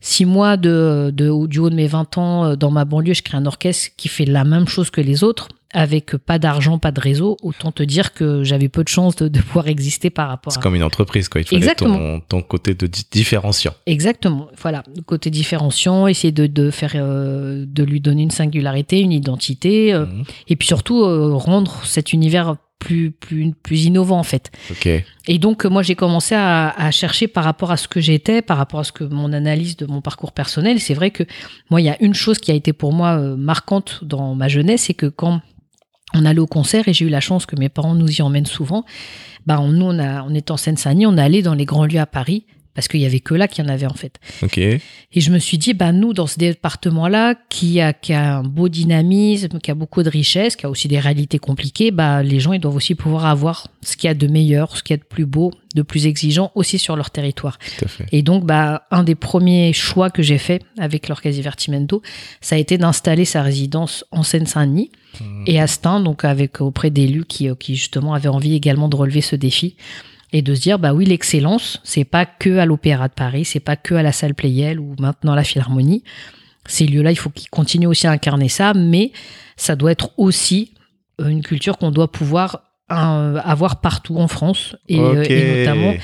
Si 0.00 0.26
moi, 0.26 0.56
de, 0.58 1.10
de, 1.14 1.46
du 1.46 1.58
haut 1.58 1.70
de 1.70 1.74
mes 1.74 1.86
20 1.86 2.18
ans, 2.18 2.44
euh, 2.44 2.56
dans 2.56 2.70
ma 2.70 2.84
banlieue, 2.84 3.14
je 3.14 3.22
crée 3.22 3.38
un 3.38 3.46
orchestre 3.46 3.88
qui 3.96 4.08
fait 4.08 4.26
la 4.26 4.44
même 4.44 4.68
chose 4.68 4.90
que 4.90 5.00
les 5.00 5.24
autres, 5.24 5.48
avec 5.74 6.16
pas 6.16 6.38
d'argent, 6.38 6.78
pas 6.78 6.92
de 6.92 7.00
réseau, 7.00 7.36
autant 7.42 7.72
te 7.72 7.82
dire 7.82 8.14
que 8.14 8.42
j'avais 8.44 8.68
peu 8.68 8.82
de 8.84 8.88
chances 8.88 9.16
de, 9.16 9.28
de 9.28 9.40
pouvoir 9.40 9.68
exister 9.68 10.08
par 10.08 10.28
rapport 10.28 10.52
C'est 10.52 10.60
à... 10.60 10.62
comme 10.62 10.74
une 10.76 10.82
entreprise, 10.82 11.28
quoi. 11.28 11.40
Il 11.40 11.44
fallait 11.46 11.58
Exactement. 11.58 11.98
ton, 11.98 12.20
ton 12.20 12.42
côté 12.42 12.74
de 12.74 12.86
di- 12.86 13.04
différenciant. 13.10 13.74
Exactement. 13.86 14.48
Voilà, 14.62 14.82
côté 15.04 15.28
différenciant, 15.30 16.06
essayer 16.06 16.32
de, 16.32 16.46
de 16.46 16.70
faire, 16.70 16.92
euh, 16.94 17.64
de 17.66 17.82
lui 17.84 18.00
donner 18.00 18.22
une 18.22 18.30
singularité, 18.30 19.00
une 19.00 19.12
identité, 19.12 19.92
euh, 19.92 20.06
Mhm. 20.06 20.24
et 20.48 20.56
puis 20.56 20.66
surtout 20.68 21.02
euh, 21.02 21.34
rendre 21.34 21.84
cet 21.84 22.12
univers 22.12 22.56
plus, 22.78 23.10
plus, 23.12 23.52
plus 23.62 23.84
innovant 23.86 24.18
en 24.18 24.22
fait. 24.24 24.50
Ok. 24.70 24.86
Et 24.86 25.38
donc 25.38 25.64
moi 25.64 25.82
j'ai 25.82 25.94
commencé 25.94 26.34
à, 26.34 26.68
à 26.68 26.90
chercher 26.90 27.28
par 27.28 27.42
rapport 27.44 27.70
à 27.70 27.78
ce 27.78 27.88
que 27.88 28.00
j'étais, 28.00 28.42
par 28.42 28.58
rapport 28.58 28.80
à 28.80 28.84
ce 28.84 28.92
que 28.92 29.04
mon 29.04 29.32
analyse 29.32 29.76
de 29.78 29.86
mon 29.86 30.02
parcours 30.02 30.32
personnel. 30.32 30.78
C'est 30.80 30.92
vrai 30.92 31.10
que 31.10 31.22
moi 31.70 31.80
il 31.80 31.84
y 31.84 31.88
a 31.88 31.96
une 32.02 32.12
chose 32.14 32.38
qui 32.38 32.50
a 32.50 32.54
été 32.54 32.74
pour 32.74 32.92
moi 32.92 33.16
marquante 33.36 34.00
dans 34.02 34.34
ma 34.34 34.48
jeunesse, 34.48 34.82
c'est 34.82 34.94
que 34.94 35.06
quand 35.06 35.40
on 36.14 36.24
allait 36.24 36.40
au 36.40 36.46
concert 36.46 36.88
et 36.88 36.92
j'ai 36.92 37.04
eu 37.04 37.10
la 37.10 37.20
chance 37.20 37.46
que 37.46 37.56
mes 37.56 37.68
parents 37.68 37.94
nous 37.94 38.10
y 38.10 38.22
emmènent 38.22 38.46
souvent. 38.46 38.84
Bah, 39.46 39.60
on, 39.60 39.68
nous, 39.68 39.86
on, 39.86 40.34
était 40.34 40.52
en 40.52 40.56
Seine-Saint-Denis, 40.56 41.06
on 41.06 41.18
allait 41.18 41.42
dans 41.42 41.54
les 41.54 41.66
grands 41.66 41.84
lieux 41.84 42.00
à 42.00 42.06
Paris 42.06 42.46
parce 42.74 42.88
qu'il 42.88 43.00
y 43.00 43.06
avait 43.06 43.20
que 43.20 43.34
là 43.34 43.48
qu'il 43.48 43.64
y 43.64 43.68
en 43.68 43.70
avait 43.72 43.86
en 43.86 43.94
fait. 43.94 44.18
Ok. 44.42 44.58
Et 44.58 44.80
je 45.14 45.30
me 45.30 45.38
suis 45.38 45.58
dit, 45.58 45.74
bah, 45.74 45.92
nous, 45.92 46.12
dans 46.12 46.26
ce 46.26 46.38
département-là, 46.38 47.36
qui 47.48 47.80
a, 47.80 47.92
qui 47.92 48.12
a 48.12 48.38
un 48.38 48.42
beau 48.42 48.68
dynamisme, 48.68 49.58
qui 49.60 49.70
a 49.70 49.74
beaucoup 49.74 50.02
de 50.02 50.10
richesse, 50.10 50.56
qui 50.56 50.66
a 50.66 50.70
aussi 50.70 50.88
des 50.88 50.98
réalités 50.98 51.38
compliquées, 51.38 51.90
bah, 51.90 52.22
les 52.22 52.40
gens, 52.40 52.52
ils 52.52 52.60
doivent 52.60 52.76
aussi 52.76 52.94
pouvoir 52.94 53.26
avoir 53.26 53.68
ce 53.82 53.96
qu'il 53.96 54.08
y 54.08 54.10
a 54.10 54.14
de 54.14 54.26
meilleur, 54.26 54.76
ce 54.76 54.82
qu'il 54.82 54.94
y 54.94 54.98
a 54.98 55.02
de 55.02 55.04
plus 55.08 55.26
beau, 55.26 55.52
de 55.74 55.82
plus 55.82 56.06
exigeant 56.06 56.50
aussi 56.54 56.78
sur 56.78 56.96
leur 56.96 57.10
territoire. 57.10 57.58
Tout 57.78 57.84
à 57.84 57.88
fait. 57.88 58.06
Et 58.12 58.22
donc, 58.22 58.44
bah, 58.44 58.86
un 58.90 59.04
des 59.04 59.14
premiers 59.14 59.72
choix 59.72 60.10
que 60.10 60.22
j'ai 60.22 60.38
fait 60.38 60.62
avec 60.78 61.08
l'Orchestre 61.08 61.36
Divertimento, 61.36 62.02
ça 62.40 62.56
a 62.56 62.58
été 62.58 62.76
d'installer 62.78 63.24
sa 63.24 63.42
résidence 63.42 64.04
en 64.10 64.22
Seine-Saint-Denis 64.22 64.90
Mhm. 65.20 65.44
et 65.46 65.60
à 65.60 65.68
Stein, 65.68 66.00
donc 66.00 66.24
avec 66.24 66.60
auprès 66.60 66.90
d'élus 66.90 67.24
qui, 67.24 67.48
euh, 67.48 67.54
qui 67.54 67.76
justement 67.76 68.14
avaient 68.14 68.28
envie 68.28 68.54
également 68.56 68.88
de 68.88 68.96
relever 68.96 69.20
ce 69.20 69.36
défi. 69.36 69.76
Et 70.34 70.42
de 70.42 70.54
se 70.54 70.60
dire 70.60 70.78
bah 70.80 70.92
oui 70.92 71.06
l'excellence 71.06 71.80
c'est 71.84 72.04
pas 72.04 72.26
que 72.26 72.58
à 72.58 72.66
l'Opéra 72.66 73.08
de 73.08 73.14
Paris, 73.14 73.46
c'est 73.46 73.60
pas 73.60 73.76
que 73.76 73.94
à 73.94 74.02
la 74.02 74.12
salle 74.12 74.34
Playel 74.34 74.80
ou 74.80 74.94
maintenant 74.98 75.32
à 75.32 75.36
la 75.36 75.44
Philharmonie. 75.44 76.02
Ces 76.66 76.86
lieux-là, 76.86 77.12
il 77.12 77.16
faut 77.16 77.30
qu'ils 77.30 77.50
continuent 77.50 77.88
aussi 77.88 78.06
à 78.06 78.10
incarner 78.10 78.48
ça, 78.48 78.72
mais 78.74 79.12
ça 79.56 79.76
doit 79.76 79.92
être 79.92 80.10
aussi 80.16 80.72
euh, 81.20 81.28
une 81.28 81.42
culture 81.42 81.78
qu'on 81.78 81.90
doit 81.90 82.10
pouvoir 82.10 82.62
avoir 82.88 83.80
partout 83.80 84.18
en 84.18 84.28
France 84.28 84.76
et, 84.88 85.00
euh, 85.00 85.24
et 85.24 85.58
notamment 85.58 85.94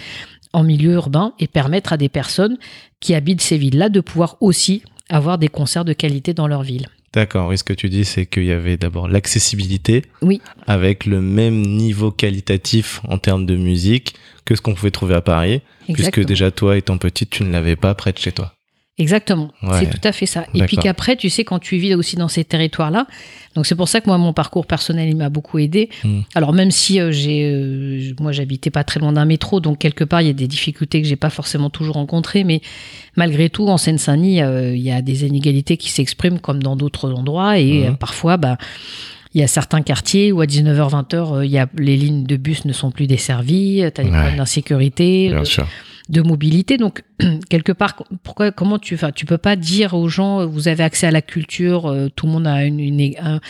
en 0.54 0.64
milieu 0.64 0.92
urbain 0.92 1.34
et 1.38 1.46
permettre 1.46 1.92
à 1.92 1.98
des 1.98 2.08
personnes 2.08 2.56
qui 3.00 3.14
habitent 3.14 3.42
ces 3.42 3.58
villes-là 3.58 3.90
de 3.90 4.00
pouvoir 4.00 4.36
aussi 4.40 4.82
avoir 5.10 5.36
des 5.38 5.48
concerts 5.48 5.84
de 5.84 5.92
qualité 5.92 6.32
dans 6.32 6.46
leur 6.46 6.62
ville. 6.62 6.86
D'accord, 7.12 7.48
oui, 7.48 7.58
ce 7.58 7.64
que 7.64 7.72
tu 7.72 7.88
dis, 7.88 8.04
c'est 8.04 8.24
qu'il 8.26 8.44
y 8.44 8.52
avait 8.52 8.76
d'abord 8.76 9.08
l'accessibilité 9.08 10.04
Oui. 10.22 10.40
avec 10.68 11.06
le 11.06 11.20
même 11.20 11.60
niveau 11.60 12.12
qualitatif 12.12 13.00
en 13.08 13.18
termes 13.18 13.46
de 13.46 13.56
musique 13.56 14.14
que 14.44 14.54
ce 14.54 14.60
qu'on 14.60 14.74
pouvait 14.74 14.92
trouver 14.92 15.16
à 15.16 15.20
Paris, 15.20 15.60
puisque 15.92 16.20
déjà 16.24 16.52
toi, 16.52 16.76
étant 16.76 16.98
petite, 16.98 17.30
tu 17.30 17.42
ne 17.42 17.50
l'avais 17.50 17.74
pas 17.76 17.94
près 17.94 18.12
de 18.12 18.18
chez 18.18 18.30
toi. 18.32 18.54
Exactement, 19.00 19.48
Ouais. 19.62 19.80
c'est 19.80 19.90
tout 19.90 20.00
à 20.06 20.12
fait 20.12 20.26
ça. 20.26 20.44
Et 20.54 20.62
puis 20.64 20.76
qu'après, 20.76 21.16
tu 21.16 21.30
sais, 21.30 21.42
quand 21.44 21.58
tu 21.58 21.76
vis 21.78 21.94
aussi 21.94 22.16
dans 22.16 22.28
ces 22.28 22.44
territoires-là, 22.44 23.06
donc 23.56 23.66
c'est 23.66 23.74
pour 23.74 23.88
ça 23.88 24.00
que 24.00 24.06
moi, 24.08 24.18
mon 24.18 24.32
parcours 24.32 24.66
personnel, 24.66 25.08
il 25.08 25.16
m'a 25.16 25.28
beaucoup 25.30 25.58
aidé. 25.58 25.88
Mm. 26.04 26.20
Alors 26.34 26.52
même 26.52 26.70
si 26.70 27.00
euh, 27.00 27.10
j'ai, 27.10 27.50
euh, 27.52 28.12
moi, 28.20 28.30
j'habitais 28.32 28.70
pas 28.70 28.84
très 28.84 29.00
loin 29.00 29.12
d'un 29.12 29.24
métro, 29.24 29.58
donc 29.60 29.78
quelque 29.78 30.04
part, 30.04 30.20
il 30.20 30.26
y 30.28 30.30
a 30.30 30.34
des 30.34 30.46
difficultés 30.46 31.00
que 31.02 31.08
j'ai 31.08 31.16
pas 31.16 31.30
forcément 31.30 31.70
toujours 31.70 31.94
rencontrées, 31.96 32.44
mais 32.44 32.60
malgré 33.16 33.48
tout, 33.50 33.66
en 33.68 33.78
Seine-Saint-Denis, 33.78 34.42
euh, 34.42 34.76
il 34.76 34.82
y 34.82 34.92
a 34.92 35.02
des 35.02 35.24
inégalités 35.26 35.76
qui 35.76 35.90
s'expriment 35.90 36.38
comme 36.38 36.62
dans 36.62 36.76
d'autres 36.76 37.10
endroits, 37.12 37.58
et 37.58 37.86
euh, 37.88 37.92
parfois, 37.92 38.36
bah 38.36 38.58
il 39.32 39.40
y 39.40 39.44
a 39.44 39.46
certains 39.46 39.80
quartiers 39.82 40.32
où 40.32 40.40
à 40.40 40.46
19h, 40.46 40.90
20h, 40.90 41.14
euh, 41.36 41.44
il 41.46 41.52
y 41.52 41.58
a, 41.58 41.68
les 41.78 41.96
lignes 41.96 42.24
de 42.24 42.36
bus 42.36 42.64
ne 42.64 42.72
sont 42.72 42.90
plus 42.90 43.06
desservies, 43.06 43.76
tu 43.94 44.00
as 44.00 44.04
des 44.04 44.10
Ouais. 44.10 44.16
problèmes 44.16 44.36
d'insécurité, 44.38 45.28
Bien 45.28 45.44
sûr. 45.44 45.68
De 46.10 46.20
mobilité. 46.22 46.76
Donc, 46.76 47.02
quelque 47.48 47.72
part, 47.72 47.96
pourquoi, 48.22 48.50
comment 48.50 48.78
tu, 48.78 48.94
enfin, 48.94 49.12
tu 49.12 49.24
peux 49.26 49.38
pas 49.38 49.56
dire 49.56 49.94
aux 49.94 50.08
gens, 50.08 50.46
vous 50.46 50.68
avez 50.68 50.82
accès 50.82 51.06
à 51.06 51.10
la 51.10 51.22
culture, 51.22 51.86
euh, 51.86 52.08
tout 52.14 52.26
le 52.26 52.32
monde 52.32 52.46
a 52.46 52.64
une, 52.64 52.80
une- 52.80 53.14
un, 53.22 53.40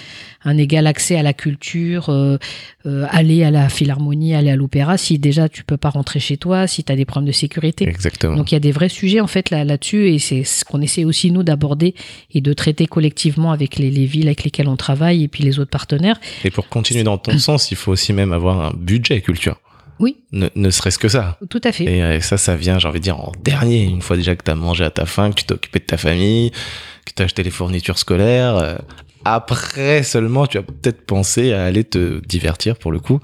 un 0.44 0.56
égal 0.58 0.86
accès 0.86 1.16
à 1.16 1.22
la 1.22 1.32
culture, 1.32 2.08
euh, 2.10 2.38
euh, 2.86 3.06
aller 3.10 3.44
à 3.44 3.50
la 3.50 3.68
philharmonie, 3.68 4.34
aller 4.34 4.50
à 4.50 4.56
l'opéra, 4.56 4.96
si 4.98 5.18
déjà 5.18 5.48
tu 5.48 5.64
peux 5.64 5.76
pas 5.76 5.90
rentrer 5.90 6.20
chez 6.20 6.36
toi, 6.36 6.66
si 6.66 6.84
tu 6.84 6.92
as 6.92 6.96
des 6.96 7.04
problèmes 7.04 7.28
de 7.28 7.32
sécurité. 7.32 7.88
Exactement. 7.88 8.36
Donc 8.36 8.52
il 8.52 8.54
y 8.54 8.56
a 8.56 8.60
des 8.60 8.72
vrais 8.72 8.88
sujets 8.88 9.20
en 9.20 9.26
fait 9.26 9.50
là 9.50 9.64
là-dessus 9.64 10.08
et 10.10 10.18
c'est 10.18 10.44
ce 10.44 10.64
qu'on 10.64 10.80
essaie 10.80 11.04
aussi 11.04 11.30
nous 11.30 11.42
d'aborder 11.42 11.94
et 12.32 12.40
de 12.40 12.52
traiter 12.52 12.86
collectivement 12.86 13.52
avec 13.52 13.78
les, 13.78 13.90
les 13.90 14.06
villes 14.06 14.26
avec 14.28 14.44
lesquelles 14.44 14.68
on 14.68 14.76
travaille 14.76 15.24
et 15.24 15.28
puis 15.28 15.44
les 15.44 15.58
autres 15.58 15.70
partenaires. 15.70 16.18
Et 16.44 16.50
pour 16.50 16.68
continuer 16.68 17.02
dans 17.04 17.18
ton 17.18 17.38
sens, 17.38 17.70
il 17.70 17.76
faut 17.76 17.92
aussi 17.92 18.12
même 18.12 18.32
avoir 18.32 18.60
un 18.60 18.72
budget 18.76 19.20
culture. 19.20 19.60
Oui. 20.00 20.16
Ne, 20.32 20.48
ne 20.56 20.70
serait-ce 20.70 20.98
que 20.98 21.08
ça. 21.08 21.38
Tout 21.48 21.60
à 21.62 21.70
fait. 21.72 21.84
Et 21.84 22.02
euh, 22.02 22.20
ça, 22.20 22.36
ça 22.38 22.56
vient, 22.56 22.78
j'ai 22.78 22.88
envie 22.88 22.98
de 23.00 23.04
dire, 23.04 23.18
en 23.20 23.32
dernier. 23.44 23.84
Une 23.84 24.02
fois 24.02 24.16
déjà 24.16 24.34
que 24.34 24.42
tu 24.42 24.50
as 24.50 24.54
mangé 24.54 24.82
à 24.82 24.90
ta 24.90 25.06
faim, 25.06 25.30
que 25.30 25.36
tu 25.36 25.44
t'es 25.44 25.54
occupé 25.54 25.78
de 25.78 25.84
ta 25.84 25.98
famille, 25.98 26.50
que 27.04 27.12
tu 27.14 27.22
as 27.22 27.26
acheté 27.26 27.42
les 27.42 27.50
fournitures 27.50 27.98
scolaires. 27.98 28.56
euh, 28.56 28.76
après 29.24 30.02
seulement, 30.02 30.46
tu 30.46 30.56
as 30.56 30.62
peut-être 30.62 31.04
pensé 31.04 31.52
à 31.52 31.64
aller 31.66 31.84
te 31.84 32.26
divertir 32.26 32.76
pour 32.76 32.90
le 32.90 32.98
coup. 33.00 33.20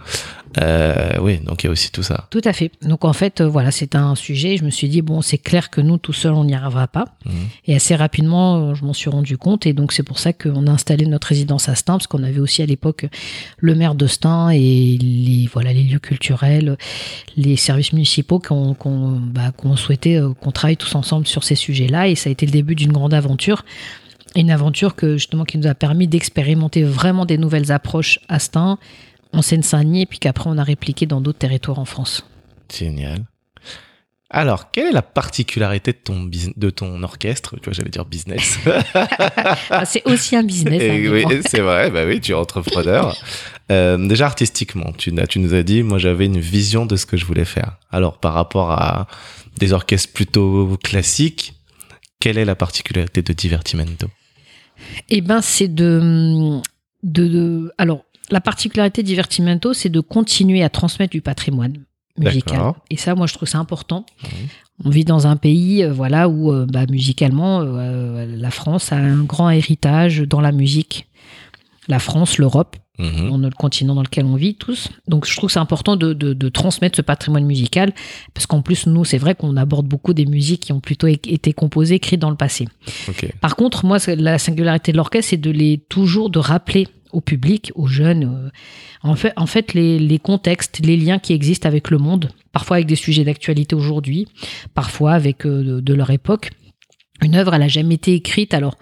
Euh, 0.59 1.13
oui, 1.21 1.39
donc 1.39 1.63
il 1.63 1.67
y 1.67 1.69
a 1.69 1.73
aussi 1.73 1.91
tout 1.91 2.03
ça. 2.03 2.27
Tout 2.31 2.41
à 2.45 2.53
fait. 2.53 2.71
Donc 2.83 3.05
en 3.05 3.13
fait, 3.13 3.41
euh, 3.41 3.49
voilà, 3.49 3.71
c'est 3.71 3.95
un 3.95 4.15
sujet. 4.15 4.57
Je 4.57 4.65
me 4.65 4.71
suis 4.71 4.89
dit 4.89 5.03
bon, 5.03 5.21
c'est 5.21 5.39
clair 5.39 5.71
que 5.71 5.81
nous 5.81 5.99
tout 5.99 6.13
seuls 6.13 6.33
on 6.33 6.45
n'y 6.45 6.55
arrivera 6.55 6.87
pas. 6.89 7.05
Mhm. 7.25 7.33
Et 7.67 7.77
assez 7.77 7.95
rapidement, 7.95 8.57
euh, 8.57 8.75
je 8.75 8.85
m'en 8.85 8.93
suis 8.93 9.11
rendu 9.11 9.37
compte. 9.37 9.67
Et 9.67 9.73
donc 9.73 9.93
c'est 9.93 10.03
pour 10.03 10.19
ça 10.19 10.33
qu'on 10.33 10.67
a 10.67 10.71
installé 10.71 11.07
notre 11.07 11.29
résidence 11.29 11.69
à 11.69 11.75
Stein, 11.75 11.95
parce 11.95 12.07
qu'on 12.07 12.23
avait 12.23 12.41
aussi 12.41 12.63
à 12.63 12.67
l'époque 12.67 13.07
le 13.59 13.75
maire 13.75 13.95
de 13.95 14.07
Stein 14.07 14.51
et 14.51 14.99
les 14.99 15.49
voilà 15.53 15.73
les 15.73 15.83
lieux 15.83 15.99
culturels, 15.99 16.77
les 17.37 17.57
services 17.57 17.93
municipaux 17.93 18.39
qu'on 18.39 18.75
qu'on 18.75 19.21
bah, 19.21 19.53
qu'on 19.57 19.77
souhaitait 19.77 20.21
qu'on 20.41 20.53
travaille 20.53 20.77
tous 20.77 20.95
ensemble 20.95 21.27
sur 21.27 21.45
ces 21.45 21.55
sujets-là. 21.55 22.09
Et 22.09 22.15
ça 22.15 22.31
a 22.31 22.33
été 22.33 22.47
le 22.47 22.53
début 22.53 22.75
d'une 22.75 22.93
grande 22.93 23.15
aventure. 23.15 23.65
Une 24.35 24.51
aventure 24.51 24.97
que 24.97 25.17
justement 25.17 25.45
qui 25.45 25.57
nous 25.57 25.67
a 25.67 25.75
permis 25.75 26.09
d'expérimenter 26.09 26.83
vraiment 26.83 27.25
des 27.25 27.39
nouvelles 27.39 27.73
approches 27.73 28.21
à 28.29 28.39
Stein, 28.39 28.79
en 29.37 29.43
Seine-Saint-Denis, 29.43 30.03
et 30.03 30.07
puis 30.07 30.19
qu'après 30.19 30.49
on 30.51 30.59
a 30.59 30.65
répliqué 30.65 31.07
dans 31.07 31.21
d'autres 31.21 31.39
territoires 31.39 31.79
en 31.79 31.85
France. 31.85 32.25
Génial. 32.73 33.25
Alors, 34.29 34.73
quelle 34.73 34.89
est 34.89 34.93
la 34.93 35.03
particularité 35.03 35.93
de 35.93 35.99
ton, 35.99 36.29
de 36.57 36.71
ton 36.71 37.01
orchestre? 37.05 37.55
Tu 37.59 37.65
vois, 37.65 37.73
j'allais 37.73 37.91
dire 37.91 38.05
business. 38.05 38.59
Ah, 39.71 39.85
c'est 39.85 40.03
aussi 40.07 40.35
un 40.37 40.43
business. 40.43 40.83
hein, 40.83 41.11
oui, 41.13 41.25
c'est 41.49 41.61
vrai, 41.61 41.91
bah 41.91 42.05
oui, 42.07 42.21
tu 42.21 42.33
es 42.33 42.35
entrepreneur. 42.35 43.17
Euh, 43.73 43.97
déjà 44.07 44.27
artistiquement, 44.27 44.93
tu, 44.97 45.13
tu 45.29 45.39
nous 45.41 45.53
as 45.53 45.65
dit, 45.65 45.83
moi 45.83 45.99
j'avais 45.99 46.27
une 46.27 46.39
vision 46.39 46.87
de 46.87 46.95
ce 46.95 47.05
que 47.05 47.17
je 47.17 47.25
voulais 47.25 47.45
faire. 47.45 47.79
Alors 47.91 48.19
par 48.21 48.33
rapport 48.35 48.71
à 48.71 49.09
des 49.59 49.73
orchestres 49.73 50.13
plutôt 50.13 50.77
classiques, 50.85 51.53
quelle 52.21 52.39
est 52.39 52.45
la 52.45 52.55
particularité 52.55 53.23
de 53.23 53.33
Divertimento? 53.33 54.07
Eh 55.09 55.21
ben, 55.21 55.43
c'est 55.43 55.67
de, 55.67 56.61
de, 57.03 57.27
de- 57.27 57.73
Alors, 57.77 58.05
la 58.31 58.41
particularité 58.41 59.03
Divertimento, 59.03 59.73
c'est 59.73 59.89
de 59.89 60.01
continuer 60.01 60.63
à 60.63 60.69
transmettre 60.69 61.13
du 61.13 61.21
patrimoine 61.21 61.85
musical. 62.19 62.59
Et 62.91 62.97
ça, 62.97 63.15
moi, 63.15 63.27
je 63.27 63.35
trouve 63.35 63.49
ça 63.49 63.59
important. 63.59 64.05
Mhm. 64.23 64.29
On 64.85 64.91
vit 64.91 65.05
dans 65.05 65.27
un 65.27 65.37
pays, 65.37 65.83
euh, 65.85 65.93
voilà, 65.93 66.29
où 66.29 66.53
euh, 66.53 66.67
bah, 66.67 66.85
musicalement, 66.91 67.61
euh, 67.63 68.27
la 68.27 68.51
France 68.51 68.93
a 68.93 68.97
un 68.97 69.23
grand 69.25 69.49
héritage 69.51 70.21
dans 70.21 70.41
la 70.41 70.53
musique. 70.53 71.07
La 71.89 71.99
France, 71.99 72.39
l'Europe, 72.39 72.77
dans 72.99 73.37
le 73.37 73.51
continent 73.51 73.95
dans 73.95 74.03
lequel 74.03 74.25
on 74.25 74.37
vit 74.37 74.55
tous. 74.55 74.89
Donc 75.07 75.27
je 75.27 75.37
trouve 75.37 75.49
que 75.49 75.53
c'est 75.53 75.59
important 75.59 75.97
de, 75.97 76.15
de- 76.15 76.33
de 76.33 76.49
transmettre 76.49 76.97
ce 76.97 77.03
patrimoine 77.03 77.45
musical, 77.45 77.93
parce 78.33 78.47
qu'en 78.47 78.63
plus, 78.63 78.87
nous, 78.87 79.05
c'est 79.05 79.19
vrai 79.19 79.35
qu'on 79.35 79.55
aborde 79.59 79.87
beaucoup 79.87 80.15
des 80.15 80.25
musiques 80.25 80.63
qui 80.63 80.73
ont 80.73 80.81
plutôt 80.81 81.07
été 81.07 81.53
composées, 81.53 81.97
écrites 81.97 82.21
dans 82.21 82.31
le 82.31 82.37
passé. 82.37 82.67
Par 83.43 83.55
contre, 83.55 83.85
moi, 83.85 83.99
la 84.17 84.39
singularité 84.39 84.93
de 84.93 84.97
l'orchestre, 84.97 85.29
c'est 85.31 85.37
de 85.37 85.51
les 85.51 85.77
toujours 85.91 86.31
de 86.31 86.39
rappeler 86.39 86.89
au 87.17 87.21
public, 87.23 87.73
aux 87.75 87.87
jeunes, 87.87 88.25
euh, 88.25 88.51
en 89.03 89.17
fait, 89.17 89.33
en 89.37 89.47
fait 89.47 89.73
les, 89.73 89.99
les 89.99 90.19
contextes, 90.19 90.81
les 90.85 90.97
liens 90.99 91.19
qui 91.19 91.33
existent 91.33 91.67
avec 91.67 91.91
le 91.91 91.99
monde, 91.99 92.29
parfois 92.53 92.77
avec 92.77 92.87
des 92.87 92.95
sujets 93.07 93.25
d'actualité 93.25 93.75
aujourd'hui, 93.75 94.27
parfois 94.75 95.13
avec 95.13 95.47
euh, 95.47 95.63
de, 95.65 95.81
de 95.81 95.95
leur 95.95 96.11
époque. 96.11 96.51
Une 97.23 97.35
œuvre, 97.35 97.55
elle 97.55 97.63
a 97.63 97.69
jamais 97.69 97.95
été 97.95 98.13
écrite, 98.13 98.53
alors 98.53 98.77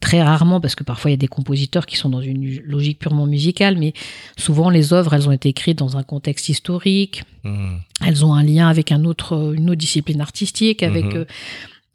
très 0.00 0.22
rarement, 0.22 0.58
parce 0.60 0.74
que 0.74 0.84
parfois 0.84 1.10
il 1.10 1.14
y 1.14 1.20
a 1.20 1.24
des 1.26 1.28
compositeurs 1.28 1.84
qui 1.84 1.96
sont 1.96 2.08
dans 2.08 2.22
une 2.22 2.60
logique 2.64 2.98
purement 2.98 3.26
musicale, 3.26 3.76
mais 3.78 3.92
souvent 4.38 4.70
les 4.70 4.92
œuvres, 4.94 5.12
elles 5.14 5.28
ont 5.28 5.32
été 5.32 5.48
écrites 5.50 5.78
dans 5.78 5.96
un 5.98 6.02
contexte 6.02 6.48
historique, 6.48 7.24
Mhm. 7.44 7.80
elles 8.06 8.24
ont 8.24 8.32
un 8.34 8.42
lien 8.42 8.68
avec 8.68 8.90
un 8.90 9.04
autre, 9.04 9.54
une 9.54 9.68
autre 9.70 9.78
discipline 9.78 10.20
artistique, 10.22 10.82
avec 10.82 11.04
Mhm. 11.04 11.16
euh, 11.16 11.24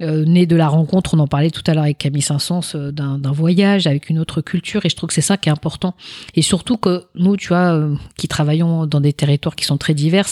euh, 0.01 0.25
né 0.25 0.45
de 0.45 0.55
la 0.55 0.67
rencontre, 0.67 1.13
on 1.13 1.19
en 1.19 1.27
parlait 1.27 1.51
tout 1.51 1.63
à 1.67 1.73
l'heure 1.73 1.83
avec 1.83 1.97
Camille 1.97 2.21
Saint-Saëns, 2.21 2.75
euh, 2.75 2.91
d'un 2.91 3.31
voyage 3.31 3.87
avec 3.87 4.09
une 4.09 4.19
autre 4.19 4.41
culture, 4.41 4.85
et 4.85 4.89
je 4.89 4.95
trouve 4.95 5.07
que 5.07 5.13
c'est 5.13 5.21
ça 5.21 5.37
qui 5.37 5.49
est 5.49 5.51
important. 5.51 5.95
Et 6.35 6.41
surtout 6.41 6.77
que 6.77 7.05
nous, 7.15 7.37
tu 7.37 7.49
vois, 7.49 7.73
euh, 7.73 7.95
qui 8.17 8.27
travaillons 8.27 8.85
dans 8.85 9.01
des 9.01 9.13
territoires 9.13 9.55
qui 9.55 9.65
sont 9.65 9.77
très 9.77 9.93
divers, 9.93 10.27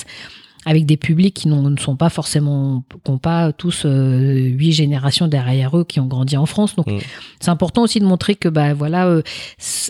avec 0.69 0.85
des 0.85 0.97
publics 0.97 1.33
qui 1.33 1.47
ne 1.47 1.75
sont 1.77 1.95
pas 1.95 2.09
forcément, 2.09 2.83
qui 3.03 3.11
n'ont 3.11 3.17
pas 3.17 3.51
tous 3.51 3.83
euh, 3.85 4.35
huit 4.35 4.71
générations 4.71 5.27
derrière 5.27 5.75
eux 5.75 5.83
qui 5.83 5.99
ont 5.99 6.05
grandi 6.05 6.37
en 6.37 6.45
France. 6.45 6.75
Donc, 6.75 6.87
Mm. 6.87 6.99
c'est 7.39 7.49
important 7.49 7.81
aussi 7.81 7.99
de 7.99 8.05
montrer 8.05 8.35
que, 8.35 8.47
bah 8.49 8.73
voilà, 8.75 9.07
euh, 9.07 9.21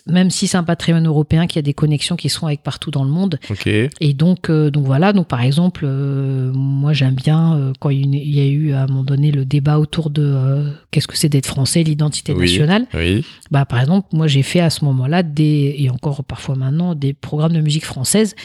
même 0.07 0.29
si 0.29 0.47
c'est 0.47 0.55
un 0.57 0.63
patrimoine 0.63 1.05
européen, 1.05 1.47
qu'il 1.47 1.57
y 1.57 1.59
a 1.59 1.63
des 1.63 1.73
connexions 1.73 2.15
qui 2.15 2.29
sont 2.29 2.47
avec 2.47 2.63
partout 2.63 2.91
dans 2.91 3.03
le 3.03 3.09
monde, 3.11 3.39
et 3.99 4.13
donc, 4.13 4.49
euh, 4.49 4.71
donc 4.71 4.85
voilà, 4.85 5.11
donc 5.11 5.27
par 5.27 5.41
exemple, 5.41 5.85
moi 6.53 6.93
j'aime 6.93 7.15
bien 7.15 7.73
quand 7.79 7.89
il 7.89 8.15
y 8.15 8.39
a 8.39 8.45
eu- 8.45 8.71
à 8.73 8.83
un 8.83 8.87
moment 8.87 9.03
donné 9.03 9.31
le 9.31 9.43
débat 9.45 9.79
autour 9.79 10.09
de 10.09 10.71
qu'est-ce 10.91 11.07
que 11.07 11.17
c'est 11.17 11.29
d'être 11.29 11.45
français, 11.47 11.83
l'identité 11.83 12.31
Oui. 12.33 12.41
nationale. 12.41 12.85
Oui. 12.93 13.25
Bah 13.51 13.65
par 13.65 13.81
exemple, 13.81 14.07
moi 14.13 14.27
j'ai 14.27 14.43
fait 14.43 14.61
à 14.61 14.69
ce 14.69 14.85
moment-là 14.85 15.23
des 15.23 15.75
et 15.77 15.89
encore 15.89 16.23
parfois 16.23 16.55
maintenant 16.55 16.95
des 16.95 17.13
programmes 17.13 17.53
de 17.53 17.61
musique 17.61 17.85
française 17.85 18.35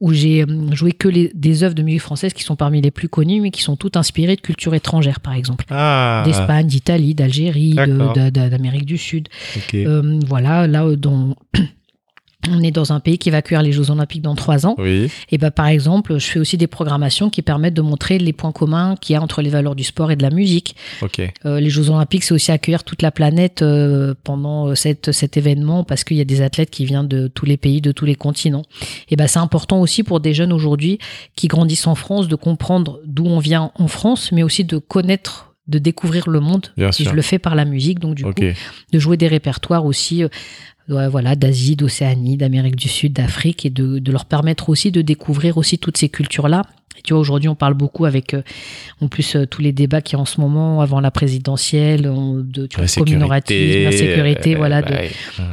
où 0.00 0.12
j'ai 0.12 0.44
joué 0.72 0.92
que 0.92 1.08
les, 1.08 1.30
des 1.34 1.62
œuvres 1.62 1.74
de 1.74 1.82
musique 1.84 2.00
française 2.02 2.32
qui 2.32 2.42
sont 2.42 2.56
parmi 2.56 2.80
les 2.80 2.90
plus 2.90 3.08
connues 3.08 3.40
mais 3.40 3.50
qui 3.50 3.62
sont 3.62 3.76
toutes 3.76 3.96
inspirées 3.96 4.36
de 4.36 4.40
culture 4.40 4.74
étrangère 4.74 5.20
par 5.20 5.34
exemple, 5.34 5.64
Ah. 5.70 6.22
d'Espagne, 6.24 6.66
d'Italie, 6.66 7.14
d'Algérie, 7.14 7.74
d'Amérique 7.74 8.86
du 8.86 8.98
Sud. 8.98 9.28
Euh, 9.74 10.18
voilà, 10.26 10.66
là 10.66 10.84
euh, 10.84 10.96
dans 10.96 11.36
on 12.50 12.62
est 12.62 12.70
dans 12.70 12.92
un 12.92 13.00
pays 13.00 13.18
qui 13.18 13.30
va 13.30 13.38
accueillir 13.38 13.62
les 13.62 13.72
Jeux 13.72 13.90
Olympiques 13.90 14.22
dans 14.22 14.34
trois 14.34 14.66
ans. 14.66 14.74
Oui. 14.78 15.10
Et 15.30 15.38
ben 15.38 15.50
par 15.50 15.66
exemple, 15.66 16.18
je 16.18 16.26
fais 16.26 16.38
aussi 16.38 16.56
des 16.56 16.66
programmations 16.66 17.30
qui 17.30 17.42
permettent 17.42 17.74
de 17.74 17.82
montrer 17.82 18.18
les 18.18 18.32
points 18.32 18.52
communs 18.52 18.96
qu'il 19.00 19.14
y 19.14 19.16
a 19.16 19.22
entre 19.22 19.42
les 19.42 19.50
valeurs 19.50 19.74
du 19.74 19.84
sport 19.84 20.10
et 20.10 20.16
de 20.16 20.22
la 20.22 20.30
musique. 20.30 20.76
Ok. 21.02 21.20
Euh, 21.44 21.60
les 21.60 21.70
Jeux 21.70 21.90
Olympiques, 21.90 22.24
c'est 22.24 22.34
aussi 22.34 22.52
accueillir 22.52 22.84
toute 22.84 23.02
la 23.02 23.10
planète 23.10 23.62
euh, 23.62 24.14
pendant 24.24 24.68
euh, 24.68 24.74
cette, 24.74 25.12
cet 25.12 25.36
événement 25.36 25.84
parce 25.84 26.04
qu'il 26.04 26.16
y 26.16 26.20
a 26.20 26.24
des 26.24 26.42
athlètes 26.42 26.70
qui 26.70 26.84
viennent 26.84 27.08
de 27.08 27.28
tous 27.28 27.46
les 27.46 27.56
pays, 27.56 27.80
de 27.80 27.92
tous 27.92 28.04
les 28.04 28.14
continents. 28.14 28.64
Et 29.10 29.16
ben 29.16 29.26
c'est 29.26 29.38
important 29.38 29.80
aussi 29.80 30.02
pour 30.02 30.20
des 30.20 30.34
jeunes 30.34 30.52
aujourd'hui 30.52 30.98
qui 31.36 31.48
grandissent 31.48 31.86
en 31.86 31.94
France 31.94 32.28
de 32.28 32.36
comprendre 32.36 33.00
d'où 33.06 33.26
on 33.26 33.38
vient 33.38 33.72
en 33.76 33.88
France, 33.88 34.32
mais 34.32 34.42
aussi 34.42 34.64
de 34.64 34.78
connaître 34.78 35.50
de 35.66 35.78
découvrir 35.78 36.28
le 36.28 36.40
monde. 36.40 36.66
Bien 36.76 36.90
Et 36.90 36.92
sûr. 36.92 37.10
je 37.10 37.16
le 37.16 37.22
fais 37.22 37.38
par 37.38 37.54
la 37.54 37.64
musique, 37.64 37.98
donc 37.98 38.14
du 38.14 38.22
coup, 38.22 38.32
de 38.34 38.98
jouer 38.98 39.16
des 39.16 39.28
répertoires 39.28 39.86
aussi 39.86 40.22
ouais, 40.88 41.08
voilà 41.08 41.36
d'Asie, 41.36 41.76
d'Océanie, 41.76 42.36
d'Amérique 42.36 42.76
du 42.76 42.88
Sud, 42.88 43.12
d'Afrique 43.14 43.64
et 43.66 43.70
de, 43.70 43.98
de 43.98 44.12
leur 44.12 44.24
permettre 44.24 44.68
aussi 44.68 44.90
de 44.92 45.02
découvrir 45.02 45.56
aussi 45.58 45.78
toutes 45.78 45.96
ces 45.96 46.08
cultures 46.08 46.48
là 46.48 46.62
Tu 47.04 47.12
vois, 47.12 47.20
aujourd'hui, 47.20 47.48
on 47.48 47.54
parle 47.56 47.74
beaucoup 47.74 48.04
avec, 48.06 48.34
euh, 48.34 48.42
en 49.00 49.08
plus, 49.08 49.34
euh, 49.36 49.46
tous 49.46 49.60
les 49.60 49.72
débats 49.72 50.00
qui 50.00 50.14
y 50.14 50.16
a 50.16 50.20
en 50.20 50.24
ce 50.24 50.40
moment, 50.40 50.80
avant 50.80 51.00
la 51.00 51.10
présidentielle, 51.10 52.06
on- 52.08 52.36
de 52.36 52.66
tu 52.66 52.76
vois, 52.76 52.86
La 52.86 53.04
commémoratisme, 53.04 53.84
la 53.84 53.90
sécurité, 53.92 53.98
sécurité, 54.14 54.54
euh, 54.54 54.58
voilà, 54.58 54.80
bah 54.82 54.88
de, 54.90 54.94
ouais. 54.94 55.10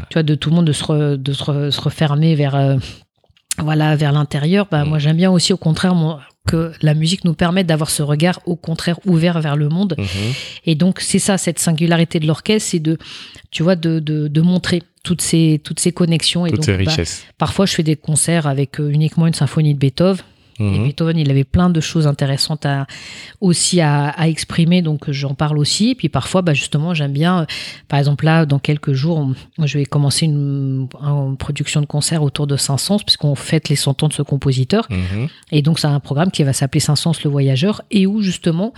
tu 0.10 0.14
vois, 0.14 0.24
de 0.24 0.36
tout 0.36 0.50
le 0.50 0.56
monde 0.56 0.66
de 0.68 0.72
se, 0.74 0.84
re- 0.84 1.16
de 1.18 1.34
se, 1.34 1.44
re- 1.44 1.72
se 1.72 1.82
refermer 1.82 2.36
vers, 2.36 2.56
euh, 2.56 2.78
voilà, 3.58 3.96
vers 3.96 4.12
l'intérieur. 4.12 4.68
Bah, 4.72 4.86
Mm. 4.86 4.90
Moi, 4.90 5.00
j'aime 5.00 5.18
bien 5.18 5.32
aussi, 5.32 5.52
au 5.54 5.58
contraire, 5.58 5.96
moi, 5.96 6.22
que 6.48 6.72
la 6.82 6.94
musique 6.94 7.24
nous 7.24 7.34
permette 7.34 7.68
d'avoir 7.68 7.90
ce 7.90 8.04
regard, 8.04 8.40
au 8.46 8.56
contraire, 8.56 9.00
ouvert 9.06 9.40
vers 9.42 9.56
le 9.56 9.70
monde. 9.70 9.96
Mhm. 9.98 10.06
Et 10.66 10.76
donc, 10.76 11.00
c'est 11.00 11.20
ça, 11.20 11.38
cette 11.38 11.60
singularité 11.60 12.20
de 12.20 12.28
l'orchestre, 12.28 12.70
c'est 12.72 12.80
de, 12.80 12.98
tu 13.52 13.64
vois, 13.64 13.76
de, 13.76 14.00
de, 14.00 14.28
de 14.28 14.42
montrer 14.42 14.82
toutes 15.04 15.22
ces, 15.22 15.62
toutes 15.64 15.80
ces 15.80 15.92
connexions. 15.92 16.46
Et 16.46 16.50
Toutes 16.50 16.60
donc, 16.60 16.66
ces 16.66 16.84
bah, 16.84 16.90
richesses. 16.92 17.26
parfois, 17.38 17.66
je 17.66 17.74
fais 17.74 17.84
des 17.84 17.96
concerts 17.96 18.48
avec 18.48 18.80
euh, 18.80 18.90
uniquement 18.90 19.28
une 19.28 19.34
symphonie 19.34 19.74
de 19.74 19.80
Beethoven. 19.80 20.24
Et 20.60 20.64
Mhm. 20.64 20.84
Beethoven, 20.84 21.18
il 21.18 21.30
avait 21.32 21.44
plein 21.44 21.70
de 21.70 21.80
choses 21.82 22.08
intéressantes 22.08 22.66
à, 22.66 22.86
aussi 23.40 23.82
à, 23.82 24.10
à 24.10 24.28
exprimer, 24.28 24.82
donc 24.82 25.10
euh, 25.10 25.14
j'en 25.14 25.34
parle 25.34 25.58
aussi. 25.58 25.92
Et 25.92 25.96
puis 25.96 26.10
parfois, 26.10 26.42
bah, 26.42 26.54
justement, 26.54 26.94
j'aime 26.94 27.14
bien, 27.14 27.42
euh, 27.42 27.46
par 27.88 28.00
exemple 28.00 28.26
là, 28.26 28.46
dans 28.46 28.60
quelques 28.60 28.94
jours, 28.94 29.32
je 29.64 29.78
vais 29.78 29.86
commencer 29.86 30.26
une, 30.26 30.88
une 31.02 31.38
production 31.38 31.82
de 31.82 31.86
concert 31.86 32.22
autour 32.24 32.48
de 32.48 32.58
Saint-Saëns, 32.58 33.00
puisqu'on 33.06 33.36
fête 33.36 33.70
les 33.70 33.76
100 33.76 34.04
ans 34.04 34.08
de 34.08 34.14
ce 34.14 34.22
compositeur. 34.22 34.88
Mhm. 34.90 35.28
Et 35.52 35.62
donc, 35.62 35.80
c'est 35.80 35.88
un 35.88 36.00
programme 36.00 36.32
qui 36.32 36.44
va 36.44 36.54
s'appeler 36.54 36.80
Saint-Saëns 36.80 37.14
le 37.24 37.30
voyageur, 37.30 37.82
et 37.92 38.06
où 38.06 38.22
justement, 38.22 38.74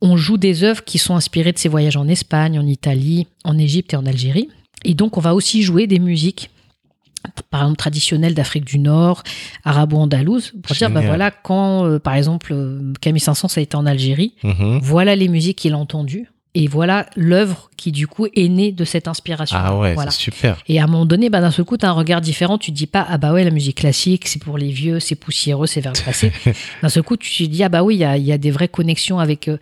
on 0.00 0.16
joue 0.16 0.38
des 0.38 0.64
œuvres 0.64 0.82
qui 0.82 0.98
sont 0.98 1.14
inspirées 1.14 1.52
de 1.52 1.58
ses 1.58 1.68
voyages 1.68 1.96
en 1.96 2.08
Espagne, 2.08 2.58
en 2.58 2.66
Italie, 2.66 3.26
en 3.44 3.58
Égypte 3.58 3.92
et 3.92 3.96
en 3.96 4.06
Algérie. 4.06 4.48
Et 4.84 4.94
donc, 4.94 5.18
on 5.18 5.20
va 5.20 5.34
aussi 5.34 5.62
jouer 5.62 5.86
des 5.86 5.98
musiques, 5.98 6.48
par 7.50 7.62
exemple, 7.62 7.76
traditionnelles 7.76 8.34
d'Afrique 8.34 8.64
du 8.64 8.78
Nord, 8.78 9.22
arabo-andalouse, 9.64 10.52
pour 10.62 10.74
dire, 10.76 10.90
bah 10.90 11.00
voilà, 11.02 11.30
quand, 11.30 11.84
euh, 11.86 11.98
par 11.98 12.14
exemple, 12.14 12.52
euh, 12.52 12.92
Camille 13.00 13.20
Saint-Saëns 13.20 13.56
a 13.56 13.60
été 13.60 13.76
en 13.76 13.86
Algérie, 13.86 14.34
Mhm. 14.42 14.78
voilà 14.82 15.16
les 15.16 15.28
musiques 15.28 15.58
qu'il 15.58 15.72
a 15.72 15.78
entendues, 15.78 16.28
et 16.56 16.66
voilà 16.66 17.06
l'œuvre 17.14 17.70
qui, 17.76 17.92
du 17.92 18.08
coup, 18.08 18.26
est 18.34 18.48
née 18.48 18.72
de 18.72 18.84
cette 18.84 19.06
inspiration. 19.06 19.56
Ah 19.58 19.76
ouais, 19.76 19.94
Voilà. 19.94 20.10
c'est 20.10 20.18
super. 20.18 20.58
Et 20.66 20.80
à 20.80 20.84
un 20.84 20.86
moment 20.88 21.06
donné, 21.06 21.30
bah, 21.30 21.40
d'un 21.40 21.52
seul 21.52 21.64
coup, 21.64 21.76
tu 21.76 21.86
as 21.86 21.90
un 21.90 21.92
regard 21.92 22.20
différent. 22.20 22.58
Tu 22.58 22.72
te 22.72 22.76
dis 22.76 22.88
pas, 22.88 23.06
ah 23.08 23.18
bah 23.18 23.32
ouais, 23.32 23.44
la 23.44 23.50
musique 23.52 23.76
classique, 23.76 24.26
c'est 24.26 24.42
pour 24.42 24.58
les 24.58 24.70
vieux, 24.70 24.98
c'est 24.98 25.14
poussiéreux, 25.14 25.68
c'est 25.68 25.80
vers 25.80 25.92
le 25.92 26.04
passé. 26.04 26.32
d'un 26.82 26.88
seul 26.88 27.04
coup, 27.04 27.16
tu 27.16 27.44
te 27.46 27.48
dis, 27.48 27.62
ah 27.62 27.68
bah 27.68 27.84
oui, 27.84 27.94
il 27.94 27.98
y 28.00 28.04
a, 28.04 28.16
il 28.16 28.24
y 28.24 28.32
a 28.32 28.38
des 28.38 28.50
vraies 28.50 28.66
connexions 28.68 29.20
avec, 29.20 29.46
euh, 29.46 29.58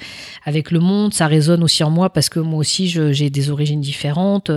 avec 0.47 0.71
le 0.71 0.81
monde. 0.81 1.13
Ça 1.13 1.27
résonne 1.27 1.63
aussi 1.63 1.85
en 1.85 1.91
moi 1.91 2.09
parce 2.11 2.31
que 2.31 2.41
moi 2.41 2.59
aussi, 2.59 2.89
j'ai 2.89 3.29
des 3.29 3.51
origines 3.51 3.83
différentes 3.83 4.51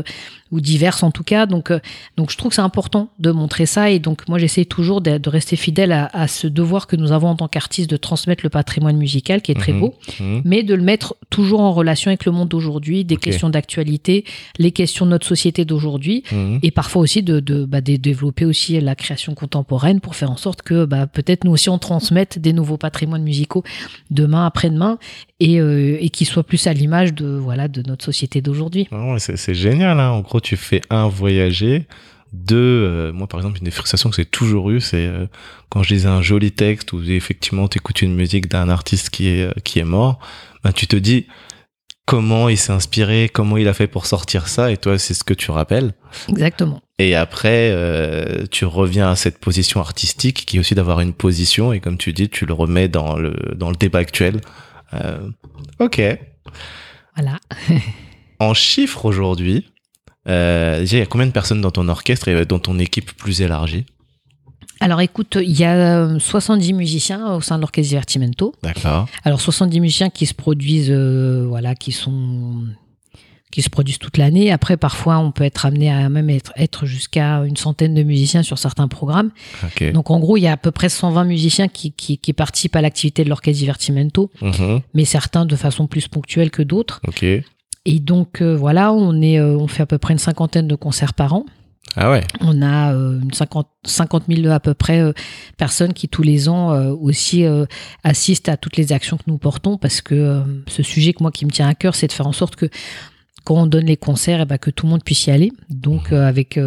ou 0.51 0.59
diverses 0.61 1.03
en 1.03 1.11
tout 1.11 1.23
cas. 1.23 1.45
Donc, 1.45 1.71
euh, 1.71 1.79
donc 2.17 2.31
je 2.31 2.37
trouve 2.37 2.49
que 2.49 2.55
c'est 2.55 2.61
important 2.61 3.09
de 3.19 3.31
montrer 3.31 3.65
ça. 3.65 3.89
Et 3.89 3.99
donc, 3.99 4.27
moi, 4.27 4.37
j'essaie 4.37 4.65
toujours 4.65 5.01
de, 5.01 5.17
de 5.17 5.29
rester 5.29 5.55
fidèle 5.55 5.91
à, 5.91 6.09
à 6.13 6.27
ce 6.27 6.47
devoir 6.47 6.87
que 6.87 6.95
nous 6.95 7.11
avons 7.11 7.29
en 7.29 7.35
tant 7.35 7.47
qu'artistes 7.47 7.89
de 7.89 7.97
transmettre 7.97 8.43
le 8.43 8.49
patrimoine 8.49 8.97
musical 8.97 9.41
qui 9.41 9.51
est 9.51 9.55
très 9.55 9.71
Mhm. 9.73 9.79
beau 9.79 9.93
Mhm. 10.19 10.41
mais 10.45 10.63
de 10.63 10.73
le 10.75 10.83
mettre 10.83 11.15
toujours 11.29 11.61
en 11.61 11.71
relation 11.71 12.09
avec 12.09 12.25
le 12.25 12.31
monde 12.33 12.49
d'aujourd'hui, 12.49 13.05
des 13.05 13.15
questions 13.17 13.49
d'actualité, 13.49 14.25
les 14.59 14.71
questions 14.71 15.05
de 15.05 15.11
notre 15.11 15.25
société 15.25 15.63
d'aujourd'hui, 15.63 16.23
Mhm. 16.31 16.59
et 16.63 16.71
parfois 16.71 17.01
aussi 17.01 17.23
de, 17.23 17.39
de, 17.39 17.63
bah, 17.65 17.79
de 17.81 17.95
développer 17.95 18.45
aussi 18.45 18.79
la 18.81 18.95
création 18.95 19.33
contemporaine 19.33 20.01
pour 20.01 20.15
faire 20.15 20.29
en 20.31 20.37
sorte 20.37 20.61
que 20.61 20.83
bah, 20.85 21.07
peut-être 21.07 21.45
nous 21.45 21.51
aussi 21.51 21.69
on 21.69 21.77
transmette 21.77 22.39
des 22.39 22.51
nouveaux 22.53 22.77
patrimoines 22.77 23.23
musicaux 23.23 23.63
demain, 24.09 24.45
après-demain, 24.45 24.97
et, 25.39 25.59
euh, 25.61 25.97
et 25.99 26.09
qui 26.09 26.25
soient 26.25 26.43
plus 26.43 26.67
à 26.67 26.73
l'image 26.73 27.13
de, 27.13 27.25
voilà, 27.27 27.67
de 27.67 27.81
notre 27.87 28.03
société 28.03 28.41
d'aujourd'hui. 28.41 28.87
Ah 28.91 29.15
c'est 29.17 29.53
génial. 29.53 29.99
Hein. 29.99 30.09
En 30.11 30.21
gros, 30.21 30.39
tu 30.41 30.57
fais 30.57 30.81
un 30.89 31.07
voyager. 31.07 31.87
Deux, 32.33 32.55
euh, 32.57 33.11
moi 33.11 33.27
par 33.27 33.39
exemple, 33.39 33.57
une 33.57 33.65
des 33.65 33.71
frustrations 33.71 34.09
que 34.09 34.15
j'ai 34.15 34.25
toujours 34.25 34.69
eu, 34.71 34.79
c'est 34.79 35.05
euh, 35.05 35.27
quand 35.69 35.83
je 35.83 35.93
lisais 35.93 36.07
un 36.07 36.21
joli 36.21 36.51
texte 36.51 36.93
où 36.93 37.03
effectivement 37.03 37.67
tu 37.67 37.77
écoutes 37.77 38.01
une 38.01 38.15
musique 38.15 38.47
d'un 38.47 38.69
artiste 38.69 39.09
qui 39.09 39.27
est, 39.27 39.43
euh, 39.43 39.51
qui 39.65 39.79
est 39.79 39.83
mort, 39.85 40.19
ben, 40.63 40.71
tu 40.71 40.87
te 40.87 40.95
dis 40.95 41.27
comment 42.05 42.47
il 42.47 42.57
s'est 42.57 42.71
inspiré, 42.71 43.29
comment 43.31 43.57
il 43.57 43.67
a 43.67 43.73
fait 43.73 43.87
pour 43.87 44.05
sortir 44.05 44.47
ça, 44.47 44.71
et 44.71 44.77
toi 44.77 44.97
c'est 44.97 45.13
ce 45.13 45.25
que 45.25 45.33
tu 45.33 45.51
rappelles. 45.51 45.93
Exactement. 46.29 46.81
Et 46.99 47.15
après, 47.15 47.71
euh, 47.71 48.45
tu 48.49 48.63
reviens 48.63 49.09
à 49.09 49.15
cette 49.17 49.39
position 49.39 49.81
artistique 49.81 50.45
qui 50.45 50.55
est 50.55 50.59
aussi 50.59 50.75
d'avoir 50.75 51.01
une 51.01 51.13
position, 51.13 51.73
et 51.73 51.81
comme 51.81 51.97
tu 51.97 52.13
dis, 52.13 52.29
tu 52.29 52.45
le 52.45 52.53
remets 52.53 52.87
dans 52.87 53.17
le, 53.17 53.33
dans 53.55 53.69
le 53.69 53.75
débat 53.75 53.99
actuel. 53.99 54.39
Ok. 55.79 56.01
Voilà. 57.15 57.39
En 58.41 58.55
chiffres 58.55 59.05
aujourd'hui, 59.05 59.67
euh, 60.27 60.79
déjà, 60.79 60.97
il 60.97 60.99
y 60.99 61.03
a 61.03 61.05
combien 61.05 61.27
de 61.27 61.31
personnes 61.31 61.61
dans 61.61 61.71
ton 61.71 61.87
orchestre 61.89 62.27
et 62.27 62.45
dans 62.45 62.59
ton 62.59 62.77
équipe 62.79 63.11
plus 63.13 63.41
élargie? 63.41 63.85
Alors 64.79 65.01
écoute, 65.01 65.37
il 65.39 65.51
y 65.51 65.63
a 65.63 65.75
euh, 66.05 66.19
70 66.19 66.73
musiciens 66.73 67.35
au 67.35 67.41
sein 67.41 67.57
de 67.57 67.61
l'orchestre 67.61 67.89
Divertimento. 67.89 68.55
D'accord. 68.63 69.07
Alors 69.23 69.39
70 69.39 69.79
musiciens 69.79 70.09
qui 70.09 70.25
se 70.25 70.33
produisent, 70.33 70.89
euh, 70.91 71.45
voilà, 71.47 71.75
qui 71.75 71.91
sont 71.91 72.63
qui 73.51 73.61
se 73.61 73.69
produisent 73.69 73.99
toute 73.99 74.17
l'année. 74.17 74.49
Après, 74.49 74.77
parfois, 74.77 75.17
on 75.19 75.33
peut 75.33 75.43
être 75.43 75.65
amené 75.65 75.91
à 75.91 76.07
même 76.07 76.29
être, 76.29 76.53
être 76.55 76.85
jusqu'à 76.85 77.39
une 77.43 77.57
centaine 77.57 77.93
de 77.93 78.01
musiciens 78.01 78.43
sur 78.43 78.57
certains 78.57 78.87
programmes. 78.87 79.29
Donc, 79.93 80.09
en 80.09 80.21
gros, 80.21 80.37
il 80.37 80.41
y 80.43 80.47
a 80.47 80.53
à 80.53 80.57
peu 80.57 80.71
près 80.71 80.87
120 80.87 81.25
musiciens 81.25 81.67
qui, 81.67 81.91
qui, 81.91 82.17
qui 82.17 82.31
participent 82.31 82.77
à 82.77 82.81
l'activité 82.81 83.25
de 83.25 83.29
l'orchestre 83.29 83.59
Divertimento, 83.59 84.31
Mhm. 84.41 84.79
mais 84.93 85.03
certains 85.03 85.45
de 85.45 85.55
façon 85.57 85.85
plus 85.85 86.07
ponctuelle 86.07 86.49
que 86.49 86.61
d'autres. 86.63 87.01
Ok. 87.05 87.25
Et 87.85 87.99
donc, 87.99 88.41
euh, 88.41 88.55
voilà, 88.55 88.93
on, 88.93 89.21
est, 89.21 89.39
euh, 89.39 89.57
on 89.57 89.67
fait 89.67 89.83
à 89.83 89.85
peu 89.85 89.97
près 89.97 90.13
une 90.13 90.19
cinquantaine 90.19 90.67
de 90.67 90.75
concerts 90.75 91.13
par 91.13 91.33
an. 91.33 91.45
Ah 91.95 92.09
ouais. 92.11 92.21
On 92.39 92.61
a 92.61 92.93
euh, 92.93 93.19
une 93.21 93.33
50, 93.33 93.67
50 93.85 94.23
000 94.29 94.47
à 94.47 94.59
peu 94.59 94.73
près 94.73 95.01
euh, 95.01 95.13
personnes 95.57 95.93
qui 95.93 96.07
tous 96.07 96.23
les 96.23 96.47
ans 96.47 96.71
euh, 96.71 96.93
aussi 96.93 97.43
assistent 98.03 98.49
à 98.49 98.55
toutes 98.57 98.77
les 98.77 98.93
actions 98.93 99.17
que 99.17 99.23
nous 99.27 99.37
portons 99.37 99.77
parce 99.77 100.01
que 100.01 100.41
ce 100.67 100.83
sujet 100.83 101.13
que 101.13 101.21
moi 101.21 101.31
qui 101.31 101.45
me 101.45 101.51
tient 101.51 101.67
à 101.67 101.75
cœur, 101.75 101.95
c'est 101.95 102.07
de 102.07 102.13
faire 102.13 102.27
en 102.27 102.31
sorte 102.31 102.55
que 102.55 102.67
quand 103.43 103.55
on 103.55 103.65
donne 103.65 103.85
les 103.85 103.97
concerts, 103.97 104.41
eh 104.41 104.45
ben, 104.45 104.57
que 104.57 104.69
tout 104.69 104.85
le 104.85 104.91
monde 104.91 105.03
puisse 105.03 105.25
y 105.27 105.31
aller. 105.31 105.51
Donc 105.69 106.11
euh, 106.11 106.27
avec 106.27 106.59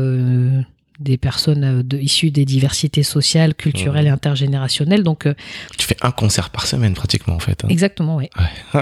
des 1.00 1.16
personnes 1.18 1.64
euh, 1.64 1.82
de, 1.82 1.98
issues 1.98 2.30
des 2.30 2.44
diversités 2.44 3.02
sociales, 3.02 3.54
culturelles 3.54 4.06
et 4.06 4.10
intergénérationnelles. 4.10 5.02
Donc 5.02 5.26
euh, 5.26 5.34
Tu 5.76 5.86
fais 5.86 5.96
un 6.02 6.10
concert 6.12 6.50
par 6.50 6.66
semaine 6.66 6.94
pratiquement 6.94 7.34
en 7.34 7.38
fait. 7.40 7.64
hein. 7.64 7.68
exactement, 7.68 8.16
oui. 8.16 8.28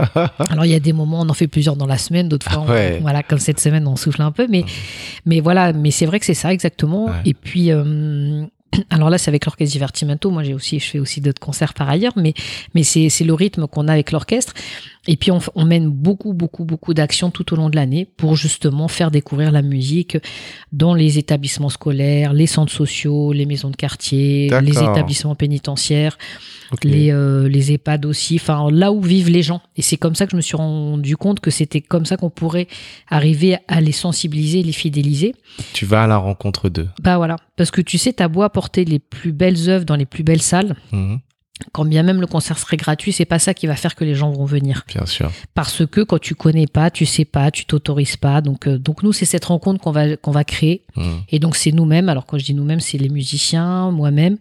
Alors 0.50 0.64
il 0.66 0.70
y 0.70 0.74
a 0.74 0.80
des 0.80 0.92
moments, 0.92 1.20
on 1.22 1.28
en 1.28 1.34
fait 1.34 1.48
plusieurs 1.48 1.76
dans 1.76 1.86
la 1.86 1.98
semaine, 1.98 2.28
d'autres 2.28 2.50
fois, 2.50 2.64
Ah 2.66 2.70
on- 2.70 2.72
ouais. 2.74 2.98
voilà, 3.00 3.22
comme 3.22 3.38
cette 3.38 3.60
semaine, 3.60 3.86
on 3.86 3.96
souffle 3.96 4.22
un 4.22 4.32
peu, 4.32 4.46
mais, 4.48 4.64
mais 5.26 5.40
voilà, 5.40 5.72
mais 5.72 5.90
c'est 5.90 6.06
vrai 6.06 6.20
que 6.20 6.26
c'est 6.26 6.34
ça 6.34 6.52
exactement. 6.52 7.06
Ouais. 7.06 7.12
Et 7.24 7.34
puis, 7.34 7.70
euh, 7.70 8.44
alors 8.90 9.10
là, 9.10 9.18
c'est 9.18 9.28
avec 9.28 9.44
l'orchestre 9.46 9.72
Divertimento. 9.72 10.30
Moi, 10.30 10.42
j'ai 10.42 10.54
aussi, 10.54 10.78
je 10.78 10.86
fais 10.86 10.98
aussi 10.98 11.20
d'autres 11.20 11.40
concerts 11.40 11.74
par 11.74 11.88
ailleurs, 11.88 12.12
mais, 12.16 12.34
mais 12.74 12.82
c'est, 12.82 13.08
c'est 13.08 13.24
le 13.24 13.34
rythme 13.34 13.66
qu'on 13.66 13.88
a 13.88 13.92
avec 13.92 14.12
l'orchestre. 14.12 14.54
Et 15.08 15.16
puis, 15.16 15.30
on, 15.32 15.64
mène 15.64 15.88
beaucoup, 15.88 16.32
beaucoup, 16.32 16.64
beaucoup 16.64 16.94
d'actions 16.94 17.30
tout 17.30 17.52
au 17.52 17.56
long 17.56 17.68
de 17.70 17.76
l'année 17.76 18.04
pour 18.04 18.36
justement 18.36 18.86
faire 18.86 19.10
découvrir 19.10 19.50
la 19.50 19.62
musique 19.62 20.16
dans 20.70 20.94
les 20.94 21.18
établissements 21.18 21.70
scolaires, 21.70 22.32
les 22.32 22.46
centres 22.46 22.72
sociaux, 22.72 23.32
les 23.32 23.46
maisons 23.46 23.70
de 23.70 23.76
quartier, 23.76 24.50
les 24.62 24.78
établissements 24.78 25.34
pénitentiaires 25.34 26.16
les, 26.82 27.12
euh, 27.12 27.48
les 27.48 27.72
EHPAD 27.72 28.06
aussi, 28.06 28.36
enfin 28.36 28.70
là 28.70 28.92
où 28.92 29.00
vivent 29.00 29.30
les 29.30 29.42
gens. 29.42 29.60
Et 29.76 29.82
c'est 29.82 29.96
comme 29.96 30.14
ça 30.14 30.26
que 30.26 30.32
je 30.32 30.36
me 30.36 30.40
suis 30.40 30.56
rendu 30.56 31.16
compte 31.16 31.40
que 31.40 31.50
c'était 31.50 31.80
comme 31.80 32.06
ça 32.06 32.16
qu'on 32.16 32.30
pourrait 32.30 32.68
arriver 33.08 33.58
à 33.68 33.80
les 33.80 33.92
sensibiliser, 33.92 34.62
les 34.62 34.72
fidéliser. 34.72 35.34
Tu 35.72 35.84
vas 35.84 36.04
à 36.04 36.06
la 36.06 36.16
rencontre 36.16 36.68
d'eux. 36.68 36.88
Bah 37.02 37.16
voilà, 37.16 37.36
parce 37.56 37.70
que 37.70 37.80
tu 37.80 37.98
sais, 37.98 38.12
t'as 38.12 38.28
beau 38.28 38.42
apporter 38.42 38.84
les 38.84 38.98
plus 38.98 39.32
belles 39.32 39.68
œuvres 39.68 39.84
dans 39.84 39.96
les 39.96 40.06
plus 40.06 40.22
belles 40.22 40.42
salles, 40.42 40.76
Mhm. 40.92 41.18
quand 41.72 41.84
bien 41.84 42.02
même 42.02 42.20
le 42.20 42.26
concert 42.26 42.58
serait 42.58 42.76
gratuit, 42.76 43.12
c'est 43.12 43.24
pas 43.24 43.38
ça 43.38 43.54
qui 43.54 43.66
va 43.66 43.76
faire 43.76 43.94
que 43.94 44.04
les 44.04 44.14
gens 44.14 44.30
vont 44.30 44.44
venir. 44.46 44.84
Bien 44.88 45.06
sûr. 45.06 45.30
Parce 45.54 45.86
que 45.86 46.00
quand 46.00 46.18
tu 46.18 46.34
connais 46.34 46.66
pas, 46.66 46.90
tu 46.90 47.06
sais 47.06 47.24
pas, 47.24 47.50
tu 47.50 47.66
t'autorises 47.66 48.16
pas. 48.16 48.40
Donc, 48.40 48.66
euh, 48.66 48.78
donc 48.78 49.02
nous, 49.02 49.12
c'est 49.12 49.26
cette 49.26 49.44
rencontre 49.44 49.80
qu'on 49.80 49.92
va, 49.92 50.16
qu'on 50.16 50.32
va 50.32 50.44
créer. 50.44 50.84
Mhm. 50.96 51.20
Et 51.28 51.38
donc 51.38 51.54
c'est 51.56 51.70
nous-mêmes, 51.72 52.08
alors 52.08 52.26
quand 52.26 52.38
je 52.38 52.44
dis 52.44 52.54
nous-mêmes, 52.54 52.80
c'est 52.80 52.98
les 52.98 53.08
musiciens, 53.10 53.90
moi-même, 53.92 54.38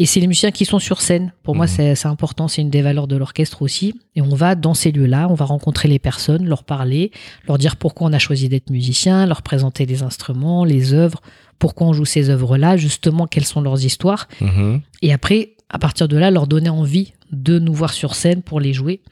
et 0.00 0.06
c'est 0.06 0.18
les 0.18 0.26
musiciens 0.26 0.50
qui 0.50 0.64
sont 0.64 0.78
sur 0.78 1.00
scène. 1.02 1.32
Pour 1.42 1.54
moi, 1.54 1.66
Mhm. 1.66 1.72
c'est 1.76 1.94
c'est 1.94 2.08
important, 2.08 2.48
c'est 2.48 2.62
une 2.62 2.70
des 2.70 2.80
valeurs 2.80 3.06
de 3.06 3.16
l'orchestre 3.16 3.60
aussi. 3.60 3.94
Et 4.16 4.22
on 4.22 4.34
va 4.34 4.54
dans 4.54 4.72
ces 4.74 4.90
lieux-là, 4.92 5.28
on 5.30 5.34
va 5.34 5.44
rencontrer 5.44 5.88
les 5.88 5.98
personnes, 5.98 6.46
leur 6.46 6.64
parler, 6.64 7.12
leur 7.46 7.58
dire 7.58 7.76
pourquoi 7.76 8.08
on 8.08 8.12
a 8.14 8.18
choisi 8.18 8.48
d'être 8.48 8.70
musicien, 8.70 9.26
leur 9.26 9.42
présenter 9.42 9.84
les 9.84 10.02
instruments, 10.02 10.64
les 10.64 10.94
œuvres, 10.94 11.20
pourquoi 11.58 11.86
on 11.88 11.92
joue 11.92 12.06
ces 12.06 12.30
œuvres-là, 12.30 12.78
justement, 12.78 13.26
quelles 13.26 13.44
sont 13.44 13.60
leurs 13.60 13.84
histoires. 13.84 14.26
Mhm. 14.40 14.80
Et 15.02 15.12
après, 15.12 15.52
à 15.68 15.78
partir 15.78 16.08
de 16.08 16.16
là, 16.16 16.30
leur 16.30 16.46
donner 16.46 16.70
envie 16.70 17.12
de 17.30 17.58
nous 17.60 17.74
voir 17.74 17.92
sur 17.92 18.14
scène 18.16 18.42
pour 18.42 18.58
les 18.58 18.72
jouer. 18.72 19.02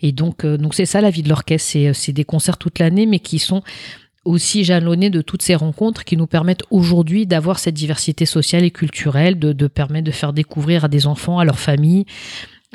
Et 0.00 0.12
donc, 0.12 0.44
euh, 0.44 0.58
donc 0.58 0.74
c'est 0.74 0.84
ça 0.86 1.00
la 1.00 1.08
vie 1.10 1.22
de 1.22 1.28
l'orchestre. 1.28 1.68
C'est, 1.70 1.94
c'est 1.94 2.12
des 2.12 2.24
concerts 2.24 2.58
toute 2.58 2.80
l'année, 2.80 3.06
mais 3.06 3.18
qui 3.20 3.38
sont 3.38 3.62
aussi 4.24 4.64
jalonnés 4.64 5.10
de 5.10 5.20
toutes 5.20 5.42
ces 5.42 5.54
rencontres 5.54 6.04
qui 6.04 6.16
nous 6.16 6.26
permettent 6.26 6.62
aujourd'hui 6.70 7.26
d'avoir 7.26 7.58
cette 7.58 7.74
diversité 7.74 8.24
sociale 8.26 8.64
et 8.64 8.70
culturelle, 8.70 9.38
de, 9.38 9.52
de 9.52 9.66
permettre 9.66 10.06
de 10.06 10.12
faire 10.12 10.32
découvrir 10.32 10.84
à 10.84 10.88
des 10.88 11.06
enfants, 11.06 11.38
à 11.38 11.44
leurs 11.44 11.58
familles, 11.58 12.04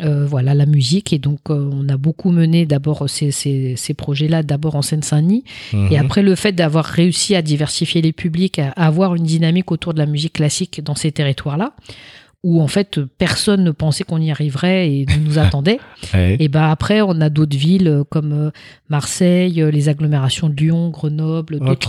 euh, 0.04 0.26
voilà 0.28 0.54
la 0.54 0.66
musique. 0.66 1.12
Et 1.14 1.18
donc, 1.20 1.40
euh, 1.50 1.70
on 1.74 1.90
a 1.90 1.98
beaucoup 1.98 2.32
mené 2.32 2.66
d'abord 2.66 3.10
ces, 3.10 3.32
ces, 3.32 3.76
ces 3.78 3.94
projets-là, 3.94 4.44
d'abord 4.44 4.76
en 4.76 4.82
Seine-Saint-Denis, 4.82 5.44
Mhm. 5.74 5.88
et 5.92 5.98
après, 5.98 6.22
le 6.22 6.36
fait 6.36 6.52
d'avoir 6.52 6.86
réussi 6.86 7.34
à 7.36 7.42
diversifier 7.42 8.02
les 8.02 8.12
publics, 8.14 8.60
à 8.60 8.70
avoir 8.72 9.16
une 9.16 9.24
dynamique 9.24 9.72
autour 9.72 9.94
de 9.94 10.00
la 10.00 10.06
musique 10.06 10.34
classique 10.34 10.84
dans 10.84 10.96
ces 10.96 11.12
territoires-là, 11.12 11.74
où 12.44 12.62
en 12.62 12.68
fait 12.68 13.00
personne 13.18 13.64
ne 13.64 13.72
pensait 13.72 14.04
qu'on 14.04 14.22
y 14.22 14.32
arriverait 14.32 14.90
et 14.92 15.06
ne 15.06 15.18
nous 15.26 15.38
attendait. 15.40 15.80
Ouais. 16.14 16.38
Et 16.40 16.48
ben 16.48 16.64
après, 16.70 17.02
on 17.02 17.20
a 17.22 17.30
d'autres 17.30 17.58
villes 17.58 17.88
euh, 17.88 18.04
comme 18.04 18.32
euh, 18.32 18.52
Marseille, 18.90 19.62
euh, 19.62 19.72
les 19.72 19.90
agglomérations 19.90 20.48
de 20.50 20.56
Lyon, 20.56 20.90
Grenoble, 20.90 21.60
d'autres 21.60 21.88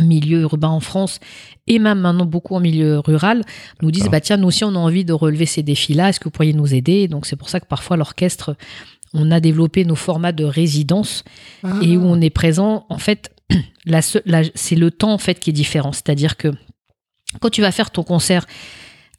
milieux 0.00 0.40
urbains 0.40 0.68
en 0.68 0.80
France 0.80 1.20
et 1.68 1.78
même 1.78 2.00
maintenant 2.00 2.26
beaucoup 2.26 2.56
en 2.56 2.60
milieu 2.60 2.98
rural 2.98 3.42
nous 3.80 3.92
disent 3.92 4.08
bah 4.10 4.20
tiens 4.20 4.36
nous 4.36 4.48
aussi 4.48 4.64
on 4.64 4.74
a 4.74 4.78
envie 4.78 5.04
de 5.04 5.12
relever 5.12 5.46
ces 5.46 5.62
défis 5.62 5.94
là 5.94 6.08
est-ce 6.08 6.18
que 6.18 6.24
vous 6.24 6.30
pourriez 6.32 6.52
nous 6.52 6.74
aider? 6.74 7.06
Donc 7.06 7.26
c'est 7.26 7.36
pour 7.36 7.48
ça 7.48 7.60
que 7.60 7.66
parfois 7.66 7.96
l'orchestre 7.96 8.56
on 9.12 9.30
a 9.30 9.38
développé 9.38 9.84
nos 9.84 9.94
formats 9.94 10.32
de 10.32 10.42
résidence 10.44 11.22
et 11.82 11.96
où 11.96 12.02
on 12.04 12.20
est 12.20 12.30
présent. 12.30 12.86
En 12.88 12.98
fait 12.98 13.30
la 13.86 14.02
se- 14.02 14.18
la- 14.26 14.42
c'est 14.56 14.74
le 14.74 14.90
temps 14.90 15.12
en 15.12 15.18
fait 15.18 15.38
qui 15.38 15.50
est 15.50 15.52
différent. 15.54 15.92
C'est-à-dire 15.92 16.36
que 16.36 16.48
quand 17.40 17.50
tu 17.50 17.60
vas 17.60 17.70
faire 17.70 17.90
ton 17.92 18.02
concert 18.02 18.46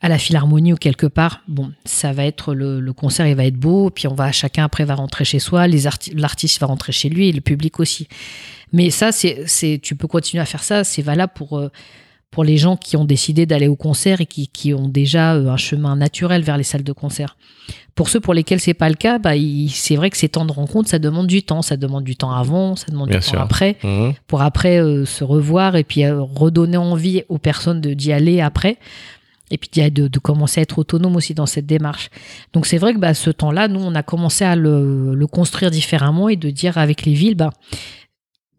à 0.06 0.10
la 0.10 0.18
philharmonie 0.20 0.72
ou 0.74 0.76
quelque 0.76 1.08
part, 1.08 1.42
bon, 1.48 1.72
ça 1.84 2.12
va 2.14 2.26
être 2.26 2.54
le, 2.54 2.80
le 2.80 2.94
concert, 2.94 3.26
il 3.28 3.36
va 3.36 3.46
être 3.46 3.56
beau, 3.58 3.90
puis 3.90 4.08
on 4.08 4.14
va 4.14 4.32
chacun 4.32 4.64
après 4.64 4.86
va 4.86 4.94
rentrer 4.96 5.26
chez 5.26 5.40
soi, 5.40 5.68
les 5.68 5.84
l'artiste 6.14 6.60
va 6.62 6.68
rentrer 6.68 6.92
chez 6.92 7.10
lui 7.10 7.28
et 7.30 7.32
le 7.32 7.42
public 7.42 7.80
aussi. 7.80 8.08
Mais 8.72 8.92
ça, 8.92 9.12
c'est, 9.12 9.44
c'est, 9.48 9.80
tu 9.82 9.96
peux 9.96 10.08
continuer 10.08 10.42
à 10.42 10.46
faire 10.46 10.64
ça, 10.64 10.84
c'est 10.84 11.02
valable 11.02 11.34
pour 11.36 11.58
euh, 11.58 11.70
pour 12.32 12.44
les 12.44 12.58
gens 12.58 12.76
qui 12.76 12.98
ont 12.98 13.06
décidé 13.06 13.46
d'aller 13.46 13.70
au 13.70 13.78
concert 13.78 14.20
et 14.20 14.26
qui, 14.26 14.50
qui 14.50 14.74
ont 14.74 14.90
déjà 14.90 15.36
euh, 15.36 15.48
un 15.48 15.56
chemin 15.58 15.96
naturel 15.96 16.44
vers 16.44 16.58
les 16.58 16.64
salles 16.66 16.84
de 16.84 16.92
concert. 16.92 17.38
Pour 17.96 18.10
ceux 18.10 18.20
pour 18.20 18.34
lesquels 18.34 18.60
c'est 18.60 18.74
pas 18.74 18.90
le 18.90 18.96
cas, 18.96 19.20
bah, 19.20 19.32
c'est 19.70 19.96
vrai 19.96 20.10
que 20.10 20.18
ces 20.18 20.28
temps 20.28 20.44
de 20.46 20.52
rencontre, 20.52 20.90
ça 20.90 21.00
demande 21.00 21.28
du 21.28 21.44
temps, 21.44 21.62
ça 21.62 21.78
demande 21.78 22.04
du 22.04 22.18
temps 22.18 22.32
avant, 22.34 22.76
ça 22.76 22.88
demande 22.92 23.08
Bien 23.10 23.20
du 23.20 23.26
sûr. 23.26 23.36
temps 23.38 23.42
après 23.44 23.78
Mhm. 23.84 24.14
pour 24.28 24.42
après 24.42 24.80
euh, 24.82 25.06
se 25.06 25.24
revoir 25.24 25.78
et 25.78 25.84
puis 25.86 26.04
euh, 26.04 26.22
redonner 26.22 26.76
envie 26.78 27.24
aux 27.30 27.38
personnes 27.38 27.80
de- 27.80 27.94
d'y 27.94 28.12
aller 28.12 28.42
après 28.42 28.78
et 29.52 29.58
puis 29.58 29.70
de, 29.92 30.08
de 30.08 30.20
commencer 30.20 30.60
à 30.60 30.64
être 30.64 30.80
autonome 30.80 31.16
aussi 31.16 31.34
dans 31.34 31.46
cette 31.46 31.66
démarche. 31.66 32.10
Donc 32.54 32.66
c'est 32.66 32.78
vrai 32.78 32.94
que 32.94 33.00
bah, 33.00 33.14
ce 33.14 33.30
temps-là, 33.30 33.68
nous, 33.68 33.80
on 33.80 33.94
a 33.96 34.04
commencé 34.04 34.44
à 34.44 34.56
le, 34.56 35.14
le 35.14 35.28
construire 35.28 35.70
différemment 35.72 36.30
et 36.30 36.36
de 36.36 36.50
dire 36.50 36.78
avec 36.78 37.06
les 37.06 37.14
villes, 37.14 37.36
bah, 37.36 37.52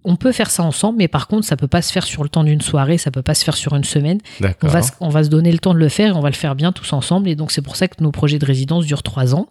on 0.09 0.15
peut 0.15 0.31
faire 0.31 0.51
ça 0.51 0.63
ensemble, 0.63 0.99
mais 0.99 1.09
par 1.09 1.27
contre, 1.27 1.45
ça 1.45 1.57
peut 1.57 1.67
pas 1.67 1.83
se 1.83 1.91
faire 1.91 2.05
sur 2.05 2.23
le 2.23 2.29
temps 2.29 2.45
d'une 2.45 2.61
soirée, 2.61 2.97
ça 2.97 3.11
peut 3.11 3.23
pas 3.23 3.35
se 3.35 3.43
faire 3.43 3.57
sur 3.57 3.75
une 3.75 3.83
semaine. 3.83 4.21
On 4.63 4.69
va, 4.69 4.83
se- 4.83 4.93
on 5.01 5.09
va 5.09 5.25
se 5.25 5.29
donner 5.29 5.51
le 5.51 5.59
temps 5.59 5.75
de 5.75 5.81
le 5.81 5.89
faire 5.89 6.11
et 6.15 6.17
on 6.17 6.21
va 6.21 6.31
le 6.31 6.37
faire 6.37 6.55
bien 6.55 6.71
tous 6.71 6.93
ensemble. 6.93 7.29
Et 7.29 7.35
donc, 7.35 7.51
c'est 7.51 7.61
pour 7.63 7.75
ça 7.75 7.89
que 7.89 8.01
nos 8.05 8.13
projets 8.13 8.39
de 8.39 8.47
résidence 8.47 8.87
durent 8.87 9.03
trois 9.03 9.35
ans. 9.35 9.49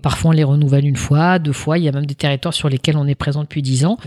Parfois, 0.00 0.30
on 0.30 0.32
les 0.32 0.44
renouvelle 0.44 0.86
une 0.86 0.96
fois, 0.96 1.38
deux 1.38 1.52
fois. 1.52 1.76
Il 1.76 1.84
y 1.84 1.88
a 1.88 1.92
même 1.92 2.06
des 2.06 2.14
territoires 2.14 2.54
sur 2.54 2.70
lesquels 2.70 2.96
on 2.96 3.06
est 3.06 3.14
présent 3.14 3.42
depuis 3.42 3.60
dix 3.60 3.84
ans 3.84 3.98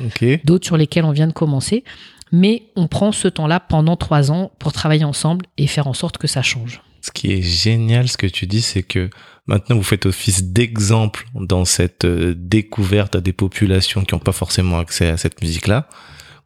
d'autres 0.43 0.65
sur 0.65 0.75
lesquels 0.75 1.05
on 1.05 1.11
vient 1.11 1.27
de 1.27 1.33
commencer. 1.33 1.83
Mais 2.31 2.63
on 2.75 2.87
prend 2.87 3.11
ce 3.11 3.27
temps-là 3.27 3.59
pendant 3.59 3.97
trois 3.97 4.31
ans 4.31 4.51
pour 4.59 4.71
travailler 4.71 5.03
ensemble 5.03 5.45
et 5.57 5.67
faire 5.67 5.87
en 5.87 5.93
sorte 5.93 6.17
que 6.17 6.27
ça 6.27 6.41
change. 6.41 6.81
Ce 7.01 7.11
qui 7.11 7.31
est 7.33 7.41
génial, 7.41 8.07
ce 8.07 8.17
que 8.17 8.27
tu 8.27 8.45
dis, 8.45 8.61
c'est 8.61 8.83
que 8.83 9.09
maintenant 9.47 9.75
vous 9.75 9.83
faites 9.83 10.05
office 10.05 10.43
d'exemple 10.43 11.25
dans 11.33 11.65
cette 11.65 12.05
euh, 12.05 12.35
découverte 12.37 13.15
à 13.15 13.21
des 13.21 13.33
populations 13.33 14.05
qui 14.05 14.13
n'ont 14.13 14.19
pas 14.19 14.31
forcément 14.31 14.77
accès 14.77 15.09
à 15.09 15.17
cette 15.17 15.41
musique-là, 15.41 15.89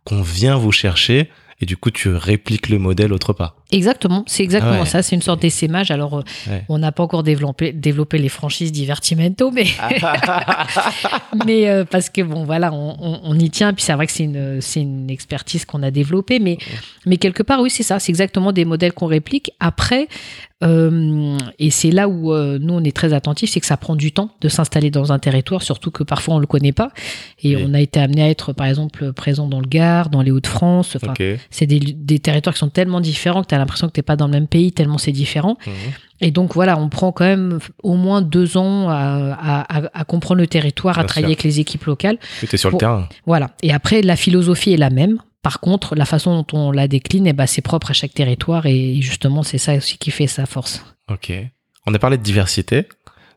qu'on 0.06 0.22
vient 0.22 0.58
vous 0.58 0.72
chercher 0.72 1.30
et 1.60 1.66
du 1.66 1.78
coup 1.78 1.92
tu 1.92 2.10
répliques 2.10 2.70
le 2.70 2.80
modèle 2.80 3.14
autre 3.14 3.34
part. 3.34 3.58
Exactement, 3.72 4.24
c'est 4.28 4.44
exactement 4.44 4.76
Ah 4.78 4.80
ouais. 4.82 4.86
ça. 4.86 5.02
C'est 5.02 5.16
une 5.16 5.22
sorte 5.24 5.42
d'essaimage. 5.42 5.90
Alors, 5.92 6.20
euh, 6.20 6.24
Ouais. 6.50 6.64
on 6.70 6.78
n'a 6.78 6.92
pas 6.92 7.04
encore 7.04 7.24
développé, 7.24 7.74
développé 7.74 8.18
les 8.20 8.30
franchises 8.30 8.72
Divertimento, 8.72 9.50
mais, 9.52 9.66
mais 11.46 11.68
euh, 11.70 11.84
parce 11.86 12.10
que 12.10 12.22
bon, 12.22 12.44
voilà, 12.44 12.72
on, 12.74 12.96
on- 13.00 13.20
on 13.24 13.40
y 13.40 13.50
tient. 13.50 13.74
Puis 13.74 13.84
c'est 13.84 13.94
vrai 13.94 14.06
que 14.08 14.12
c'est 14.14 14.24
une, 14.24 14.60
une 14.76 15.10
expertise 15.10 15.66
qu'on 15.66 15.84
a 15.84 15.92
développée, 15.92 16.40
mais, 16.40 16.58
mais 17.06 17.18
quelque 17.18 17.44
part, 17.44 17.62
oui, 17.62 17.70
c'est 17.70 17.84
ça. 17.84 18.00
C'est 18.00 18.12
exactement 18.12 18.52
des 18.52 18.66
modèles 18.66 18.94
qu'on 18.94 19.08
réplique. 19.08 19.52
Après, 19.60 20.08
euh, 20.64 21.38
et 21.60 21.70
c'est 21.70 21.92
là 21.92 22.08
où 22.08 22.32
euh, 22.34 22.58
nous 22.62 22.74
on 22.74 22.84
est 22.84 22.96
très 22.96 23.12
attentifs, 23.14 23.50
c'est 23.52 23.60
que 23.60 23.66
ça 23.66 23.76
prend 23.78 23.96
du 23.96 24.14
temps 24.14 24.30
de 24.42 24.48
s'installer 24.48 24.90
dans 24.90 25.12
un 25.12 25.20
territoire, 25.20 25.62
surtout 25.62 25.92
que 25.92 26.04
parfois 26.04 26.36
on 26.36 26.40
le 26.40 26.48
connaît 26.48 26.72
pas. 26.72 26.92
Et 27.44 27.56
Oui. 27.58 27.66
on 27.68 27.74
a 27.74 27.82
été 27.82 28.00
amené 28.00 28.24
à 28.24 28.30
être, 28.30 28.54
par 28.54 28.68
exemple, 28.68 29.12
présent 29.12 29.48
dans 29.48 29.60
le 29.60 29.68
Gard, 29.68 30.10
dans 30.10 30.22
les 30.22 30.32
Hauts-de-France. 30.32 30.96
Enfin, 30.96 31.14
c'est 31.50 31.66
des, 31.68 31.80
des 31.80 32.20
territoires 32.20 32.54
qui 32.54 32.60
sont 32.60 32.70
tellement 32.70 33.02
différents 33.02 33.42
que 33.44 33.48
tu 33.50 33.56
as 33.56 33.60
l'impression 33.66 33.88
que 33.88 33.94
tu 33.94 34.04
pas 34.04 34.16
dans 34.16 34.28
le 34.28 34.32
même 34.34 34.48
pays, 34.48 34.72
tellement 34.72 34.98
c'est 34.98 35.12
différent. 35.12 35.58
Mhm. 35.66 35.74
Et 36.22 36.32
donc 36.32 36.54
voilà, 36.54 36.78
on 36.78 36.88
prend 36.90 37.12
quand 37.12 37.26
même 37.26 37.60
au 37.84 37.96
moins 37.96 38.22
deux 38.22 38.56
ans 38.58 38.90
à, 38.90 38.96
à- 39.34 39.78
à- 39.80 39.90
à 40.00 40.06
comprendre 40.06 40.40
le 40.40 40.48
territoire, 40.48 40.98
à 40.98 41.04
travailler 41.04 41.34
sûr. 41.34 41.40
avec 41.40 41.44
les 41.44 41.60
équipes 41.60 41.84
locales. 41.86 42.18
Tu 42.48 42.58
sur 42.58 42.72
le 42.72 42.78
terrain. 42.78 43.10
Voilà. 43.26 43.52
Et 43.64 43.74
après, 43.74 44.02
la 44.02 44.16
philosophie 44.16 44.74
est 44.74 44.78
la 44.78 44.90
même. 44.90 45.20
Par 45.42 45.60
contre, 45.60 45.94
la 45.96 46.06
façon 46.06 46.42
dont 46.42 46.58
on 46.58 46.72
la 46.72 46.88
décline, 46.88 47.28
eh 47.28 47.34
ben, 47.34 47.46
c'est 47.46 47.62
propre 47.62 47.92
à 47.92 47.94
chaque 47.94 48.14
territoire. 48.14 48.66
Et 48.66 49.02
justement, 49.02 49.44
c'est 49.44 49.58
ça 49.58 49.76
aussi 49.76 49.98
qui 49.98 50.10
fait 50.12 50.28
sa 50.28 50.46
force. 50.46 50.84
Ok. 51.12 51.32
On 51.86 51.94
a 51.94 52.00
parlé 52.00 52.18
de 52.18 52.24
diversité. 52.24 52.88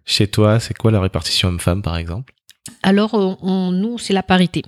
Chez 0.07 0.26
toi, 0.29 0.59
c'est 0.61 0.72
quoi 0.72 0.91
la 0.91 1.01
répartition 1.01 1.49
homme-femme 1.49 1.83
par 1.83 1.97
exemple? 1.99 2.33
Alors, 2.83 3.14
on- 3.14 3.37
on- 3.43 3.73
nous, 3.73 3.99
c'est 3.99 4.12
la 4.12 4.23
parité. 4.23 4.62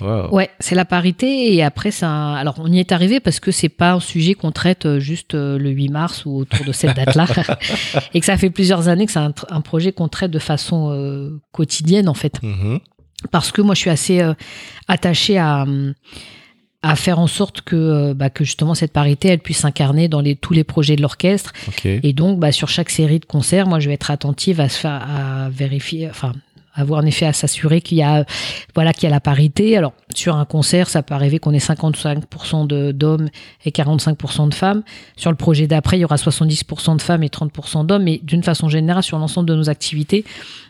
Wow. 0.00 0.28
Ouais, 0.30 0.50
c'est 0.60 0.74
la 0.74 0.84
parité. 0.84 1.54
Et 1.54 1.62
après, 1.62 1.90
ça. 1.90 2.34
Alors, 2.34 2.56
on 2.58 2.70
y 2.72 2.78
est 2.78 2.92
arrivé 2.92 3.20
parce 3.20 3.40
que 3.40 3.50
c'est 3.50 3.68
pas 3.68 3.92
un 3.92 4.00
sujet 4.00 4.34
qu'on 4.34 4.52
traite 4.52 4.86
euh, 4.86 5.00
juste 5.00 5.34
euh, 5.34 5.58
le 5.58 5.70
8 5.70 5.88
mars 5.88 6.24
ou 6.26 6.36
autour 6.36 6.64
de 6.64 6.72
cette 6.72 6.94
date-là. 6.96 7.26
et 8.14 8.20
que 8.20 8.26
ça 8.26 8.36
fait 8.36 8.50
plusieurs 8.50 8.88
années 8.88 9.06
que 9.06 9.12
c'est 9.12 9.18
un, 9.18 9.32
un 9.50 9.60
projet 9.60 9.92
qu'on 9.92 10.08
traite 10.08 10.30
de 10.30 10.38
façon 10.38 10.90
euh, 10.92 11.40
quotidienne, 11.52 12.08
en 12.08 12.14
fait. 12.14 12.42
Mhm. 12.42 12.80
Parce 13.30 13.50
que 13.52 13.62
moi, 13.62 13.74
je 13.74 13.80
suis 13.80 13.90
assez 13.90 14.20
euh, 14.20 14.34
attachée 14.88 15.38
à. 15.38 15.62
hum, 15.62 15.94
à 16.82 16.94
faire 16.94 17.18
en 17.18 17.26
sorte 17.26 17.62
que, 17.62 17.74
euh, 17.74 18.14
bah, 18.14 18.30
que 18.30 18.44
justement 18.44 18.74
cette 18.74 18.92
parité 18.92 19.26
elle 19.28 19.40
puisse 19.40 19.58
s'incarner 19.60 20.06
dans 20.06 20.20
les, 20.20 20.36
tous 20.36 20.52
les 20.52 20.62
projets 20.62 20.94
de 20.94 21.02
l'orchestre 21.02 21.52
et 22.04 22.12
donc, 22.12 22.38
bah, 22.38 22.52
sur 22.52 22.68
chaque 22.68 22.90
série 22.90 23.18
de 23.18 23.24
concerts, 23.24 23.66
moi, 23.66 23.80
je 23.80 23.88
vais 23.88 23.94
être 23.94 24.10
attentive 24.12 24.60
à 24.60 24.68
se 24.68 24.78
faire, 24.78 24.92
à 24.92 25.48
vérifier, 25.50 26.08
enfin, 26.08 26.32
avoir 26.76 27.02
en 27.02 27.06
effet 27.06 27.26
à 27.26 27.32
s'assurer 27.32 27.80
qu'il 27.80 27.98
y 27.98 28.02
a, 28.02 28.24
voilà, 28.74 28.92
qu'il 28.92 29.04
y 29.04 29.06
a 29.06 29.10
la 29.10 29.20
parité. 29.20 29.76
Alors, 29.76 29.92
sur 30.14 30.36
un 30.36 30.44
concert, 30.44 30.88
ça 30.88 31.02
peut 31.02 31.14
arriver 31.14 31.38
qu'on 31.38 31.52
ait 31.52 31.58
55% 31.58 32.66
de- 32.66 32.92
d'hommes 32.92 33.28
et 33.64 33.70
45% 33.70 34.48
de 34.48 34.54
femmes. 34.54 34.82
Sur 35.16 35.30
le 35.30 35.36
projet 35.36 35.66
d'après, 35.66 35.98
il 35.98 36.00
y 36.00 36.04
aura 36.04 36.16
70% 36.16 36.96
de 36.96 37.02
femmes 37.02 37.22
et 37.22 37.28
30% 37.28 37.84
d'hommes. 37.84 38.04
Mais 38.04 38.20
d'une 38.22 38.42
façon 38.42 38.68
générale, 38.68 39.02
sur 39.02 39.18
l'ensemble 39.18 39.48
de 39.48 39.54
nos 39.54 39.68
activités, 39.68 40.24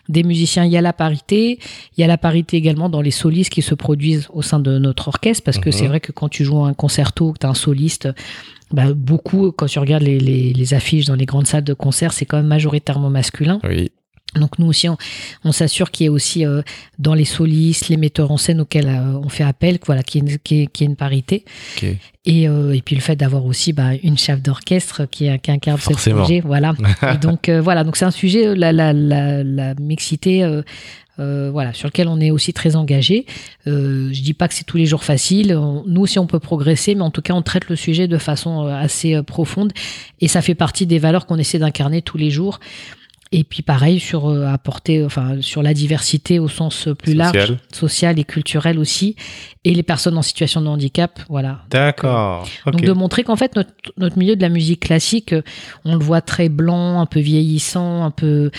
des 0.08 0.22
musiciens, 0.22 0.64
il 0.64 0.70
y 0.72 0.76
a 0.76 0.80
la 0.80 0.92
parité. 0.92 1.58
Il 1.96 2.00
y 2.00 2.04
a 2.04 2.06
la 2.06 2.18
parité 2.18 2.56
également 2.56 2.88
dans 2.88 3.00
les 3.02 3.10
solistes 3.10 3.50
qui 3.50 3.62
se 3.62 3.74
produisent 3.74 4.28
au 4.32 4.42
sein 4.42 4.60
de 4.60 4.78
notre 4.78 5.08
orchestre, 5.08 5.42
parce 5.44 5.58
que 5.58 5.68
Mhm. 5.70 5.72
c'est 5.72 5.86
vrai 5.88 6.00
que 6.00 6.12
quand 6.12 6.28
tu 6.28 6.44
joues 6.44 6.64
un 6.64 6.74
concerto, 6.74 7.32
que 7.32 7.38
tu 7.40 7.46
as 7.46 7.50
un 7.50 7.54
soliste, 7.54 8.08
bah, 8.72 8.92
beaucoup, 8.94 9.52
quand 9.52 9.66
tu 9.66 9.78
regardes 9.78 10.02
les, 10.02 10.18
les- 10.18 10.52
les 10.52 10.74
affiches 10.74 11.04
dans 11.06 11.14
les 11.14 11.26
grandes 11.26 11.46
salles 11.46 11.64
de 11.64 11.74
concert, 11.74 12.12
c'est 12.12 12.24
quand 12.24 12.36
même 12.36 12.46
majoritairement 12.46 13.10
masculin. 13.10 13.58
Oui. 13.64 13.90
Donc 14.38 14.58
nous 14.58 14.66
aussi, 14.66 14.88
on, 14.88 14.96
on 15.44 15.52
s'assure 15.52 15.90
qu'il 15.90 16.04
y 16.04 16.06
ait 16.06 16.10
aussi 16.10 16.44
euh, 16.46 16.62
dans 16.98 17.14
les 17.14 17.24
solistes, 17.24 17.88
les 17.88 17.96
metteurs 17.96 18.30
en 18.30 18.36
scène 18.36 18.60
auxquels 18.60 18.88
euh, 18.88 19.18
on 19.22 19.28
fait 19.28 19.44
appel, 19.44 19.78
voilà, 19.86 20.02
qu'il 20.02 20.22
y, 20.22 20.26
ait 20.26 20.32
une- 20.32 20.38
qu'il 20.38 20.56
y 20.58 20.62
ait- 20.62 20.66
qu'il 20.66 20.84
y 20.84 20.88
ait 20.88 20.90
une 20.90 20.96
parité. 20.96 21.44
Et, 22.24 22.48
euh, 22.48 22.72
et 22.74 22.82
puis 22.82 22.94
le 22.96 23.00
fait 23.02 23.16
d'avoir 23.16 23.44
aussi 23.46 23.72
bah, 23.72 23.90
une 24.02 24.18
chef 24.18 24.42
d'orchestre 24.42 25.06
qui, 25.10 25.28
qui 25.40 25.50
incarne 25.50 25.78
ce 25.78 25.84
projet. 26.20 26.40
Voilà. 26.44 26.74
Et 27.14 27.18
donc 27.18 27.48
voilà, 27.48 27.84
donc 27.84 27.96
c'est 27.96 28.04
un 28.04 28.10
sujet, 28.10 28.54
la, 28.54 28.72
la, 28.72 28.92
la, 28.92 29.44
la 29.44 29.74
mixité. 29.74 30.42
euh, 30.42 30.62
voilà, 31.50 31.72
sur 31.72 31.88
lequel 31.88 32.08
on 32.08 32.20
est 32.20 32.30
aussi 32.30 32.52
très 32.52 32.76
engagé. 32.76 33.24
Euh, 33.66 34.10
je 34.12 34.20
dis 34.20 34.34
pas 34.34 34.48
que 34.48 34.54
c'est 34.54 34.64
tous 34.64 34.76
les 34.76 34.84
jours 34.84 35.02
facile. 35.02 35.54
On- 35.56 35.82
nous 35.86 36.02
aussi, 36.02 36.18
on 36.18 36.26
peut 36.26 36.40
progresser, 36.40 36.94
mais 36.94 37.00
en 37.02 37.10
tout 37.10 37.22
cas, 37.22 37.32
on 37.32 37.40
traite 37.40 37.70
le 37.70 37.76
sujet 37.76 38.06
de 38.06 38.18
façon 38.18 38.66
assez 38.66 39.22
profonde, 39.22 39.72
et 40.20 40.28
ça 40.28 40.42
fait 40.42 40.54
partie 40.54 40.84
des 40.86 40.98
valeurs 40.98 41.24
qu'on 41.26 41.38
essaie 41.38 41.58
d'incarner 41.58 42.02
tous 42.02 42.18
les 42.18 42.30
jours. 42.30 42.60
Et 43.32 43.42
puis 43.42 43.62
pareil 43.62 43.98
sur 43.98 44.28
euh, 44.28 44.46
apporter, 44.46 45.04
enfin 45.04 45.38
sur 45.40 45.62
la 45.62 45.74
diversité 45.74 46.38
au 46.38 46.46
sens 46.46 46.86
euh, 46.86 46.94
plus 46.94 47.14
large, 47.14 47.56
Social. 47.72 48.20
et 48.20 48.24
culturel 48.24 48.78
aussi, 48.78 49.16
et 49.64 49.74
les 49.74 49.82
personnes 49.82 50.16
en 50.16 50.22
situation 50.22 50.60
de 50.60 50.68
handicap, 50.68 51.18
voilà. 51.28 51.62
D'accord. 51.70 52.48
Ok. 52.66 52.72
Donc 52.72 52.82
de 52.82 52.92
montrer 52.92 53.24
qu'en 53.24 53.34
fait 53.34 53.56
notre, 53.56 53.72
notre 53.96 54.16
milieu 54.16 54.36
de 54.36 54.42
la 54.42 54.48
musique 54.48 54.80
classique, 54.80 55.32
euh, 55.32 55.42
on 55.84 55.96
le 55.96 56.04
voit 56.04 56.20
très 56.20 56.48
blanc, 56.48 57.00
un 57.00 57.06
peu 57.06 57.18
vieillissant, 57.18 58.04
un 58.04 58.12
peu. 58.12 58.52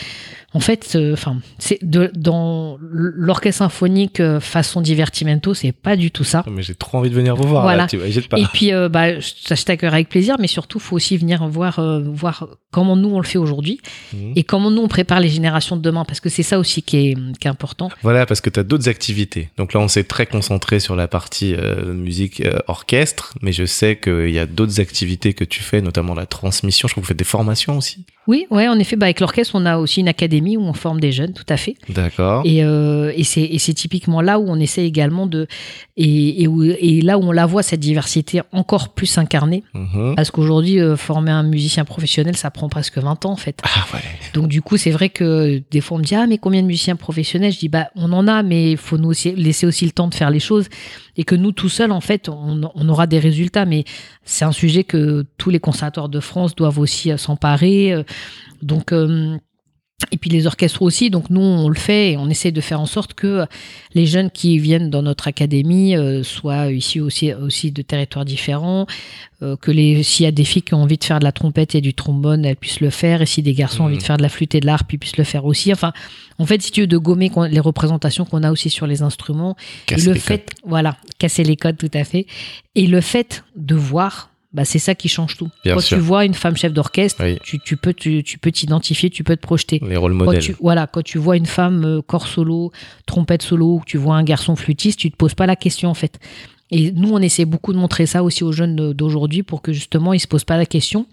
En 0.54 0.60
fait, 0.62 0.94
euh, 0.96 1.14
enfin, 1.14 1.38
c'est 1.60 1.78
de 1.84 2.10
dans 2.16 2.78
l'orchestre 2.82 3.60
symphonique 3.60 4.20
euh, 4.22 4.40
façon 4.40 4.80
divertimento, 4.82 5.54
c'est 5.54 5.74
pas 5.74 5.96
du 5.98 6.10
tout 6.10 6.24
ça. 6.24 6.44
Oh, 6.48 6.50
Mais 6.52 6.64
j'ai 6.64 6.74
trop 6.74 6.98
envie 6.98 7.10
de 7.10 7.16
venir 7.16 7.36
vous 7.36 7.48
voir. 7.48 7.64
Voilà. 7.64 7.84
Là, 7.84 7.88
tu 7.88 7.98
vois, 7.98 8.08
hésite 8.08 8.30
pas. 8.30 8.40
Et 8.40 8.46
puis, 8.54 8.72
euh, 8.74 8.88
bah, 8.88 9.20
je 9.20 9.34
je 9.50 9.64
t'accueillerai 9.64 9.96
avec 9.98 10.10
plaisir, 10.10 10.38
mais 10.40 10.48
surtout, 10.48 10.80
faut 10.80 10.96
aussi 10.96 11.18
venir 11.18 11.46
voir, 11.48 11.80
euh, 11.80 12.02
voir 12.02 12.48
comment 12.72 12.96
nous 12.96 13.10
on 13.10 13.20
le 13.20 13.26
fait 13.26 13.38
aujourd'hui 13.38 13.80
Mhm. 14.14 14.34
et 14.36 14.44
comment 14.44 14.72
nous 14.72 14.82
on 14.82 14.88
prépare 14.88 15.20
les 15.20 15.30
générations 15.30 15.76
de 15.76 15.82
demain, 15.82 16.06
parce 16.06 16.20
que 16.22 16.30
c'est 16.30 16.44
ça 16.44 16.60
aussi 16.60 16.82
qui 16.82 16.98
est, 17.10 17.16
qui 17.40 17.48
est 17.48 17.52
important. 17.52 17.90
Voilà, 18.02 18.26
parce 18.26 18.40
que 18.42 18.50
tu 18.50 18.60
as 18.60 18.64
d'autres 18.64 18.88
activités. 18.90 19.50
Donc 19.58 19.74
là, 19.74 19.80
on 19.82 19.88
s'est 19.88 20.06
très 20.06 20.26
concentré 20.26 20.80
sur 20.80 20.96
la 20.96 21.08
partie 21.08 21.56
euh, 21.56 21.94
musique 21.94 22.42
euh, 22.42 22.60
orchestre, 22.68 23.34
mais 23.42 23.52
je 23.52 23.66
sais 23.66 23.98
qu'il 23.98 24.30
y 24.32 24.40
a 24.40 24.46
d'autres 24.46 24.80
activités 24.80 25.34
que 25.34 25.44
tu 25.44 25.62
fais, 25.62 25.82
notamment 25.82 26.14
la 26.14 26.26
transmission. 26.26 26.88
Je 26.88 26.94
crois 26.94 27.02
que 27.02 27.06
vous 27.06 27.10
faites 27.10 27.18
des 27.18 27.24
formations 27.24 27.78
aussi. 27.78 28.06
Oui, 28.28 28.46
ouais, 28.52 28.68
en 28.68 28.78
effet, 28.80 28.96
bah, 28.96 29.06
avec 29.06 29.20
l'orchestre, 29.22 29.56
on 29.56 29.66
a 29.66 29.78
aussi 29.78 30.02
une 30.02 30.08
académie 30.10 30.58
où 30.58 30.62
on 30.62 30.74
forme 30.74 31.00
des 31.00 31.12
jeunes, 31.12 31.34
tout 31.34 31.46
à 31.50 31.56
fait. 31.58 31.76
D'accord. 31.90 32.42
Et, 32.46 32.64
euh, 32.64 33.12
et 33.16 33.24
c'est 33.24 33.74
typiquement 33.74 34.22
là 34.22 34.38
où 34.40 34.46
on 34.50 34.60
essaie 34.60 34.86
également 34.86 35.26
de 35.28 35.48
et, 35.96 36.44
et, 36.44 36.48
où- 36.48 36.64
et 36.64 37.02
là 37.02 37.18
où 37.18 37.24
on 37.24 37.32
la 37.32 37.46
voit 37.46 37.64
cette 37.64 37.80
diversité 37.80 38.42
encore 38.52 38.90
plus 38.90 39.18
incarnée 39.18 39.64
Mhm. 39.74 40.14
parce 40.16 40.30
qu'aujourd'hui 40.30 40.80
euh, 40.80 40.96
former 40.96 41.32
un 41.32 41.44
musicien 41.44 41.86
professionnel 41.86 42.36
ça 42.38 42.52
prend 42.52 42.70
presque 42.70 42.98
20 43.00 43.26
ans 43.26 43.32
en 43.32 43.36
fait. 43.36 43.60
Ah 43.64 43.86
ouais. 43.94 44.00
Donc 44.34 44.48
du 44.48 44.62
coup 44.62 44.78
c'est 44.78 44.92
vrai 44.92 45.10
que 45.10 45.62
des 45.72 45.82
fois 45.82 45.98
on 45.98 46.00
me 46.00 46.04
dit 46.06 46.14
ah 46.16 46.28
mais 46.28 46.38
combien 46.38 46.62
de 46.62 46.68
musiciens 46.68 46.96
professionnels? 46.96 47.52
Je 47.52 47.60
dis 47.60 47.70
bah 47.70 47.88
on 47.96 48.12
en 48.14 48.28
a 48.28 48.44
mais 48.44 48.72
il 48.72 48.78
faut 48.78 48.98
nous 48.98 49.10
aussi 49.10 49.34
laisser 49.36 49.66
aussi 49.66 49.86
le 49.86 49.92
temps 49.92 50.08
de 50.08 50.14
faire 50.14 50.30
les 50.30 50.40
choses 50.40 50.68
et 51.16 51.24
que 51.24 51.34
nous 51.34 51.52
tout 51.52 51.70
seuls 51.70 51.92
en 51.92 52.02
fait 52.02 52.30
on, 52.30 52.62
on 52.76 52.90
aura 52.90 53.08
des 53.08 53.18
résultats 53.20 53.66
mais 53.66 53.84
c'est 54.24 54.46
un 54.46 54.52
sujet 54.52 54.84
que 54.84 55.26
tous 55.40 55.50
les 55.50 55.60
conservatoires 55.60 56.10
de 56.10 56.20
France 56.20 56.56
doivent 56.56 56.78
aussi 56.80 57.12
euh, 57.12 57.18
s'emparer 57.18 57.94
donc 58.62 58.92
euh, 58.92 59.38
et 60.12 60.18
puis 60.18 60.30
les 60.30 60.46
orchestres 60.46 60.84
aussi, 60.84 61.10
donc 61.10 61.32
nous 61.32 61.42
on 61.42 61.70
le 61.70 61.76
fait 61.76 62.12
et 62.12 62.18
on 62.18 62.30
essaie 62.30 62.52
de 62.52 62.62
faire 62.62 62.80
en 62.80 62.86
sorte 62.86 63.16
que 63.16 63.48
les 63.96 64.06
jeunes 64.06 64.30
qui 64.30 64.60
viennent 64.60 64.92
dans 64.92 65.02
notre 65.02 65.28
académie 65.28 65.96
euh, 65.98 66.22
soient 66.22 66.72
issus 66.72 67.00
aussi, 67.02 67.34
aussi 67.34 67.72
de 67.72 67.82
territoires 67.82 68.24
différents, 68.24 68.86
euh, 69.42 69.56
que 69.58 69.72
les 69.72 70.04
s'il 70.04 70.26
y 70.26 70.28
a 70.28 70.32
des 70.32 70.44
filles 70.44 70.62
qui 70.62 70.76
ont 70.76 70.84
envie 70.84 71.00
de 71.00 71.04
faire 71.04 71.18
de 71.18 71.24
la 71.24 71.32
trompette 71.32 71.74
et 71.74 71.82
du 71.82 71.96
trombone, 71.96 72.46
elles 72.46 72.58
puissent 72.58 72.80
le 72.80 72.92
faire, 72.92 73.24
et 73.24 73.26
si 73.26 73.42
des 73.42 73.54
garçons 73.56 73.82
ont 73.82 73.86
Mhm. 73.88 73.92
envie 73.94 73.98
de 73.98 74.04
faire 74.04 74.18
de 74.18 74.22
la 74.22 74.30
flûte 74.30 74.54
et 74.54 74.60
de 74.60 74.68
l'harpe, 74.68 74.94
ils 74.94 75.00
puissent 75.00 75.18
le 75.18 75.24
faire 75.24 75.46
aussi. 75.46 75.74
Enfin, 75.74 75.94
en 76.38 76.46
fait, 76.46 76.62
si 76.62 76.70
tu 76.72 76.82
veux, 76.82 76.88
de 76.88 76.98
gommer 77.00 77.32
les 77.50 77.60
représentations 77.60 78.24
qu'on 78.24 78.44
a 78.44 78.52
aussi 78.52 78.70
sur 78.70 78.86
les 78.86 79.02
instruments, 79.02 79.56
Casser 79.88 80.04
et 80.04 80.08
le 80.10 80.14
les 80.14 80.20
fait, 80.20 80.46
codes. 80.46 80.60
voilà, 80.70 80.98
casser 81.18 81.44
les 81.44 81.56
codes 81.56 81.78
tout 81.78 81.90
à 81.96 82.04
fait, 82.04 82.28
et 82.76 82.86
le 82.86 83.02
fait 83.02 83.44
de 83.56 83.74
voir, 83.74 84.30
bah, 84.54 84.66
c'est 84.66 84.80
ça 84.80 84.96
qui 84.96 85.10
change 85.10 85.38
tout. 85.38 85.50
Bien 85.64 85.76
Quand 85.76 85.82
sûr. 85.82 85.98
tu 85.98 86.04
vois 86.04 86.26
une 86.26 86.34
femme 86.34 86.56
chef 86.56 86.74
d'orchestre, 86.74 87.24
Oui. 87.24 87.38
tu, 87.44 87.60
tu 87.60 87.78
peux 87.78 87.94
tu, 87.94 88.24
tu 88.24 88.38
peux 88.40 88.52
t'identifier, 88.52 89.10
tu 89.10 89.24
peux 89.24 89.36
te 89.36 89.42
projeter. 89.42 89.82
Les 89.86 89.98
rôles 89.98 90.18
Quand 90.18 90.26
modèles. 90.26 90.42
tu, 90.42 90.56
voilà, 90.62 90.88
quand 90.88 91.04
tu 91.04 91.18
vois 91.18 91.38
une 91.38 91.46
femme 91.46 91.84
euh, 91.86 92.02
corps 92.02 92.28
solo, 92.28 92.72
trompette 93.06 93.42
solo, 93.42 93.76
ou 93.76 93.82
tu 93.86 93.98
vois 93.98 94.16
un 94.16 94.24
garçon 94.24 94.56
flûtiste, 94.56 95.00
tu 95.00 95.12
te 95.12 95.16
poses 95.18 95.34
pas 95.36 95.46
la 95.46 95.56
question 95.56 95.90
en 95.90 95.94
fait. 95.94 96.20
Et 96.72 96.92
nous, 96.92 97.10
on 97.14 97.20
essaie 97.20 97.46
beaucoup 97.46 97.72
de 97.74 97.78
montrer 97.78 98.06
ça 98.06 98.24
aussi 98.24 98.44
aux 98.44 98.52
jeunes 98.52 98.94
d'aujourd'hui 98.94 99.44
pour 99.44 99.62
que 99.62 99.72
justement 99.74 100.14
ils 100.14 100.20
se 100.20 100.28
posent 100.28 100.44
pas 100.44 100.58
la 100.58 100.66
question 100.66 101.06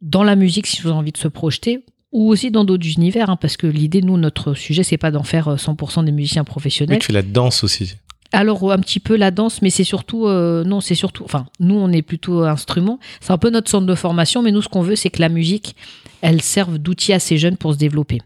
dans 0.00 0.22
la 0.24 0.36
musique 0.36 0.66
si 0.66 0.80
ils 0.84 0.88
ont 0.88 0.96
envie 0.96 1.12
de 1.12 1.16
se 1.18 1.28
projeter 1.28 1.80
ou 2.12 2.28
aussi 2.30 2.50
dans 2.50 2.64
d'autres 2.64 2.86
univers, 2.88 3.28
hein, 3.28 3.36
parce 3.36 3.56
que 3.58 3.66
l'idée, 3.66 4.00
nous, 4.00 4.16
notre 4.16 4.54
sujet, 4.54 4.82
c'est 4.82 4.96
pas 4.96 5.10
d'en 5.10 5.22
faire 5.24 5.48
euh, 5.48 5.56
100% 5.56 6.04
des 6.06 6.12
musiciens 6.12 6.44
professionnels. 6.44 6.98
tu 7.00 7.06
fais 7.08 7.12
la 7.12 7.20
danse 7.22 7.62
aussi. 7.64 7.96
Alors 8.32 8.70
un 8.72 8.78
petit 8.78 9.00
peu 9.00 9.16
la 9.16 9.30
danse, 9.30 9.62
mais 9.62 9.70
c'est 9.70 9.84
surtout 9.84 10.26
euh, 10.26 10.62
non, 10.64 10.80
c'est 10.80 10.94
surtout. 10.94 11.24
Enfin, 11.24 11.46
nous 11.60 11.76
on 11.76 11.90
est 11.92 12.02
plutôt 12.02 12.42
instrument. 12.42 12.98
C'est 13.20 13.32
un 13.32 13.38
peu 13.38 13.48
notre 13.50 13.70
centre 13.70 13.86
de 13.86 13.94
formation, 13.94 14.42
mais 14.42 14.52
nous 14.52 14.60
ce 14.62 14.68
qu'on 14.68 14.82
veut, 14.82 14.96
c'est 14.96 15.08
que 15.10 15.20
la 15.20 15.30
musique, 15.30 15.76
elle 16.20 16.42
serve 16.42 16.78
d'outil 16.78 17.12
à 17.12 17.20
ces 17.20 17.38
jeunes 17.38 17.56
pour 17.56 17.72
se 17.72 17.78
développer. 17.78 18.20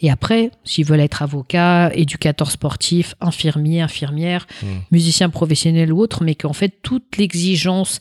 Et 0.00 0.10
après, 0.10 0.52
s'ils 0.64 0.84
veulent 0.84 1.00
être 1.00 1.22
avocats, 1.22 1.90
éducateurs 1.94 2.50
sportifs, 2.52 3.14
infirmiers, 3.20 3.80
infirmières, 3.80 4.46
Mm. 4.62 4.66
musiciens 4.92 5.30
professionnels 5.30 5.92
ou 5.92 6.00
autres, 6.00 6.22
mais 6.22 6.34
qu'en 6.34 6.52
fait 6.52 6.74
toute 6.82 7.16
l'exigence, 7.16 8.00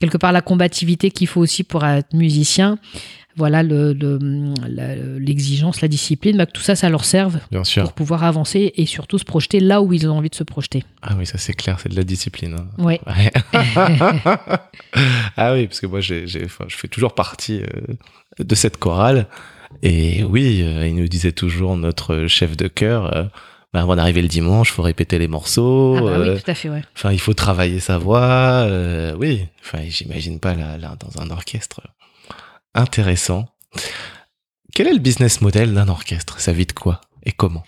quelque 0.00 0.18
part 0.18 0.32
la 0.32 0.42
combativité 0.42 1.10
qu'il 1.10 1.26
faut 1.28 1.40
aussi 1.40 1.62
pour 1.64 1.84
être 1.84 2.12
musicien. 2.14 2.78
Voilà 3.36 3.62
le- 3.62 3.92
le- 3.92 4.18
la- 4.68 4.96
l'exigence, 4.96 5.80
la, 5.80 5.88
discipline, 5.88 6.36
bah, 6.36 6.46
que 6.46 6.52
tout 6.52 6.62
ça, 6.62 6.74
ça 6.74 6.88
leur 6.88 7.04
serve 7.04 7.38
Bien 7.50 7.62
sûr. 7.64 7.84
pour 7.84 7.92
pouvoir 7.92 8.24
avancer 8.24 8.72
et 8.76 8.86
surtout 8.86 9.18
se 9.18 9.24
projeter 9.24 9.60
là 9.60 9.80
où 9.82 9.92
ils 9.92 10.06
ont 10.08 10.16
envie 10.16 10.30
de 10.30 10.34
se 10.34 10.42
projeter. 10.44 10.84
Ah 11.02 11.14
oui, 11.16 11.26
ça 11.26 11.38
c'est 11.38 11.52
clair, 11.54 11.78
c'est 11.80 11.88
de 11.88 11.96
la 11.96 12.02
discipline. 12.04 12.56
hein. 12.58 12.66
Ouais. 12.82 13.00
ah 15.36 15.52
oui, 15.54 15.66
parce 15.66 15.80
que 15.80 15.86
moi, 15.86 16.00
j'ai, 16.00 16.26
j'ai- 16.26 16.44
enfin, 16.44 16.64
je 16.68 16.76
fais 16.76 16.88
toujours 16.88 17.14
partie 17.14 17.60
euh, 17.62 17.94
de 18.44 18.54
cette 18.54 18.76
chorale. 18.78 19.26
Et 19.82 20.24
oui, 20.24 20.62
euh, 20.62 20.86
il 20.86 20.96
nous 20.96 21.08
disait 21.08 21.32
toujours, 21.32 21.76
notre 21.76 22.26
chef 22.26 22.56
de 22.56 22.66
chœur, 22.68 23.16
euh, 23.16 23.24
bah, 23.72 23.80
avant 23.82 23.94
d'arriver 23.96 24.22
le 24.22 24.28
dimanche, 24.28 24.72
faut 24.72 24.82
répéter 24.82 25.18
les 25.18 25.28
morceaux. 25.28 25.94
Ah 25.98 26.00
bah 26.02 26.06
euh, 26.10 26.34
oui, 26.34 26.42
tout 26.42 26.50
à 26.50 26.54
fait, 26.54 26.68
ouais. 26.68 26.82
Enfin, 26.96 27.12
il 27.12 27.20
faut 27.20 27.34
travailler 27.34 27.78
sa 27.80 27.98
voix. 27.98 28.64
euh, 28.66 29.14
oui, 29.18 29.46
enfin, 29.62 29.78
j'imagine 29.88 30.40
pas 30.40 30.54
là, 30.54 30.76
là 30.76 30.96
dans 30.98 31.22
un 31.22 31.30
orchestre. 31.30 31.80
Intéressant. 32.74 33.46
Quel 34.74 34.86
est 34.86 34.92
le 34.92 34.98
business 35.00 35.40
model 35.40 35.74
d'un 35.74 35.88
orchestre? 35.88 36.40
Ça 36.40 36.52
vit 36.52 36.66
de 36.66 36.72
quoi? 36.72 37.00
Et 37.24 37.32
comment? 37.32 37.64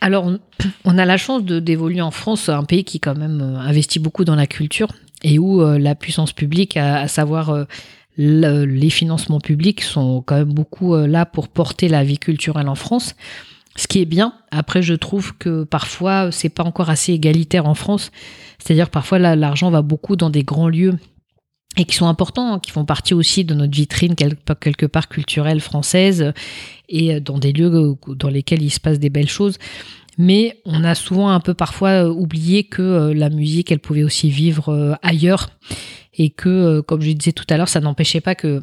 Alors, 0.00 0.30
on, 0.84 0.98
a 0.98 1.04
la 1.04 1.16
chance 1.16 1.44
d'évoluer 1.44 2.00
en 2.00 2.10
France, 2.10 2.48
un 2.48 2.64
pays 2.64 2.84
qui 2.84 3.00
quand 3.00 3.16
même 3.16 3.40
euh, 3.40 3.58
investit 3.58 3.98
beaucoup 3.98 4.24
dans 4.24 4.36
la 4.36 4.46
culture 4.46 4.88
et 5.22 5.38
où 5.38 5.60
euh, 5.60 5.78
la 5.78 5.94
puissance 5.94 6.32
publique, 6.32 6.76
à, 6.76 7.08
savoir 7.08 7.50
euh, 7.50 7.64
le- 8.16 8.64
les 8.64 8.90
financements 8.90 9.40
publics, 9.40 9.82
sont 9.82 10.22
quand 10.22 10.36
même 10.36 10.52
beaucoup 10.52 10.96
là 10.96 11.26
pour 11.26 11.48
porter 11.48 11.88
la 11.88 12.02
vie 12.04 12.18
culturelle 12.18 12.68
en 12.68 12.74
France. 12.74 13.14
Ce 13.76 13.86
qui 13.86 14.00
est 14.00 14.06
bien. 14.06 14.32
Après, 14.50 14.80
je 14.80 14.94
trouve 14.94 15.36
que 15.36 15.64
parfois, 15.64 16.32
c'est 16.32 16.48
pas 16.48 16.64
encore 16.64 16.88
assez 16.88 17.12
égalitaire 17.12 17.66
en 17.66 17.74
France. 17.74 18.10
C'est-à-dire, 18.58 18.88
parfois, 18.88 19.18
l'argent 19.18 19.70
va 19.70 19.82
beaucoup 19.82 20.16
dans 20.16 20.30
des 20.30 20.44
grands 20.44 20.70
lieux 20.70 20.98
et 21.76 21.84
qui 21.84 21.94
sont 21.94 22.06
importants, 22.06 22.54
hein, 22.54 22.60
qui 22.60 22.70
font 22.70 22.84
partie 22.84 23.14
aussi 23.14 23.44
de 23.44 23.54
notre 23.54 23.74
vitrine 23.74 24.14
quelque, 24.14 24.86
part 24.86 25.08
culturelle 25.08 25.60
française 25.60 26.32
et 26.88 27.20
dans 27.20 27.38
des 27.38 27.52
lieux 27.52 27.72
euh, 27.72 28.14
dans 28.14 28.28
lesquels 28.28 28.62
il 28.62 28.70
se 28.70 28.80
passe 28.80 28.98
des 28.98 29.10
belles 29.10 29.28
choses. 29.28 29.58
Mais 30.18 30.58
on 30.64 30.84
a 30.84 30.94
souvent 30.94 31.28
un 31.28 31.40
peu 31.40 31.54
parfois 31.54 32.04
euh, 32.04 32.08
oublié 32.08 32.64
que 32.64 32.82
euh, 32.82 33.14
la 33.14 33.28
musique, 33.28 33.70
elle 33.70 33.80
pouvait 33.80 34.02
aussi 34.02 34.30
vivre 34.30 34.70
euh, 34.70 34.94
ailleurs 35.02 35.50
et 36.16 36.30
que, 36.30 36.48
euh, 36.48 36.82
comme 36.82 37.02
je 37.02 37.12
disais 37.12 37.32
tout 37.32 37.44
à 37.50 37.56
l'heure, 37.56 37.68
ça 37.68 37.80
n'empêchait 37.80 38.22
pas 38.22 38.34
que 38.34 38.62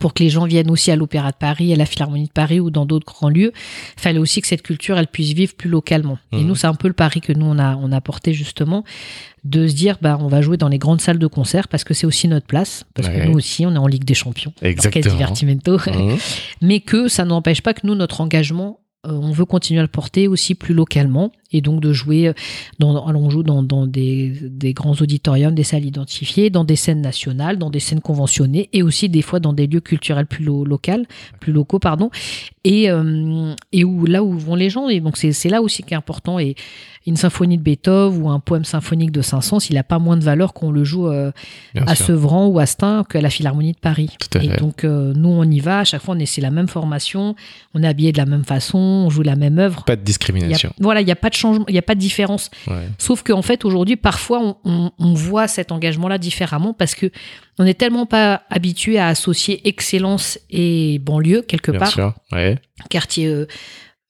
pour 0.00 0.14
que 0.14 0.22
les 0.22 0.30
gens 0.30 0.44
viennent 0.46 0.70
aussi 0.70 0.90
à 0.92 0.96
l'Opéra 0.96 1.32
de 1.32 1.36
Paris, 1.36 1.72
à 1.72 1.76
la 1.76 1.86
Philharmonie 1.86 2.26
de 2.26 2.32
Paris 2.32 2.60
ou 2.60 2.70
dans 2.70 2.86
d'autres 2.86 3.04
grands 3.06 3.28
lieux, 3.28 3.52
fallait 3.96 4.20
aussi 4.20 4.40
que 4.40 4.46
cette 4.46 4.62
culture, 4.62 4.96
elle 4.96 5.08
puisse 5.08 5.32
vivre 5.32 5.54
plus 5.54 5.68
localement. 5.68 6.18
Et 6.30 6.36
Mhm. 6.36 6.46
nous, 6.46 6.54
c'est 6.54 6.68
un 6.68 6.74
peu 6.74 6.86
le 6.88 6.94
pari 6.94 7.20
que 7.20 7.32
nous, 7.32 7.46
on 7.46 7.58
a, 7.58 7.74
on 7.76 7.90
a 7.90 8.00
porté 8.00 8.32
justement, 8.32 8.84
de 9.44 9.66
se 9.66 9.74
dire, 9.74 9.98
bah, 10.00 10.18
on 10.20 10.28
va 10.28 10.40
jouer 10.40 10.56
dans 10.56 10.68
les 10.68 10.78
grandes 10.78 11.00
salles 11.00 11.18
de 11.18 11.26
concert 11.26 11.66
parce 11.66 11.82
que 11.82 11.94
c'est 11.94 12.06
aussi 12.06 12.28
notre 12.28 12.46
place, 12.46 12.84
parce 12.94 13.08
Ouais. 13.08 13.22
que 13.22 13.26
nous 13.26 13.34
aussi, 13.34 13.66
on 13.66 13.74
est 13.74 13.78
en 13.78 13.88
Ligue 13.88 14.04
des 14.04 14.14
Champions. 14.14 14.52
Exactement. 14.62 15.14
Divertimento 15.14 15.78
Mmh. 15.78 16.16
mais 16.62 16.78
que 16.80 17.08
ça 17.08 17.24
n'empêche 17.24 17.60
pas 17.60 17.74
que 17.74 17.84
nous, 17.84 17.96
notre 17.96 18.20
engagement, 18.20 18.78
on 19.04 19.32
veut 19.32 19.44
continuer 19.44 19.80
à 19.80 19.82
le 19.82 19.88
porter 19.88 20.28
aussi 20.28 20.54
plus 20.54 20.74
localement 20.74 21.32
et 21.50 21.60
donc 21.60 21.80
de 21.80 21.92
jouer, 21.92 22.28
euh, 22.28 22.32
dans, 22.78 23.06
on 23.14 23.30
joue 23.30 23.42
dans, 23.42 23.62
dans 23.62 23.86
des, 23.86 24.32
des 24.42 24.72
grands 24.72 24.94
auditoriums, 24.94 25.54
des 25.54 25.64
salles 25.64 25.84
identifiées, 25.84 26.50
dans 26.50 26.64
des 26.64 26.76
scènes 26.76 27.00
nationales, 27.00 27.58
dans 27.58 27.68
des 27.68 27.80
scènes 27.80 28.00
conventionnées 28.00 28.68
et 28.72 28.82
aussi 28.82 29.08
des 29.08 29.22
fois 29.22 29.40
dans 29.40 29.52
des 29.52 29.66
lieux 29.66 29.80
culturels 29.80 30.26
plus 30.26 30.44
lo- 30.44 30.64
locaux, 30.64 31.02
plus 31.40 31.52
locaux, 31.52 31.78
pardon, 31.78 32.10
et, 32.64 32.90
euh, 32.90 33.54
et 33.72 33.84
où 33.84 34.06
là 34.06 34.22
où 34.22 34.38
vont 34.38 34.54
les 34.54 34.70
gens. 34.70 34.88
Et 34.88 35.00
donc 35.00 35.16
c'est 35.16 35.32
c'est 35.32 35.48
là 35.48 35.62
aussi 35.62 35.82
qui 35.82 35.94
est 35.94 35.96
important. 35.96 36.38
Et 36.38 36.54
une 37.06 37.16
symphonie 37.16 37.58
de 37.58 37.62
Beethoven 37.62 38.22
ou 38.22 38.28
un 38.30 38.38
poème 38.40 38.64
symphonique 38.64 39.10
de 39.10 39.22
Saint-Saëns, 39.22 39.58
il 39.70 39.74
n'a 39.74 39.82
pas 39.82 39.98
moins 39.98 40.16
de 40.16 40.22
valeur 40.24 40.52
qu'on 40.52 40.70
le 40.70 40.84
joue 40.84 41.08
euh, 41.08 41.32
à 41.86 41.94
sûr. 41.94 42.06
Sevran 42.06 42.46
ou 42.46 42.58
à 42.58 42.66
Stein 42.66 43.04
qu'à 43.08 43.20
la 43.20 43.30
Philharmonie 43.30 43.72
de 43.72 43.78
Paris. 43.78 44.10
Tout 44.20 44.38
à 44.38 44.42
Et 44.42 44.48
donc, 44.48 44.84
euh, 44.84 45.12
nous, 45.16 45.28
on 45.30 45.44
y 45.44 45.60
va. 45.60 45.80
À 45.80 45.84
chaque 45.84 46.02
fois, 46.02 46.14
on 46.14 46.18
essaie 46.18 46.40
la 46.40 46.50
même 46.50 46.68
formation. 46.68 47.34
On 47.74 47.82
est 47.82 47.86
habillé 47.88 48.12
de 48.12 48.18
la 48.18 48.26
même 48.26 48.44
façon. 48.44 48.78
On 48.78 49.10
joue 49.10 49.22
la 49.22 49.34
même 49.36 49.58
œuvre. 49.58 49.84
Pas 49.84 49.96
de 49.96 50.00
Il 50.00 50.02
y 50.02 50.04
a- 50.04 50.06
discrimination. 50.06 50.72
voilà, 50.78 51.00
il 51.00 51.04
n'y 51.06 51.12
a 51.12 51.16
pas 51.16 51.28
de 51.30 51.34
changement, 51.34 51.64
il 51.68 51.72
n'y 51.72 51.78
a 51.78 51.82
pas 51.82 51.94
de 51.94 52.00
différence. 52.00 52.50
Ouais. 52.68 52.88
Sauf 52.98 53.22
qu'en 53.22 53.42
fait, 53.42 53.64
aujourd'hui, 53.64 53.96
parfois, 53.96 54.40
on, 54.40 54.56
on- 54.64 54.90
on 54.98 55.14
voit 55.14 55.48
cet 55.48 55.72
engagement-là 55.72 56.18
différemment 56.18 56.72
parce 56.72 56.94
que 56.94 57.10
on 57.58 57.64
n'est 57.64 57.74
tellement 57.74 58.06
pas 58.06 58.42
habitué 58.48 58.98
à 58.98 59.08
associer 59.08 59.66
excellence 59.68 60.38
et 60.50 60.98
banlieue, 61.00 61.42
quelque 61.42 61.70
Bien 61.70 61.80
part, 61.80 61.90
sûr. 61.90 62.14
Ouais. 62.32 62.58
quartier, 62.90 63.26
euh, 63.26 63.46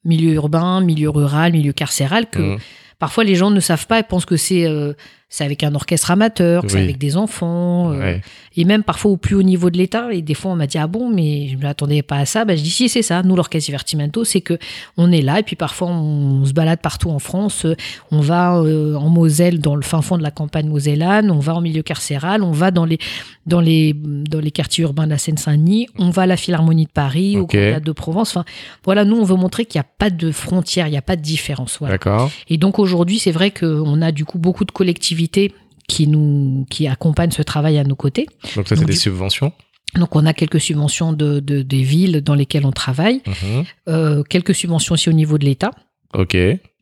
milieu 0.05 0.33
urbain, 0.35 0.81
milieu 0.81 1.11
rural, 1.11 1.53
milieu 1.53 1.73
carcéral, 1.73 2.29
que 2.29 2.41
Mmh. 2.41 2.59
Parfois 3.03 3.25
les 3.25 3.35
gens 3.35 3.51
ne 3.51 3.59
savent 3.59 3.89
pas 3.89 3.99
et 3.99 4.05
pensent 4.05 4.27
que 4.27 4.37
c'est 4.37 4.65
euh, 4.65 4.93
c'est 5.35 5.45
avec 5.45 5.65
un 5.65 5.75
orchestre 5.75 6.11
amateur, 6.11 6.63
c'est 6.69 6.79
avec 6.79 6.99
des 6.99 7.17
enfants. 7.17 7.91
euh, 7.93 8.19
et 8.55 8.67
même 8.67 8.83
parfois 8.83 9.11
au 9.13 9.17
plus 9.17 9.35
haut 9.35 9.43
niveau 9.43 9.71
de 9.71 9.79
l'État. 9.79 10.13
Et 10.13 10.21
des 10.21 10.35
fois, 10.35 10.51
on 10.53 10.57
m'a 10.57 10.67
dit 10.67 10.77
ah 10.77 10.87
bon, 10.87 11.09
mais 11.11 11.49
je 11.49 11.57
ne 11.57 11.63
m'attendais 11.63 12.03
pas 12.03 12.19
à 12.19 12.27
ça. 12.27 12.45
Ben, 12.45 12.55
je 12.55 12.63
dis 12.63 12.69
si 12.69 12.91
c'est 12.91 13.01
ça. 13.01 13.23
Nous, 13.23 13.35
l'orchestre 13.35 13.65
Divertimento, 13.65 14.25
c'est 14.25 14.43
que 14.43 14.59
on 14.99 15.11
est 15.11 15.23
là 15.23 15.39
et 15.39 15.43
puis 15.43 15.57
parfois 15.57 15.89
on 15.89 16.45
se 16.45 16.53
balade 16.53 16.81
partout 16.83 17.09
en 17.09 17.19
France. 17.19 17.67
On 18.11 18.21
va 18.21 18.59
euh, 18.59 18.95
en 18.97 19.09
Moselle, 19.09 19.59
dans 19.59 19.75
le 19.75 19.81
fin 19.81 20.03
fond 20.03 20.19
de 20.19 20.23
la 20.23 20.31
campagne 20.31 20.69
mosellane. 20.69 21.31
On 21.31 21.39
va 21.39 21.55
en 21.55 21.63
milieu 21.63 21.83
carcéral. 21.83 22.43
On 22.43 22.53
va 22.53 22.71
dans 22.71 22.85
les 22.85 22.99
dans 23.47 23.63
les 23.63 23.95
dans 23.95 24.39
les 24.41 24.51
quartiers 24.51 24.85
urbains 24.85 25.07
de 25.07 25.11
la 25.13 25.19
Seine-Saint-Denis. 25.19 25.89
On 25.99 26.11
va 26.11 26.23
à 26.23 26.27
la 26.27 26.37
Philharmonie 26.37 26.85
de 26.85 26.91
Paris, 26.91 27.39
Ok. 27.39 27.45
au 27.45 27.47
Théâtre 27.47 27.87
de 27.87 27.93
Provence. 27.93 28.37
Enfin, 28.37 28.45
voilà, 28.85 29.07
nous 29.07 29.17
on 29.17 29.25
veut 29.25 29.37
montrer 29.37 29.65
qu'il 29.65 29.79
n'y 29.79 29.85
a 29.87 29.89
pas 29.97 30.11
de 30.11 30.31
frontières, 30.31 30.89
il 30.89 30.91
n'y 30.91 30.99
a 30.99 31.03
pas 31.03 31.17
de 31.17 31.23
différence. 31.23 31.79
Voilà. 31.81 31.95
D'accord. 31.95 32.31
Et 32.51 32.59
donc 32.59 32.79
aujourd'hui, 32.79 33.19
c'est 33.19 33.33
vrai 33.33 33.51
qu'on 33.51 34.03
a 34.03 34.13
du 34.13 34.27
coup 34.27 34.39
beaucoup 34.39 34.67
de 34.67 34.73
collectivités 34.73 35.22
qui 35.29 36.07
nous 36.07 36.67
qui 36.71 36.87
accompagnent 36.87 37.31
ce 37.33 37.43
travail 37.43 37.79
à 37.79 37.85
nos 37.85 37.97
côtés. 37.97 38.27
Donc 38.57 38.69
ça, 38.69 38.77
c'est 38.77 38.85
des 38.85 38.93
subventions. 38.95 39.53
Donc 39.97 40.17
on 40.17 40.25
a 40.25 40.33
quelques 40.33 40.61
subventions 40.61 41.13
de, 41.13 41.41
de- 41.41 41.63
des 41.63 41.83
villes 41.83 42.23
dans 42.23 42.35
lesquelles 42.35 42.65
on 42.65 42.73
travaille, 42.73 43.21
Mhm. 43.27 43.65
euh, 43.89 44.23
quelques 44.23 44.55
subventions 44.55 44.95
aussi 44.95 45.09
au 45.11 45.13
niveau 45.13 45.37
de 45.39 45.45
l'État, 45.45 45.71
Ok. 46.15 46.35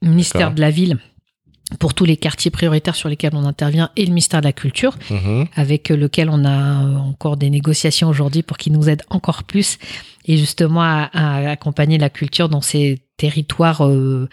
ministère 0.03 0.53
de 0.55 0.61
la 0.61 0.71
ville 0.71 0.99
pour 1.79 1.95
tous 1.95 2.05
les 2.05 2.17
quartiers 2.17 2.51
prioritaires 2.51 2.95
sur 2.97 3.09
lesquels 3.09 3.33
on 3.35 3.45
intervient 3.45 3.91
et 3.97 4.03
le 4.05 4.09
ministère 4.11 4.41
de 4.41 4.47
la 4.47 4.53
Culture, 4.53 4.97
Mhm. 5.11 5.47
avec 5.55 5.89
lequel 5.89 6.29
on 6.31 6.45
a 6.45 6.85
encore 6.99 7.37
des 7.37 7.51
négociations 7.51 8.09
aujourd'hui 8.09 8.43
pour 8.43 8.59
qu'ils 8.59 8.73
nous 8.73 8.89
aident 8.89 9.05
encore 9.11 9.43
plus 9.45 9.79
et 10.31 10.37
justement 10.37 10.83
à, 10.83 11.11
à 11.13 11.51
accompagner 11.51 11.99
la 11.99 12.11
culture 12.11 12.49
dans 12.49 12.61
ces 12.61 13.01
territoires 13.17 13.87
euh, 13.87 14.29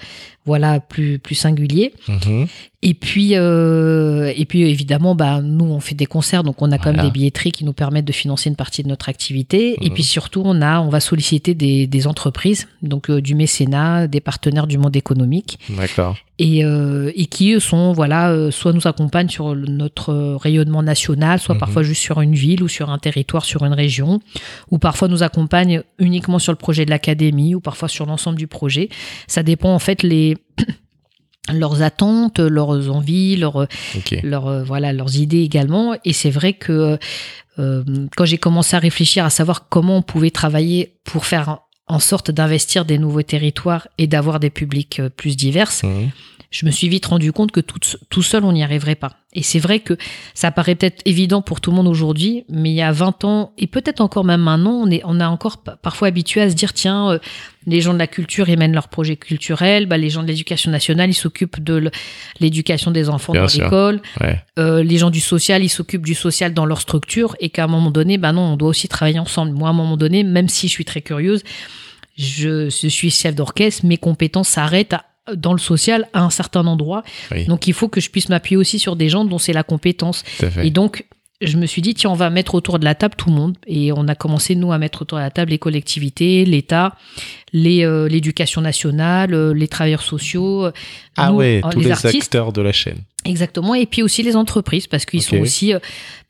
voilà 0.46 0.80
plus 0.80 1.20
plus 1.20 1.36
singuliers. 1.36 1.92
Mhm. 2.08 2.48
Et 2.84 2.94
puis, 2.94 3.32
euh, 3.34 4.32
et 4.36 4.46
puis 4.46 4.62
évidemment, 4.62 5.14
bah, 5.16 5.42
nous, 5.42 5.66
on 5.66 5.80
fait 5.82 5.96
des 5.96 6.06
concerts, 6.06 6.44
donc 6.44 6.62
on 6.62 6.72
a 6.72 6.78
quand 6.78 6.84
Voilà. 6.92 6.98
même 7.04 7.08
des 7.08 7.12
billetteries 7.20 7.52
qui 7.52 7.66
nous 7.66 7.74
permettent 7.74 8.06
de 8.06 8.14
financer 8.14 8.50
une 8.50 8.56
partie 8.56 8.84
de 8.84 8.88
notre 8.88 9.10
activité. 9.10 9.76
Et 9.84 9.90
Mhm. 9.90 9.94
puis 9.96 10.04
surtout, 10.04 10.42
on 10.46 10.62
a, 10.62 10.80
on 10.80 10.90
va 10.90 11.00
solliciter 11.02 11.54
des, 11.56 11.88
des 11.88 12.08
entreprises, 12.08 12.68
donc 12.84 13.10
euh, 13.10 13.20
du 13.20 13.34
mécénat, 13.36 14.08
des 14.08 14.22
partenaires 14.22 14.68
du 14.68 14.78
monde 14.78 14.96
économique, 14.96 15.58
D'accord. 15.72 16.16
et, 16.40 16.60
et 16.62 17.26
qui 17.26 17.60
sont, 17.60 17.92
voilà, 17.94 18.52
soit 18.52 18.72
nous 18.74 18.88
accompagnent 18.88 19.28
sur 19.38 19.54
notre 19.56 20.14
rayonnement 20.36 20.84
national, 20.84 21.40
soit 21.40 21.56
Mhm. 21.56 21.60
parfois 21.60 21.84
juste 21.84 22.02
sur 22.04 22.22
une 22.22 22.36
ville 22.36 22.62
ou 22.64 22.68
sur 22.70 22.90
un 22.92 23.00
territoire, 23.00 23.44
sur 23.44 23.66
une 23.66 23.74
région, 23.74 24.22
ou 24.72 24.78
parfois 24.78 25.08
nous 25.10 25.24
accompagnent 25.24 25.82
uniquement 26.00 26.40
sur 26.40 26.52
le 26.52 26.58
projet 26.58 26.86
de 26.86 26.90
l'académie, 26.90 27.56
ou 27.56 27.60
parfois 27.60 27.88
sur 27.88 28.06
l'ensemble 28.06 28.38
du 28.38 28.48
projet. 28.48 28.90
Ça 29.28 29.44
dépend 29.44 29.74
en 29.74 29.80
fait 29.80 30.04
les 30.04 30.38
leurs 31.54 31.82
attentes, 31.82 32.40
leurs 32.40 32.90
envies, 32.94 33.38
leurs 33.38 33.68
leurs 34.24 34.48
euh, 34.48 34.64
voilà 34.64 34.92
leurs 34.94 35.16
idées 35.18 35.42
également 35.44 35.96
et 36.04 36.14
c'est 36.14 36.30
vrai 36.30 36.54
que 36.54 36.98
euh, 37.60 37.84
quand 38.16 38.26
j'ai 38.26 38.38
commencé 38.38 38.76
à 38.76 38.80
réfléchir 38.80 39.24
à 39.26 39.30
savoir 39.30 39.70
comment 39.70 39.98
on 39.98 40.02
pouvait 40.02 40.30
travailler 40.30 41.00
pour 41.06 41.26
faire 41.26 41.60
en 41.88 42.00
sorte 42.00 42.32
d'investir 42.32 42.84
des 42.84 42.98
nouveaux 42.98 43.22
territoires 43.24 43.88
et 43.98 44.08
d'avoir 44.08 44.40
des 44.40 44.50
publics 44.50 45.00
euh, 45.00 45.10
plus 45.10 45.38
divers, 45.38 45.72
Mhm. 45.84 46.12
je 46.52 46.66
me 46.66 46.72
suis 46.72 46.90
vite 46.90 47.06
rendu 47.06 47.32
compte 47.32 47.52
que 47.54 47.62
tout, 47.62 47.80
tout 48.10 48.22
seul, 48.24 48.44
on 48.44 48.52
n'y 48.52 48.62
arriverait 48.64 48.96
pas. 48.96 49.14
Et 49.38 49.44
c'est 49.44 49.60
vrai 49.60 49.80
que 49.80 49.96
ça 50.34 50.50
paraît 50.52 50.74
peut-être 50.76 51.02
évident 51.06 51.44
pour 51.44 51.62
tout 51.62 51.70
le 51.70 51.76
monde 51.78 51.88
aujourd'hui, 51.88 52.44
mais 52.50 52.72
il 52.72 52.76
y 52.76 52.82
a 52.82 52.92
20 52.92 53.24
ans, 53.24 53.54
et 53.60 53.68
peut-être 53.68 54.02
encore 54.02 54.26
même 54.26 54.42
maintenant, 54.42 54.72
on 54.84 54.90
est, 54.90 55.02
on 55.06 55.20
a 55.20 55.28
encore 55.30 55.58
pa- 55.60 55.76
parfois 55.76 56.08
habitué 56.08 56.42
à 56.42 56.50
se 56.50 56.56
dire, 56.56 56.74
tiens, 56.74 57.12
euh, 57.12 57.20
les 57.68 57.80
gens 57.82 57.94
de 57.94 58.00
la 58.00 58.08
culture, 58.08 58.50
ils 58.50 58.58
mènent 58.58 58.74
leurs 58.74 58.88
projets 58.88 59.16
culturels, 59.16 59.86
bah, 59.86 59.98
les 59.98 60.10
gens 60.10 60.24
de 60.24 60.28
l'éducation 60.28 60.72
nationale, 60.72 61.12
ils 61.12 61.14
s'occupent 61.14 61.64
de 61.64 61.92
l'éducation 62.40 62.90
des 62.90 63.10
enfants 63.10 63.34
Bien 63.34 63.44
dans 63.46 63.48
l'école, 63.64 64.02
Ouais. 64.22 64.42
euh, 64.58 64.82
les 64.84 64.98
gens 64.98 65.12
du 65.12 65.22
social, 65.22 65.64
ils 65.64 65.70
s'occupent 65.70 66.06
du 66.06 66.16
social 66.16 66.54
dans 66.56 66.66
leur 66.66 66.82
structure, 66.82 67.36
et 67.40 67.50
qu'à 67.50 67.66
un 67.66 67.68
moment 67.68 67.92
donné, 67.92 68.18
bah 68.18 68.32
non, 68.32 68.42
on 68.54 68.58
doit 68.58 68.70
aussi 68.70 68.88
travailler 68.88 69.20
ensemble. 69.20 69.52
Moi, 69.54 69.68
à 69.68 69.72
un 69.72 69.76
moment 69.76 69.98
donné, 69.98 70.24
même 70.24 70.50
si 70.50 70.68
je 70.68 70.72
suis 70.72 70.86
très 70.86 71.02
curieuse, 71.02 71.44
je, 72.18 72.70
je 72.70 72.88
suis 72.88 73.12
chef 73.12 73.36
d'orchestre, 73.36 73.86
mes 73.86 73.98
compétences 73.98 74.48
s'arrêtent 74.50 74.94
à- 74.94 75.04
dans 75.36 75.54
le 75.54 75.60
social 75.60 76.08
à 76.14 76.24
un 76.24 76.30
certain 76.30 76.66
endroit. 76.68 77.04
Oui. 77.32 77.46
Donc 77.46 77.68
il 77.68 77.74
faut 77.74 77.88
que 77.88 78.02
je 78.02 78.10
puisse 78.10 78.30
m'appuyer 78.30 78.58
aussi 78.58 78.80
sur 78.80 78.96
des 78.96 79.10
gens 79.10 79.26
dont 79.26 79.38
c'est 79.38 79.54
la 79.54 79.64
compétence. 79.64 80.24
Et 80.62 80.72
donc 80.72 81.06
je 81.42 81.58
me 81.58 81.66
suis 81.68 81.82
dit, 81.82 81.94
tiens, 81.94 82.10
on 82.10 82.16
va 82.16 82.30
mettre 82.30 82.56
autour 82.56 82.80
de 82.80 82.86
la 82.86 82.96
table 82.96 83.16
tout 83.16 83.30
le 83.30 83.36
monde. 83.36 83.58
Et 83.68 83.92
on 83.92 84.08
a 84.08 84.16
commencé, 84.16 84.56
nous, 84.56 84.72
à 84.72 84.78
mettre 84.78 85.04
autour 85.04 85.20
de 85.20 85.24
la 85.24 85.30
table 85.30 85.52
les 85.52 85.60
collectivités, 85.60 86.46
l'État, 86.46 86.96
euh, 87.54 88.08
l'éducation 88.08 88.62
nationale, 88.62 89.34
euh, 89.34 89.54
les 89.54 89.68
travailleurs 89.68 90.02
sociaux, 90.02 90.70
Ah 91.16 91.30
nous, 91.30 91.38
ouais, 91.38 91.62
euh, 91.64 91.70
tous 91.70 91.80
les, 91.80 91.92
acteurs 91.92 92.54
de 92.54 92.62
la 92.62 92.72
chaîne. 92.72 92.98
Exactement, 93.28 93.76
et 93.76 93.86
puis 93.86 94.02
aussi 94.04 94.24
les 94.24 94.36
entreprises, 94.36 94.88
parce 94.88 95.06
qu'ils 95.06 95.22
sont 95.22 95.38
aussi 95.38 95.74
euh, 95.74 95.80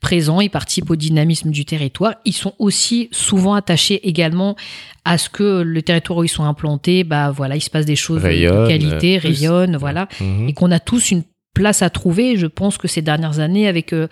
présents, 0.00 0.40
ils 0.40 0.50
participent 0.50 0.90
au 0.90 0.96
dynamisme 0.96 1.50
du 1.50 1.64
territoire. 1.64 2.14
Ils 2.24 2.32
sont 2.34 2.54
aussi 2.58 3.08
souvent 3.12 3.54
attachés 3.54 4.06
également 4.08 4.56
à 5.04 5.16
ce 5.16 5.28
que 5.30 5.62
le 5.62 5.82
territoire 5.82 6.18
où 6.18 6.24
ils 6.24 6.28
sont 6.28 6.44
implantés, 6.44 7.04
bah 7.04 7.30
voilà, 7.30 7.56
il 7.56 7.60
se 7.62 7.70
passe 7.70 7.86
des 7.86 7.96
choses 7.96 8.22
Rayonne, 8.22 8.64
de 8.64 8.68
qualité, 8.68 9.16
euh, 9.16 9.20
plus. 9.20 9.28
rayonnent, 9.28 9.76
voilà, 9.76 10.08
Mhm. 10.20 10.48
et 10.48 10.52
qu'on 10.52 10.70
a 10.70 10.80
tous 10.80 11.10
une 11.10 11.22
place 11.54 11.82
à 11.82 11.90
trouver. 11.90 12.36
Je 12.36 12.46
pense 12.46 12.78
que 12.78 12.86
ces 12.88 13.02
dernières 13.02 13.38
années, 13.40 13.66
avec 13.68 13.92
euh, 13.92 14.08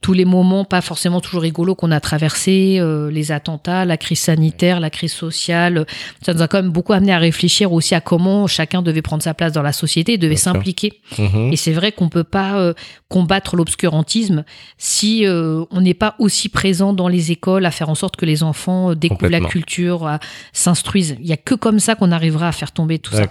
tous 0.00 0.12
les 0.12 0.24
moments 0.24 0.64
pas 0.64 0.80
forcément 0.80 1.20
toujours 1.20 1.42
rigolos 1.42 1.74
qu'on 1.74 1.90
a 1.90 2.00
traversés, 2.00 2.78
euh, 2.78 3.10
les 3.10 3.32
attentats, 3.32 3.84
la 3.84 3.96
crise 3.96 4.20
sanitaire, 4.20 4.80
la 4.80 4.90
crise 4.90 5.12
sociale, 5.12 5.86
ça 6.22 6.34
nous 6.34 6.42
a 6.42 6.48
quand 6.48 6.62
même 6.62 6.70
beaucoup 6.70 6.92
amené 6.92 7.12
à 7.12 7.18
réfléchir 7.18 7.72
aussi 7.72 7.94
à 7.94 8.00
comment 8.00 8.46
chacun 8.46 8.82
devait 8.82 9.02
prendre 9.02 9.22
sa 9.22 9.34
place 9.34 9.52
dans 9.52 9.62
la 9.62 9.72
société, 9.72 10.18
devait 10.18 10.36
s'impliquer. 10.36 11.00
Mhm. 11.18 11.52
Et 11.52 11.56
c'est 11.56 11.72
vrai 11.72 11.92
qu'on 11.92 12.08
peut 12.08 12.24
pas 12.24 12.58
euh, 12.58 12.74
combattre 13.08 13.56
l'obscurantisme 13.56 14.44
si 14.76 15.26
euh, 15.26 15.64
on 15.70 15.80
n'est 15.80 15.94
pas 15.94 16.14
aussi 16.18 16.48
présent 16.48 16.92
dans 16.92 17.08
les 17.08 17.32
écoles 17.32 17.64
à 17.64 17.70
faire 17.70 17.88
en 17.88 17.94
sorte 17.94 18.16
que 18.16 18.26
les 18.26 18.42
enfants 18.42 18.90
euh, 18.90 18.94
découvrent 18.94 19.28
la 19.28 19.40
culture, 19.40 20.18
s'instruisent. 20.52 21.16
Il 21.20 21.26
y 21.26 21.32
a 21.32 21.36
que 21.36 21.54
comme 21.54 21.80
ça 21.80 21.94
qu'on 21.94 22.12
arrivera 22.12 22.48
à 22.48 22.52
faire 22.52 22.72
tomber 22.72 22.98
tout 22.98 23.14
ça. 23.14 23.26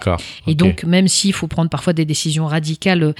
Et 0.46 0.54
donc, 0.54 0.84
même 0.84 1.08
s'il 1.08 1.32
faut 1.32 1.46
prendre 1.46 1.70
parfois 1.70 1.92
des 1.92 2.04
décisions 2.04 2.46
radicales 2.46 3.02
euh, 3.02 3.12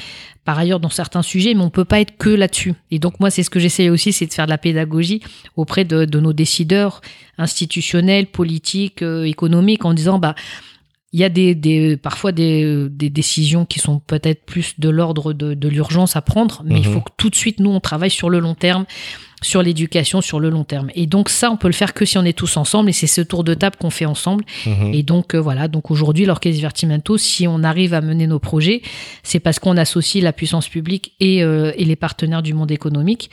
par 0.49 0.59
ailleurs 0.59 0.81
dans 0.81 0.89
certains 0.89 1.21
sujets, 1.21 1.53
mais 1.53 1.61
on 1.61 1.69
peut 1.69 1.85
pas 1.85 2.01
être 2.01 2.17
que 2.17 2.31
là-dessus. 2.31 2.73
Et 2.91 2.99
donc, 2.99 3.21
moi, 3.21 3.29
c'est 3.29 3.43
ce 3.43 3.51
que 3.51 3.61
j'essaye 3.61 3.91
aussi, 3.91 4.15
c'est 4.15 4.25
de 4.25 4.33
faire 4.33 4.47
de 4.47 4.51
la 4.51 4.57
pédagogie 4.57 5.21
auprès 5.57 5.85
de, 5.85 6.07
de 6.07 6.21
nos 6.21 6.33
décideurs 6.33 7.03
institutionnels, 7.37 8.27
politiques, 8.29 9.03
euh, 9.03 9.25
économiques, 9.25 9.85
en 9.85 9.93
disant, 9.93 10.19
bah, 10.19 10.35
il 11.13 11.21
y 11.21 11.25
a 11.25 11.29
des, 11.29 11.55
des 11.55 11.99
parfois 11.99 12.33
des, 12.33 12.87
des 12.89 13.11
décisions 13.11 13.67
qui 13.67 13.79
sont 13.79 13.99
peut-être 13.99 14.47
plus 14.47 14.73
de 14.81 14.89
l'ordre 14.89 15.35
de, 15.35 15.53
de 15.53 15.69
l'urgence 15.69 16.17
à 16.17 16.23
prendre, 16.23 16.63
mais 16.65 16.81
il 16.81 16.87
Mhm. 16.89 16.95
faut 16.95 17.01
que 17.03 17.13
tout 17.19 17.29
de 17.29 17.37
suite, 17.37 17.61
nous, 17.61 17.71
on 17.71 17.81
travaille 17.81 18.11
sur 18.11 18.31
le 18.31 18.39
long 18.39 18.55
terme, 18.55 18.87
sur 19.41 19.63
l'éducation, 19.63 20.21
sur 20.21 20.41
le 20.41 20.51
long 20.51 20.65
terme. 20.65 20.91
Et 20.95 21.07
donc, 21.07 21.29
ça, 21.29 21.51
on 21.51 21.57
peut 21.57 21.69
le 21.69 21.73
faire 21.75 21.95
que 21.95 22.05
si 22.05 22.19
on 22.19 22.25
est 22.25 22.33
tous 22.37 22.57
ensemble, 22.57 22.91
et 22.91 22.93
c'est 22.93 23.07
ce 23.07 23.21
tour 23.21 23.45
de 23.45 23.55
table 23.55 23.77
qu'on 23.81 23.91
fait 23.91 24.05
ensemble. 24.07 24.45
Mhm. 24.67 24.93
Et 24.95 25.03
donc 25.03 25.35
euh, 25.35 25.39
voilà, 25.41 25.69
donc 25.69 25.91
aujourd'hui 25.91 26.25
l'orchestre 26.27 26.57
Divertimento, 26.57 27.17
si 27.19 27.47
on 27.47 27.63
arrive 27.63 27.95
à 27.95 28.01
mener 28.01 28.27
nos 28.27 28.39
projets, 28.41 28.83
c'est 29.23 29.39
parce 29.41 29.59
qu'on 29.59 29.77
associe 29.77 30.23
la 30.25 30.33
puissance 30.33 30.69
publique 30.69 31.13
et, 31.21 31.43
euh, 31.45 31.73
et 31.77 31.85
les 31.85 31.97
partenaires 31.97 32.43
du 32.43 32.53
monde 32.55 32.71
économique. 32.73 33.31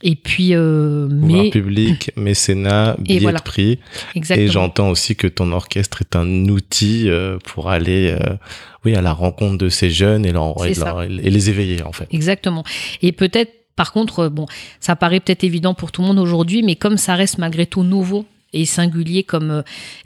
Et 0.00 0.14
puis, 0.14 0.50
euh, 0.54 1.08
mais 1.10 1.50
public, 1.50 2.12
mécénat, 2.16 2.94
Et 3.00 3.02
billet 3.02 3.18
voilà. 3.20 3.38
de 3.38 3.42
prix. 3.44 3.78
exactement. 4.14 4.46
Et 4.46 4.48
j'entends 4.50 4.90
aussi 4.90 5.16
que 5.16 5.26
ton 5.26 5.50
orchestre 5.50 6.02
est 6.02 6.14
un 6.14 6.28
outil 6.48 7.08
euh, 7.08 7.38
pour 7.44 7.68
aller 7.70 8.10
euh, 8.20 8.36
oui, 8.84 8.94
à 8.94 9.02
la 9.02 9.12
rencontre 9.12 9.58
de 9.58 9.68
ces 9.68 9.90
jeunes 9.90 10.24
et, 10.24 10.30
leur, 10.30 10.54
et, 10.64 10.68
C'est 10.74 10.80
ça. 10.80 10.84
leur- 10.86 11.02
et 11.02 11.08
les 11.08 11.50
éveiller, 11.50 11.82
en 11.82 11.90
fait. 11.90 12.06
Exactement. 12.12 12.62
Et 13.02 13.10
peut-être, 13.10 13.50
par 13.78 13.92
contre, 13.92 14.24
euh, 14.24 14.28
bon, 14.28 14.46
ça 14.80 14.96
paraît 14.96 15.20
peut-être 15.20 15.44
évident 15.44 15.72
pour 15.72 15.92
tout 15.92 16.02
le 16.02 16.08
monde 16.08 16.18
aujourd'hui, 16.18 16.64
mais 16.64 16.74
comme 16.74 16.96
ça 16.96 17.14
reste 17.14 17.38
malgré 17.38 17.64
tout 17.64 17.84
nouveau 17.84 18.26
et 18.52 18.64
singulier 18.64 19.22
comme 19.22 19.52
euh, 19.52 19.62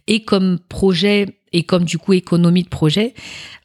et 0.06 0.24
comme 0.24 0.58
projet 0.68 1.38
et 1.54 1.62
comme 1.62 1.84
du 1.84 1.96
coup 1.96 2.12
économie 2.12 2.64
de 2.64 2.68
projet, 2.68 3.14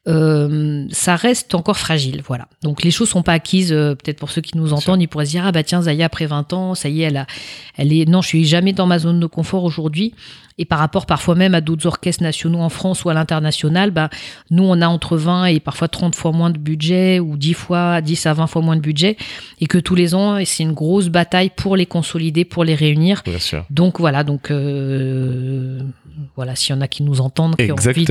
euh, 0.08 0.86
ça 0.92 1.16
reste 1.16 1.54
encore 1.56 1.78
fragile. 1.78 2.22
Voilà. 2.26 2.48
Donc 2.64 2.84
les 2.84 2.92
choses 2.92 3.10
sont 3.10 3.24
pas 3.24 3.34
acquises. 3.34 3.74
euh, 3.74 3.96
peut-être 3.96 4.20
pour 4.20 4.30
ceux 4.30 4.42
qui 4.42 4.58
nous 4.58 4.74
entendent, 4.74 5.02
ils 5.02 5.08
pourraient 5.08 5.26
se 5.26 5.32
dire 5.32 5.46
ah 5.46 5.52
bah 5.52 5.64
tiens 5.64 5.82
Zaya 5.82 6.06
après 6.06 6.26
20 6.26 6.54
ans, 6.54 6.76
ça 6.76 6.90
y 6.90 7.02
est, 7.02 7.06
elle 7.06 7.18
a, 7.18 7.28
elle 7.76 7.92
est 7.94 8.08
non, 8.08 8.22
je 8.22 8.28
suis 8.28 8.46
jamais 8.46 8.74
dans 8.74 8.86
ma 8.88 9.00
zone 9.00 9.20
de 9.20 9.26
confort 9.26 9.64
aujourd'hui. 9.64 10.14
Et 10.60 10.66
par 10.66 10.80
rapport 10.80 11.06
parfois 11.06 11.36
même 11.36 11.54
à 11.54 11.62
d'autres 11.62 11.86
orchestres 11.86 12.24
nationaux 12.24 12.60
en 12.60 12.70
France 12.70 13.06
ou 13.06 13.10
à 13.10 13.14
l'international, 13.14 13.92
bah, 13.92 14.10
nous, 14.50 14.64
on 14.64 14.82
a 14.82 14.88
entre 14.88 15.16
20 15.16 15.46
et 15.46 15.60
parfois 15.60 15.88
30 15.88 16.16
fois 16.16 16.32
moins 16.32 16.50
de 16.50 16.58
budget 16.58 17.20
ou 17.20 17.38
10 17.38 17.54
fois, 17.54 18.02
10 18.02 18.26
à 18.26 18.34
20 18.34 18.48
fois 18.48 18.62
moins 18.62 18.76
de 18.76 18.82
budget 18.82 19.18
et 19.62 19.68
que 19.68 19.78
tous 19.78 19.94
les 19.96 20.16
ans, 20.16 20.40
c'est 20.46 20.64
une 20.64 20.74
grosse 20.74 21.10
bataille 21.10 21.52
pour 21.56 21.76
les 21.76 21.86
consolider, 21.86 22.44
pour 22.44 22.64
les 22.64 22.74
réunir. 22.76 23.22
Bien 23.26 23.40
sûr. 23.40 23.66
Donc 23.70 24.00
voilà, 24.00 24.24
donc 24.24 24.50
euh, 24.50 25.80
voilà, 26.36 26.56
s'il 26.56 26.76
y 26.76 26.78
en 26.78 26.82
a 26.82 26.88
qui 26.88 27.04
nous 27.04 27.22
entendent, 27.22 27.56
qui 27.56 27.72
ont 27.72 27.76
envie 27.76 28.06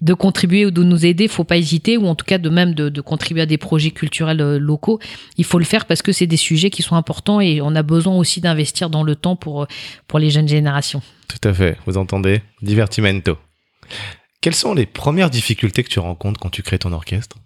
de 0.00 0.14
contribuer 0.14 0.66
ou 0.66 0.70
de 0.70 0.84
nous 0.84 1.04
aider, 1.04 1.21
faut 1.30 1.44
pas 1.44 1.56
hésiter, 1.56 1.96
ou 1.96 2.06
en 2.06 2.14
tout 2.14 2.24
cas 2.24 2.38
de 2.38 2.48
même 2.48 2.74
de, 2.74 3.00
contribuer 3.00 3.42
à 3.42 3.46
des 3.46 3.58
projets 3.58 3.90
culturels 3.90 4.40
euh, 4.40 4.58
locaux. 4.58 4.98
Il 5.36 5.44
faut 5.44 5.58
le 5.58 5.64
faire 5.64 5.86
parce 5.86 6.02
que 6.02 6.12
c'est 6.12 6.26
des 6.26 6.36
sujets 6.36 6.70
qui 6.70 6.82
sont 6.82 6.96
importants 6.96 7.40
et 7.40 7.60
on 7.60 7.74
a 7.74 7.82
besoin 7.82 8.16
aussi 8.16 8.40
d'investir 8.40 8.90
dans 8.90 9.02
le 9.02 9.16
temps 9.16 9.36
pour, 9.36 9.66
pour 10.06 10.18
les 10.18 10.30
jeunes 10.30 10.48
générations. 10.48 11.02
Tout 11.28 11.48
à 11.48 11.52
fait. 11.52 11.78
Vous 11.86 11.96
entendez? 11.96 12.42
Divertimento. 12.62 13.38
Quelles 14.40 14.54
sont 14.54 14.74
les 14.74 14.86
premières 14.86 15.30
difficultés 15.30 15.84
que 15.84 15.88
tu 15.88 16.00
rencontres 16.00 16.40
quand 16.40 16.50
tu 16.50 16.62
crées 16.62 16.78
ton 16.78 16.92
orchestre? 16.92 17.36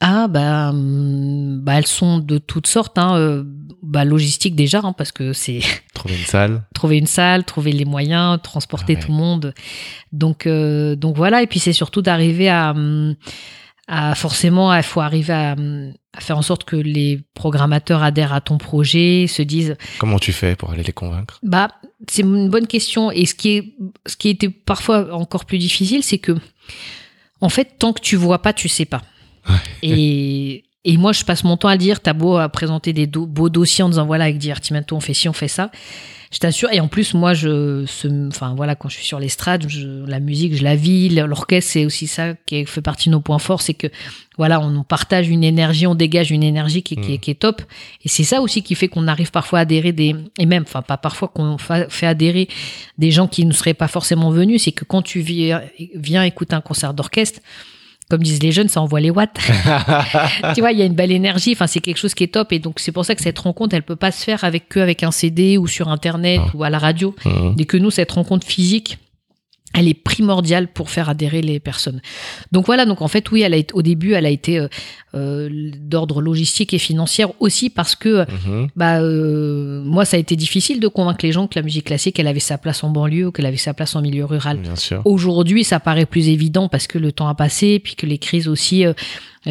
Ah 0.00 0.28
bah, 0.28 0.70
hum, 0.70 1.60
bah 1.62 1.74
elles 1.78 1.86
sont 1.86 2.18
de 2.18 2.38
toutes 2.38 2.66
sortes. 2.66 2.98
Hein. 2.98 3.16
euh, 3.16 3.44
bah, 3.82 4.04
logistique 4.04 4.56
déjà, 4.56 4.80
hein, 4.82 4.92
parce 4.92 5.12
que 5.12 5.32
c'est 5.32 5.60
Trouver 5.94 6.16
une 6.16 6.24
salle 6.24 6.62
trouver 6.74 6.98
une 6.98 7.06
salle, 7.06 7.44
trouver 7.44 7.72
les 7.72 7.84
moyens, 7.84 8.40
transporter 8.42 8.94
Ah 8.96 8.98
ouais. 9.00 9.04
tout 9.04 9.12
le 9.12 9.16
monde. 9.18 9.54
Donc, 10.12 10.46
euh, 10.46 10.96
donc 10.96 11.16
voilà. 11.16 11.42
Et 11.42 11.46
puis 11.46 11.58
c'est 11.60 11.72
surtout 11.72 12.02
d'arriver 12.02 12.48
à, 12.48 12.70
hum, 12.70 13.14
à 13.88 14.14
forcément, 14.14 14.74
il 14.74 14.82
faut 14.82 15.00
arriver 15.00 15.32
à, 15.32 15.52
hum, 15.52 15.92
à 16.16 16.20
faire 16.20 16.36
en 16.36 16.42
sorte 16.42 16.64
que 16.64 16.76
les 16.76 17.20
programmateurs 17.34 18.02
adhèrent 18.02 18.32
à 18.32 18.40
ton 18.40 18.58
projet, 18.58 19.26
se 19.28 19.42
disent 19.42 19.76
Comment 19.98 20.18
tu 20.18 20.32
fais 20.32 20.56
pour 20.56 20.70
aller 20.70 20.82
les 20.82 20.92
convaincre? 20.92 21.38
Bah, 21.42 21.68
c'est 22.08 22.22
une 22.22 22.48
bonne 22.50 22.66
question. 22.66 23.10
Et 23.10 23.24
ce 23.26 23.34
qui 23.34 23.50
est, 23.56 23.74
ce 24.06 24.16
qui 24.16 24.28
était 24.30 24.48
parfois 24.50 25.14
encore 25.14 25.44
plus 25.44 25.58
difficile, 25.58 26.02
c'est 26.02 26.18
que, 26.18 26.32
en 27.40 27.48
fait, 27.48 27.76
tant 27.78 27.92
que 27.92 28.00
tu 28.00 28.16
vois 28.16 28.42
pas, 28.42 28.52
tu 28.52 28.68
sais 28.68 28.84
pas. 28.84 29.02
Ouais. 29.48 29.54
Et, 29.82 30.64
Et 30.88 30.96
moi, 30.96 31.12
je 31.12 31.24
passe 31.24 31.42
mon 31.42 31.56
temps 31.56 31.68
à 31.68 31.76
dire, 31.76 32.00
t'as 32.00 32.12
beau 32.12 32.36
à 32.36 32.48
présenter 32.48 32.92
des 32.92 33.08
beaux 33.08 33.48
dossiers 33.48 33.82
en 33.82 33.88
disant, 33.88 34.06
voilà, 34.06 34.24
avec 34.24 34.38
Divertimento, 34.38 34.94
on 34.94 35.00
fait 35.00 35.14
ci, 35.14 35.28
on 35.28 35.32
fait 35.32 35.48
ça. 35.48 35.72
Je 36.32 36.38
t'assure. 36.38 36.68
Et 36.72 36.78
en 36.78 36.86
plus, 36.86 37.14
moi, 37.14 37.34
je, 37.34 37.84
enfin, 38.28 38.54
voilà, 38.54 38.76
quand 38.76 38.88
je 38.88 38.96
suis 38.96 39.04
sur 39.04 39.18
l'estrade, 39.18 39.66
la 40.06 40.20
musique, 40.20 40.54
je 40.54 40.62
la 40.62 40.76
vis. 40.76 41.08
L'orchestre, 41.08 41.72
c'est 41.72 41.86
aussi 41.86 42.06
ça 42.06 42.34
qui 42.46 42.66
fait 42.66 42.82
partie 42.82 43.08
de 43.08 43.14
nos 43.14 43.20
points 43.20 43.40
forts. 43.40 43.62
C'est 43.62 43.74
que, 43.74 43.88
voilà, 44.38 44.60
on 44.60 44.84
partage 44.84 45.28
une 45.28 45.42
énergie, 45.42 45.88
on 45.88 45.96
dégage 45.96 46.30
une 46.30 46.44
énergie 46.44 46.82
qui, 46.82 46.96
qui, 46.96 47.14
est 47.14 47.28
mm. 47.28 47.34
top. 47.34 47.62
Et 48.04 48.08
c'est 48.08 48.24
ça 48.24 48.40
aussi 48.40 48.62
qui 48.62 48.76
fait 48.76 48.88
qu'on 48.88 49.08
arrive 49.08 49.32
parfois 49.32 49.60
à 49.60 49.62
adhérer 49.62 49.92
des, 49.92 50.14
et 50.38 50.46
même, 50.46 50.64
enfin, 50.66 50.82
pas 50.82 50.96
parfois 50.96 51.28
qu'on 51.28 51.58
fait 51.58 52.06
adhérer 52.06 52.48
des 52.98 53.10
gens 53.10 53.26
qui 53.26 53.44
ne 53.44 53.52
seraient 53.52 53.74
pas 53.74 53.88
forcément 53.88 54.30
venus. 54.30 54.62
C'est 54.64 54.72
que 54.72 54.84
quand 54.84 55.02
tu 55.02 55.18
viens, 55.20 55.62
viens 55.94 56.22
écouter 56.22 56.54
un 56.54 56.60
concert 56.60 56.94
d'orchestre, 56.94 57.40
comme 58.08 58.22
disent 58.22 58.42
les 58.42 58.52
jeunes, 58.52 58.68
ça 58.68 58.80
envoie 58.80 59.00
les 59.00 59.10
watts. 59.10 59.36
tu 60.54 60.60
vois, 60.60 60.72
il 60.72 60.78
y 60.78 60.82
a 60.82 60.84
une 60.84 60.94
belle 60.94 61.10
énergie. 61.10 61.52
Enfin, 61.52 61.66
c'est 61.66 61.80
quelque 61.80 61.98
chose 61.98 62.14
qui 62.14 62.24
est 62.24 62.32
top. 62.32 62.52
Et 62.52 62.58
donc, 62.58 62.78
c'est 62.78 62.92
pour 62.92 63.04
ça 63.04 63.14
que 63.14 63.22
cette 63.22 63.38
rencontre, 63.38 63.74
elle 63.74 63.82
peut 63.82 63.96
pas 63.96 64.12
se 64.12 64.22
faire 64.22 64.44
avec 64.44 64.68
que 64.68 64.78
avec 64.78 65.02
un 65.02 65.10
CD 65.10 65.58
ou 65.58 65.66
sur 65.66 65.88
Internet 65.88 66.40
ou 66.54 66.62
à 66.62 66.70
la 66.70 66.78
radio. 66.78 67.14
Mmh. 67.24 67.54
Et 67.58 67.64
que 67.64 67.76
nous, 67.76 67.90
cette 67.90 68.12
rencontre 68.12 68.46
physique, 68.46 68.98
elle 69.74 69.88
est 69.88 69.94
primordiale 69.94 70.68
pour 70.68 70.90
faire 70.90 71.08
adhérer 71.08 71.42
les 71.42 71.60
personnes. 71.60 72.00
Donc 72.52 72.66
voilà, 72.66 72.86
donc 72.86 73.02
en 73.02 73.08
fait, 73.08 73.30
oui, 73.30 73.42
elle 73.42 73.54
a 73.54 73.56
été, 73.56 73.74
au 73.74 73.82
début, 73.82 74.12
elle 74.12 74.26
a 74.26 74.30
été 74.30 74.66
euh, 75.16 75.26
euh, 75.26 75.70
d'ordre 75.80 76.20
logistique 76.20 76.72
et 76.74 76.78
financière 76.78 77.30
aussi 77.40 77.70
parce 77.70 77.94
que 77.94 78.20
mhm. 78.46 78.68
bah, 78.76 79.00
euh, 79.00 79.82
moi, 79.84 80.04
ça 80.04 80.16
a 80.16 80.20
été 80.20 80.36
difficile 80.36 80.80
de 80.80 80.88
convaincre 80.88 81.24
les 81.24 81.32
gens 81.32 81.46
que 81.46 81.58
la 81.58 81.62
musique 81.62 81.86
classique, 81.86 82.18
elle 82.18 82.26
avait 82.26 82.40
sa 82.40 82.58
place 82.58 82.84
en 82.84 82.90
banlieue 82.90 83.26
ou 83.26 83.32
qu'elle 83.32 83.46
avait 83.46 83.56
sa 83.56 83.74
place 83.74 83.96
en 83.96 84.02
milieu 84.02 84.24
rural. 84.24 84.60
Aujourd'hui, 85.04 85.64
ça 85.64 85.80
paraît 85.80 86.06
plus 86.06 86.28
évident 86.28 86.68
parce 86.68 86.86
que 86.86 86.98
le 86.98 87.12
temps 87.12 87.28
a 87.28 87.34
passé 87.34 87.78
puis 87.78 87.94
que 87.94 88.06
les 88.06 88.18
crises 88.18 88.48
aussi 88.48 88.84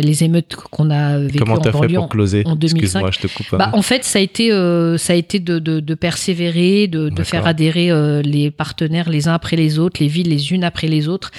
les 0.01 0.23
émeutes 0.23 0.55
qu'on 0.55 0.89
a 0.89 1.19
vécues 1.19 1.39
Comment 1.39 1.57
t'as 1.57 1.71
fait 1.71 1.93
pour 1.93 2.09
closer 2.09 2.43
en 2.45 2.55
2005. 2.55 3.13
je 3.13 3.19
te 3.19 3.27
coupe. 3.27 3.55
Bah, 3.55 3.69
en 3.73 3.81
fait, 3.81 4.03
ça 4.03 4.19
a 4.19 4.21
été, 4.21 4.51
euh, 4.51 4.97
ça 4.97 5.13
a 5.13 5.15
été 5.15 5.39
de, 5.39 5.59
de, 5.59 5.79
de 5.79 5.95
persévérer, 5.95 6.87
de, 6.87 7.09
de 7.09 7.23
faire 7.23 7.47
adhérer 7.47 7.91
euh, 7.91 8.21
les 8.21 8.51
partenaires 8.51 9.09
les 9.09 9.27
uns 9.27 9.33
après 9.33 9.55
les 9.55 9.79
autres, 9.79 10.01
les 10.01 10.07
villes 10.07 10.29
les 10.29 10.51
unes 10.51 10.63
après 10.63 10.87
les 10.87 11.07
autres. 11.07 11.31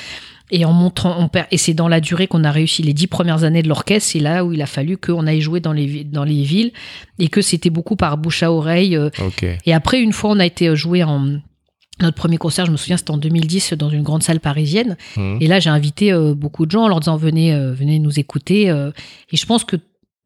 Et 0.50 0.64
en 0.64 0.72
montrant, 0.72 1.16
on 1.18 1.28
perd, 1.28 1.48
et 1.50 1.58
c'est 1.58 1.74
dans 1.74 1.88
la 1.88 2.00
durée 2.00 2.28
qu'on 2.28 2.44
a 2.44 2.52
réussi 2.52 2.82
les 2.82 2.92
dix 2.92 3.08
premières 3.08 3.42
années 3.42 3.62
de 3.62 3.68
l'orchestre. 3.68 4.10
C'est 4.12 4.20
là 4.20 4.44
où 4.44 4.52
il 4.52 4.62
a 4.62 4.66
fallu 4.66 4.96
qu'on 4.96 5.26
aille 5.26 5.40
jouer 5.40 5.60
dans 5.60 5.72
les 5.72 6.04
dans 6.04 6.24
les 6.24 6.42
villes 6.42 6.72
et 7.18 7.28
que 7.28 7.40
c'était 7.40 7.70
beaucoup 7.70 7.96
par 7.96 8.16
bouche 8.16 8.42
à 8.42 8.52
oreille. 8.52 8.96
Euh. 8.96 9.10
Et 9.64 9.74
après, 9.74 10.00
une 10.00 10.12
fois, 10.12 10.30
on 10.30 10.38
a 10.38 10.46
été 10.46 10.74
joué 10.76 11.02
en 11.02 11.38
notre 12.00 12.16
premier 12.16 12.36
concert, 12.36 12.66
je 12.66 12.70
me 12.70 12.76
souviens, 12.76 12.96
c'était 12.96 13.10
en 13.10 13.16
2010 13.16 13.72
dans 13.74 13.88
une 13.88 14.02
grande 14.02 14.22
salle 14.22 14.40
parisienne. 14.40 14.96
Mmh. 15.16 15.38
Et 15.40 15.46
là, 15.46 15.60
j'ai 15.60 15.70
invité 15.70 16.12
euh, 16.12 16.34
beaucoup 16.34 16.66
de 16.66 16.70
gens 16.70 16.84
en 16.84 16.88
leur 16.88 17.00
disant 17.00 17.16
venez, 17.16 17.54
euh, 17.54 17.72
venez 17.72 17.98
nous 17.98 18.18
écouter. 18.18 18.68
Euh. 18.68 18.90
et 19.32 19.36
je 19.36 19.46
pense 19.46 19.64
que 19.64 19.76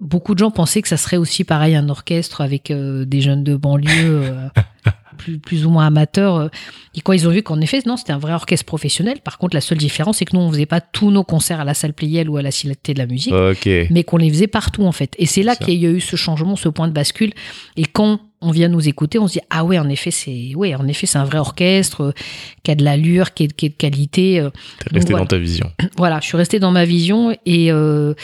beaucoup 0.00 0.34
de 0.34 0.40
gens 0.40 0.50
pensaient 0.50 0.82
que 0.82 0.88
ça 0.88 0.96
serait 0.96 1.16
aussi 1.16 1.44
pareil 1.44 1.76
un 1.76 1.88
orchestre 1.88 2.40
avec 2.40 2.72
des 2.72 3.20
jeunes 3.20 3.44
de 3.44 3.54
banlieue 3.54 4.32
plus, 5.20 5.38
plus 5.38 5.66
ou 5.66 5.70
moins 5.70 5.86
amateurs. 5.86 6.50
et 6.94 7.00
quand 7.00 7.12
ils 7.12 7.28
ont 7.28 7.30
vu 7.30 7.42
qu'en 7.42 7.60
effet, 7.60 7.80
non, 7.86 7.96
c'était 7.96 8.12
un 8.12 8.18
vrai 8.18 8.32
orchestre 8.32 8.64
professionnel. 8.64 9.20
Par 9.22 9.38
contre, 9.38 9.54
la 9.54 9.60
seule 9.60 9.78
différence, 9.78 10.18
c'est 10.18 10.24
que 10.24 10.36
nous, 10.36 10.42
on 10.42 10.50
faisait 10.50 10.66
pas 10.66 10.80
tous 10.80 11.10
nos 11.10 11.24
concerts 11.24 11.60
à 11.60 11.64
la 11.64 11.74
salle 11.74 11.92
Playel 11.92 12.30
ou 12.30 12.36
à 12.36 12.42
la 12.42 12.50
Cité 12.50 12.94
de 12.94 12.98
la 12.98 13.06
musique, 13.06 13.34
mais 13.90 14.04
qu'on 14.04 14.16
les 14.16 14.30
faisait 14.30 14.46
partout 14.46 14.84
en 14.84 14.92
fait. 14.92 15.14
Et 15.18 15.26
c'est 15.26 15.42
là 15.42 15.56
qu'il 15.56 15.74
y 15.74 15.86
a 15.86 15.90
eu 15.90 16.00
ce 16.00 16.16
changement, 16.16 16.56
ce 16.56 16.68
point 16.68 16.88
de 16.88 16.92
bascule. 16.92 17.32
Et 17.76 17.84
quand 17.84 18.20
on 18.42 18.50
vient 18.50 18.68
nous 18.68 18.88
écouter, 18.88 19.18
on 19.18 19.28
se 19.28 19.34
dit 19.34 19.40
ah 19.50 19.64
ouais 19.64 19.78
en 19.78 19.88
effet 19.88 20.10
c'est 20.10 20.54
ouais 20.54 20.74
en 20.74 20.86
effet 20.88 21.06
c'est 21.06 21.18
un 21.18 21.24
vrai 21.24 21.38
orchestre 21.38 22.00
euh, 22.02 22.12
qui 22.62 22.70
a 22.70 22.74
de 22.74 22.82
l'allure, 22.82 23.34
qui 23.34 23.44
est, 23.44 23.52
qui 23.52 23.66
est 23.66 23.70
de 23.70 23.74
qualité. 23.74 24.40
Euh. 24.40 24.50
T'es 24.78 24.94
resté 24.94 25.12
dans 25.12 25.26
ta 25.26 25.38
vision. 25.38 25.70
Voilà, 25.96 26.20
je 26.20 26.26
suis 26.26 26.36
resté 26.36 26.58
dans 26.58 26.70
ma 26.70 26.84
vision 26.84 27.36
et 27.44 27.70
euh, 27.70 28.14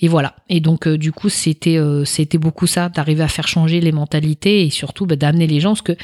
et 0.00 0.08
voilà. 0.08 0.34
Et 0.48 0.60
donc 0.60 0.88
du 0.88 1.12
coup 1.12 1.28
c'était 1.28 1.78
c'était 2.04 2.38
beaucoup 2.38 2.66
ça 2.66 2.88
d'arriver 2.88 3.22
à 3.22 3.28
faire 3.28 3.46
changer 3.46 3.80
les 3.80 3.92
mentalités 3.92 4.64
et 4.64 4.70
surtout 4.70 5.06
bah, 5.06 5.16
d'amener 5.16 5.46
les 5.46 5.60
gens 5.60 5.70
parce 5.70 5.82
que 5.82 5.96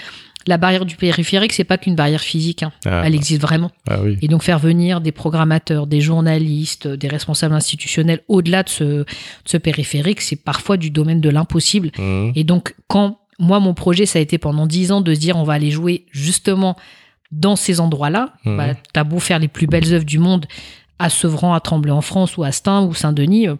la 0.46 0.58
barrière 0.58 0.84
du 0.84 0.96
périphérique, 0.96 1.52
c'est 1.52 1.64
pas 1.64 1.78
qu'une 1.78 1.94
barrière 1.94 2.20
physique, 2.20 2.62
hein. 2.62 2.72
ah. 2.84 3.02
elle 3.04 3.14
existe 3.14 3.40
vraiment. 3.40 3.70
Ah 3.88 3.98
et 4.22 4.28
donc 4.28 4.42
faire 4.42 4.58
venir 4.58 5.00
des 5.00 5.12
programmateurs, 5.12 5.86
des 5.86 6.00
journalistes, 6.00 6.86
des 6.86 7.08
responsables 7.08 7.54
institutionnels 7.54 8.20
au-delà 8.28 8.62
de 8.62 8.68
ce, 8.68 8.84
de 8.84 9.06
ce 9.44 9.56
périphérique, 9.56 10.20
c'est 10.20 10.36
parfois 10.36 10.76
du 10.76 10.90
domaine 10.90 11.20
de 11.20 11.30
l'impossible. 11.30 11.90
Mmh. 11.98 12.30
Et 12.34 12.44
donc 12.44 12.74
quand 12.88 13.18
moi, 13.38 13.60
mon 13.60 13.74
projet, 13.74 14.06
ça 14.06 14.18
a 14.18 14.22
été 14.22 14.38
pendant 14.38 14.66
dix 14.66 14.92
ans 14.92 15.00
de 15.00 15.14
se 15.14 15.20
dire 15.20 15.36
on 15.36 15.44
va 15.44 15.54
aller 15.54 15.70
jouer 15.70 16.06
justement 16.10 16.76
dans 17.32 17.56
ces 17.56 17.80
endroits-là. 17.80 18.32
Mmh. 18.44 18.56
Bah, 18.56 18.68
T'as 18.92 19.04
beau 19.04 19.18
faire 19.18 19.38
les 19.38 19.48
plus 19.48 19.66
belles 19.66 19.92
œuvres 19.92 20.04
du 20.04 20.18
monde 20.18 20.46
à 20.98 21.10
Sevran, 21.10 21.54
à 21.54 21.60
Tremblay 21.60 21.92
en 21.92 22.00
France, 22.00 22.36
ou 22.36 22.44
à 22.44 22.52
Stein, 22.52 22.82
ou 22.82 22.94
Saint-Denis. 22.94 23.48
Euh, 23.48 23.56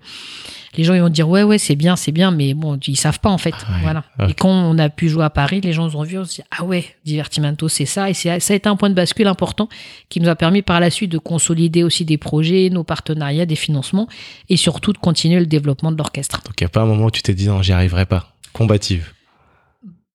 les 0.76 0.84
gens 0.84 0.94
ils 0.94 1.00
vont 1.00 1.08
dire 1.08 1.28
ouais 1.28 1.42
ouais 1.42 1.58
c'est 1.58 1.74
bien 1.74 1.96
c'est 1.96 2.12
bien 2.12 2.30
mais 2.30 2.52
bon 2.52 2.78
ils 2.86 2.96
savent 2.96 3.20
pas 3.20 3.30
en 3.30 3.38
fait. 3.38 3.54
Ah 3.66 3.72
voilà. 3.82 4.04
Et 4.28 4.34
quand 4.34 4.50
on 4.50 4.76
a 4.78 4.88
pu 4.88 5.08
jouer 5.08 5.24
à 5.24 5.30
Paris 5.30 5.60
les 5.62 5.72
gens 5.72 5.94
ont 5.94 6.02
vu 6.02 6.18
on 6.18 6.24
se 6.24 6.34
dit 6.34 6.42
ah 6.50 6.64
ouais 6.64 6.84
Divertimento 7.04 7.68
c'est 7.68 7.86
ça. 7.86 8.10
Et 8.10 8.14
ça 8.14 8.34
a 8.34 8.36
été 8.36 8.68
un 8.68 8.76
point 8.76 8.90
de 8.90 8.94
bascule 8.94 9.26
important 9.26 9.68
qui 10.08 10.20
nous 10.20 10.28
a 10.28 10.36
permis 10.36 10.62
par 10.62 10.80
la 10.80 10.90
suite 10.90 11.10
de 11.10 11.18
consolider 11.18 11.82
aussi 11.82 12.04
des 12.04 12.18
projets 12.18 12.68
nos 12.70 12.84
partenariats 12.84 13.46
des 13.46 13.56
financements 13.56 14.06
et 14.48 14.56
surtout 14.56 14.92
de 14.92 14.98
continuer 14.98 15.40
le 15.40 15.46
développement 15.46 15.92
de 15.92 15.96
l'orchestre. 15.96 16.42
Donc 16.44 16.60
il 16.60 16.64
n'y 16.64 16.66
a 16.66 16.70
pas 16.70 16.82
un 16.82 16.86
moment 16.86 17.06
où 17.06 17.10
tu 17.10 17.22
t'es 17.22 17.34
dit 17.34 17.48
non 17.48 17.62
j'y 17.62 17.72
arriverai 17.72 18.04
pas. 18.04 18.32
Combative 18.52 19.12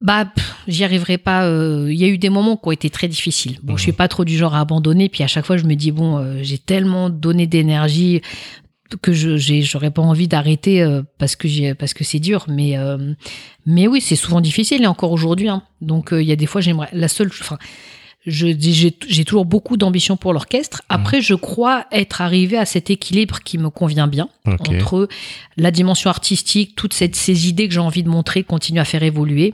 bah, 0.02 0.26
j'y 0.68 0.84
arriverai 0.84 1.18
pas. 1.18 1.46
Euh, 1.46 1.88
il 1.90 1.98
y 1.98 2.04
a 2.04 2.08
eu 2.08 2.18
des 2.18 2.30
moments 2.30 2.58
qui 2.58 2.68
ont 2.68 2.72
été 2.72 2.90
très 2.90 3.08
difficiles. 3.08 3.60
Bon, 3.62 3.78
je 3.78 3.84
suis 3.84 3.92
pas 3.92 4.08
trop 4.08 4.26
du 4.26 4.36
genre 4.36 4.56
à 4.56 4.60
abandonner. 4.60 5.10
Puis 5.10 5.24
à 5.24 5.28
chaque 5.28 5.46
fois, 5.46 5.58
je 5.58 5.66
me 5.66 5.76
dis 5.76 5.92
bon, 5.92 6.18
euh, 6.18 6.40
j'ai 6.42 6.58
tellement 6.58 7.10
donné 7.10 7.46
d'énergie 7.46 8.22
que 9.02 9.14
je 9.14 9.38
j'aurais 9.62 9.92
pas 9.92 10.02
envie 10.02 10.28
d'arrêter 10.28 10.82
euh, 10.82 11.02
parce 11.18 11.38
que 11.38 11.48
j'ai 11.48 11.76
parce 11.76 11.94
que 11.94 12.04
c'est 12.04 12.20
dur. 12.20 12.46
Mais 12.48 12.76
mais 13.66 13.88
oui, 13.88 14.02
c'est 14.02 14.16
souvent 14.16 14.42
difficile 14.42 14.82
et 14.84 14.88
encore 14.88 15.12
aujourd'hui. 15.12 15.50
Hein. 15.50 15.62
Donc 15.82 16.10
il 16.12 16.24
y 16.24 16.32
a 16.32 16.36
des 16.36 16.48
fois, 16.48 16.62
j'aimerais. 16.62 16.90
La 16.94 17.08
seule, 17.08 17.32
j'ai 18.26 18.92
toujours 19.26 19.46
beaucoup 19.46 19.78
d'ambition 19.78 20.18
pour 20.18 20.34
l'orchestre. 20.34 20.80
Mmh. 20.80 20.94
Après, 20.94 21.22
je 21.22 21.34
crois 21.34 21.86
être 21.92 22.22
arrivé 22.22 22.58
à 22.58 22.66
cet 22.66 22.90
équilibre 22.90 23.40
qui 23.40 23.58
me 23.58 23.70
convient 23.70 24.08
bien 24.08 24.30
entre 24.46 25.08
la 25.58 25.72
dimension 25.72 26.10
artistique, 26.10 26.76
toutes 26.76 26.94
cette, 26.94 27.16
ces 27.16 27.48
idées 27.48 27.68
que 27.68 27.74
j'ai 27.74 27.80
envie 27.80 28.04
de 28.04 28.10
montrer, 28.10 28.44
continuer 28.44 28.80
à 28.80 28.86
faire 28.86 29.04
évoluer, 29.04 29.54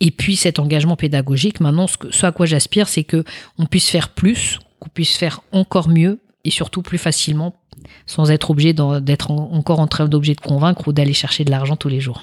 et 0.00 0.10
puis 0.10 0.36
cet 0.36 0.58
engagement 0.58 0.96
pédagogique. 0.96 1.60
Maintenant, 1.60 1.86
ce, 1.86 1.96
ce 2.10 2.26
à 2.26 2.32
quoi 2.32 2.46
j'aspire, 2.46 2.88
c'est 2.88 3.04
que 3.04 3.24
on 3.58 3.66
puisse 3.66 3.90
faire 3.90 4.08
plus, 4.08 4.60
qu'on 4.80 4.88
puisse 4.88 5.16
faire 5.16 5.42
encore 5.52 5.88
mieux, 5.88 6.20
et 6.44 6.50
surtout 6.50 6.80
plus 6.80 6.98
facilement, 6.98 7.54
sans 8.06 8.30
être 8.30 8.50
obligé 8.50 8.72
d'être 8.72 9.30
encore 9.30 9.80
en 9.80 9.86
train 9.88 10.06
d'objet 10.06 10.34
de 10.34 10.40
convaincre 10.40 10.88
ou 10.88 10.92
d'aller 10.92 11.12
chercher 11.12 11.44
de 11.44 11.50
l'argent 11.50 11.76
tous 11.76 11.88
les 11.88 12.00
jours. 12.00 12.22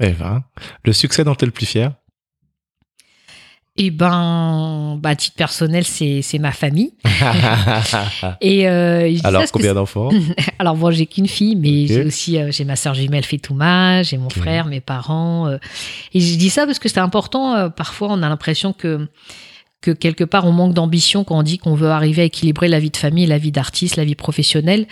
Eh 0.00 0.12
ben, 0.12 0.42
le 0.84 0.92
succès 0.92 1.24
dont 1.24 1.34
tu 1.34 1.44
es 1.44 1.46
le 1.46 1.52
plus 1.52 1.66
fier 1.66 1.92
eh 3.76 3.90
ben, 3.90 4.98
bah, 5.00 5.10
à 5.10 5.16
titre 5.16 5.36
personnel, 5.36 5.84
c'est, 5.84 6.38
ma 6.38 6.52
famille. 6.52 6.92
et 8.40 8.68
euh, 8.68 9.16
Alors, 9.24 9.44
combien 9.52 9.74
d'enfants? 9.74 10.10
Alors, 10.58 10.76
bon, 10.76 10.90
j'ai 10.90 11.06
qu'une 11.06 11.28
fille, 11.28 11.56
mais 11.56 11.86
j'ai 11.86 12.04
aussi 12.04 12.38
euh, 12.38 12.50
j'ai 12.50 12.64
ma 12.64 12.76
sœur 12.76 12.94
jumelle 12.94 13.24
Fetouma, 13.24 14.02
j'ai 14.02 14.18
mon 14.18 14.28
frère, 14.28 14.66
mes 14.66 14.80
parents. 14.80 15.46
Euh. 15.46 15.58
et 16.12 16.20
je 16.20 16.36
dis 16.36 16.50
ça 16.50 16.66
parce 16.66 16.78
que 16.78 16.88
c'est 16.88 17.00
important. 17.00 17.70
parfois, 17.70 18.08
on 18.10 18.22
a 18.22 18.28
l'impression 18.28 18.72
que 18.72 19.08
que 19.80 19.92
quelque 19.92 20.24
part 20.24 20.44
on 20.44 20.52
manque 20.52 20.74
d'ambition 20.74 21.24
quand 21.24 21.38
on 21.38 21.42
dit 21.42 21.56
qu'on 21.56 21.74
veut 21.74 21.88
arriver 21.88 22.20
à 22.20 22.24
équilibrer 22.26 22.68
la 22.68 22.80
vie 22.80 22.90
de 22.90 22.98
famille, 22.98 23.24
la 23.24 23.38
vie 23.38 23.50
d'artiste, 23.50 23.96
la 23.96 24.04
vie 24.04 24.14
professionnelle. 24.14 24.86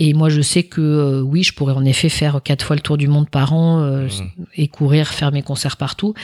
Et 0.00 0.12
moi, 0.12 0.28
je 0.28 0.40
sais 0.40 0.64
que 0.64 1.22
oui, 1.24 1.44
je 1.44 1.52
pourrais 1.52 1.74
en 1.74 1.84
effet 1.84 2.08
faire 2.08 2.40
quatre 2.42 2.64
fois 2.64 2.74
le 2.74 2.82
tour 2.82 2.96
du 2.96 3.06
monde 3.06 3.30
par 3.30 3.52
an 3.52 3.78
mmh. 3.78 4.08
et 4.56 4.66
courir, 4.66 5.06
faire 5.08 5.30
mes 5.30 5.42
concerts 5.42 5.76
partout. 5.76 6.14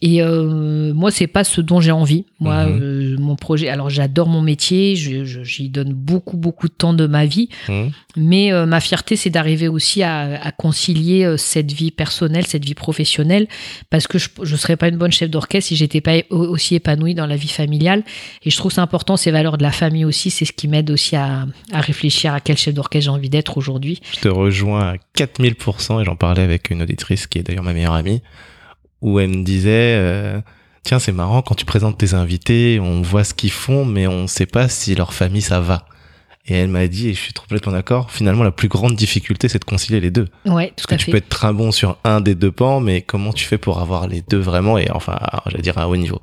Et 0.00 0.22
euh, 0.22 0.94
moi, 0.94 1.10
c'est 1.10 1.26
pas 1.26 1.42
ce 1.42 1.60
dont 1.60 1.80
j'ai 1.80 1.90
envie. 1.90 2.24
Moi, 2.38 2.66
mhm. 2.66 2.78
euh, 2.80 3.16
mon 3.18 3.34
projet. 3.34 3.68
Alors, 3.68 3.90
j'adore 3.90 4.28
mon 4.28 4.42
métier. 4.42 4.94
J'y 4.94 5.24
je, 5.24 5.66
donne 5.66 5.92
beaucoup, 5.92 6.36
beaucoup 6.36 6.68
de 6.68 6.72
temps 6.72 6.94
de 6.94 7.06
ma 7.06 7.26
vie. 7.26 7.48
Mhm. 7.68 7.90
Mais 8.16 8.52
euh, 8.52 8.64
ma 8.64 8.78
fierté, 8.78 9.16
c'est 9.16 9.30
d'arriver 9.30 9.66
aussi 9.66 10.04
à, 10.04 10.40
à 10.40 10.52
concilier 10.52 11.24
euh, 11.24 11.36
cette 11.36 11.72
vie 11.72 11.90
personnelle, 11.90 12.46
cette 12.46 12.64
vie 12.64 12.74
professionnelle, 12.74 13.48
parce 13.90 14.06
que 14.06 14.18
je 14.18 14.28
ne 14.40 14.56
serais 14.56 14.76
pas 14.76 14.88
une 14.88 14.98
bonne 14.98 15.10
chef 15.10 15.30
d'orchestre 15.30 15.68
si 15.68 15.76
j'étais 15.76 16.00
pas 16.00 16.16
aussi 16.30 16.76
épanouie 16.76 17.14
dans 17.14 17.26
la 17.26 17.36
vie 17.36 17.48
familiale. 17.48 18.04
Et 18.44 18.50
je 18.50 18.56
trouve 18.56 18.70
c'est 18.70 18.80
important 18.80 19.16
ces 19.16 19.32
valeurs 19.32 19.58
de 19.58 19.64
la 19.64 19.72
famille 19.72 20.04
aussi. 20.04 20.30
C'est 20.30 20.44
ce 20.44 20.52
qui 20.52 20.68
m'aide 20.68 20.90
aussi 20.90 21.16
à, 21.16 21.46
à 21.72 21.80
réfléchir 21.80 22.34
à 22.34 22.40
quel 22.40 22.56
chef 22.56 22.74
d'orchestre 22.74 22.88
j'ai 23.04 23.10
envie 23.10 23.30
d'être 23.30 23.58
aujourd'hui. 23.58 24.00
Je 24.14 24.20
te 24.20 24.28
rejoins 24.28 24.92
à 24.92 24.94
4000% 25.16 26.00
et 26.00 26.04
j'en 26.04 26.16
parlais 26.16 26.42
avec 26.42 26.70
une 26.70 26.82
auditrice 26.82 27.26
qui 27.26 27.38
est 27.38 27.42
d'ailleurs 27.42 27.64
ma 27.64 27.72
meilleure 27.72 27.94
amie 27.94 28.22
où 29.00 29.20
elle 29.20 29.28
me 29.28 29.42
disait 29.44 29.94
euh, 29.96 30.40
tiens 30.82 30.98
c'est 30.98 31.12
marrant 31.12 31.42
quand 31.42 31.54
tu 31.54 31.64
présentes 31.64 31.98
tes 31.98 32.14
invités 32.14 32.80
on 32.80 33.02
voit 33.02 33.24
ce 33.24 33.34
qu'ils 33.34 33.50
font 33.52 33.84
mais 33.84 34.06
on 34.06 34.22
ne 34.22 34.26
sait 34.26 34.46
pas 34.46 34.68
si 34.68 34.94
leur 34.94 35.12
famille 35.12 35.42
ça 35.42 35.60
va. 35.60 35.84
Et 36.50 36.54
elle 36.54 36.68
m'a 36.68 36.86
dit 36.88 37.10
et 37.10 37.14
je 37.14 37.20
suis 37.20 37.32
complètement 37.34 37.72
d'accord 37.72 38.10
finalement 38.10 38.42
la 38.42 38.50
plus 38.50 38.68
grande 38.68 38.94
difficulté 38.96 39.48
c'est 39.48 39.58
de 39.58 39.64
concilier 39.64 40.00
les 40.00 40.10
deux. 40.10 40.28
Ouais 40.46 40.68
tout 40.68 40.84
Parce 40.88 40.94
à 40.94 40.96
que 40.96 41.02
tu 41.04 41.10
peux 41.10 41.18
être 41.18 41.28
très 41.28 41.52
bon 41.52 41.72
sur 41.72 41.98
un 42.04 42.20
des 42.22 42.34
deux 42.34 42.50
pans 42.52 42.80
mais 42.80 43.02
comment 43.02 43.32
tu 43.34 43.44
fais 43.44 43.58
pour 43.58 43.80
avoir 43.80 44.08
les 44.08 44.22
deux 44.22 44.38
vraiment 44.38 44.78
et 44.78 44.90
enfin 44.90 45.18
j'allais 45.46 45.62
dire 45.62 45.76
à 45.78 45.82
un 45.82 45.86
haut 45.86 45.96
niveau? 45.96 46.20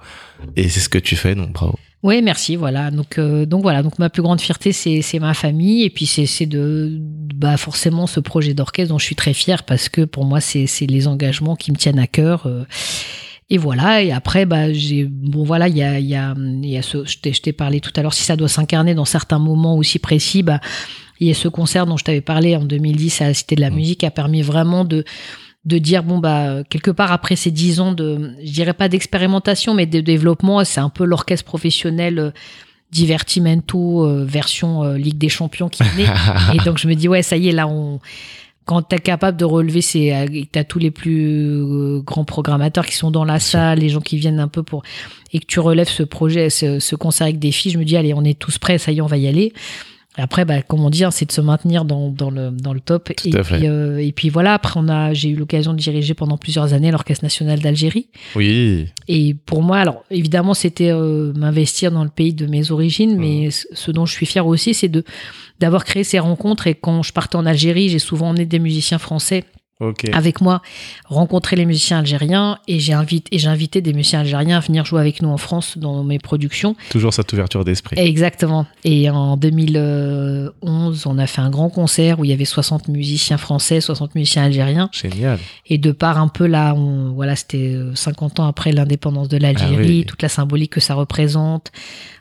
Et 0.56 0.68
c'est 0.70 0.80
ce 0.80 0.90
que 0.90 0.98
tu 0.98 1.16
fais 1.16 1.36
donc 1.36 1.52
bravo 1.52 1.78
Oui, 2.06 2.22
merci. 2.22 2.56
Voilà. 2.56 2.92
Donc, 2.92 3.18
euh, 3.18 3.48
donc 3.48 3.64
voilà. 3.64 3.82
Donc 3.82 3.98
ma 3.98 4.12
plus 4.12 4.22
grande 4.22 4.40
fierté, 4.40 4.72
c'est 4.72 5.20
ma 5.20 5.34
famille 5.34 5.84
et 5.84 5.90
puis 5.90 6.06
c'est 6.06 6.46
de 6.46 7.00
bah 7.34 7.58
forcément 7.58 8.06
ce 8.06 8.20
projet 8.20 8.54
d'orchestre 8.54 8.90
dont 8.94 9.00
je 9.00 9.06
suis 9.06 9.16
très 9.16 9.34
fière 9.34 9.64
parce 9.64 9.90
que 9.90 10.02
pour 10.06 10.24
moi 10.24 10.40
c'est 10.40 10.68
les 10.82 11.08
engagements 11.08 11.56
qui 11.56 11.72
me 11.72 11.78
tiennent 11.78 11.98
à 11.98 12.06
cœur. 12.06 12.46
euh, 12.46 12.64
et 13.50 13.58
voilà. 13.58 14.04
Et 14.04 14.12
après, 14.12 14.46
bah 14.46 14.72
j'ai 14.72 15.06
bon 15.06 15.44
voilà, 15.44 15.68
il 15.68 15.76
y 15.78 15.82
a 15.82 15.98
il 16.00 16.06
y 16.06 16.16
a 16.16 16.36
il 16.38 16.70
y 16.70 16.78
a 16.78 16.84
ce 16.84 17.06
je 17.06 17.42
t'ai 17.42 17.54
parlé 17.54 17.80
tout 17.80 17.92
à 17.96 18.04
l'heure 18.04 18.14
si 18.14 18.24
ça 18.24 18.36
doit 18.36 18.50
s'incarner 18.50 18.94
dans 18.94 19.06
certains 19.06 19.40
moments 19.40 19.76
aussi 19.76 19.98
précis, 19.98 20.44
bah 20.44 20.60
il 21.20 21.28
y 21.28 21.32
a 21.32 21.34
ce 21.34 21.48
concert 21.48 21.88
dont 21.88 21.98
je 21.98 22.04
t'avais 22.04 22.22
parlé 22.22 22.56
en 22.56 22.64
2010 22.64 23.22
à 23.22 23.28
la 23.28 23.34
Cité 23.34 23.56
de 23.56 23.62
la 23.62 23.72
Mm. 23.72 23.76
Musique 23.76 24.00
qui 24.02 24.06
a 24.06 24.12
permis 24.12 24.44
vraiment 24.44 24.86
de 24.86 25.06
de 25.66 25.78
dire 25.78 26.04
bon 26.04 26.20
bah 26.20 26.64
quelque 26.70 26.92
part 26.92 27.12
après 27.12 27.36
ces 27.36 27.52
dix 27.52 27.80
ans 27.80 27.92
de 27.92 28.34
je 28.44 28.52
dirais 28.52 28.74
pas 28.74 28.88
d'expérimentation 28.88 29.74
mais 29.74 29.86
de 29.86 30.00
développement 30.00 30.64
c'est 30.64 30.80
un 30.80 30.90
peu 30.90 31.06
l'orchestre 31.06 31.46
professionnel 31.46 32.20
euh, 32.20 32.32
divertimento 32.92 34.06
euh, 34.06 34.24
version 34.26 34.84
euh, 34.84 34.98
Ligue 34.98 35.18
des 35.18 35.30
Champions 35.30 35.70
qui 35.70 35.84
né 35.98 36.06
et 36.54 36.58
donc 36.60 36.78
je 36.78 36.88
me 36.88 36.94
dis 36.94 37.08
ouais 37.08 37.24
ça 37.24 37.36
y 37.38 37.50
est 37.50 37.52
là 37.52 37.68
on 37.68 38.00
quand 38.66 38.82
t'es 38.82 38.98
capable 39.00 39.38
de 39.38 39.46
relever 39.46 39.82
c'est 39.82 40.48
t'as 40.52 40.64
tous 40.64 40.80
les 40.80 40.92
plus 40.92 42.02
grands 42.04 42.26
programmateurs 42.26 42.86
qui 42.86 42.96
sont 42.96 43.12
dans 43.12 43.26
la 43.26 43.40
salle 43.40 43.80
les 43.80 43.90
gens 43.90 44.02
qui 44.02 44.18
viennent 44.18 44.40
un 44.40 44.48
peu 44.48 44.64
pour 44.64 44.84
et 45.34 45.40
que 45.40 45.46
tu 45.46 45.60
relèves 45.60 45.90
ce 45.90 46.04
projet 46.04 46.50
ce, 46.50 46.80
ce 46.80 46.96
concert 46.96 47.26
avec 47.26 47.40
des 47.40 47.52
filles 47.52 47.72
je 47.72 47.78
me 47.78 47.86
dis 47.86 47.98
allez 47.98 48.14
on 48.14 48.24
est 48.24 48.38
tous 48.38 48.58
prêts 48.58 48.78
ça 48.78 48.92
y 48.92 48.98
est 48.98 49.02
on 49.02 49.08
va 49.08 49.18
y 49.18 49.28
aller 49.28 49.54
après, 50.18 50.46
bah, 50.46 50.62
comment 50.62 50.90
dire, 50.90 51.12
c'est 51.12 51.26
de 51.26 51.32
se 51.32 51.42
maintenir 51.42 51.84
dans, 51.86 52.10
dans, 52.10 52.30
le, 52.32 52.52
dans 52.52 52.74
le 52.74 52.80
top. 52.80 53.12
Tout 53.16 53.28
et, 53.30 53.36
à 53.38 53.44
fait. 53.44 53.58
puis, 53.58 53.68
euh, 53.68 53.98
et 53.98 54.12
puis 54.12 54.30
voilà, 54.30 54.54
après, 54.54 54.80
on 54.82 54.88
a, 54.88 55.14
j'ai 55.14 55.30
eu 55.30 55.36
l'occasion 55.36 55.74
de 55.74 55.78
diriger 55.78 56.14
pendant 56.14 56.38
plusieurs 56.38 56.74
années 56.74 56.90
l'Orchestre 56.92 57.24
national 57.26 57.60
d'Algérie. 57.60 58.08
Oui, 58.36 58.88
Et 59.08 59.34
pour 59.46 59.62
moi, 59.62 59.78
alors 59.78 60.04
évidemment, 60.12 60.54
c'était 60.54 60.92
euh, 60.92 61.34
m'investir 61.36 61.92
dans 61.92 62.04
le 62.04 62.10
pays 62.10 62.34
de 62.34 62.46
mes 62.46 62.72
origines, 62.72 63.18
mais 63.18 63.52
ce- 63.52 63.68
ce 63.74 63.92
dont 63.92 64.06
je 64.06 64.14
suis 64.14 64.26
fière 64.26 64.48
aussi, 64.48 64.74
c'est 64.74 64.88
de 64.90 65.04
d'avoir 65.60 65.86
créé 65.86 66.04
ces 66.04 66.20
rencontres. 66.20 66.68
Et 66.68 66.76
quand 66.76 67.02
je 67.04 67.14
partais 67.14 67.36
en 67.38 67.46
Algérie, 67.46 67.90
j'ai 67.90 68.00
souvent 68.00 68.30
emmené 68.30 68.46
des 68.46 68.60
musiciens 68.60 68.98
français 69.00 69.44
avec 70.14 70.40
moi, 70.40 70.62
rencontrer 71.06 71.58
les 71.58 71.66
musiciens 71.66 72.00
algériens, 72.00 72.60
et 72.68 72.80
j'ai 72.80 72.94
invité, 72.94 73.36
et 73.36 73.40
j'ai 73.40 73.50
invité 73.50 73.82
des 73.82 73.92
musiciens 73.92 74.22
algériens 74.22 74.58
à 74.58 74.60
venir 74.62 74.86
jouer 74.86 75.02
avec 75.02 75.22
nous 75.22 75.28
en 75.28 75.38
France 75.38 75.78
dans 75.78 76.04
mes 76.04 76.18
productions. 76.18 76.78
Toujours 76.92 77.14
cette 77.14 77.32
ouverture 77.34 77.66
d'esprit. 77.66 78.00
Exactement. 78.00 78.66
Et 78.86 79.10
en 79.10 79.36
2011, 79.36 81.06
on 81.06 81.18
a 81.18 81.28
fait 81.28 81.42
un 81.42 81.50
grand 81.50 81.70
concert 81.70 82.20
où 82.20 82.24
il 82.24 82.30
y 82.30 82.34
avait 82.34 82.46
60 82.46 82.88
musiciens 82.88 83.38
français, 83.38 83.82
60 83.82 84.16
musiciens 84.16 84.44
algériens. 84.44 84.90
Génial. 84.94 85.40
Et 85.66 85.78
de 85.78 85.92
par 85.92 86.20
un 86.20 86.30
peu 86.30 86.48
là, 86.48 86.74
on, 86.74 87.12
voilà, 87.12 87.36
c'était 87.36 87.74
euh, 87.76 87.94
50 87.96 88.40
ans 88.40 88.48
après 88.48 88.72
l'indépendance 88.72 89.28
de 89.28 89.38
l'Algérie, 89.38 89.76
Ah 89.78 89.82
oui. 89.82 90.06
toute 90.06 90.22
la 90.22 90.30
symbolique 90.30 90.72
que 90.72 90.80
ça 90.80 90.94
représente, 90.94 91.72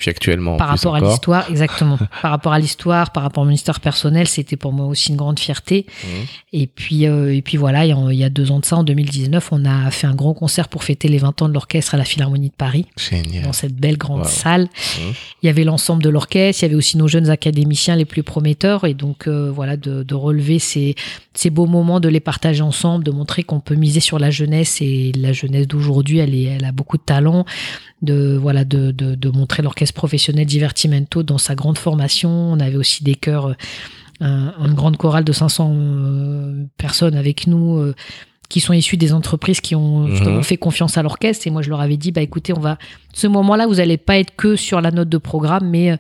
Puis 0.01 0.11
actuellement, 0.11 0.55
en 0.55 0.57
par 0.57 0.69
rapport 0.69 0.97
à 0.97 1.01
l'histoire, 1.01 1.49
exactement. 1.51 1.99
par 2.23 2.33
rapport 2.33 2.53
à 2.53 2.59
l'histoire, 2.59 3.13
par 3.13 3.23
rapport 3.23 3.45
à 3.45 3.47
mon 3.47 3.53
histoire 3.53 3.79
personnelle, 3.79 4.27
c'était 4.27 4.57
pour 4.57 4.73
moi 4.73 4.87
aussi 4.87 5.11
une 5.11 5.17
grande 5.17 5.39
fierté. 5.39 5.87
Mhm. 6.03 6.27
Et 6.53 6.67
puis, 6.67 7.07
euh, 7.07 7.35
et 7.35 7.44
puis 7.45 7.57
voilà, 7.57 7.85
il 7.87 8.17
y 8.17 8.25
a- 8.25 8.31
deux 8.31 8.51
ans 8.51 8.59
de 8.59 8.65
ça, 8.65 8.77
en 8.77 8.83
2019, 8.85 9.51
on 9.53 9.65
a 9.65 9.91
fait 9.91 10.07
un 10.07 10.15
grand 10.15 10.35
concert 10.35 10.69
pour 10.69 10.83
fêter 10.83 11.07
les 11.09 11.19
20 11.19 11.41
ans 11.43 11.49
de 11.49 11.53
l'orchestre 11.55 11.95
à 11.95 11.99
la 11.99 12.05
Philharmonie 12.05 12.49
de 12.49 12.55
Paris, 12.55 12.87
Génial. 12.97 13.45
dans 13.45 13.53
cette 13.53 13.77
belle 13.77 13.97
grande 13.99 14.23
Wow. 14.23 14.27
salle. 14.29 14.63
Mhm. 14.63 15.13
Il 15.43 15.47
y 15.47 15.49
avait 15.49 15.65
l'ensemble 15.65 16.03
de 16.03 16.09
l'orchestre, 16.09 16.63
il 16.63 16.67
y 16.67 16.69
avait 16.71 16.75
aussi 16.75 16.97
nos 16.97 17.07
jeunes 17.07 17.31
académiciens 17.31 17.95
les 17.97 18.05
plus 18.07 18.23
prometteurs, 18.23 18.85
et 18.87 18.95
donc 18.95 19.29
euh, 19.29 19.51
voilà, 19.55 19.77
de, 19.77 20.03
de 20.03 20.15
relever 20.15 20.59
ces, 20.59 20.95
ces 21.35 21.51
beaux 21.51 21.67
moments, 21.67 22.01
de 22.01 22.09
les 22.09 22.21
partager 22.21 22.63
ensemble, 22.63 23.05
de 23.05 23.11
montrer 23.11 23.43
qu'on 23.45 23.61
peut 23.61 23.75
miser 23.77 24.01
sur 24.01 24.19
la 24.19 24.31
jeunesse, 24.31 24.79
et 24.81 25.13
la 25.17 25.33
jeunesse 25.33 25.69
d'aujourd'hui, 25.69 26.19
elle, 26.19 26.35
est, 26.35 26.45
elle 26.45 26.65
a 26.65 26.73
beaucoup 26.73 26.97
de 26.97 27.03
talent, 27.03 27.45
de 28.03 28.37
voilà, 28.41 28.65
de, 28.65 28.91
de, 28.91 29.15
de 29.15 29.29
montrer 29.31 29.63
l'orchestre 29.63 29.95
professionnel 29.95 30.47
Divertimento 30.47 31.23
dans 31.23 31.39
sa 31.39 31.55
grande 31.55 31.79
formation. 31.79 32.31
On 32.31 32.61
avait 32.61 32.77
aussi 32.77 33.03
des 33.05 33.15
chœurs, 33.15 33.55
un- 34.21 34.53
une 34.65 34.75
grande 34.75 34.97
chorale 34.97 35.25
de 35.25 35.33
500 35.33 35.73
euh, 35.75 36.65
personnes 36.79 37.17
avec 37.17 37.47
nous. 37.47 37.79
euh, 37.79 37.95
qui 38.51 38.61
sont 38.61 38.75
issus 38.75 38.99
des 38.99 39.15
entreprises 39.15 39.63
qui 39.63 39.75
ont 39.75 40.01
Mhm. 40.07 40.43
fait 40.45 40.59
confiance 40.59 40.99
à 40.99 41.03
l'orchestre. 41.03 41.47
Et 41.47 41.51
moi 41.51 41.63
je 41.63 41.71
leur 41.71 41.81
avais 41.81 41.97
dit 41.97 42.13
bah 42.13 42.21
écoutez 42.21 42.53
on 42.57 42.61
va 42.61 42.77
ce 43.15 43.27
moment-là 43.27 43.67
vous 43.67 43.81
allez 43.81 43.97
pas 43.97 44.19
être 44.19 44.37
que 44.37 44.55
sur 44.55 44.83
la 44.83 44.91
note 44.91 45.09
de 45.09 45.17
programme 45.19 45.69
mais 45.71 45.93
euh, 45.93 45.97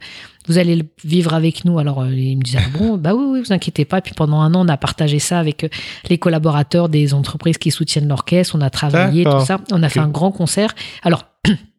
vous 0.47 0.59
allez 0.59 0.77
le 0.77 0.85
vivre 1.05 1.33
avec 1.33 1.65
nous. 1.65 1.79
Alors 1.79 2.07
ils 2.07 2.37
me 2.37 2.43
disaient 2.43 2.59
ah 2.63 2.79
bon? 2.79 2.99
Bah 2.99 3.15
oui 3.15 3.25
oui 3.27 3.41
vous 3.45 3.53
inquiétez 3.53 3.87
pas. 3.87 4.03
Puis 4.03 4.13
pendant 4.15 4.41
un 4.43 4.55
an 4.55 4.67
on 4.67 4.69
a 4.69 4.77
partagé 4.77 5.19
ça 5.21 5.39
avec 5.41 5.69
les 6.11 6.19
collaborateurs 6.19 6.91
des 6.91 7.15
entreprises 7.15 7.57
qui 7.57 7.71
soutiennent 7.71 8.09
l'orchestre. 8.09 8.55
On 8.57 8.61
a 8.61 8.71
travaillé 8.71 9.25
tout 9.25 9.45
ça. 9.47 9.59
On 9.73 9.83
a 9.83 9.89
fait 9.89 10.01
un 10.01 10.09
grand 10.09 10.31
concert. 10.31 10.75
Alors 11.03 11.25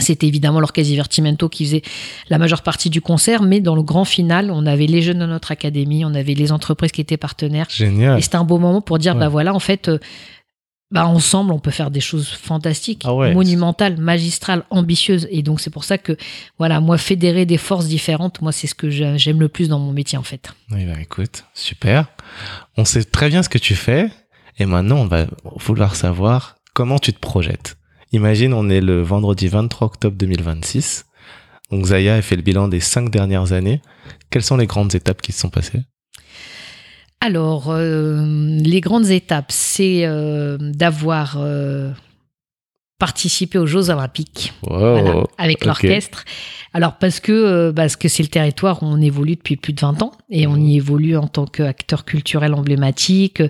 c'était 0.00 0.26
évidemment 0.26 0.60
l'orchestre 0.60 0.90
Divertimento 0.90 1.48
qui 1.48 1.64
faisait 1.64 1.82
la 2.28 2.38
majeure 2.38 2.62
partie 2.62 2.90
du 2.90 3.00
concert, 3.00 3.42
mais 3.42 3.60
dans 3.60 3.74
le 3.74 3.82
grand 3.82 4.04
final, 4.04 4.50
on 4.50 4.66
avait 4.66 4.86
les 4.86 5.02
jeunes 5.02 5.18
de 5.20 5.26
notre 5.26 5.52
académie, 5.52 6.04
on 6.04 6.14
avait 6.14 6.34
les 6.34 6.52
entreprises 6.52 6.92
qui 6.92 7.00
étaient 7.00 7.16
partenaires, 7.16 7.66
Génial. 7.70 8.18
et 8.18 8.22
c'était 8.22 8.36
un 8.36 8.44
beau 8.44 8.58
moment 8.58 8.80
pour 8.80 8.98
dire, 8.98 9.14
Ouais. 9.14 9.20
bah 9.20 9.28
voilà, 9.28 9.54
en 9.54 9.58
fait, 9.60 9.88
euh, 9.88 9.98
bah 10.92 11.06
ensemble, 11.06 11.52
on 11.52 11.60
peut 11.60 11.70
faire 11.70 11.92
des 11.92 12.00
choses 12.00 12.28
fantastiques, 12.28 13.02
Ah 13.04 13.14
ouais. 13.14 13.32
monumentales, 13.32 13.96
magistrales, 13.96 14.64
ambitieuses. 14.70 15.28
Et 15.30 15.42
donc, 15.42 15.60
c'est 15.60 15.70
pour 15.70 15.84
ça 15.84 15.98
que, 15.98 16.16
voilà, 16.58 16.80
moi, 16.80 16.98
fédérer 16.98 17.46
des 17.46 17.58
forces 17.58 17.86
différentes, 17.86 18.40
moi, 18.42 18.50
c'est 18.50 18.66
ce 18.66 18.74
que 18.74 18.90
j'a- 18.90 19.16
j'aime 19.16 19.38
le 19.38 19.48
plus 19.48 19.68
dans 19.68 19.78
mon 19.78 19.92
métier, 19.92 20.18
en 20.18 20.24
fait. 20.24 20.52
Eh 20.72 20.84
ben, 20.84 20.98
écoute, 21.00 21.44
super. 21.54 22.06
On 22.76 22.84
sait 22.84 23.04
très 23.04 23.28
bien 23.28 23.44
ce 23.44 23.48
que 23.48 23.58
tu 23.58 23.76
fais. 23.76 24.10
Et 24.58 24.66
maintenant, 24.66 24.96
on 24.96 25.06
va 25.06 25.26
vouloir 25.58 25.94
savoir 25.94 26.56
comment 26.74 26.98
tu 26.98 27.12
te 27.12 27.20
projettes. 27.20 27.76
Imagine, 28.12 28.54
on 28.54 28.68
est 28.68 28.80
le 28.80 29.02
vendredi 29.02 29.48
23 29.48 29.86
octobre 29.86 30.16
2026. 30.16 31.06
Donc, 31.70 31.86
Zaya 31.86 32.16
a 32.16 32.22
fait 32.22 32.36
le 32.36 32.42
bilan 32.42 32.66
des 32.66 32.80
cinq 32.80 33.10
dernières 33.10 33.52
années. 33.52 33.80
Quelles 34.30 34.42
sont 34.42 34.56
les 34.56 34.66
grandes 34.66 34.94
étapes 34.94 35.22
qui 35.22 35.32
se 35.32 35.40
sont 35.40 35.50
passées? 35.50 35.82
Alors, 37.20 37.66
euh, 37.68 38.24
les 38.24 38.80
grandes 38.80 39.10
étapes, 39.10 39.52
c'est 39.52 40.06
euh, 40.06 40.56
d'avoir 40.58 41.36
euh, 41.38 41.92
participé 42.98 43.58
aux 43.58 43.66
Jeux 43.66 43.90
Olympiques. 43.90 44.54
Wow. 44.62 44.78
Voilà, 44.78 45.22
avec 45.38 45.64
l'orchestre. 45.64 46.24
Alors 46.72 46.98
parce 46.98 47.18
que 47.18 47.72
parce 47.72 47.96
que 47.96 48.06
c'est 48.06 48.22
le 48.22 48.28
territoire 48.28 48.82
où 48.82 48.86
on 48.86 49.00
évolue 49.00 49.34
depuis 49.34 49.56
plus 49.56 49.72
de 49.72 49.80
20 49.80 50.02
ans 50.02 50.12
et 50.30 50.46
on 50.46 50.56
y 50.56 50.76
évolue 50.76 51.16
en 51.16 51.26
tant 51.26 51.44
qu'acteur 51.44 52.04
culturel 52.04 52.54
emblématique, 52.54 53.42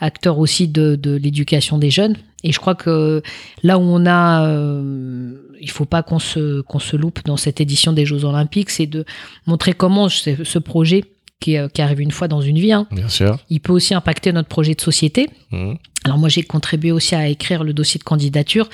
acteur 0.00 0.38
aussi 0.38 0.68
de, 0.68 0.94
de 0.94 1.16
l'éducation 1.16 1.78
des 1.78 1.90
jeunes. 1.90 2.16
Et 2.44 2.52
je 2.52 2.58
crois 2.60 2.74
que 2.76 3.22
là 3.64 3.78
où 3.78 3.82
on 3.82 4.06
a, 4.06 4.46
euh, 4.46 5.32
il 5.60 5.70
faut 5.70 5.84
pas 5.86 6.02
qu'on 6.04 6.18
se 6.20 6.60
qu'on 6.62 6.78
se 6.78 6.96
loupe 6.96 7.20
dans 7.24 7.36
cette 7.36 7.60
édition 7.60 7.92
des 7.92 8.06
Jeux 8.06 8.24
Olympiques, 8.24 8.70
c'est 8.70 8.86
de 8.86 9.04
montrer 9.46 9.72
comment 9.72 10.08
ce, 10.08 10.58
projet 10.60 11.04
qui, 11.40 11.54
est- 11.54 11.72
qui 11.72 11.82
arrive 11.82 12.00
une 12.00 12.12
fois 12.12 12.28
dans 12.28 12.40
une 12.40 12.58
vie, 12.58 12.72
hein, 12.72 12.86
Bien 12.92 13.08
sûr. 13.08 13.38
il 13.50 13.60
peut 13.60 13.72
aussi 13.72 13.92
impacter 13.94 14.32
notre 14.32 14.48
projet 14.48 14.74
de 14.74 14.80
société. 14.80 15.28
Mhm. 15.50 15.78
Alors 16.04 16.18
moi 16.18 16.28
j'ai 16.28 16.42
contribué 16.44 16.92
aussi 16.92 17.16
à 17.16 17.26
écrire 17.26 17.64
le 17.64 17.72
dossier 17.72 17.98
de 17.98 18.04
candidature. 18.04 18.68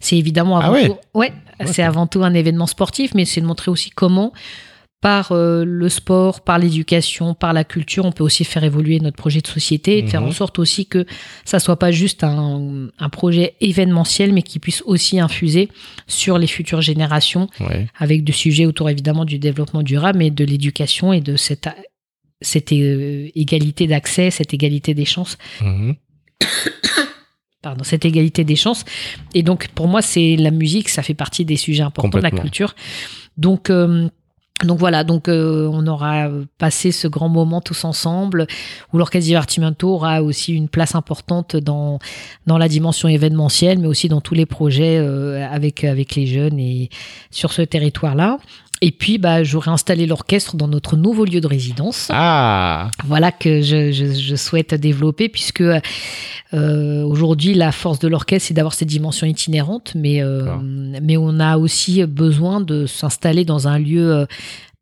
C'est 0.00 0.16
évidemment 0.16 0.56
avant 0.58 0.68
Ah 0.68 0.72
ouais 0.72 0.86
tout, 0.88 0.96
ouais, 1.14 1.32
c'est 1.66 1.82
avant 1.82 2.06
tout 2.06 2.24
un 2.24 2.32
événement 2.32 2.66
sportif, 2.66 3.12
mais 3.14 3.26
c'est 3.26 3.42
de 3.42 3.46
montrer 3.46 3.70
aussi 3.70 3.90
comment 3.90 4.32
par 5.00 5.32
euh, 5.32 5.64
le 5.64 5.88
sport, 5.88 6.42
par 6.42 6.58
l'éducation, 6.58 7.32
par 7.34 7.52
la 7.54 7.64
culture, 7.64 8.04
on 8.04 8.12
peut 8.12 8.22
aussi 8.24 8.44
faire 8.44 8.64
évoluer 8.64 9.00
notre 9.00 9.16
projet 9.16 9.40
de 9.40 9.46
société 9.46 9.96
et 9.98 10.02
de 10.02 10.08
faire 10.10 10.20
Mhm. 10.20 10.28
en 10.28 10.32
sorte 10.32 10.58
aussi 10.58 10.84
que 10.86 11.06
ça 11.46 11.58
soit 11.58 11.78
pas 11.78 11.90
juste 11.90 12.22
un, 12.22 12.88
un 12.98 13.08
projet 13.08 13.54
événementiel, 13.62 14.32
mais 14.34 14.42
qui 14.42 14.58
puisse 14.58 14.82
aussi 14.84 15.18
infuser 15.18 15.70
sur 16.06 16.36
les 16.38 16.46
futures 16.46 16.82
générations 16.82 17.48
Ouais. 17.60 17.86
avec 17.98 18.24
des 18.24 18.32
sujets 18.32 18.66
autour 18.66 18.90
évidemment 18.90 19.24
du 19.24 19.38
développement 19.38 19.82
durable, 19.82 20.18
mais 20.18 20.30
de 20.30 20.44
l'éducation 20.44 21.12
et 21.14 21.20
de 21.20 21.36
cette 21.36 21.68
cette 22.42 22.72
euh, 22.72 23.28
égalité 23.34 23.86
d'accès, 23.86 24.30
cette 24.30 24.52
égalité 24.54 24.94
des 24.94 25.04
chances 25.06 25.36
Mhm. 25.62 25.94
pardon, 27.62 27.84
cette 27.84 28.04
égalité 28.06 28.44
des 28.44 28.56
chances. 28.56 28.84
Et 29.34 29.42
donc, 29.42 29.68
pour 29.68 29.88
moi, 29.88 30.00
c'est 30.00 30.36
la 30.36 30.50
musique, 30.50 30.88
ça 30.88 31.02
fait 31.02 31.12
partie 31.14 31.44
des 31.44 31.56
sujets 31.56 31.82
importants 31.82 32.18
de 32.18 32.22
la 32.22 32.30
culture. 32.30 32.74
Donc, 33.36 33.68
euh, 33.68 34.08
donc 34.64 34.78
voilà, 34.78 35.04
donc 35.04 35.28
euh, 35.28 35.68
on 35.72 35.86
aura 35.86 36.28
passé 36.58 36.92
ce 36.92 37.08
grand 37.08 37.28
moment 37.28 37.60
tous 37.60 37.84
ensemble, 37.84 38.46
où 38.92 38.98
l'orchestre 38.98 39.26
Divertimento 39.26 39.88
aura 39.88 40.22
aussi 40.22 40.52
une 40.54 40.68
place 40.68 40.94
importante 40.94 41.56
dans 41.56 41.98
dans 42.46 42.58
la 42.58 42.68
dimension 42.68 43.08
événementielle, 43.08 43.78
mais 43.78 43.86
aussi 43.86 44.08
dans 44.08 44.20
tous 44.20 44.34
les 44.34 44.46
projets 44.46 44.98
euh, 44.98 45.46
avec 45.50 45.84
avec 45.84 46.14
les 46.14 46.26
jeunes 46.26 46.58
et 46.58 46.90
sur 47.30 47.52
ce 47.52 47.62
territoire-là. 47.62 48.38
Et 48.82 48.92
puis, 48.92 49.18
bah, 49.18 49.44
j'aurai 49.44 49.70
installé 49.70 50.06
l'orchestre 50.06 50.56
dans 50.56 50.68
notre 50.68 50.96
nouveau 50.96 51.26
lieu 51.26 51.40
de 51.40 51.46
résidence. 51.46 52.08
Ah. 52.10 52.90
Voilà 53.04 53.30
que 53.30 53.60
je, 53.60 53.92
je, 53.92 54.12
je 54.12 54.36
souhaite 54.36 54.74
développer 54.74 55.28
puisque 55.28 55.62
euh, 55.62 57.02
aujourd'hui 57.04 57.54
la 57.54 57.70
force 57.70 57.98
de 57.98 58.08
l'orchestre 58.08 58.48
c'est 58.48 58.54
d'avoir 58.54 58.74
cette 58.74 58.88
dimension 58.88 59.24
itinérante 59.24 59.92
mais 59.94 60.20
euh, 60.20 60.56
mais 60.60 61.16
on 61.16 61.38
a 61.38 61.58
aussi 61.58 62.04
besoin 62.06 62.60
de 62.60 62.86
s'installer 62.86 63.44
dans 63.44 63.68
un 63.68 63.78
lieu 63.78 64.12
euh, 64.12 64.26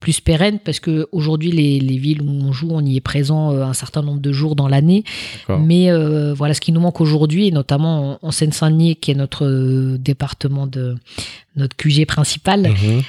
plus 0.00 0.20
pérenne 0.20 0.58
parce 0.64 0.78
que 0.78 1.08
aujourd'hui 1.10 1.50
les, 1.50 1.80
les 1.80 1.96
villes 1.98 2.22
où 2.22 2.28
on 2.30 2.52
joue, 2.52 2.68
on 2.70 2.84
y 2.84 2.96
est 2.96 3.00
présent 3.00 3.52
euh, 3.52 3.64
un 3.64 3.72
certain 3.72 4.02
nombre 4.02 4.20
de 4.20 4.30
jours 4.32 4.54
dans 4.54 4.68
l'année. 4.68 5.02
Mais 5.48 5.90
euh, 5.90 6.32
voilà, 6.34 6.54
ce 6.54 6.60
qui 6.60 6.70
nous 6.70 6.80
manque 6.80 7.00
aujourd'hui, 7.00 7.48
et 7.48 7.50
notamment 7.50 8.12
en, 8.22 8.28
en 8.28 8.30
Seine-Saint-Denis, 8.30 8.96
qui 8.96 9.10
est 9.10 9.14
notre 9.14 9.44
euh, 9.44 9.98
département 9.98 10.66
de 10.66 10.96
notre 11.56 11.76
QG 11.76 12.06
principal, 12.06 12.68
Mhm. 12.68 13.02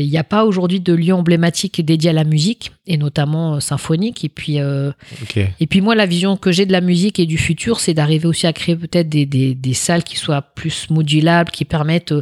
il 0.00 0.08
n'y 0.08 0.18
a 0.18 0.24
pas 0.24 0.44
aujourd'hui 0.44 0.80
de 0.80 0.92
lieu 0.92 1.14
emblématique 1.14 1.80
dédié 1.84 2.10
à 2.10 2.12
la 2.12 2.24
musique 2.24 2.72
et 2.88 2.96
notamment 2.96 3.60
symphonique. 3.60 4.24
Et 4.24 4.28
puis 4.28 4.58
euh, 4.58 4.90
et 5.60 5.66
puis 5.68 5.80
moi, 5.80 5.94
la 5.94 6.06
vision 6.06 6.36
que 6.36 6.50
j'ai 6.50 6.66
de 6.66 6.72
la 6.72 6.80
musique 6.80 7.20
et 7.20 7.26
du 7.26 7.38
futur, 7.38 7.78
c'est 7.78 7.94
d'arriver 7.94 8.26
aussi 8.26 8.48
à 8.48 8.52
créer 8.52 8.74
peut-être 8.74 9.08
des, 9.08 9.26
des, 9.26 9.54
des 9.54 9.74
salles 9.74 10.02
qui 10.02 10.16
soient 10.16 10.42
plus 10.42 10.90
modulables, 10.90 11.50
qui 11.52 11.64
permettent 11.64 12.14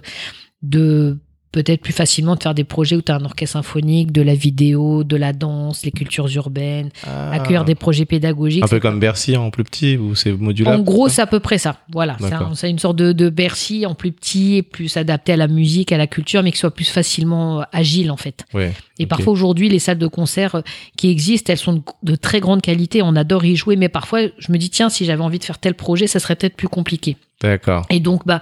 de 0.62 1.16
peut-être 1.54 1.80
plus 1.82 1.92
facilement 1.92 2.34
de 2.34 2.42
faire 2.42 2.52
des 2.52 2.64
projets 2.64 2.96
où 2.96 3.02
tu 3.02 3.12
as 3.12 3.14
un 3.14 3.24
orchestre 3.24 3.52
symphonique, 3.52 4.10
de 4.10 4.22
la 4.22 4.34
vidéo, 4.34 5.04
de 5.04 5.14
la 5.16 5.32
danse, 5.32 5.84
les 5.84 5.92
cultures 5.92 6.26
urbaines, 6.34 6.88
Ah. 7.06 7.30
accueillir 7.30 7.64
des 7.64 7.76
projets 7.76 8.04
pédagogiques. 8.06 8.64
Un 8.64 8.66
peu 8.66 8.80
comme 8.80 8.98
Bercy 8.98 9.36
en 9.36 9.50
plus 9.52 9.62
petit, 9.62 9.96
ou 9.96 10.16
c'est 10.16 10.32
modulable 10.32 10.80
En 10.80 10.82
gros, 10.82 11.08
c'est 11.08 11.22
à 11.22 11.28
peu 11.28 11.38
près 11.38 11.58
ça. 11.58 11.76
Voilà, 11.92 12.16
c'est 12.54 12.68
une 12.68 12.80
sorte 12.80 12.96
de, 12.96 13.12
de 13.12 13.28
Bercy 13.28 13.86
en 13.86 13.94
plus 13.94 14.10
petit 14.10 14.56
et 14.56 14.62
plus 14.62 14.96
adapté 14.96 15.32
à 15.32 15.36
la 15.36 15.46
musique, 15.46 15.92
à 15.92 15.96
la 15.96 16.08
culture, 16.08 16.42
mais 16.42 16.50
qui 16.50 16.58
soit 16.58 16.74
plus 16.74 16.88
facilement 16.90 17.60
euh, 17.60 17.64
agile 17.72 18.10
en 18.10 18.16
fait. 18.16 18.44
Ouais. 18.52 18.72
Et 18.98 19.06
parfois 19.06 19.32
aujourd'hui, 19.32 19.68
les 19.68 19.78
salles 19.78 19.98
de 19.98 20.08
concert 20.08 20.56
euh, 20.56 20.62
qui 20.96 21.08
existent, 21.08 21.52
elles 21.52 21.58
sont 21.58 21.74
de, 21.74 21.82
de 22.02 22.16
très 22.16 22.40
grande 22.40 22.62
qualité. 22.62 23.00
On 23.00 23.14
adore 23.14 23.44
y 23.44 23.54
jouer, 23.54 23.76
mais 23.76 23.88
parfois, 23.88 24.22
je 24.38 24.50
me 24.50 24.58
dis 24.58 24.70
tiens, 24.70 24.88
si 24.88 25.04
j'avais 25.04 25.22
envie 25.22 25.38
de 25.38 25.44
faire 25.44 25.58
tel 25.58 25.74
projet, 25.74 26.08
ça 26.08 26.18
serait 26.18 26.34
peut-être 26.34 26.56
plus 26.56 26.68
compliqué. 26.68 27.16
D'accord. 27.40 27.84
Et 27.90 28.00
donc, 28.00 28.26
bah, 28.26 28.40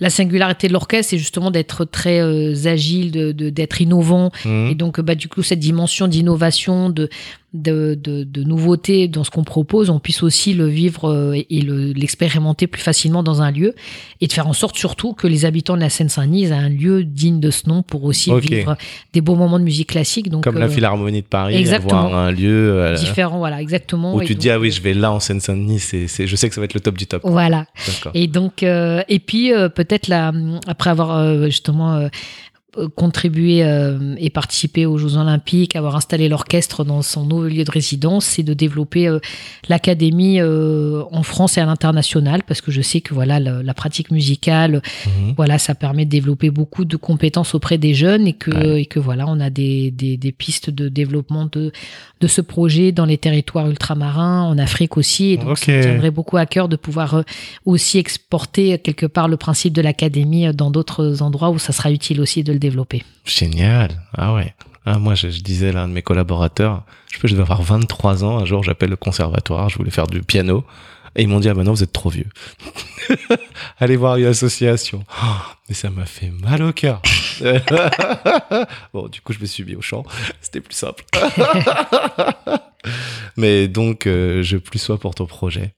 la 0.00 0.10
singularité 0.10 0.66
de 0.68 0.72
l'orchestre, 0.72 1.10
c'est 1.10 1.18
justement 1.18 1.50
d'être 1.50 1.84
très 1.84 2.20
euh, 2.20 2.54
agile, 2.66 3.10
de 3.12 3.32
de- 3.32 3.50
d'être 3.50 3.80
innovant. 3.80 4.32
Mhm. 4.44 4.68
Et 4.70 4.74
donc, 4.74 5.00
bah, 5.00 5.14
du 5.14 5.28
coup, 5.28 5.42
cette 5.42 5.58
dimension 5.60 6.08
d'innovation, 6.08 6.90
de, 6.90 7.08
de, 7.52 7.98
de, 8.00 8.22
de 8.22 8.44
nouveauté 8.44 9.08
dans 9.08 9.24
ce 9.24 9.30
qu'on 9.30 9.42
propose, 9.42 9.90
on 9.90 9.98
puisse 9.98 10.22
aussi 10.22 10.54
le 10.54 10.66
vivre 10.68 11.10
euh, 11.10 11.32
et 11.34 11.46
et 11.50 11.62
le- 11.62 11.92
l'expérimenter 11.92 12.66
plus 12.68 12.80
facilement 12.82 13.22
dans 13.24 13.42
un 13.42 13.50
lieu. 13.50 13.74
Et 14.20 14.26
de 14.28 14.32
faire 14.32 14.46
en 14.46 14.52
sorte 14.52 14.76
surtout 14.76 15.14
que 15.14 15.26
les 15.26 15.44
habitants 15.44 15.74
de 15.74 15.80
la 15.80 15.88
Seine-Saint-Denis 15.90 16.44
aient 16.44 16.52
un 16.52 16.68
lieu 16.68 17.02
digne 17.02 17.40
de 17.40 17.50
ce 17.50 17.68
nom 17.68 17.82
pour 17.82 18.04
aussi 18.04 18.30
vivre 18.38 18.76
des 19.12 19.20
beaux 19.20 19.34
moments 19.34 19.58
de 19.58 19.64
musique 19.64 19.88
classique. 19.88 20.28
Donc, 20.30 20.44
Comme 20.44 20.58
la 20.58 20.66
euh, 20.66 20.68
Philharmonie 20.68 21.22
de 21.22 21.26
Paris, 21.26 21.56
exactement. 21.56 22.04
avoir 22.06 22.18
un 22.18 22.30
lieu 22.30 22.72
euh, 22.72 22.94
différents, 22.94 23.38
voilà, 23.38 23.60
exactement. 23.60 24.14
où 24.14 24.22
Et 24.22 24.26
tu 24.26 24.36
te 24.36 24.40
dis, 24.40 24.50
ah 24.50 24.60
oui, 24.60 24.70
je 24.70 24.80
vais 24.80 24.94
là 24.94 25.10
en 25.10 25.18
Seine-Saint-Denis, 25.20 25.80
c'est, 25.80 26.26
je 26.26 26.36
sais 26.36 26.48
que 26.48 26.54
ça 26.54 26.60
va 26.60 26.66
être 26.66 26.74
le 26.74 26.80
top 26.80 26.96
du 26.96 27.06
top. 27.06 27.22
Voilà. 27.24 27.66
Et 28.14 28.26
donc, 28.28 28.62
euh, 28.62 29.02
et 29.08 29.18
puis 29.18 29.52
euh, 29.52 29.68
peut-être 29.68 30.06
là, 30.08 30.32
après 30.66 30.90
avoir 30.90 31.16
euh, 31.16 31.46
justement 31.46 32.08
euh, 32.76 32.84
euh, 32.84 32.88
contribué 32.88 33.62
euh, 33.64 34.14
et 34.18 34.30
participé 34.30 34.86
aux 34.86 34.98
Jeux 34.98 35.16
Olympiques, 35.16 35.76
avoir 35.76 35.96
installé 35.96 36.28
l'orchestre 36.28 36.84
dans 36.84 37.02
son 37.02 37.24
nouveau 37.24 37.44
lieu 37.48 37.64
de 37.64 37.70
résidence, 37.70 38.24
c'est 38.24 38.42
de 38.42 38.54
développer 38.54 39.08
euh, 39.08 39.18
l'académie 39.68 40.40
euh, 40.40 41.02
en 41.12 41.22
France 41.22 41.56
et 41.58 41.60
à 41.60 41.66
l'international, 41.66 42.42
parce 42.46 42.60
que 42.60 42.70
je 42.70 42.82
sais 42.82 43.00
que 43.00 43.14
voilà 43.14 43.40
la, 43.40 43.62
la 43.62 43.74
pratique 43.74 44.10
musicale, 44.10 44.82
Mhm. 45.06 45.34
voilà, 45.36 45.58
ça 45.58 45.74
permet 45.74 46.04
de 46.04 46.10
développer 46.10 46.50
beaucoup 46.50 46.84
de 46.84 46.96
compétences 46.96 47.54
auprès 47.54 47.78
des 47.78 47.94
jeunes 47.94 48.26
et 48.26 48.32
que 48.34 48.50
Ouais. 48.50 48.82
et 48.82 48.86
que 48.86 48.98
voilà, 48.98 49.26
on 49.28 49.40
a 49.40 49.50
des, 49.50 49.90
des, 49.90 50.16
des 50.16 50.32
pistes 50.32 50.70
de 50.70 50.88
développement 50.88 51.48
de 51.50 51.72
de 52.20 52.26
ce 52.26 52.42
projet 52.42 52.92
dans 52.92 53.06
les 53.06 53.16
territoires 53.16 53.68
ultramarins, 53.70 54.42
en 54.42 54.58
Afrique 54.58 54.98
aussi. 54.98 55.30
Et 55.32 55.36
donc, 55.38 55.56
ça 55.58 55.72
me 55.72 55.82
tiendrait 55.82 56.10
beaucoup 56.10 56.36
à 56.36 56.44
cœur 56.44 56.68
de 56.68 56.76
pouvoir 56.76 57.14
euh, 57.14 57.22
aussi 57.64 57.96
exporter 57.96 58.78
quelque 58.78 59.06
part 59.06 59.26
le 59.26 59.38
principe 59.38 59.72
de 59.72 59.80
l'académie 59.80 60.46
euh, 60.46 60.52
dans 60.52 60.70
d'autres 60.70 61.22
endroits 61.22 61.48
où 61.50 61.58
ça 61.58 61.72
sera 61.72 61.90
utile 61.90 62.20
aussi 62.20 62.44
de 62.44 62.52
le 62.52 62.58
développer. 62.58 62.69
Génial. 63.24 64.02
Ah 64.16 64.34
ouais. 64.34 64.54
Ah, 64.86 64.98
moi, 64.98 65.14
je, 65.14 65.28
disais 65.28 65.72
là, 65.72 65.82
un 65.82 65.88
de 65.88 65.92
mes 65.92 66.02
collaborateurs, 66.02 66.84
je 67.12 67.18
peux, 67.18 67.28
je 67.28 67.34
devais 67.34 67.42
avoir 67.42 67.62
23 67.62 68.24
ans. 68.24 68.38
Un 68.38 68.44
jour, 68.44 68.62
j'appelle 68.62 68.90
le 68.90 68.96
conservatoire, 68.96 69.68
je 69.68 69.76
voulais 69.76 69.90
faire 69.90 70.06
du 70.06 70.22
piano. 70.22 70.64
Et 71.16 71.22
ils 71.22 71.28
m'ont 71.28 71.40
dit, 71.40 71.48
ah, 71.48 71.54
maintenant, 71.54 71.72
vous 71.72 71.82
êtes 71.82 71.92
trop 71.92 72.08
vieux. 72.08 72.28
Allez 73.78 73.96
voir 73.96 74.16
une 74.16 74.26
association. 74.26 75.04
Oh, 75.22 75.26
mais 75.68 75.74
ça 75.74 75.90
m'a 75.90 76.06
fait 76.06 76.30
mal 76.30 76.62
au 76.62 76.72
cœur. 76.72 77.02
bon, 78.94 79.08
du 79.08 79.20
coup, 79.20 79.32
je 79.32 79.40
me 79.40 79.46
suis 79.46 79.64
mis 79.64 79.74
au 79.74 79.82
chant. 79.82 80.04
C'était 80.40 80.60
plus 80.60 80.74
simple. 80.74 81.04
mais 83.36 83.68
donc, 83.68 84.06
euh, 84.06 84.42
je 84.42 84.56
plus 84.56 84.78
sois 84.78 84.98
pour 84.98 85.14
ton 85.14 85.26
projet. 85.26 85.74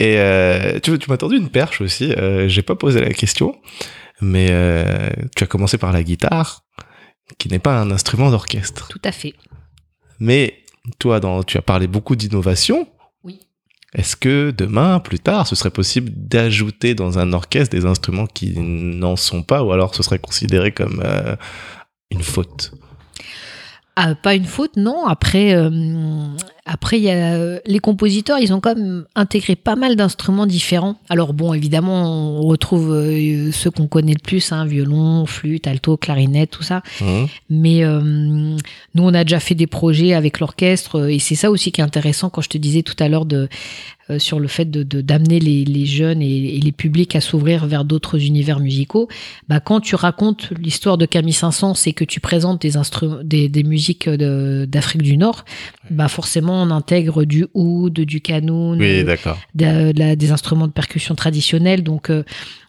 Et 0.00 0.18
euh, 0.18 0.80
tu, 0.80 0.98
tu 0.98 1.10
m'as 1.10 1.16
tendu 1.16 1.36
une 1.36 1.48
perche 1.48 1.80
aussi. 1.80 2.12
Euh, 2.12 2.48
J'ai 2.48 2.62
pas 2.62 2.74
posé 2.74 3.00
la 3.00 3.12
question, 3.12 3.56
mais 4.20 4.48
euh, 4.50 5.10
tu 5.36 5.44
as 5.44 5.46
commencé 5.46 5.78
par 5.78 5.92
la 5.92 6.02
guitare, 6.02 6.64
qui 7.38 7.48
n'est 7.48 7.58
pas 7.58 7.80
un 7.80 7.90
instrument 7.90 8.30
d'orchestre. 8.30 8.88
Tout 8.88 9.00
à 9.04 9.12
fait. 9.12 9.34
Mais 10.18 10.58
toi, 10.98 11.20
dans, 11.20 11.42
tu 11.42 11.58
as 11.58 11.62
parlé 11.62 11.86
beaucoup 11.86 12.16
d'innovation. 12.16 12.88
Oui. 13.24 13.40
Est-ce 13.94 14.16
que 14.16 14.50
demain, 14.56 15.00
plus 15.00 15.18
tard, 15.18 15.46
ce 15.46 15.54
serait 15.54 15.70
possible 15.70 16.10
d'ajouter 16.14 16.94
dans 16.94 17.18
un 17.18 17.32
orchestre 17.32 17.76
des 17.76 17.86
instruments 17.86 18.26
qui 18.26 18.58
n'en 18.58 19.16
sont 19.16 19.42
pas, 19.42 19.62
ou 19.62 19.72
alors 19.72 19.94
ce 19.94 20.02
serait 20.02 20.18
considéré 20.18 20.72
comme 20.72 21.02
euh, 21.04 21.36
une 22.10 22.22
faute? 22.22 22.72
Ah, 23.96 24.14
pas 24.14 24.34
une 24.34 24.46
faute, 24.46 24.76
non. 24.76 25.06
Après, 25.06 25.54
euh, 25.54 25.68
après, 26.64 26.98
il 26.98 27.02
y 27.02 27.10
a 27.10 27.58
les 27.66 27.78
compositeurs, 27.80 28.38
ils 28.38 28.52
ont 28.52 28.60
quand 28.60 28.76
même 28.76 29.04
intégré 29.16 29.56
pas 29.56 29.74
mal 29.74 29.96
d'instruments 29.96 30.46
différents. 30.46 30.96
Alors 31.08 31.32
bon, 31.34 31.54
évidemment, 31.54 32.38
on 32.38 32.42
retrouve 32.42 32.92
euh, 32.92 33.50
ceux 33.50 33.70
qu'on 33.70 33.88
connaît 33.88 34.12
le 34.14 34.22
plus, 34.22 34.52
hein, 34.52 34.64
violon, 34.64 35.26
flûte, 35.26 35.66
alto, 35.66 35.96
clarinette, 35.96 36.50
tout 36.50 36.62
ça. 36.62 36.82
Mhm. 37.00 37.26
Mais 37.50 37.82
euh, 37.82 38.00
nous, 38.00 39.02
on 39.02 39.12
a 39.12 39.24
déjà 39.24 39.40
fait 39.40 39.56
des 39.56 39.66
projets 39.66 40.14
avec 40.14 40.38
l'orchestre, 40.38 41.00
euh, 41.00 41.08
et 41.12 41.18
c'est 41.18 41.34
ça 41.34 41.50
aussi 41.50 41.72
qui 41.72 41.80
est 41.80 41.84
intéressant 41.84 42.30
quand 42.30 42.42
je 42.42 42.48
te 42.48 42.58
disais 42.58 42.82
tout 42.82 42.96
à 43.00 43.08
l'heure 43.08 43.26
de 43.26 43.48
euh, 44.10 44.18
sur 44.18 44.40
le 44.40 44.48
fait 44.48 44.68
de 44.68 44.82
d'amener 45.00 45.38
les, 45.38 45.64
les 45.64 45.86
jeunes 45.86 46.22
et, 46.22 46.56
et 46.56 46.60
les 46.60 46.72
publics 46.72 47.14
à 47.14 47.20
s'ouvrir 47.20 47.66
vers 47.66 47.84
d'autres 47.84 48.24
univers 48.24 48.58
musicaux. 48.58 49.08
Bah, 49.48 49.60
quand 49.60 49.80
tu 49.80 49.94
racontes 49.94 50.50
l'histoire 50.60 50.98
de 50.98 51.06
Camille 51.06 51.32
Saint-Saëns 51.32 51.74
et 51.86 51.92
que 51.92 52.04
tu 52.04 52.18
présentes 52.20 52.60
des 52.62 52.76
instruments, 52.76 53.18
des, 53.22 53.48
des 53.48 53.62
musiques 53.62 54.08
de- 54.08 54.66
d'Afrique 54.68 55.02
du 55.02 55.16
Nord, 55.16 55.44
bah 55.90 56.08
forcément 56.08 56.51
on 56.52 56.70
intègre 56.70 57.24
du 57.24 57.46
oud, 57.54 57.92
du 57.94 58.20
Oui, 58.78 59.00
euh, 59.00 59.04
d'accord. 59.04 59.38
de- 59.54 59.92
de 59.92 59.98
la- 59.98 60.16
des 60.16 60.32
instruments 60.32 60.66
de 60.66 60.72
percussion 60.72 61.14
traditionnels. 61.14 61.82
Donc 61.82 62.10
euh, 62.10 62.24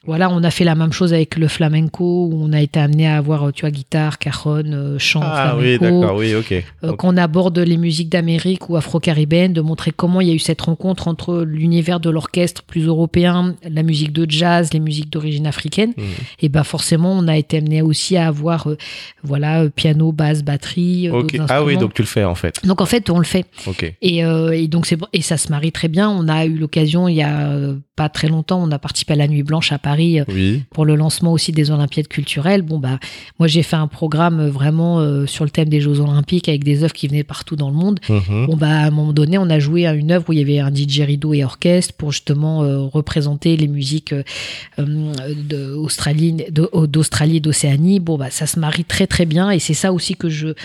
voilà, 0.05 0.30
on 0.30 0.43
a 0.43 0.51
fait 0.51 0.63
la 0.65 0.75
même 0.75 0.91
chose 0.91 1.13
avec 1.13 1.38
le 1.38 1.47
flamenco, 1.47 2.27
où 2.31 2.43
on 2.43 2.51
a 2.51 2.61
été 2.61 2.80
amené 2.80 3.07
à 3.07 3.17
avoir, 3.17 3.53
tu 3.53 3.61
vois, 3.61 3.71
guitare, 3.71 4.19
cajon, 4.19 4.63
euh, 4.65 4.99
chant, 4.99 5.21
Ah 5.23 5.55
oui, 5.57 5.77
flamenco. 5.77 6.01
d'accord, 6.01 6.17
oui, 6.17 6.35
ok. 6.35 6.51
Euh, 6.51 6.61
Ok. 6.91 6.95
Quand 6.97 7.13
on 7.13 7.17
aborde 7.17 7.57
les 7.59 7.77
musiques 7.77 8.09
d'Amérique 8.09 8.69
ou 8.69 8.75
afro-caribéennes, 8.75 9.53
de 9.53 9.61
montrer 9.61 9.91
comment 9.91 10.19
il 10.21 10.27
y 10.27 10.31
a 10.31 10.34
eu 10.34 10.39
cette 10.39 10.61
rencontre 10.61 11.07
entre 11.07 11.43
l'univers 11.43 11.99
de 11.99 12.09
l'orchestre 12.09 12.63
plus 12.63 12.85
européen, 12.85 13.55
la 13.69 13.84
musique 13.84 14.11
de 14.11 14.30
jazz, 14.30 14.73
les 14.73 14.80
musiques 14.80 15.09
d'origine 15.09 15.47
africaine. 15.47 15.93
Mhm. 15.97 16.03
Et 16.41 16.49
ben 16.49 16.63
forcément, 16.63 17.13
on 17.13 17.27
a 17.27 17.38
été 17.38 17.57
amené 17.57 17.81
aussi 17.81 18.17
à 18.17 18.27
avoir, 18.27 18.69
euh, 18.69 18.77
voilà, 19.23 19.69
piano, 19.69 20.11
basse, 20.11 20.43
batterie. 20.43 21.09
Ok. 21.09 21.38
d'autres 21.38 21.45
Ah 21.49 21.63
oui, 21.63 21.77
donc 21.77 21.93
tu 21.93 22.01
le 22.01 22.07
fais 22.07 22.23
en 22.25 22.35
fait. 22.35 22.59
Donc 22.65 22.81
en 22.81 22.85
fait, 22.85 23.09
on 23.09 23.19
le 23.19 23.23
fait. 23.25 23.45
Ok. 23.67 23.93
Et, 24.01 24.25
euh, 24.25 24.51
et 24.51 24.67
donc 24.67 24.85
c'est 24.85 24.97
et 25.13 25.21
ça 25.21 25.38
se 25.38 25.49
marie 25.49 25.71
très 25.71 25.88
bien. 25.88 26.09
On 26.09 26.27
a 26.27 26.45
eu 26.45 26.55
l'occasion 26.57 27.07
il 27.07 27.15
y 27.15 27.21
a 27.23 27.47
euh, 27.49 27.75
pas 27.95 28.10
très 28.10 28.28
longtemps, 28.28 28.64
on 28.64 28.72
a 28.72 28.80
participé 28.80 29.14
à 29.14 29.15
la 29.15 29.28
Nuit 29.28 29.44
Blanche 29.44 29.72
à 29.72 29.78
Paris 29.78 30.20
euh, 30.20 30.24
Oui. 30.30 30.64
pour 30.72 30.84
le 30.84 30.95
lancement 30.95 31.32
aussi 31.32 31.52
des 31.52 31.70
Olympiades 31.70 32.07
culturelles. 32.07 32.64
Bon 32.64 32.80
bah 32.80 32.99
moi 33.38 33.48
j'ai 33.48 33.61
fait 33.61 33.76
un 33.76 33.88
programme 33.88 34.40
euh, 34.40 34.49
vraiment 34.49 34.99
euh, 34.99 35.28
sur 35.28 35.44
le 35.44 35.52
thème 35.52 35.70
des 35.70 35.80
Jeux 35.80 35.99
Olympiques 35.99 36.49
avec 36.49 36.64
des 36.64 36.84
œuvres 36.84 36.94
qui 36.94 37.07
venaient 37.07 37.24
partout 37.24 37.56
dans 37.56 37.70
le 37.70 37.76
monde. 37.76 37.99
Mhm. 38.10 38.48
Bon 38.48 38.57
bah 38.57 38.70
à 38.70 38.88
un 38.88 38.90
moment 38.90 39.14
donné, 39.14 39.38
on 39.38 39.48
a 39.49 39.60
joué 39.60 39.86
à 39.86 39.94
une 39.94 40.11
œuvre 40.11 40.26
où 40.30 40.34
il 40.34 40.40
y 40.40 40.41
avait 40.41 40.57
un 40.60 40.74
DJ 40.74 41.02
rideau 41.02 41.34
et 41.34 41.44
orchestre 41.44 41.94
pour 41.95 42.11
justement 42.11 42.64
euh, 42.64 42.80
représenter 42.80 43.57
les 43.57 43.68
musiques 43.68 44.15
d'Australie, 44.78 46.38
et 47.36 47.40
d'Océanie. 47.40 47.99
Bon 47.99 48.18
bah 48.18 48.32
ça 48.32 48.48
se 48.48 48.60
marie 48.60 48.86
très 48.86 49.06
très 49.06 49.26
bien 49.26 49.52
et 49.52 49.60
c'est 49.60 49.76
ça 49.76 49.94
aussi 49.94 50.15
que 50.15 50.30
je 50.30 50.56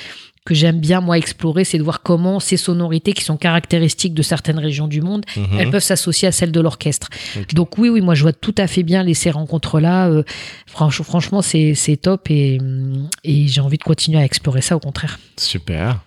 que 0.49 0.55
j'aime 0.55 0.81
bien 0.81 1.01
moi 1.01 1.19
explorer, 1.19 1.65
c'est 1.65 1.79
de 1.79 1.83
voir 1.83 2.03
comment 2.03 2.41
ces 2.41 2.57
sonorités 2.57 3.13
qui 3.13 3.23
sont 3.23 3.37
caractéristiques 3.37 4.15
de 4.15 4.23
certaines 4.23 4.59
régions 4.59 4.89
du 4.89 5.01
monde, 5.03 5.25
Mhm. 5.37 5.59
elles 5.61 5.71
peuvent 5.71 5.83
s'associer 5.83 6.27
à 6.29 6.33
celles 6.33 6.53
de 6.53 6.61
l'orchestre. 6.61 7.09
Donc 7.53 7.77
oui, 7.79 7.89
oui, 7.91 8.01
moi 8.01 8.15
je 8.15 8.23
vois 8.23 8.33
tout 8.33 8.55
à 8.57 8.67
fait 8.67 8.83
bien 8.83 9.03
les 9.03 9.15
ces 9.15 9.31
rencontres-là. 9.31 10.09
Euh, 10.09 10.23
franch- 10.67 11.03
franchement, 11.03 11.43
c'est 11.43 11.75
c'est 11.75 11.97
top 11.99 12.31
et, 12.31 12.59
hum, 12.61 13.09
et 13.25 13.47
j'ai 13.47 13.61
envie 13.61 13.79
de 13.79 13.83
continuer 13.85 14.19
à 14.19 14.25
explorer 14.25 14.63
ça 14.63 14.75
au 14.77 14.81
contraire. 14.81 15.19
Super. 15.37 16.01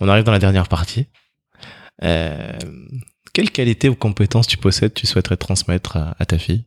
On 0.00 0.08
arrive 0.08 0.24
dans 0.24 0.32
la 0.32 0.38
dernière 0.38 0.68
partie. 0.68 1.06
Euh, 2.02 2.52
quelles 3.32 3.50
qualités 3.50 3.88
ou 3.88 3.94
compétences 3.94 4.46
tu 4.46 4.56
possèdes, 4.56 4.94
tu 4.94 5.06
souhaiterais 5.06 5.36
transmettre 5.36 5.96
à, 5.96 6.16
à 6.18 6.26
ta 6.26 6.38
fille? 6.38 6.64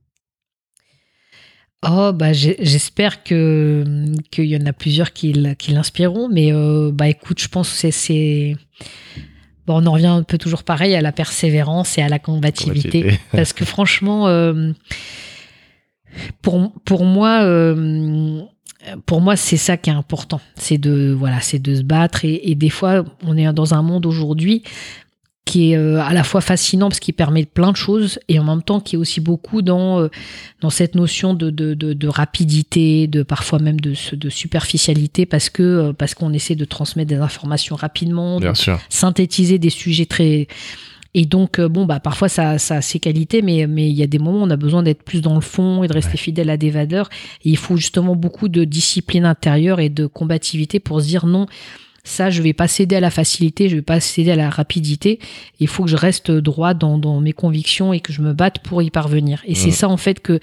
Oh 1.85 2.11
bah 2.13 2.33
j'espère 2.33 3.23
que 3.23 3.83
qu'il 4.31 4.45
y 4.45 4.55
en 4.55 4.65
a 4.65 4.73
plusieurs 4.73 5.11
qui, 5.11 5.33
l'inspireront, 5.33 6.29
mais 6.29 6.53
euh, 6.53 6.91
bah 6.93 7.09
écoute, 7.09 7.41
je 7.41 7.49
pense 7.49 7.69
que 7.69 7.75
c'est 7.75 7.91
c'est 7.91 8.55
bon, 9.67 9.81
on 9.81 9.85
en 9.85 9.91
revient 9.91 10.07
un 10.07 10.23
peu 10.23 10.37
toujours 10.37 10.63
pareil 10.63 10.95
à 10.95 11.01
la 11.01 11.11
persévérance 11.11 11.97
et 11.97 12.01
à 12.01 12.09
la 12.09 12.19
combativité. 12.19 13.01
Combativité. 13.01 13.19
Parce 13.31 13.53
que 13.53 13.65
franchement, 13.65 14.27
euh, 14.27 14.71
pour, 16.41 16.71
pour 16.85 17.03
moi, 17.03 17.41
euh, 17.43 18.41
pour 19.05 19.21
moi, 19.21 19.35
c'est 19.35 19.57
ça 19.57 19.75
qui 19.75 19.89
est 19.89 19.93
important. 19.93 20.39
C'est 20.55 20.77
de, 20.77 21.13
voilà, 21.17 21.41
c'est 21.41 21.59
de 21.59 21.75
se 21.75 21.81
battre. 21.81 22.23
Et, 22.23 22.49
et, 22.49 22.55
des 22.55 22.69
fois, 22.69 23.03
on 23.23 23.37
est 23.37 23.51
dans 23.53 23.73
un 23.73 23.81
monde 23.81 24.05
aujourd'hui 24.05 24.63
qui 25.45 25.71
est 25.73 25.77
euh, 25.77 26.01
à 26.01 26.13
la 26.13 26.23
fois 26.23 26.39
fascinant 26.41 26.87
parce 26.89 26.99
qu'il 27.01 27.13
permet 27.13 27.45
plein 27.45 27.71
de 27.71 27.77
choses 27.77 28.17
et 28.29 28.39
en 28.39 28.43
même 28.45 28.63
temps 28.63 28.79
qui 28.79 28.95
est 28.95 28.97
aussi 28.97 29.19
beaucoup 29.19 29.61
dans 29.61 29.99
euh, 29.99 30.07
dans 30.61 30.69
cette 30.69 30.95
notion 30.95 31.33
de, 31.33 31.49
de, 31.49 31.73
de, 31.73 31.91
de, 31.93 32.07
rapidité, 32.07 33.07
de 33.07 33.23
parfois 33.23 33.59
même 33.59 33.79
de, 33.81 33.93
de 34.15 34.29
superficialité 34.29 35.25
parce 35.25 35.49
que 35.49 35.61
euh, 35.63 35.93
parce 35.93 36.13
qu'on 36.13 36.31
essaie 36.33 36.55
de 36.55 36.65
transmettre 36.65 37.09
des 37.09 37.17
informations 37.17 37.75
rapidement, 37.75 38.39
Bien 38.39 38.53
sûr. 38.55 38.79
synthétiser 38.89 39.59
des 39.59 39.69
sujets 39.69 40.05
très 40.05 40.47
et 41.13 41.25
donc 41.25 41.59
bon 41.61 41.85
bah 41.85 41.99
parfois 41.99 42.27
ça, 42.29 42.57
ça 42.57 42.77
a 42.77 42.81
ses 42.81 42.99
qualités 42.99 43.41
mais 43.43 43.67
mais 43.67 43.87
il 43.89 43.95
y 43.95 44.01
a 44.01 44.07
des 44.07 44.17
moments 44.19 44.39
où 44.39 44.47
on 44.47 44.49
a 44.49 44.55
besoin 44.55 44.81
d'être 44.81 45.03
plus 45.03 45.21
dans 45.21 45.35
le 45.35 45.41
fond 45.41 45.83
et 45.83 45.87
de 45.87 45.93
rester 45.93 46.13
Ouais. 46.13 46.17
fidèle 46.17 46.49
à 46.49 46.57
des 46.57 46.71
valeurs 46.71 47.09
et 47.45 47.49
il 47.49 47.57
faut 47.57 47.75
justement 47.77 48.15
beaucoup 48.15 48.47
de 48.47 48.63
discipline 48.63 49.25
intérieure 49.25 49.79
et 49.79 49.89
de 49.89 50.07
combativité 50.07 50.79
pour 50.79 51.01
se 51.01 51.05
dire 51.07 51.25
non 51.27 51.45
ça, 52.03 52.29
je 52.29 52.41
vais 52.41 52.53
pas 52.53 52.67
céder 52.67 52.97
à 52.97 52.99
la 52.99 53.09
facilité, 53.09 53.69
je 53.69 53.75
vais 53.75 53.81
pas 53.81 53.99
céder 53.99 54.31
à 54.31 54.35
la 54.35 54.49
rapidité. 54.49 55.19
Il 55.59 55.67
faut 55.67 55.83
que 55.85 55.89
je 55.89 55.95
reste 55.95 56.31
droit 56.31 56.73
dans, 56.73 56.97
dans 56.97 57.19
mes 57.21 57.31
convictions 57.33 57.93
et 57.93 57.99
que 58.01 58.11
je 58.11 58.21
me 58.21 58.33
batte 58.33 58.59
pour 58.59 58.81
y 58.81 58.89
parvenir. 58.89 59.41
Et 59.45 59.55
c'est 59.55 59.71
ça, 59.71 59.87
en 59.87 59.95
fait, 59.97 60.19
que, 60.19 60.39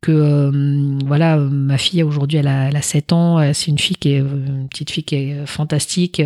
que 0.00 0.10
euh, 0.12 0.98
voilà, 1.06 1.36
euh, 1.38 1.48
ma 1.48 1.78
fille 1.78 2.02
aujourd'hui, 2.02 2.38
elle 2.38 2.48
a, 2.48 2.68
elle 2.68 2.76
a 2.76 2.82
7 2.82 3.12
ans. 3.12 3.38
euh, 3.38 3.52
C'est 3.54 3.66
une 3.70 3.78
fille 3.78 3.96
qui 3.96 4.12
est, 4.14 4.20
euh, 4.20 4.46
une 4.46 4.68
petite 4.68 4.90
fille 4.90 5.04
qui 5.04 5.14
est 5.14 5.46
fantastique, 5.46 6.22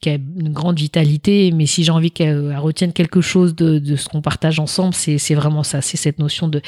qui 0.00 0.10
a 0.10 0.14
une 0.14 0.52
grande 0.52 0.78
vitalité. 0.78 1.50
Mais 1.52 1.66
si 1.66 1.82
j'ai 1.82 1.90
envie 1.90 2.10
qu'elle 2.12 2.50
elle 2.52 2.58
retienne 2.58 2.92
quelque 2.92 3.20
chose 3.20 3.54
de, 3.56 3.78
de 3.80 3.96
ce 3.96 4.08
qu'on 4.08 4.22
partage 4.22 4.60
ensemble, 4.60 4.94
c'est 4.94 5.18
c'est 5.18 5.34
vraiment 5.34 5.64
ça. 5.64 5.80
C'est 5.80 5.96
cette 5.96 6.20
notion 6.20 6.46
de, 6.46 6.60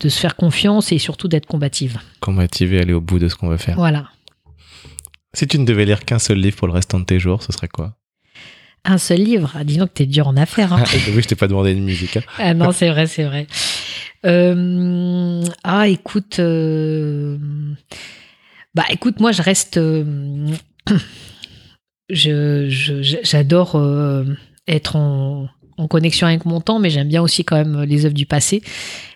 de 0.00 0.08
se 0.08 0.18
faire 0.18 0.34
confiance 0.34 0.90
et 0.90 0.98
surtout 0.98 1.28
d'être 1.28 1.46
combative. 1.46 1.98
Combative 2.20 2.74
et 2.74 2.80
aller 2.80 2.92
au 2.94 3.00
bout 3.00 3.18
de 3.20 3.28
ce 3.28 3.36
qu'on 3.36 3.48
veut 3.48 3.58
faire. 3.58 3.76
Voilà. 3.76 4.08
Si 5.32 5.46
tu 5.46 5.58
ne 5.58 5.64
devais 5.64 5.84
lire 5.84 6.04
qu'un 6.04 6.18
seul 6.18 6.38
livre 6.38 6.56
pour 6.56 6.66
le 6.66 6.72
restant 6.72 6.98
de 7.00 7.04
tes 7.04 7.18
jours, 7.20 7.42
ce 7.42 7.52
serait 7.52 7.68
quoi 7.68 7.96
Un 8.84 8.98
seul 8.98 9.20
livre. 9.22 9.52
Ah, 9.54 9.64
dis 9.64 9.76
donc, 9.76 9.94
t'es 9.94 10.06
dur 10.06 10.26
en 10.28 10.36
affaires. 10.36 10.72
Hein. 10.72 10.82
Ah, 10.86 11.10
Oui, 11.14 11.22
je 11.22 11.28
t'ai 11.28 11.36
pas 11.36 11.48
demandé 11.48 11.72
une 11.72 11.84
musique. 11.84 12.16
hein. 12.16 12.22
Ah 12.38 12.54
non, 12.54 12.72
c'est 12.72 12.90
vrai, 12.90 13.06
c'est 13.06 13.24
vrai. 13.24 13.46
Euh, 14.26 15.42
ah, 15.64 15.88
écoute, 15.88 16.38
euh, 16.40 17.38
bah 18.74 18.84
écoute, 18.90 19.18
moi 19.20 19.32
je 19.32 19.40
reste, 19.42 19.78
euh, 19.78 20.04
je, 22.10 22.68
je- 22.68 23.02
je- 23.02 23.16
j'adore 23.22 23.80
être 24.68 24.96
en, 24.96 25.48
en 25.78 25.88
connexion 25.88 26.26
avec 26.26 26.44
mon 26.44 26.60
temps, 26.60 26.78
mais 26.80 26.90
j'aime 26.90 27.08
bien 27.08 27.22
aussi 27.22 27.44
quand 27.44 27.56
même 27.56 27.82
les 27.84 28.04
œuvres 28.04 28.14
du 28.14 28.26
passé. 28.26 28.62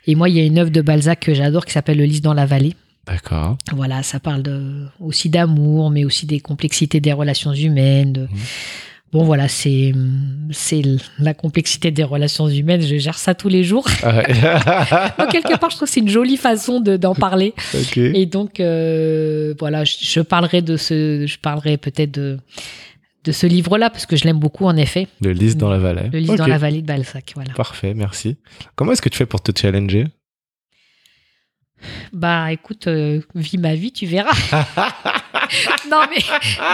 Et 0.06 0.14
moi, 0.14 0.28
il 0.28 0.36
y 0.36 0.40
a 0.40 0.44
une 0.44 0.58
œuvre 0.58 0.70
de 0.70 0.80
Balzac 0.80 1.20
que 1.20 1.34
j'adore 1.34 1.64
qui 1.66 1.72
s'appelle 1.72 1.98
Le 1.98 2.04
lys 2.04 2.22
dans 2.22 2.34
la 2.34 2.46
vallée. 2.46 2.74
D'accord. 3.06 3.58
Voilà, 3.74 4.02
ça 4.02 4.18
parle 4.20 4.42
de, 4.42 4.86
aussi 5.00 5.28
d'amour, 5.28 5.90
mais 5.90 6.04
aussi 6.04 6.26
des 6.26 6.40
complexités 6.40 7.00
des 7.00 7.12
relations 7.12 7.52
humaines. 7.52 8.12
de- 8.12 8.20
Mhm. 8.22 8.28
Bon, 9.12 9.22
voilà, 9.22 9.46
c'est 9.46 9.92
c'est 10.50 10.82
la 11.20 11.34
complexité 11.34 11.92
des 11.92 12.02
relations 12.02 12.48
humaines. 12.48 12.82
Je 12.82 12.96
gère 12.96 13.16
ça 13.16 13.32
tous 13.34 13.48
les 13.48 13.62
jours. 13.62 13.86
Ah 14.02 14.16
ouais. 14.16 14.24
Donc, 15.18 15.28
quelque 15.30 15.56
part, 15.56 15.70
je 15.70 15.76
trouve 15.76 15.86
que 15.88 15.94
c'est 15.94 16.00
une 16.00 16.08
jolie 16.08 16.36
façon 16.36 16.80
de- 16.80 16.96
d'en 16.96 17.14
parler. 17.14 17.54
Et 18.20 18.26
donc, 18.26 18.58
euh, 18.58 19.54
voilà, 19.60 19.84
je, 19.84 19.94
je 20.00 20.18
parlerai 20.20 20.62
de 20.62 20.76
ce, 20.76 21.26
je 21.28 21.38
parlerai 21.38 21.76
peut-être 21.76 22.10
de, 22.10 22.38
de 23.22 23.30
ce 23.32 23.46
livre-là 23.46 23.88
parce 23.88 24.04
que 24.06 24.16
je 24.16 24.24
l'aime 24.24 24.40
beaucoup, 24.40 24.64
en 24.64 24.76
effet. 24.76 25.06
Le 25.20 25.30
lys 25.30 25.56
dans 25.56 25.70
la 25.70 25.78
vallée. 25.78 26.08
Le 26.12 26.18
lys 26.18 26.34
dans 26.34 26.46
la 26.48 26.58
vallée 26.58 26.82
de 26.82 26.86
Balzac. 26.86 27.32
Voilà. 27.36 27.52
Parfait, 27.52 27.94
merci. 27.94 28.36
Comment 28.74 28.92
est-ce 28.92 29.02
que 29.02 29.08
tu 29.08 29.18
fais 29.18 29.26
pour 29.26 29.40
te 29.42 29.52
challenger? 29.56 30.08
Bah, 32.12 32.52
écoute, 32.52 32.86
euh, 32.86 33.20
vis 33.34 33.58
ma 33.58 33.74
vie, 33.74 33.92
tu 33.92 34.06
verras. 34.06 34.32
non, 35.90 36.00
mais 36.10 36.22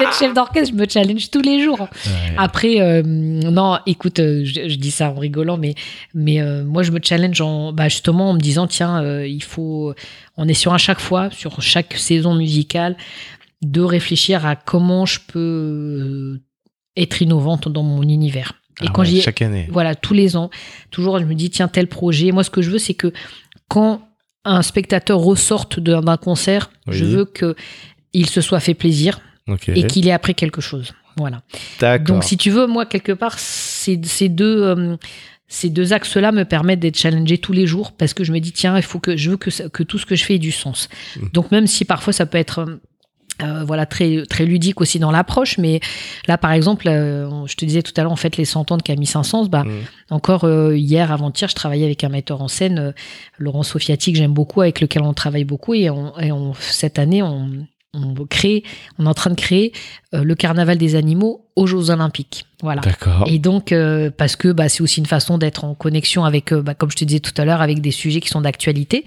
d'être 0.00 0.14
chef 0.18 0.32
d'orchestre, 0.34 0.70
je 0.74 0.80
me 0.80 0.88
challenge 0.88 1.30
tous 1.30 1.42
les 1.42 1.62
jours. 1.62 1.80
Ouais. 1.80 2.34
Après, 2.36 2.80
euh, 2.80 3.02
non, 3.04 3.78
écoute, 3.86 4.20
euh, 4.20 4.42
je, 4.44 4.68
je 4.68 4.76
dis 4.76 4.90
ça 4.90 5.10
en 5.10 5.14
rigolant, 5.14 5.56
mais, 5.56 5.74
mais 6.14 6.40
euh, 6.40 6.64
moi, 6.64 6.82
je 6.82 6.90
me 6.92 7.00
challenge 7.02 7.40
en, 7.40 7.72
bah, 7.72 7.88
justement 7.88 8.30
en 8.30 8.34
me 8.34 8.40
disant, 8.40 8.66
tiens, 8.66 9.02
il 9.24 9.42
faut, 9.42 9.94
on 10.36 10.48
est 10.48 10.54
sur 10.54 10.72
à 10.72 10.78
chaque 10.78 11.00
fois, 11.00 11.30
sur 11.30 11.60
chaque 11.62 11.94
saison 11.94 12.34
musicale, 12.34 12.96
de 13.62 13.80
réfléchir 13.82 14.46
à 14.46 14.56
comment 14.56 15.04
je 15.06 15.20
peux 15.26 16.40
être 16.96 17.20
innovante 17.22 17.68
dans 17.68 17.82
mon 17.82 18.02
univers. 18.02 18.54
Et 18.82 18.86
Ah 18.88 18.90
quand 18.94 19.02
ouais, 19.02 19.08
j'y 19.08 19.20
chaque 19.20 19.42
année. 19.42 19.68
voilà, 19.70 19.94
tous 19.94 20.14
les 20.14 20.36
ans, 20.36 20.48
toujours, 20.90 21.18
je 21.18 21.24
me 21.24 21.34
dis, 21.34 21.50
tiens, 21.50 21.68
tel 21.68 21.86
projet. 21.86 22.32
Moi, 22.32 22.44
ce 22.44 22.50
que 22.50 22.62
je 22.62 22.70
veux, 22.70 22.78
c'est 22.78 22.94
que 22.94 23.12
quand 23.68 24.00
un 24.44 24.62
spectateur 24.62 25.18
ressorte 25.18 25.80
d'un 25.80 26.16
concert, 26.16 26.70
je 26.88 27.04
veux 27.04 27.24
que 27.24 27.54
il 28.12 28.28
se 28.28 28.40
soit 28.40 28.60
fait 28.60 28.74
plaisir 28.74 29.20
et 29.76 29.80
qu'il 29.88 30.08
ait 30.08 30.12
appris 30.12 30.34
quelque 30.34 30.60
chose. 30.60 30.92
Voilà. 31.16 31.42
Donc, 31.98 32.24
si 32.24 32.36
tu 32.36 32.50
veux, 32.50 32.66
moi, 32.66 32.86
quelque 32.86 33.12
part, 33.12 33.38
ces, 33.38 34.00
ces 34.04 34.28
deux, 34.28 34.62
euh, 34.62 34.96
ces 35.48 35.68
deux 35.68 35.92
axes-là 35.92 36.32
me 36.32 36.44
permettent 36.44 36.80
d'être 36.80 36.96
challengé 36.98 37.36
tous 37.38 37.52
les 37.52 37.66
jours 37.66 37.92
parce 37.92 38.14
que 38.14 38.24
je 38.24 38.32
me 38.32 38.38
dis, 38.40 38.52
tiens, 38.52 38.76
il 38.76 38.82
faut 38.82 39.00
que 39.00 39.16
je 39.16 39.30
veux 39.30 39.36
que, 39.36 39.50
ça- 39.50 39.68
que 39.68 39.82
tout 39.82 39.98
ce 39.98 40.06
que 40.06 40.14
je 40.16 40.24
fais 40.24 40.36
ait 40.36 40.38
du 40.38 40.52
sens. 40.52 40.88
Mm. 41.16 41.26
Donc, 41.32 41.50
même 41.50 41.66
si 41.66 41.84
parfois 41.84 42.12
ça 42.12 42.26
peut 42.26 42.38
être. 42.38 42.80
Euh, 43.42 43.64
voilà 43.64 43.86
très 43.86 44.24
très 44.28 44.44
ludique 44.46 44.80
aussi 44.80 44.98
dans 44.98 45.10
l'approche 45.10 45.58
mais 45.58 45.80
là 46.28 46.38
par 46.38 46.52
exemple 46.52 46.86
euh, 46.88 47.46
je 47.46 47.54
te 47.56 47.64
disais 47.64 47.82
tout 47.82 47.92
à 47.96 48.02
l'heure 48.02 48.12
en 48.12 48.16
fait 48.16 48.36
les 48.36 48.44
100 48.44 48.70
ans 48.72 48.76
de 48.76 48.82
Camille 48.82 49.06
Saint-Saëns 49.06 49.48
bah 49.48 49.64
Mm. 49.64 49.70
encore 50.10 50.44
euh, 50.44 50.76
hier 50.76 51.12
avant-hier 51.12 51.48
je 51.48 51.54
travaillais 51.54 51.84
avec 51.84 52.02
un 52.04 52.08
metteur 52.08 52.40
en 52.42 52.48
scène 52.48 52.92
Laurent 53.38 53.62
Sofiati 53.62 54.12
que 54.12 54.18
j'aime 54.18 54.32
beaucoup 54.32 54.60
avec 54.60 54.80
lequel 54.80 55.02
on 55.02 55.12
travaille 55.14 55.44
beaucoup 55.44 55.74
et, 55.74 55.90
on, 55.90 56.18
et 56.18 56.32
on- 56.32 56.54
cette 56.54 56.98
année 56.98 57.22
on, 57.22 57.50
on 57.94 58.14
crée 58.26 58.62
on 58.98 59.06
est 59.06 59.08
en 59.08 59.14
train 59.14 59.30
de 59.30 59.36
créer 59.36 59.72
euh, 60.14 60.22
le 60.22 60.34
carnaval 60.34 60.78
des 60.78 60.94
animaux 60.94 61.46
aux 61.56 61.66
Jeux 61.66 61.90
Olympiques 61.90 62.46
voilà 62.62 62.82
D'accord. 62.82 63.24
et 63.26 63.38
donc, 63.38 63.72
euh, 63.72 64.10
parce 64.14 64.36
que 64.36 64.48
bah, 64.52 64.68
c'est 64.68 64.82
aussi 64.82 65.00
une 65.00 65.06
façon 65.06 65.38
d'être 65.38 65.64
en 65.64 65.74
connexion 65.74 66.24
avec, 66.24 66.52
euh, 66.52 66.62
bah, 66.62 66.74
comme 66.74 66.90
je 66.90 66.96
te 66.96 67.04
disais 67.04 67.20
tout 67.20 67.32
à 67.38 67.44
l'heure, 67.44 67.62
avec 67.62 67.80
des 67.80 67.90
sujets 67.90 68.20
qui 68.20 68.28
sont 68.28 68.42
d'actualité. 68.42 69.04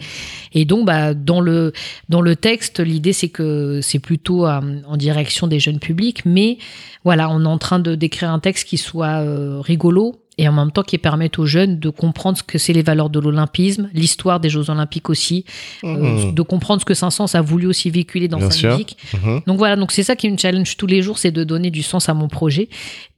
Et 0.53 0.65
donc, 0.65 0.85
bah, 0.85 1.14
dans 1.14 1.39
le 1.39 1.73
dans 2.10 2.22
le 2.22 2.35
texte, 2.35 2.80
l'idée 2.80 3.14
c'est 3.14 3.30
que 3.30 3.80
c'est 3.81 3.99
plutôt 3.99 4.47
euh, 4.47 4.61
en 4.88 4.97
direction 4.97 5.47
des 5.47 5.60
jeunes 5.60 5.80
publics, 5.80 6.26
mais 6.26 6.57
voilà, 7.03 7.30
on 7.30 7.43
est 7.43 7.47
en 7.47 7.57
train 7.57 7.80
de 7.80 7.95
d'écrire 7.95 8.31
un 8.31 8.39
texte 8.39 8.68
qui 8.68 8.77
soit 8.77 9.22
euh, 9.22 9.60
rigolo 9.60 10.15
et 10.38 10.47
en 10.47 10.51
même 10.51 10.72
temps 10.72 10.81
qui 10.84 10.97
permette 10.97 11.38
aux 11.38 11.45
jeunes 11.45 11.80
de 11.80 11.89
comprendre 11.89 12.38
ce 12.38 12.43
que 12.43 12.57
c'est 12.57 12.73
les 12.73 12.81
valeurs 12.81 13.10
de 13.10 13.19
l'olympisme, 13.19 13.89
l'histoire 13.93 14.39
des 14.39 14.49
Jeux 14.49 14.69
Olympiques 14.69 15.10
aussi, 15.10 15.45
euh, 15.84 15.88
Mhm. 16.26 16.34
de 16.34 16.41
comprendre 16.41 16.81
ce 16.81 16.85
que 16.85 16.93
Saint-Saëns 16.93 17.35
a 17.35 17.41
voulu 17.41 17.68
aussi 17.68 17.89
véhiculer 17.91 18.27
dans 18.27 18.38
Bien 18.39 18.49
sa 18.49 18.57
sûr. 18.57 18.72
musique. 18.72 18.97
Mhm. 19.14 19.41
Donc 19.45 19.57
voilà, 19.57 19.76
donc 19.76 19.91
c'est 19.91 20.03
ça 20.03 20.15
qui 20.15 20.30
me 20.31 20.38
challenge 20.38 20.76
tous 20.77 20.88
les 20.88 21.01
jours, 21.01 21.18
c'est 21.19 21.31
de 21.31 21.43
donner 21.43 21.69
du 21.72 21.84
sens 21.84 22.10
à 22.10 22.14
mon 22.14 22.27
projet 22.27 22.69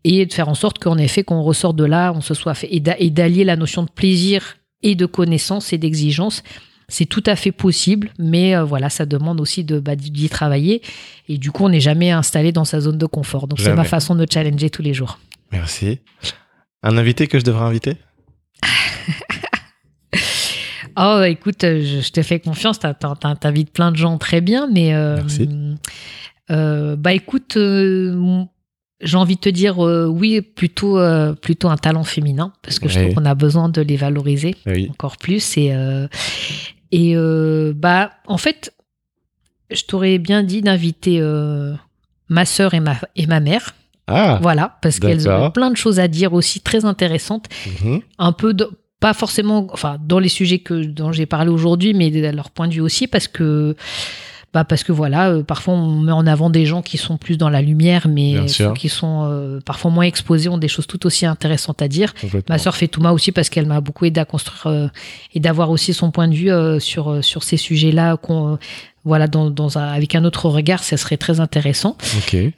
et 0.03 0.25
de 0.25 0.33
faire 0.33 0.49
en 0.49 0.55
sorte 0.55 0.79
qu'en 0.79 0.97
effet, 0.97 1.23
qu'on 1.23 1.41
ressort 1.41 1.73
de 1.73 1.85
là, 1.85 2.11
on 2.15 2.21
se 2.21 2.33
soit 2.33 2.53
fait 2.53 2.67
et 2.69 2.79
d'a- 2.79 2.97
et 2.99 3.09
d'allier 3.09 3.43
la 3.45 3.55
notion 3.55 3.83
de 3.83 3.89
plaisir 3.89 4.57
et 4.83 4.95
de 4.95 5.05
connaissance 5.05 5.71
et 5.73 5.77
d'exigence. 5.77 6.43
C'est 6.87 7.05
tout 7.07 7.23
à 7.25 7.35
fait 7.35 7.51
possible, 7.51 8.11
mais 8.19 8.55
euh, 8.55 8.63
voilà, 8.63 8.91
ça 8.91 9.07
demande 9.07 9.41
aussi 9.41 9.63
de 9.63 9.79
bah, 9.79 9.95
d'y 9.95 10.29
travailler. 10.29 10.83
Et 11.27 11.39
du 11.39 11.51
coup, 11.51 11.63
on 11.65 11.69
n'est 11.69 11.79
jamais 11.79 12.11
installé 12.11 12.51
dans 12.51 12.65
sa 12.65 12.79
zone 12.81 12.99
de 12.99 13.05
confort. 13.07 13.47
Donc 13.47 13.59
c'est 13.59 13.73
ma 13.73 13.85
façon 13.85 14.13
de 14.13 14.27
challenger 14.31 14.69
tous 14.69 14.83
les 14.83 14.93
jours. 14.93 15.17
Merci. 15.51 15.97
Un 16.85 16.97
invité 16.97 17.27
que 17.27 17.39
je 17.39 17.43
devrais 17.43 17.65
inviter? 17.65 17.97
Oh, 20.97 21.21
écoute, 21.25 21.65
euh, 21.65 21.81
je, 21.83 21.99
je 21.99 22.09
te 22.11 22.21
fais 22.21 22.39
confiance. 22.39 22.79
T'invites 22.79 23.71
plein 23.73 23.91
de 23.91 23.97
gens 23.97 24.17
très 24.17 24.39
bien, 24.39 24.69
mais 24.71 24.93
euh, 24.93 25.17
Merci. 25.17 25.49
euh, 26.51 26.95
bah 26.95 27.11
écoute, 27.11 27.57
euh, 27.57 28.43
j'ai 29.01 29.17
envie 29.17 29.35
de 29.35 29.41
te 29.41 29.49
dire 29.49 29.77
oui, 29.79 30.39
plutôt 30.39 30.97
plutôt 31.41 31.67
un 31.67 31.75
talent 31.75 32.05
féminin 32.05 32.53
parce 32.61 32.79
que 32.79 32.87
je 32.87 32.97
trouve 33.01 33.13
qu'on 33.15 33.25
a 33.25 33.35
besoin 33.35 33.67
de 33.67 33.81
les 33.81 33.97
valoriser 33.97 34.55
Oui. 34.65 34.87
encore 34.89 35.17
plus 35.17 35.57
et 35.57 35.73
et 36.93 37.15
bah 37.75 38.11
en 38.27 38.37
fait, 38.37 38.73
je 39.71 39.83
t'aurais 39.83 40.17
bien 40.17 40.43
dit 40.43 40.61
d'inviter 40.61 41.19
ma 42.29 42.45
sœur 42.45 42.73
et 42.73 42.79
ma 42.79 42.95
et 43.17 43.27
ma 43.27 43.41
mère. 43.41 43.75
Ah 44.07 44.40
Voilà, 44.41 44.77
parce 44.82 44.99
qu'elles 44.99 45.27
ont 45.48 45.52
plein 45.52 45.72
de 45.72 45.77
choses 45.77 45.99
à 45.99 46.07
dire 46.07 46.34
aussi 46.34 46.60
très 46.61 46.86
intéressantes. 46.86 47.45
Mhm. 47.84 48.02
un 48.19 48.32
peu 48.32 48.53
de- 48.53 48.69
pas 49.02 49.14
forcément 49.14 49.68
enfin 49.73 49.98
dans 50.03 50.19
les 50.19 50.30
sujets 50.30 50.60
que 50.60 50.84
dont 50.86 51.11
j'ai 51.11 51.26
parlé 51.26 51.49
aujourd'hui 51.52 51.94
mais 51.94 52.10
de 52.11 52.26
leur 52.27 52.49
point 52.49 52.68
de 52.68 52.73
vue 52.73 52.82
aussi 52.82 53.07
parce 53.07 53.27
que 53.27 53.76
bah 54.53 54.64
parce 54.64 54.86
que 54.86 54.94
voilà 54.94 55.30
euh, 55.32 55.44
parfois 55.44 55.73
on 55.73 55.99
met 55.99 56.14
en 56.14 56.26
avant 56.26 56.49
des 56.49 56.65
gens 56.65 56.82
qui 56.82 56.98
sont 56.98 57.18
plus 57.18 57.38
dans 57.38 57.49
la 57.49 57.61
lumière 57.61 58.07
mais 58.07 58.36
ceux 58.48 58.73
qui 58.73 58.88
sont 58.90 59.27
euh, 59.30 59.60
parfois 59.65 59.91
moins 59.91 60.06
exposés 60.06 60.48
ont 60.48 60.57
des 60.57 60.69
choses 60.69 60.88
tout 60.88 61.06
aussi 61.06 61.26
intéressantes 61.26 61.82
à 61.82 61.90
dire. 61.90 62.14
Ma 62.49 62.57
sœur 62.57 62.76
fait 62.76 62.88
Touma 62.88 63.11
aussi 63.11 63.34
parce 63.34 63.49
qu'elle 63.49 63.68
m'a 63.68 63.82
beaucoup 63.82 64.06
aidé 64.06 64.22
à 64.22 64.26
construire 64.26 64.68
euh, 64.68 64.88
et 65.34 65.41
d'avoir 65.41 65.69
aussi 65.72 65.94
son 65.94 66.10
point 66.10 66.30
de 66.30 66.34
vue 66.36 66.52
sur 66.80 67.23
sur 67.23 67.44
ces 67.44 67.57
sujets 67.57 67.91
là 67.91 68.15
qu'on 68.15 68.53
euh, 68.53 68.57
voilà 69.06 69.27
dans, 69.27 69.49
dans 69.49 69.77
un, 69.77 69.88
avec 69.88 70.15
un 70.15 70.26
autre 70.26 70.49
regard 70.49 70.84
ça 70.84 70.98
serait 70.98 71.18
très 71.18 71.40
intéressant. 71.40 71.95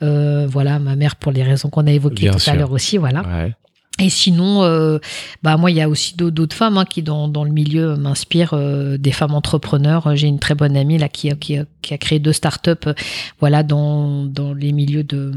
Euh, 0.01 0.47
voilà 0.49 0.79
ma 0.79 0.95
mère 0.95 1.15
pour 1.17 1.31
les 1.31 1.43
raisons 1.43 1.69
qu'on 1.69 1.85
a 1.85 1.91
évoquées 1.91 2.23
Bien 2.23 2.31
tout 2.33 2.39
sûr. 2.39 2.53
à 2.53 2.55
l'heure 2.55 2.71
aussi 2.71 2.97
voilà 2.97 3.21
Ouais. 3.21 3.53
Et 3.99 4.11
sinon, 4.11 4.61
euh, 4.61 4.99
bah 5.41 5.57
moi, 5.57 5.71
il 5.71 5.77
y 5.77 5.81
a 5.81 5.89
aussi 5.89 6.15
d'autres 6.15 6.55
femmes 6.55 6.77
hein, 6.77 6.85
qui 6.85 7.01
dans, 7.01 7.27
dans 7.27 7.43
le 7.43 7.49
milieu 7.49 7.95
m'inspirent, 7.97 8.53
euh, 8.53 8.95
des 8.99 9.11
femmes 9.11 9.33
entrepreneurs. 9.33 10.15
J'ai 10.15 10.27
une 10.27 10.37
très 10.37 10.53
bonne 10.53 10.77
amie 10.77 10.99
là 10.99 11.09
qui 11.09 11.31
a, 11.31 11.35
qui 11.35 11.57
a, 11.57 11.65
qui 11.81 11.95
a 11.95 11.97
créé 11.97 12.19
deux 12.19 12.31
startups, 12.31 12.91
voilà, 13.39 13.63
dans, 13.63 14.23
dans 14.25 14.53
les 14.53 14.71
milieux 14.71 15.03
de 15.03 15.31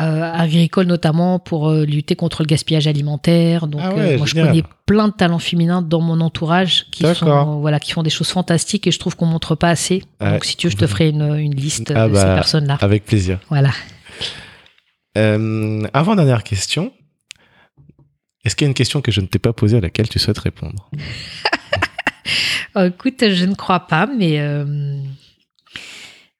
euh, 0.00 0.22
agricoles 0.32 0.88
notamment 0.88 1.38
pour 1.38 1.68
euh, 1.68 1.84
lutter 1.84 2.16
contre 2.16 2.42
le 2.42 2.46
gaspillage 2.46 2.88
alimentaire. 2.88 3.68
Donc, 3.68 3.80
Ah 3.84 3.94
ouais, 3.94 4.14
euh, 4.14 4.18
moi, 4.18 4.26
je 4.26 4.34
connais 4.34 4.64
plein 4.86 5.06
de 5.06 5.12
talents 5.12 5.38
féminins 5.38 5.82
dans 5.82 6.00
mon 6.00 6.20
entourage 6.20 6.86
qui 6.90 7.04
sont, 7.14 7.60
voilà, 7.60 7.78
qui 7.78 7.92
font 7.92 8.02
des 8.02 8.10
choses 8.10 8.30
fantastiques 8.30 8.88
et 8.88 8.90
je 8.90 8.98
trouve 8.98 9.14
qu'on 9.14 9.26
montre 9.26 9.54
pas 9.54 9.68
assez. 9.68 10.02
Donc, 10.20 10.44
si 10.44 10.56
tu 10.56 10.66
veux, 10.66 10.72
je 10.72 10.76
te 10.76 10.88
ferai 10.88 11.10
une, 11.10 11.36
une 11.36 11.54
liste 11.54 11.92
Ah 11.94 12.08
de 12.08 12.14
ces 12.16 12.24
bah, 12.24 12.34
personnes-là. 12.34 12.78
Avec 12.80 13.04
plaisir. 13.04 13.38
Voilà. 13.48 13.70
Avant 15.14 16.16
dernière 16.16 16.42
question. 16.42 16.92
Est-ce 18.44 18.56
qu'il 18.56 18.64
y 18.64 18.68
a 18.68 18.70
une 18.70 18.74
question 18.74 19.00
que 19.00 19.12
je 19.12 19.20
ne 19.20 19.26
t'ai 19.26 19.38
pas 19.38 19.52
posée 19.52 19.76
à 19.76 19.80
laquelle 19.80 20.08
tu 20.08 20.18
souhaites 20.18 20.38
répondre? 20.38 20.90
Écoute, 22.76 23.30
je 23.30 23.44
ne 23.44 23.54
crois 23.54 23.86
pas, 23.86 24.06
mais 24.06 24.40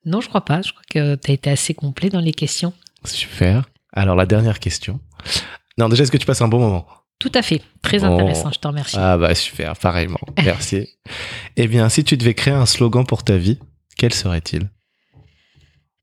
non, 0.05 0.21
je 0.21 0.29
crois 0.29 0.45
pas. 0.45 0.61
Je 0.61 0.73
crois 0.73 0.83
que 0.91 1.15
tu 1.15 1.31
as 1.31 1.35
été 1.35 1.51
assez 1.51 1.73
complet 1.73 2.11
dans 2.11 2.21
les 2.21 2.33
questions. 2.33 2.73
Super. 3.05 3.65
Alors 3.93 4.17
la 4.17 4.27
dernière 4.27 4.59
question. 4.59 5.01
Non, 5.79 5.89
déjà, 5.89 6.03
est-ce 6.05 6.13
que 6.13 6.17
tu 6.17 6.27
passes 6.27 6.43
un 6.43 6.49
bon 6.49 6.61
moment? 6.61 6.87
Tout 7.19 7.33
à 7.35 7.43
fait. 7.43 7.63
Très 7.83 8.05
intéressant. 8.05 8.51
Je 8.53 8.59
te 8.59 8.67
remercie. 8.67 8.97
Ah 8.99 9.17
bah 9.17 9.35
super, 9.35 9.77
pareillement. 9.77 10.21
Merci. 10.45 10.89
eh 11.57 11.69
bien, 11.69 11.89
si 11.89 12.05
tu 12.05 12.17
devais 12.17 12.35
créer 12.35 12.55
un 12.55 12.67
slogan 12.67 13.07
pour 13.07 13.23
ta 13.23 13.37
vie, 13.37 13.59
quel 13.97 14.13
serait-il? 14.13 14.69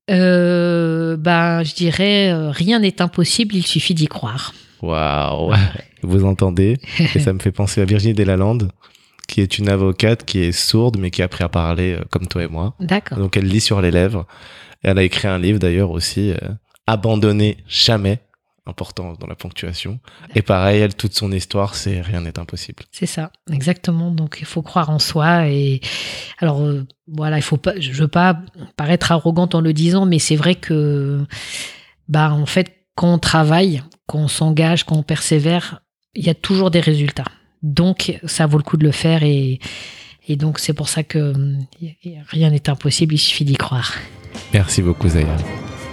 Euh, 0.09 1.15
ben, 1.17 1.63
je 1.63 1.73
dirais 1.75 2.31
euh, 2.31 2.49
rien 2.49 2.79
n'est 2.79 3.01
impossible, 3.01 3.55
il 3.55 3.65
suffit 3.65 3.93
d'y 3.93 4.07
croire. 4.07 4.53
Waouh 4.81 5.53
Vous 6.01 6.25
entendez? 6.25 6.79
Et 7.15 7.19
ça 7.19 7.33
me 7.33 7.39
fait 7.39 7.51
penser 7.51 7.81
à 7.81 7.85
Virginie 7.85 8.13
Delalande, 8.13 8.71
qui 9.27 9.41
est 9.41 9.57
une 9.57 9.69
avocate 9.69 10.25
qui 10.25 10.39
est 10.39 10.51
sourde, 10.51 10.97
mais 10.97 11.11
qui 11.11 11.21
a 11.21 11.25
appris 11.25 11.43
à 11.43 11.49
parler 11.49 11.93
euh, 11.93 12.03
comme 12.09 12.27
toi 12.27 12.43
et 12.43 12.47
moi. 12.47 12.73
D'accord. 12.79 13.19
Donc 13.19 13.37
elle 13.37 13.45
lit 13.47 13.61
sur 13.61 13.81
les 13.81 13.91
lèvres. 13.91 14.25
Elle 14.81 14.97
a 14.97 15.03
écrit 15.03 15.27
un 15.27 15.37
livre 15.37 15.59
d'ailleurs 15.59 15.91
aussi, 15.91 16.33
Abandonner 16.87 17.57
jamais, 17.67 18.19
important 18.65 19.13
dans 19.19 19.27
la 19.27 19.35
ponctuation. 19.35 19.99
Et 20.35 20.41
pareil, 20.41 20.81
elle, 20.81 20.95
toute 20.95 21.13
son 21.13 21.31
histoire, 21.31 21.75
c'est 21.75 22.01
rien 22.01 22.21
n'est 22.21 22.37
impossible. 22.39 22.83
C'est 22.91 23.05
ça, 23.05 23.31
exactement. 23.51 24.11
Donc 24.11 24.37
il 24.41 24.45
faut 24.45 24.61
croire 24.61 24.89
en 24.89 24.99
soi 24.99 25.47
et 25.47 25.81
alors 26.39 26.61
euh, 26.61 26.85
voilà, 27.07 27.37
il 27.37 27.41
faut 27.43 27.57
pas, 27.57 27.73
je 27.79 27.91
veux 27.91 28.07
pas 28.07 28.39
paraître 28.77 29.11
arrogante 29.11 29.55
en 29.55 29.61
le 29.61 29.73
disant, 29.73 30.05
mais 30.05 30.19
c'est 30.19 30.35
vrai 30.35 30.55
que 30.55 31.25
bah 32.07 32.31
en 32.33 32.45
fait 32.45 32.77
quand 32.95 33.13
on 33.13 33.19
travaille, 33.19 33.81
quand 34.07 34.19
on 34.19 34.27
s'engage, 34.27 34.83
quand 34.83 34.97
on 34.97 35.03
persévère, 35.03 35.81
il 36.13 36.25
y 36.25 36.29
a 36.29 36.35
toujours 36.35 36.71
des 36.71 36.81
résultats. 36.81 37.25
Donc 37.63 38.19
ça 38.25 38.47
vaut 38.47 38.57
le 38.57 38.63
coup 38.63 38.77
de 38.77 38.83
le 38.83 38.91
faire 38.91 39.23
et 39.23 39.59
et 40.27 40.35
donc 40.35 40.59
c'est 40.59 40.73
pour 40.73 40.89
ça 40.89 41.03
que 41.03 41.33
y- 41.81 41.95
rien 42.27 42.49
n'est 42.51 42.69
impossible, 42.69 43.13
il 43.13 43.17
suffit 43.19 43.45
d'y 43.45 43.55
croire. 43.55 43.93
Merci 44.53 44.81
beaucoup, 44.81 45.07
Zaya. 45.09 45.35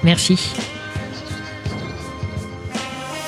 Merci. 0.04 0.38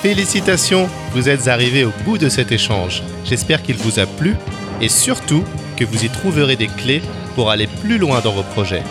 Félicitations, 0.02 0.88
vous 1.12 1.28
êtes 1.28 1.46
arrivés 1.46 1.84
au 1.84 1.92
bout 2.06 2.16
de 2.16 2.30
cet 2.30 2.52
échange. 2.52 3.02
J'espère 3.26 3.62
qu'il 3.62 3.76
vous 3.76 3.98
a 3.98 4.06
plu 4.06 4.34
et 4.80 4.88
surtout 4.88 5.44
que 5.76 5.84
vous 5.84 6.06
y 6.06 6.08
trouverez 6.08 6.56
des 6.56 6.68
clés 6.68 7.02
pour 7.34 7.50
aller 7.50 7.66
plus 7.66 7.98
loin 7.98 8.20
dans 8.20 8.32
vos 8.32 8.42
projets. 8.42 8.82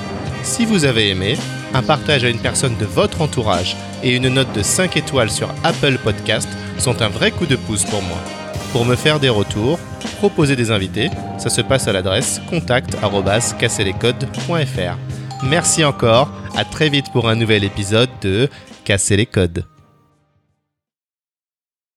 Si 0.43 0.65
vous 0.65 0.85
avez 0.85 1.09
aimé, 1.09 1.35
un 1.73 1.81
partage 1.81 2.23
à 2.23 2.29
une 2.29 2.37
personne 2.37 2.77
de 2.77 2.85
votre 2.85 3.21
entourage 3.21 3.75
et 4.03 4.15
une 4.15 4.29
note 4.29 4.53
de 4.53 4.61
5 4.61 4.97
étoiles 4.97 5.31
sur 5.31 5.49
Apple 5.63 5.97
Podcast 5.97 6.47
sont 6.77 7.01
un 7.01 7.09
vrai 7.09 7.31
coup 7.31 7.47
de 7.47 7.55
pouce 7.55 7.85
pour 7.85 8.03
moi. 8.03 8.19
Pour 8.71 8.85
me 8.85 8.95
faire 8.95 9.19
des 9.19 9.29
retours, 9.29 9.79
proposer 10.19 10.55
des 10.55 10.69
invités, 10.69 11.09
ça 11.39 11.49
se 11.49 11.61
passe 11.61 11.87
à 11.87 11.91
l'adresse 11.91 12.39
contact@casserlescodes.fr. 12.51 14.97
Merci 15.41 15.83
encore, 15.83 16.31
à 16.55 16.65
très 16.65 16.89
vite 16.89 17.11
pour 17.11 17.29
un 17.29 17.35
nouvel 17.35 17.63
épisode 17.63 18.11
de 18.21 18.47
Casser 18.83 19.17
les 19.17 19.25
codes. 19.25 19.65